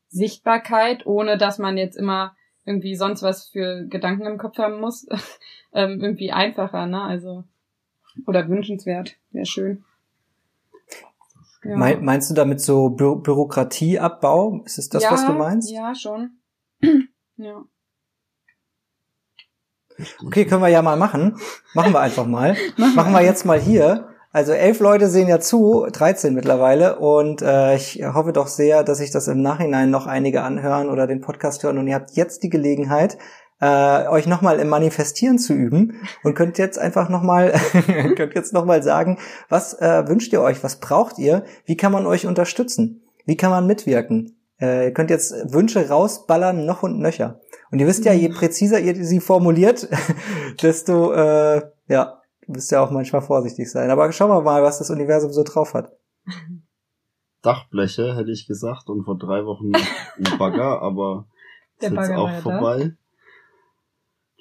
Sichtbarkeit, 0.08 1.06
ohne 1.06 1.38
dass 1.38 1.58
man 1.58 1.76
jetzt 1.76 1.96
immer 1.96 2.36
irgendwie 2.64 2.94
sonst 2.94 3.22
was 3.22 3.48
für 3.48 3.86
Gedanken 3.86 4.26
im 4.26 4.38
Kopf 4.38 4.58
haben 4.58 4.80
muss, 4.80 5.06
ähm, 5.72 6.00
irgendwie 6.00 6.32
einfacher, 6.32 6.86
ne? 6.86 7.02
Also 7.02 7.44
oder 8.26 8.48
wünschenswert, 8.48 9.16
wäre 9.30 9.46
schön. 9.46 9.84
Ja. 11.62 11.76
Mein, 11.76 12.04
meinst 12.04 12.30
du 12.30 12.34
damit 12.34 12.60
so 12.60 12.88
Bü 12.90 13.16
Bürokratieabbau? 13.16 14.62
Ist 14.64 14.78
es 14.78 14.88
das, 14.88 15.02
ja, 15.02 15.12
was 15.12 15.26
du 15.26 15.32
meinst? 15.32 15.70
Ja, 15.70 15.94
schon. 15.94 16.38
ja. 17.36 17.64
Okay, 20.24 20.44
können 20.44 20.62
wir 20.62 20.68
ja 20.68 20.82
mal 20.82 20.96
machen. 20.96 21.36
Machen 21.74 21.92
wir 21.92 22.00
einfach 22.00 22.26
mal. 22.26 22.56
Machen 22.76 23.12
wir 23.12 23.22
jetzt 23.22 23.44
mal 23.44 23.58
hier. 23.58 24.08
Also 24.32 24.52
elf 24.52 24.78
Leute 24.78 25.08
sehen 25.08 25.26
ja 25.26 25.40
zu, 25.40 25.86
13 25.90 26.34
mittlerweile. 26.34 26.98
Und 26.98 27.42
äh, 27.42 27.74
ich 27.74 28.02
hoffe 28.04 28.32
doch 28.32 28.46
sehr, 28.46 28.84
dass 28.84 28.98
sich 28.98 29.10
das 29.10 29.28
im 29.28 29.42
Nachhinein 29.42 29.90
noch 29.90 30.06
einige 30.06 30.42
anhören 30.42 30.88
oder 30.88 31.06
den 31.06 31.20
Podcast 31.20 31.62
hören. 31.62 31.78
Und 31.78 31.88
ihr 31.88 31.94
habt 31.94 32.12
jetzt 32.12 32.42
die 32.42 32.50
Gelegenheit, 32.50 33.18
äh, 33.60 34.06
euch 34.08 34.26
nochmal 34.26 34.58
im 34.58 34.68
Manifestieren 34.68 35.38
zu 35.38 35.52
üben 35.52 36.00
und 36.22 36.34
könnt 36.34 36.58
jetzt 36.58 36.78
einfach 36.78 37.08
nochmal, 37.08 37.52
könnt 38.16 38.34
jetzt 38.34 38.52
nochmal 38.52 38.82
sagen, 38.82 39.18
was 39.48 39.74
äh, 39.74 40.08
wünscht 40.08 40.32
ihr 40.32 40.40
euch, 40.40 40.64
was 40.64 40.76
braucht 40.76 41.18
ihr, 41.18 41.44
wie 41.66 41.76
kann 41.76 41.92
man 41.92 42.06
euch 42.06 42.26
unterstützen, 42.26 43.02
wie 43.26 43.36
kann 43.36 43.50
man 43.50 43.66
mitwirken. 43.66 44.36
Äh, 44.60 44.86
ihr 44.86 44.92
könnt 44.92 45.10
jetzt 45.10 45.34
Wünsche 45.52 45.88
rausballern, 45.88 46.64
noch 46.64 46.82
und 46.82 46.98
nöcher. 46.98 47.40
Und 47.70 47.78
ihr 47.78 47.86
wisst 47.86 48.04
ja, 48.04 48.12
je 48.12 48.28
präziser 48.28 48.80
ihr 48.80 49.04
sie 49.04 49.20
formuliert, 49.20 49.88
desto, 50.62 51.12
äh, 51.12 51.62
ja, 51.88 52.20
müsst 52.46 52.70
ja 52.72 52.82
auch 52.82 52.90
manchmal 52.90 53.22
vorsichtig 53.22 53.70
sein. 53.70 53.90
Aber 53.90 54.10
schauen 54.12 54.30
wir 54.30 54.42
mal, 54.42 54.62
was 54.62 54.78
das 54.78 54.90
Universum 54.90 55.32
so 55.32 55.44
drauf 55.44 55.74
hat. 55.74 55.92
Dachbleche, 57.42 58.16
hätte 58.16 58.32
ich 58.32 58.46
gesagt, 58.46 58.90
und 58.90 59.04
vor 59.04 59.16
drei 59.16 59.44
Wochen 59.46 59.72
ein 59.74 60.38
Bagger, 60.38 60.82
aber 60.82 61.26
ist 61.74 61.82
Der 61.82 61.90
jetzt 61.90 61.96
Bagger 61.96 62.18
auch 62.18 62.42
vorbei. 62.42 62.96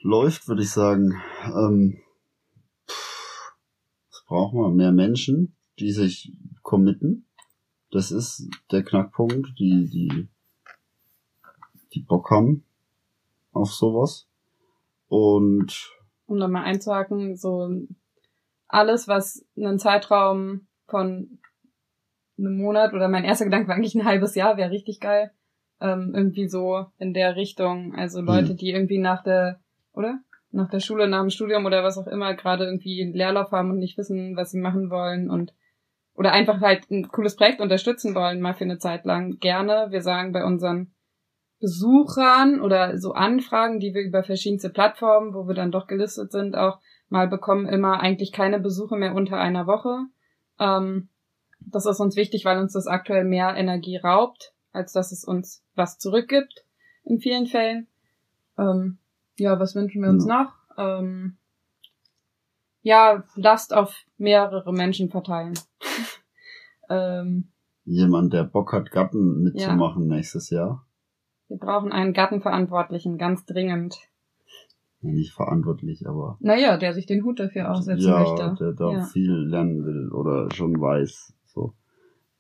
Läuft, 0.01 0.47
würde 0.47 0.63
ich 0.63 0.71
sagen. 0.71 1.21
Ähm, 1.45 2.01
was 4.09 4.23
brauchen 4.27 4.59
wir? 4.59 4.69
Mehr 4.69 4.91
Menschen, 4.91 5.55
die 5.77 5.91
sich 5.91 6.33
committen. 6.63 7.25
Das 7.91 8.11
ist 8.11 8.49
der 8.71 8.83
Knackpunkt, 8.83 9.47
die, 9.59 9.89
die, 9.89 10.27
die 11.93 12.01
Bock 12.01 12.29
haben 12.31 12.63
auf 13.51 13.71
sowas. 13.71 14.27
Und 15.07 15.89
um 16.25 16.37
nochmal 16.37 16.65
einzuhaken, 16.65 17.35
so 17.35 17.69
alles, 18.67 19.07
was 19.07 19.45
einen 19.57 19.79
Zeitraum 19.79 20.67
von 20.87 21.39
einem 22.37 22.57
Monat 22.57 22.93
oder 22.93 23.07
mein 23.07 23.25
erster 23.25 23.45
Gedanke 23.45 23.67
war 23.67 23.75
eigentlich 23.75 23.95
ein 23.95 24.05
halbes 24.05 24.35
Jahr, 24.35 24.57
wäre 24.57 24.71
richtig 24.71 24.99
geil. 24.99 25.31
Ähm, 25.81 26.11
irgendwie 26.13 26.47
so 26.47 26.85
in 26.97 27.13
der 27.13 27.35
Richtung. 27.35 27.95
Also 27.95 28.21
Leute, 28.21 28.49
Hm. 28.49 28.57
die 28.57 28.71
irgendwie 28.71 28.97
nach 28.99 29.23
der, 29.23 29.59
oder? 29.93 30.19
Nach 30.51 30.69
der 30.69 30.79
Schule, 30.79 31.07
nach 31.07 31.21
dem 31.21 31.29
Studium 31.29 31.65
oder 31.65 31.83
was 31.83 31.97
auch 31.97 32.07
immer, 32.07 32.33
gerade 32.33 32.65
irgendwie 32.65 33.01
einen 33.01 33.13
Leerlauf 33.13 33.51
haben 33.51 33.71
und 33.71 33.77
nicht 33.77 33.97
wissen, 33.97 34.35
was 34.35 34.51
sie 34.51 34.59
machen 34.59 34.89
wollen 34.89 35.29
und 35.29 35.53
oder 36.15 36.33
einfach 36.33 36.59
halt 36.59 36.89
ein 36.91 37.07
cooles 37.07 37.37
Projekt 37.37 37.61
unterstützen 37.61 38.13
wollen, 38.13 38.41
mal 38.41 38.53
für 38.53 38.65
eine 38.65 38.77
Zeit 38.77 39.05
lang. 39.05 39.37
Gerne. 39.39 39.87
Wir 39.89 40.01
sagen 40.01 40.33
bei 40.33 40.43
unseren 40.43 40.93
Besuchern 41.59 42.61
oder 42.61 42.97
so 42.97 43.13
Anfragen, 43.13 43.79
die 43.79 43.93
wir 43.93 44.01
über 44.01 44.23
verschiedenste 44.23 44.69
Plattformen, 44.69 45.33
wo 45.33 45.47
wir 45.47 45.55
dann 45.55 45.71
doch 45.71 45.87
gelistet 45.87 46.31
sind, 46.31 46.55
auch 46.55 46.79
mal 47.09 47.27
bekommen, 47.27 47.67
immer 47.67 47.99
eigentlich 47.99 48.31
keine 48.31 48.59
Besuche 48.59 48.95
mehr 48.95 49.15
unter 49.15 49.37
einer 49.37 49.67
Woche. 49.67 50.05
Ähm, 50.59 51.09
das 51.59 51.85
ist 51.85 51.99
uns 51.99 52.15
wichtig, 52.15 52.45
weil 52.45 52.59
uns 52.59 52.73
das 52.73 52.87
aktuell 52.87 53.25
mehr 53.25 53.55
Energie 53.55 53.97
raubt, 53.97 54.53
als 54.71 54.93
dass 54.93 55.11
es 55.11 55.25
uns 55.25 55.63
was 55.75 55.97
zurückgibt 55.97 56.65
in 57.03 57.19
vielen 57.19 57.47
Fällen. 57.47 57.87
Ähm, 58.57 58.97
ja, 59.37 59.59
was 59.59 59.75
wünschen 59.75 60.01
wir 60.01 60.09
uns 60.09 60.25
Ja. 60.25 60.43
noch? 60.43 60.53
Ähm, 60.77 61.37
ja, 62.81 63.23
Last 63.35 63.73
auf 63.73 63.95
mehrere 64.17 64.71
Menschen 64.71 65.09
verteilen. 65.09 65.59
ähm, 66.89 67.49
jemand, 67.85 68.33
der 68.33 68.43
Bock 68.43 68.71
hat, 68.71 68.91
Gatten 68.91 69.43
mitzumachen 69.43 70.07
nächstes 70.07 70.49
Jahr. 70.49 70.85
Wir 71.49 71.57
brauchen 71.57 71.91
einen 71.91 72.13
Gartenverantwortlichen, 72.13 73.17
ganz 73.17 73.45
dringend. 73.45 73.97
Ja, 75.01 75.09
nicht 75.11 75.33
verantwortlich, 75.33 76.07
aber 76.07 76.37
Naja, 76.39 76.77
der 76.77 76.93
sich 76.93 77.05
den 77.05 77.23
Hut 77.23 77.39
dafür 77.39 77.71
aufsetzen 77.71 78.07
ja, 78.09 78.19
möchte. 78.19 78.55
der 78.59 78.73
da 78.73 78.91
Ja. 78.91 79.03
viel 79.05 79.31
lernen 79.33 79.85
will 79.85 80.11
oder 80.11 80.49
schon 80.53 80.79
weiß. 80.79 81.33
So. 81.47 81.73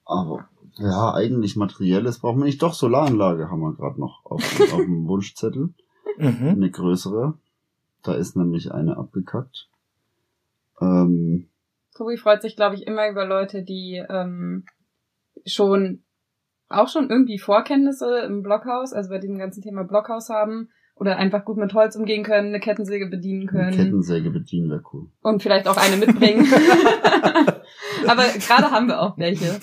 Aber 0.05 0.47
ja, 0.77 1.13
eigentlich 1.13 1.55
materielles 1.55 2.19
braucht 2.19 2.37
man 2.37 2.45
nicht. 2.45 2.61
Doch, 2.61 2.73
Solaranlage 2.73 3.49
haben 3.49 3.61
wir 3.61 3.73
gerade 3.73 3.99
noch 3.99 4.25
auf, 4.25 4.41
auf 4.73 4.77
dem 4.81 5.07
Wunschzettel. 5.07 5.73
Mhm. 6.17 6.47
Eine 6.49 6.69
größere. 6.71 7.33
Da 8.03 8.13
ist 8.13 8.35
nämlich 8.35 8.71
eine 8.71 8.97
abgekackt. 8.97 9.69
Ähm, 10.81 11.49
Tobi 11.95 12.17
freut 12.17 12.41
sich, 12.41 12.55
glaube 12.55 12.75
ich, 12.75 12.87
immer 12.87 13.09
über 13.09 13.25
Leute, 13.25 13.63
die 13.63 14.03
ähm, 14.09 14.65
schon 15.45 16.03
auch 16.69 16.87
schon 16.87 17.09
irgendwie 17.09 17.39
Vorkenntnisse 17.39 18.19
im 18.19 18.43
Blockhaus, 18.43 18.93
also 18.93 19.09
bei 19.09 19.17
diesem 19.17 19.37
ganzen 19.37 19.61
Thema 19.61 19.83
Blockhaus 19.83 20.29
haben 20.29 20.69
oder 20.95 21.17
einfach 21.17 21.45
gut 21.45 21.57
mit 21.57 21.73
Holz 21.73 21.95
umgehen 21.95 22.23
können, 22.23 22.49
eine 22.49 22.59
Kettensäge 22.59 23.07
bedienen 23.07 23.49
eine 23.49 23.71
können 23.71 23.71
Kettensäge 23.71 24.29
bedienen 24.29 24.69
wäre 24.69 24.83
cool. 24.93 25.07
und 25.21 25.41
vielleicht 25.41 25.67
auch 25.67 25.77
eine 25.77 25.97
mitbringen. 25.97 26.45
Aber 28.07 28.23
gerade 28.23 28.71
haben 28.71 28.87
wir 28.87 29.01
auch 29.01 29.17
welche 29.17 29.59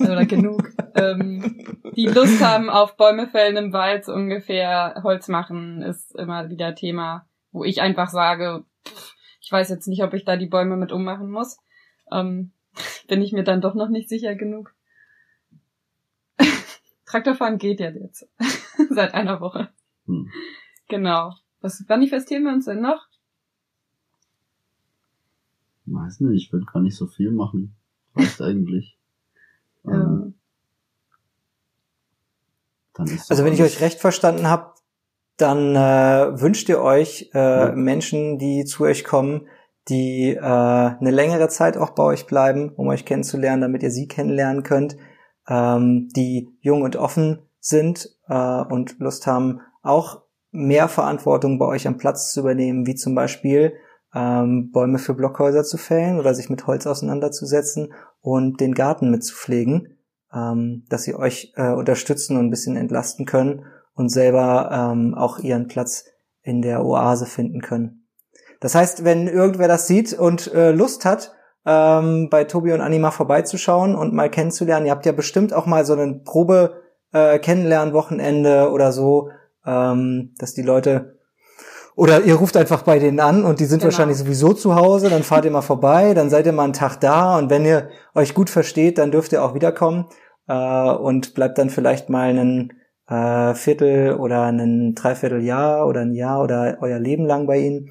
oder 0.00 0.24
genug, 0.24 0.70
ähm, 0.94 1.58
die 1.96 2.06
Lust 2.06 2.42
haben 2.42 2.70
auf 2.70 2.96
Bäume 2.96 3.28
fällen 3.28 3.56
im 3.56 3.72
Wald 3.72 4.04
so 4.04 4.12
ungefähr. 4.12 5.00
Holz 5.02 5.28
machen 5.28 5.82
ist 5.82 6.14
immer 6.16 6.48
wieder 6.48 6.74
Thema, 6.74 7.26
wo 7.52 7.64
ich 7.64 7.82
einfach 7.82 8.08
sage, 8.08 8.64
pff, 8.86 9.14
ich 9.42 9.52
weiß 9.52 9.68
jetzt 9.68 9.88
nicht, 9.88 10.02
ob 10.02 10.14
ich 10.14 10.24
da 10.24 10.36
die 10.36 10.46
Bäume 10.46 10.76
mit 10.76 10.92
ummachen 10.92 11.30
muss. 11.30 11.58
Ähm, 12.12 12.52
bin 13.08 13.22
ich 13.22 13.32
mir 13.32 13.44
dann 13.44 13.60
doch 13.60 13.74
noch 13.74 13.88
nicht 13.88 14.08
sicher 14.08 14.34
genug. 14.34 14.74
Traktorfahren 17.10 17.58
geht 17.58 17.80
ja 17.80 17.90
jetzt. 17.90 18.28
Seit 18.90 19.14
einer 19.14 19.40
Woche. 19.40 19.68
Hm. 20.06 20.30
Genau. 20.88 21.34
Was 21.60 21.84
manifestieren 21.88 22.44
wir 22.44 22.52
uns 22.52 22.66
denn 22.66 22.80
noch? 22.80 23.06
Weiß 25.86 26.20
nicht, 26.20 26.44
ich 26.44 26.52
würde 26.52 26.66
gar 26.66 26.80
nicht 26.80 26.96
so 26.96 27.06
viel 27.06 27.32
machen. 27.32 27.74
Reicht 28.14 28.40
eigentlich. 28.40 28.96
Ja. 29.84 29.92
Ähm, 29.92 30.34
dann 32.94 33.06
ist 33.06 33.24
doch 33.24 33.30
Also 33.30 33.44
wenn 33.44 33.54
ich 33.54 33.62
euch 33.62 33.80
recht 33.80 33.98
verstanden 33.98 34.46
habe, 34.46 34.74
dann 35.36 35.74
äh, 35.74 36.40
wünscht 36.40 36.68
ihr 36.68 36.80
euch 36.80 37.30
äh, 37.34 37.38
Ja. 37.38 37.72
Menschen, 37.72 38.38
die 38.38 38.64
zu 38.64 38.84
euch 38.84 39.02
kommen, 39.02 39.48
die 39.88 40.36
äh, 40.36 40.40
eine 40.40 41.10
längere 41.10 41.48
Zeit 41.48 41.76
auch 41.76 41.90
bei 41.90 42.04
euch 42.04 42.26
bleiben, 42.26 42.70
um 42.76 42.86
euch 42.88 43.04
kennenzulernen, 43.04 43.62
damit 43.62 43.82
ihr 43.82 43.90
sie 43.90 44.06
kennenlernen 44.06 44.62
könnt, 44.62 44.96
ähm, 45.50 46.08
die 46.16 46.48
jung 46.60 46.82
und 46.82 46.96
offen 46.96 47.40
sind 47.58 48.08
äh, 48.28 48.62
und 48.62 48.98
Lust 49.00 49.26
haben, 49.26 49.60
auch 49.82 50.22
mehr 50.52 50.88
Verantwortung 50.88 51.58
bei 51.58 51.66
euch 51.66 51.86
am 51.86 51.98
Platz 51.98 52.32
zu 52.32 52.40
übernehmen, 52.40 52.86
wie 52.86 52.94
zum 52.94 53.14
Beispiel 53.14 53.74
ähm, 54.14 54.70
Bäume 54.72 54.98
für 54.98 55.14
Blockhäuser 55.14 55.64
zu 55.64 55.76
fällen 55.76 56.18
oder 56.18 56.34
sich 56.34 56.48
mit 56.48 56.66
Holz 56.66 56.86
auseinanderzusetzen 56.86 57.92
und 58.22 58.60
den 58.60 58.74
Garten 58.74 59.10
mitzupflegen, 59.10 59.98
ähm, 60.32 60.84
dass 60.88 61.02
sie 61.02 61.14
euch 61.14 61.52
äh, 61.56 61.70
unterstützen 61.70 62.36
und 62.36 62.46
ein 62.46 62.50
bisschen 62.50 62.76
entlasten 62.76 63.26
können 63.26 63.64
und 63.94 64.08
selber 64.08 64.70
ähm, 64.72 65.14
auch 65.14 65.38
ihren 65.38 65.68
Platz 65.68 66.04
in 66.42 66.62
der 66.62 66.84
Oase 66.84 67.26
finden 67.26 67.60
können. 67.60 68.06
Das 68.60 68.74
heißt, 68.74 69.04
wenn 69.04 69.26
irgendwer 69.26 69.68
das 69.68 69.86
sieht 69.86 70.12
und 70.12 70.52
äh, 70.52 70.72
Lust 70.72 71.04
hat, 71.04 71.32
ähm, 71.66 72.28
bei 72.30 72.44
Tobi 72.44 72.72
und 72.72 72.80
Anima 72.80 73.10
vorbeizuschauen 73.10 73.94
und 73.94 74.14
mal 74.14 74.30
kennenzulernen, 74.30 74.86
ihr 74.86 74.92
habt 74.92 75.06
ja 75.06 75.12
bestimmt 75.12 75.52
auch 75.52 75.66
mal 75.66 75.84
so 75.84 75.92
einen 75.92 76.24
Probe 76.24 76.80
äh, 77.12 77.38
Kennenlernen-Wochenende 77.38 78.70
oder 78.70 78.92
so, 78.92 79.30
ähm, 79.66 80.34
dass 80.38 80.54
die 80.54 80.62
Leute 80.62 81.18
oder 81.96 82.22
ihr 82.22 82.36
ruft 82.36 82.56
einfach 82.56 82.82
bei 82.82 82.98
denen 82.98 83.20
an 83.20 83.44
und 83.44 83.60
die 83.60 83.66
sind 83.66 83.80
Genau. 83.80 83.92
wahrscheinlich 83.92 84.16
sowieso 84.16 84.54
zu 84.54 84.74
Hause, 84.74 85.10
dann 85.10 85.22
fahrt 85.22 85.44
ihr 85.44 85.50
mal 85.50 85.60
vorbei, 85.60 86.14
dann 86.14 86.30
seid 86.30 86.46
ihr 86.46 86.52
mal 86.52 86.64
einen 86.64 86.72
Tag 86.72 86.96
da 87.00 87.36
und 87.36 87.50
wenn 87.50 87.64
ihr 87.64 87.88
euch 88.14 88.32
gut 88.32 88.48
versteht, 88.48 88.96
dann 88.96 89.10
dürft 89.10 89.32
ihr 89.32 89.44
auch 89.44 89.54
wiederkommen 89.54 90.06
äh, 90.48 90.90
und 90.90 91.34
bleibt 91.34 91.58
dann 91.58 91.68
vielleicht 91.68 92.08
mal 92.08 92.30
einen 92.30 92.72
äh, 93.08 93.54
Viertel 93.54 94.14
oder 94.14 94.44
ein 94.44 94.94
Dreivierteljahr 94.94 95.86
oder 95.86 96.00
ein 96.00 96.14
Jahr 96.14 96.42
oder 96.42 96.78
euer 96.80 96.98
Leben 96.98 97.26
lang 97.26 97.46
bei 97.46 97.58
ihnen. 97.58 97.90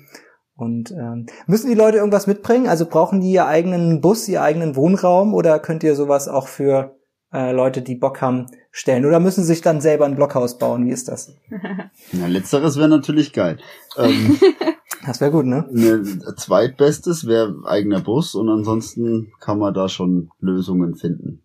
Und 0.59 0.91
ähm, 0.91 1.27
müssen 1.47 1.69
die 1.69 1.75
Leute 1.75 1.97
irgendwas 1.97 2.27
mitbringen? 2.27 2.67
Also 2.67 2.85
brauchen 2.85 3.21
die 3.21 3.31
ihr 3.31 3.45
eigenen 3.47 4.01
Bus, 4.01 4.27
ihr 4.27 4.41
eigenen 4.41 4.75
Wohnraum 4.75 5.33
oder 5.33 5.59
könnt 5.59 5.83
ihr 5.83 5.95
sowas 5.95 6.27
auch 6.27 6.47
für 6.47 6.95
äh, 7.31 7.51
Leute, 7.51 7.81
die 7.81 7.95
Bock 7.95 8.21
haben, 8.21 8.47
stellen? 8.71 9.05
Oder 9.05 9.19
müssen 9.19 9.41
sie 9.43 9.47
sich 9.53 9.61
dann 9.61 9.79
selber 9.81 10.05
ein 10.05 10.15
Blockhaus 10.15 10.57
bauen? 10.57 10.85
Wie 10.85 10.91
ist 10.91 11.07
das? 11.07 11.33
Ja, 12.11 12.27
letzteres 12.27 12.77
wäre 12.77 12.89
natürlich 12.89 13.33
geil. 13.33 13.57
Ähm, 13.97 14.37
Das 15.05 15.21
wäre 15.21 15.31
gut, 15.31 15.45
ne? 15.45 15.65
ne, 15.71 16.03
zweitbestes 16.35 17.25
wäre 17.25 17.55
eigener 17.65 18.01
Bus 18.01 18.35
und 18.35 18.49
ansonsten 18.49 19.31
kann 19.39 19.57
man 19.57 19.73
da 19.73 19.87
schon 19.87 20.29
Lösungen 20.41 20.95
finden. 20.95 21.41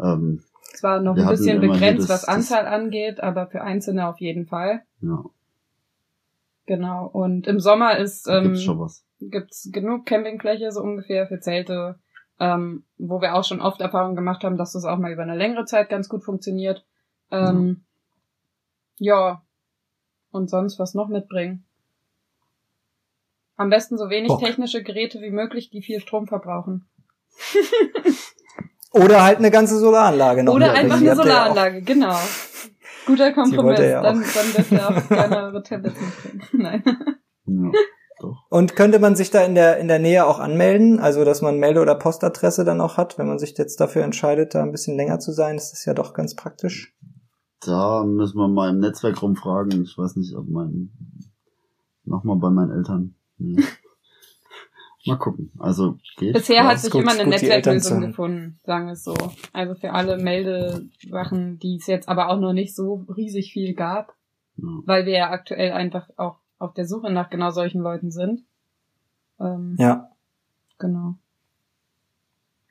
Ähm, 0.00 0.42
Zwar 0.74 1.00
noch 1.00 1.16
ein 1.16 1.28
bisschen 1.28 1.60
begrenzt, 1.60 2.08
das- 2.08 2.22
was 2.22 2.24
Anzahl 2.28 2.66
angeht, 2.66 3.20
aber 3.20 3.48
für 3.48 3.62
Einzelne 3.62 4.06
auf 4.06 4.20
jeden 4.20 4.46
Fall. 4.46 4.82
ja, 5.00 5.24
Genau. 6.66 7.06
Und 7.06 7.46
im 7.46 7.60
Sommer 7.60 7.98
ist 7.98 8.28
ähm, 8.28 8.44
gibt's 8.44 8.62
schon 8.62 8.78
was. 8.78 9.04
gibt's 9.20 9.68
genug 9.72 10.06
Campingfläche 10.06 10.70
so 10.70 10.80
ungefähr 10.80 11.26
für 11.26 11.40
Zelte, 11.40 11.98
ähm, 12.38 12.84
wo 12.98 13.20
wir 13.20 13.34
auch 13.34 13.44
schon 13.44 13.60
oft 13.60 13.80
Erfahrung 13.80 14.14
gemacht 14.14 14.44
haben, 14.44 14.56
dass 14.56 14.72
das 14.72 14.84
auch 14.84 14.98
mal 14.98 15.12
über 15.12 15.22
eine 15.22 15.36
längere 15.36 15.64
Zeit 15.64 15.88
ganz 15.88 16.08
gut 16.08 16.24
funktioniert. 16.24 16.84
Ähm, 17.30 17.84
ja. 18.98 19.42
Und 20.30 20.48
sonst 20.48 20.78
was 20.78 20.94
noch 20.94 21.08
mitbringen. 21.08 21.64
Am 23.56 23.68
besten 23.68 23.98
so 23.98 24.08
wenig 24.08 24.28
Bock. 24.28 24.40
technische 24.40 24.82
Geräte 24.82 25.20
wie 25.20 25.30
möglich, 25.30 25.70
die 25.70 25.82
viel 25.82 26.00
Strom 26.00 26.26
verbrauchen. 26.26 26.88
Oder 28.92 29.22
halt 29.22 29.38
eine 29.38 29.50
ganze 29.50 29.78
Solaranlage 29.78 30.42
noch. 30.42 30.54
Oder 30.54 30.72
einfach 30.72 30.96
eine 30.96 31.06
ja. 31.06 31.14
Solaranlage, 31.16 31.82
genau. 31.82 32.16
Guter 33.06 33.32
Kompromiss. 33.32 33.80
er 33.80 34.00
auch. 34.00 34.02
Dann, 34.04 34.22
dann 34.22 34.52
dürft 34.56 34.72
ihr 34.72 34.88
auch 34.88 35.10
eure 35.10 35.62
Tablets 35.62 36.00
mitbringen. 36.00 36.42
Nein. 36.52 36.82
Ja, 37.46 37.70
doch. 38.20 38.46
Und 38.50 38.76
könnte 38.76 38.98
man 38.98 39.16
sich 39.16 39.30
da 39.30 39.42
in 39.44 39.54
der, 39.54 39.78
in 39.78 39.88
der 39.88 39.98
Nähe 39.98 40.26
auch 40.26 40.38
anmelden? 40.38 41.00
Also, 41.00 41.24
dass 41.24 41.42
man 41.42 41.58
Melde- 41.58 41.80
oder 41.82 41.94
Postadresse 41.96 42.64
dann 42.64 42.80
auch 42.80 42.96
hat, 42.96 43.18
wenn 43.18 43.26
man 43.26 43.38
sich 43.38 43.56
jetzt 43.58 43.80
dafür 43.80 44.04
entscheidet, 44.04 44.54
da 44.54 44.62
ein 44.62 44.70
bisschen 44.72 44.96
länger 44.96 45.18
zu 45.18 45.32
sein, 45.32 45.56
ist 45.56 45.72
das 45.72 45.84
ja 45.84 45.94
doch 45.94 46.14
ganz 46.14 46.36
praktisch. 46.36 46.94
Da 47.64 48.04
müssen 48.04 48.38
wir 48.38 48.48
mal 48.48 48.70
im 48.70 48.78
Netzwerk 48.78 49.22
rumfragen. 49.22 49.82
Ich 49.82 49.96
weiß 49.96 50.16
nicht, 50.16 50.34
ob 50.36 50.48
mein. 50.48 50.90
Nochmal 52.04 52.36
bei 52.36 52.50
meinen 52.50 52.72
Eltern. 52.72 53.14
Nee. 53.38 53.62
Mal 55.04 55.16
gucken. 55.18 55.50
Also 55.58 55.98
geht. 56.16 56.32
Bisher 56.34 56.56
Ja, 56.56 56.64
hat 56.68 56.78
sich 56.78 56.90
gut, 56.90 57.02
immer 57.02 57.12
eine 57.12 57.26
Netzwerklösung 57.28 58.00
gefunden, 58.02 58.60
sagen 58.64 58.86
wir 58.86 58.92
es 58.92 59.02
so. 59.04 59.16
Also 59.52 59.74
für 59.74 59.92
alle 59.92 60.16
Meldesachen, 60.18 61.58
die 61.58 61.76
es 61.76 61.86
jetzt 61.88 62.08
aber 62.08 62.28
auch 62.28 62.38
noch 62.38 62.52
nicht 62.52 62.74
so 62.74 63.04
riesig 63.16 63.52
viel 63.52 63.74
gab, 63.74 64.14
Ja. 64.56 64.68
weil 64.86 65.04
wir 65.06 65.12
ja 65.12 65.30
aktuell 65.30 65.72
einfach 65.72 66.08
auch 66.16 66.36
auf 66.58 66.72
der 66.74 66.86
Suche 66.86 67.10
nach 67.12 67.30
genau 67.30 67.50
solchen 67.50 67.80
Leuten 67.80 68.10
sind. 68.12 68.44
Ähm, 69.40 69.74
Ja, 69.78 70.08
Genau. 70.78 71.14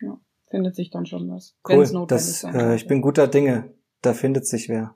Ja, 0.02 0.18
findet 0.50 0.76
sich 0.76 0.90
dann 0.90 1.06
schon 1.06 1.30
was. 1.30 1.56
cool. 1.68 1.80
wenn's 1.80 1.92
notwendig 1.92 2.42
Das, 2.42 2.44
äh, 2.44 2.76
ich 2.76 2.88
bin 2.88 3.02
guter 3.02 3.28
Dinge. 3.28 3.74
Da 4.02 4.14
findet 4.14 4.48
sich 4.48 4.68
wer. 4.70 4.96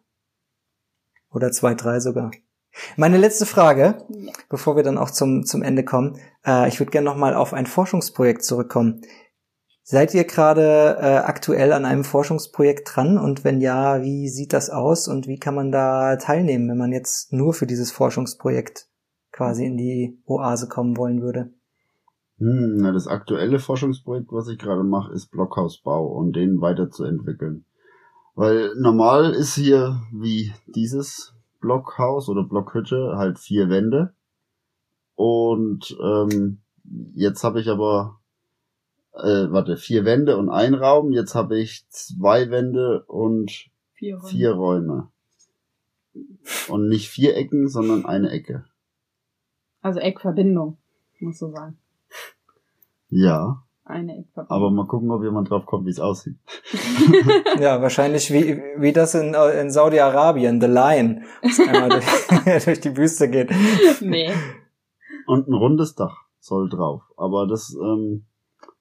Oder 1.31 1.51
zwei, 1.51 1.73
drei 1.75 1.99
sogar. 1.99 2.31
Meine 2.97 3.17
letzte 3.17 3.45
Frage, 3.45 3.97
Ja. 4.09 4.33
bevor 4.49 4.75
wir 4.75 4.83
dann 4.83 4.97
auch 4.97 5.09
zum, 5.09 5.45
zum 5.45 5.63
Ende 5.63 5.83
kommen. 5.83 6.17
Äh, 6.45 6.67
ich 6.67 6.79
würde 6.79 6.91
gerne 6.91 7.05
nochmal 7.05 7.33
auf 7.33 7.53
ein 7.53 7.65
Forschungsprojekt 7.65 8.43
zurückkommen. 8.43 9.01
Seid 9.83 10.15
ihr 10.15 10.23
gerade 10.23 10.97
äh, 10.99 11.17
aktuell 11.17 11.71
an 11.71 11.85
einem 11.85 12.03
Forschungsprojekt 12.03 12.89
dran? 12.95 13.19
Und 13.19 13.43
wenn 13.43 13.61
ja, 13.61 14.01
wie 14.01 14.29
sieht 14.29 14.51
das 14.51 14.71
aus 14.71 15.07
und 15.07 15.27
wie 15.27 15.37
kann 15.37 15.53
man 15.53 15.71
da 15.71 16.15
teilnehmen, 16.15 16.67
wenn 16.69 16.77
man 16.77 16.91
jetzt 16.91 17.31
nur 17.31 17.53
für 17.53 17.67
dieses 17.67 17.91
Forschungsprojekt 17.91 18.87
quasi 19.31 19.63
in 19.65 19.77
die 19.77 20.19
Oase 20.25 20.67
kommen 20.67 20.97
wollen 20.97 21.21
würde? 21.21 21.53
Hm, 22.39 22.77
na, 22.77 22.91
das 22.91 23.07
aktuelle 23.07 23.59
Forschungsprojekt, 23.59 24.31
was 24.31 24.47
ich 24.47 24.57
gerade 24.57 24.83
mache, 24.83 25.13
ist 25.13 25.27
Blockhausbau 25.29 26.07
und 26.07 26.35
den 26.35 26.61
weiterzuentwickeln. 26.61 27.65
Weil 28.33 28.71
normal 28.75 29.33
ist 29.33 29.53
hier 29.53 30.01
wie 30.11 30.51
dieses 30.65 31.34
Blockhaus 31.65 32.29
oder 32.29 32.43
Blockhütte 32.43 33.13
halt 33.17 33.39
vier 33.39 33.69
Wände. 33.69 34.13
Und 35.15 35.97
ähm, 35.99 36.59
jetzt 37.15 37.43
habe 37.43 37.59
ich 37.59 37.69
aber, 37.69 38.19
äh, 39.13 39.49
warte, 39.49 39.75
vier 39.75 40.05
Wände 40.05 40.37
und 40.37 40.49
ein 40.49 40.75
Raum. 40.75 41.11
Jetzt 41.11 41.33
habe 41.33 41.57
ich 41.57 41.89
zwei 41.89 42.51
Wände 42.51 43.03
und 43.05 43.51
Vier 43.93 44.17
Räume. 44.17 44.29
vier 44.29 44.51
Räume. 44.51 45.11
Und 46.67 46.87
nicht 46.87 47.09
vier 47.09 47.35
Ecken, 47.35 47.67
sondern 47.67 48.05
eine 48.05 48.29
Ecke. 48.29 48.65
Also 49.81 49.99
Eckverbindung, 49.99 50.77
muss 51.19 51.39
so 51.39 51.49
sagen. 51.49 51.79
Ja, 53.09 53.64
Eine 53.87 54.17
Eckverbindung. 54.17 54.57
aber 54.57 54.71
mal 54.71 54.87
gucken, 54.87 55.11
ob 55.11 55.21
jemand 55.21 55.51
drauf 55.51 55.67
kommt, 55.67 55.85
wie 55.85 55.91
es 55.91 55.99
aussieht. 55.99 56.37
Ja, 57.59 57.81
wahrscheinlich 57.81 58.33
wie, 58.33 58.59
wie 58.77 58.91
das 58.91 59.13
in, 59.15 59.33
in 59.33 59.69
Saudi-Arabien, 59.69 60.59
The 60.59 60.67
Lion, 60.67 61.23
das 61.41 61.59
einmal 61.59 61.89
durch, 61.89 62.05
durch 62.65 62.79
die 62.81 62.97
Wüste 62.97 63.29
geht. 63.29 63.51
nee. 64.01 64.33
Und 65.27 65.47
ein 65.47 65.53
rundes 65.53 65.95
Dach 65.95 66.25
soll 66.39 66.69
drauf. 66.69 67.03
Aber 67.15 67.47
das, 67.47 67.75
ähm, 67.81 68.25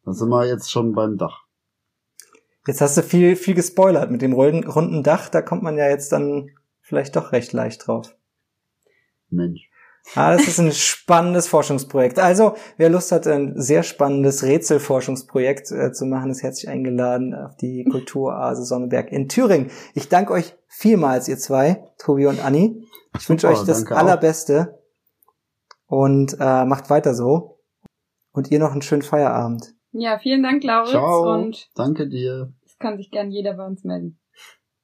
da 0.04 0.12
sind 0.12 0.30
wir 0.30 0.46
jetzt 0.46 0.72
schon 0.72 0.94
beim 0.94 1.18
Dach. 1.18 1.44
Jetzt 2.66 2.80
hast 2.80 2.96
du 2.96 3.02
viel, 3.02 3.36
viel 3.36 3.54
gespoilert 3.54 4.10
mit 4.10 4.22
dem 4.22 4.32
runden, 4.32 4.64
runden 4.66 5.02
Dach, 5.02 5.28
da 5.28 5.42
kommt 5.42 5.62
man 5.62 5.76
ja 5.76 5.88
jetzt 5.88 6.12
dann 6.12 6.50
vielleicht 6.80 7.14
doch 7.14 7.32
recht 7.32 7.52
leicht 7.52 7.86
drauf. 7.86 8.16
Mensch. 9.28 9.68
Ah, 10.14 10.32
das 10.36 10.46
ist 10.46 10.60
ein 10.60 10.72
spannendes 10.72 11.48
Forschungsprojekt. 11.48 12.18
Also, 12.18 12.54
wer 12.76 12.90
Lust 12.90 13.10
hat, 13.10 13.26
ein 13.26 13.60
sehr 13.60 13.82
spannendes 13.82 14.44
Rätselforschungsprojekt 14.44 15.72
äh, 15.72 15.92
zu 15.92 16.04
machen, 16.04 16.30
ist 16.30 16.42
herzlich 16.42 16.68
eingeladen 16.68 17.34
auf 17.34 17.56
die 17.56 17.84
Kulturoase 17.84 18.64
Sonneberg 18.64 19.10
in 19.10 19.28
Thüringen. 19.28 19.70
Ich 19.94 20.08
danke 20.08 20.32
euch 20.32 20.54
vielmals, 20.68 21.26
ihr 21.28 21.38
zwei, 21.38 21.84
Tobi 21.98 22.26
und 22.26 22.44
Anni. 22.44 22.86
Ich 23.18 23.28
wünsche 23.28 23.46
Super, 23.46 23.60
euch 23.60 23.66
das 23.66 23.78
danke 23.78 23.94
auch. 23.94 23.98
Allerbeste 24.00 24.78
und 25.86 26.36
äh, 26.38 26.64
macht 26.64 26.90
weiter 26.90 27.14
so. 27.14 27.60
Und 28.32 28.50
ihr 28.50 28.58
noch 28.58 28.72
einen 28.72 28.82
schönen 28.82 29.02
Feierabend. 29.02 29.74
Ja, 29.92 30.18
vielen 30.18 30.42
Dank, 30.42 30.64
Lauritz. 30.64 30.90
Ciao. 30.90 31.32
Und 31.32 31.70
Danke 31.76 32.08
dir. 32.08 32.52
es 32.66 32.76
kann 32.78 32.96
sich 32.98 33.10
gern 33.12 33.30
jeder 33.30 33.54
bei 33.54 33.64
uns 33.64 33.84
melden. 33.84 34.18